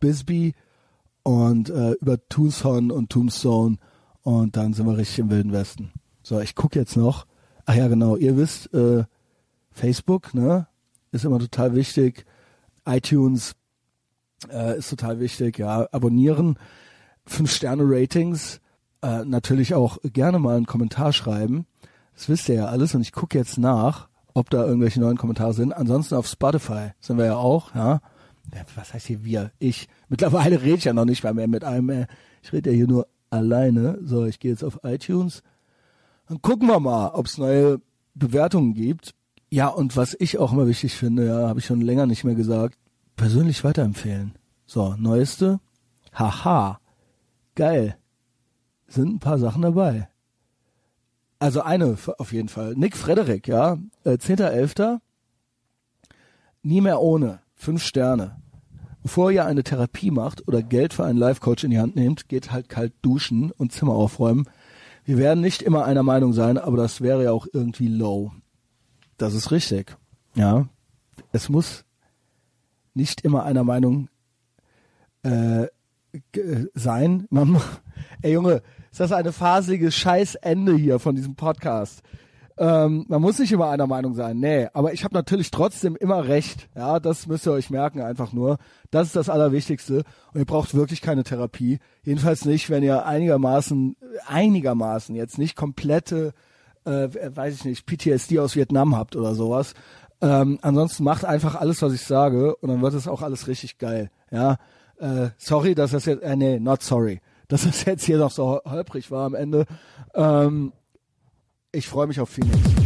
Bisbee 0.00 0.54
und 1.22 1.70
äh, 1.70 1.92
über 1.92 2.18
Tucson 2.28 2.90
und 2.90 3.10
Tombstone 3.10 3.76
und 4.22 4.56
dann 4.56 4.72
sind 4.72 4.86
wir 4.86 4.96
richtig 4.96 5.20
im 5.20 5.30
Wilden 5.30 5.52
Westen. 5.52 5.92
So, 6.22 6.40
ich 6.40 6.54
guck 6.54 6.74
jetzt 6.76 6.96
noch. 6.96 7.26
Ach 7.66 7.74
ja, 7.74 7.88
genau. 7.88 8.16
Ihr 8.16 8.36
wisst, 8.36 8.72
äh, 8.74 9.04
Facebook, 9.70 10.34
ne, 10.34 10.66
ist 11.10 11.24
immer 11.24 11.38
total 11.38 11.74
wichtig. 11.74 12.24
iTunes 12.86 13.54
äh, 14.50 14.78
ist 14.78 14.90
total 14.90 15.20
wichtig. 15.20 15.58
Ja, 15.58 15.88
abonnieren, 15.92 16.58
fünf 17.26 17.52
Sterne 17.52 17.84
Ratings, 17.84 18.60
äh, 19.02 19.24
natürlich 19.24 19.74
auch 19.74 19.98
gerne 20.02 20.38
mal 20.38 20.56
einen 20.56 20.66
Kommentar 20.66 21.12
schreiben. 21.12 21.66
Das 22.14 22.28
wisst 22.28 22.48
ihr 22.48 22.56
ja 22.56 22.66
alles 22.66 22.94
und 22.94 23.00
ich 23.00 23.12
gucke 23.12 23.38
jetzt 23.38 23.58
nach, 23.58 24.08
ob 24.34 24.50
da 24.50 24.64
irgendwelche 24.64 25.00
neuen 25.00 25.16
Kommentare 25.16 25.54
sind. 25.54 25.72
Ansonsten 25.72 26.14
auf 26.14 26.26
Spotify 26.26 26.90
sind 27.00 27.18
wir 27.18 27.26
ja 27.26 27.36
auch, 27.36 27.74
ja. 27.74 28.00
Was 28.74 28.92
heißt 28.92 29.06
hier 29.06 29.24
wir? 29.24 29.52
Ich. 29.58 29.88
Mittlerweile 30.08 30.62
rede 30.62 30.76
ich 30.76 30.84
ja 30.84 30.92
noch 30.92 31.04
nicht 31.04 31.22
mehr, 31.22 31.32
mehr 31.34 31.48
mit 31.48 31.64
einem. 31.64 31.90
Äh, 31.90 32.06
ich 32.42 32.52
rede 32.52 32.70
ja 32.70 32.76
hier 32.76 32.88
nur 32.88 33.06
alleine. 33.30 33.98
So, 34.02 34.24
ich 34.26 34.40
gehe 34.40 34.50
jetzt 34.50 34.64
auf 34.64 34.80
iTunes. 34.82 35.42
Dann 36.28 36.42
gucken 36.42 36.68
wir 36.68 36.80
mal, 36.80 37.08
ob 37.08 37.26
es 37.26 37.38
neue 37.38 37.80
Bewertungen 38.14 38.74
gibt. 38.74 39.14
Ja, 39.50 39.68
und 39.68 39.96
was 39.96 40.16
ich 40.18 40.38
auch 40.38 40.52
immer 40.52 40.66
wichtig 40.66 40.96
finde, 40.96 41.26
ja, 41.26 41.48
habe 41.48 41.60
ich 41.60 41.66
schon 41.66 41.80
länger 41.80 42.06
nicht 42.06 42.24
mehr 42.24 42.34
gesagt, 42.34 42.78
persönlich 43.16 43.64
weiterempfehlen. 43.64 44.34
So, 44.66 44.94
neueste. 44.98 45.60
Haha. 46.14 46.80
Geil. 47.54 47.96
Sind 48.86 49.14
ein 49.14 49.18
paar 49.18 49.38
Sachen 49.38 49.62
dabei. 49.62 50.08
Also 51.42 51.60
eine 51.62 51.98
auf 52.18 52.32
jeden 52.32 52.48
Fall. 52.48 52.74
Nick 52.76 52.96
Frederik, 52.96 53.48
ja. 53.48 53.76
Äh, 54.04 54.10
10.11. 54.10 55.00
Nie 56.62 56.80
mehr 56.80 57.00
ohne. 57.00 57.40
Fünf 57.56 57.82
Sterne. 57.82 58.40
Bevor 59.02 59.32
ihr 59.32 59.44
eine 59.44 59.64
Therapie 59.64 60.12
macht 60.12 60.46
oder 60.46 60.62
Geld 60.62 60.94
für 60.94 61.04
einen 61.04 61.18
Life-Coach 61.18 61.64
in 61.64 61.72
die 61.72 61.80
Hand 61.80 61.96
nehmt, 61.96 62.28
geht 62.28 62.52
halt 62.52 62.68
kalt 62.68 62.92
duschen 63.02 63.50
und 63.50 63.72
Zimmer 63.72 63.94
aufräumen. 63.94 64.48
Wir 65.04 65.18
werden 65.18 65.40
nicht 65.40 65.62
immer 65.62 65.84
einer 65.84 66.04
Meinung 66.04 66.32
sein, 66.32 66.58
aber 66.58 66.76
das 66.76 67.00
wäre 67.00 67.24
ja 67.24 67.32
auch 67.32 67.48
irgendwie 67.52 67.88
low. 67.88 68.30
Das 69.16 69.34
ist 69.34 69.50
richtig. 69.50 69.96
Ja. 70.36 70.68
Es 71.32 71.48
muss 71.48 71.84
nicht 72.94 73.22
immer 73.22 73.42
einer 73.42 73.64
Meinung 73.64 74.08
äh, 75.24 75.66
sein. 76.74 77.26
Man, 77.30 77.60
ey 78.22 78.32
Junge, 78.32 78.62
ist 78.92 79.00
das 79.00 79.12
eine 79.12 79.32
phasige 79.32 79.90
Scheißende 79.90 80.76
hier 80.76 80.98
von 80.98 81.16
diesem 81.16 81.34
Podcast? 81.34 82.02
Ähm, 82.58 83.06
man 83.08 83.22
muss 83.22 83.38
nicht 83.38 83.50
immer 83.50 83.70
einer 83.70 83.86
Meinung 83.86 84.12
sein, 84.12 84.38
nee, 84.38 84.68
aber 84.74 84.92
ich 84.92 85.04
habe 85.04 85.14
natürlich 85.14 85.50
trotzdem 85.50 85.96
immer 85.96 86.28
recht. 86.28 86.68
Ja, 86.76 87.00
das 87.00 87.26
müsst 87.26 87.46
ihr 87.46 87.52
euch 87.52 87.70
merken 87.70 88.02
einfach 88.02 88.34
nur. 88.34 88.58
Das 88.90 89.06
ist 89.06 89.16
das 89.16 89.30
Allerwichtigste 89.30 90.04
und 90.34 90.40
ihr 90.40 90.44
braucht 90.44 90.74
wirklich 90.74 91.00
keine 91.00 91.24
Therapie. 91.24 91.78
Jedenfalls 92.02 92.44
nicht, 92.44 92.68
wenn 92.68 92.82
ihr 92.82 93.06
einigermaßen, 93.06 93.96
einigermaßen 94.26 95.14
jetzt 95.14 95.38
nicht 95.38 95.56
komplette, 95.56 96.34
äh, 96.84 97.08
weiß 97.34 97.54
ich 97.54 97.64
nicht, 97.64 97.86
PTSD 97.86 98.40
aus 98.40 98.56
Vietnam 98.56 98.94
habt 98.94 99.16
oder 99.16 99.34
sowas. 99.34 99.72
Ähm, 100.20 100.58
ansonsten 100.60 101.04
macht 101.04 101.24
einfach 101.24 101.54
alles, 101.54 101.80
was 101.80 101.94
ich 101.94 102.02
sage 102.02 102.54
und 102.56 102.68
dann 102.68 102.82
wird 102.82 102.92
es 102.92 103.08
auch 103.08 103.22
alles 103.22 103.48
richtig 103.48 103.78
geil. 103.78 104.10
Ja, 104.30 104.58
äh, 104.98 105.30
sorry, 105.38 105.74
dass 105.74 105.92
das 105.92 106.04
jetzt, 106.04 106.22
äh, 106.22 106.36
nee, 106.36 106.60
not 106.60 106.82
sorry, 106.82 107.22
dass 107.52 107.64
das 107.64 107.84
jetzt 107.84 108.04
hier 108.04 108.16
noch 108.16 108.30
so 108.30 108.60
holprig 108.64 109.10
war 109.10 109.26
am 109.26 109.34
Ende. 109.34 109.66
Ähm, 110.14 110.72
ich 111.70 111.86
freue 111.86 112.06
mich 112.06 112.18
auf 112.18 112.30
Phoenix. 112.30 112.81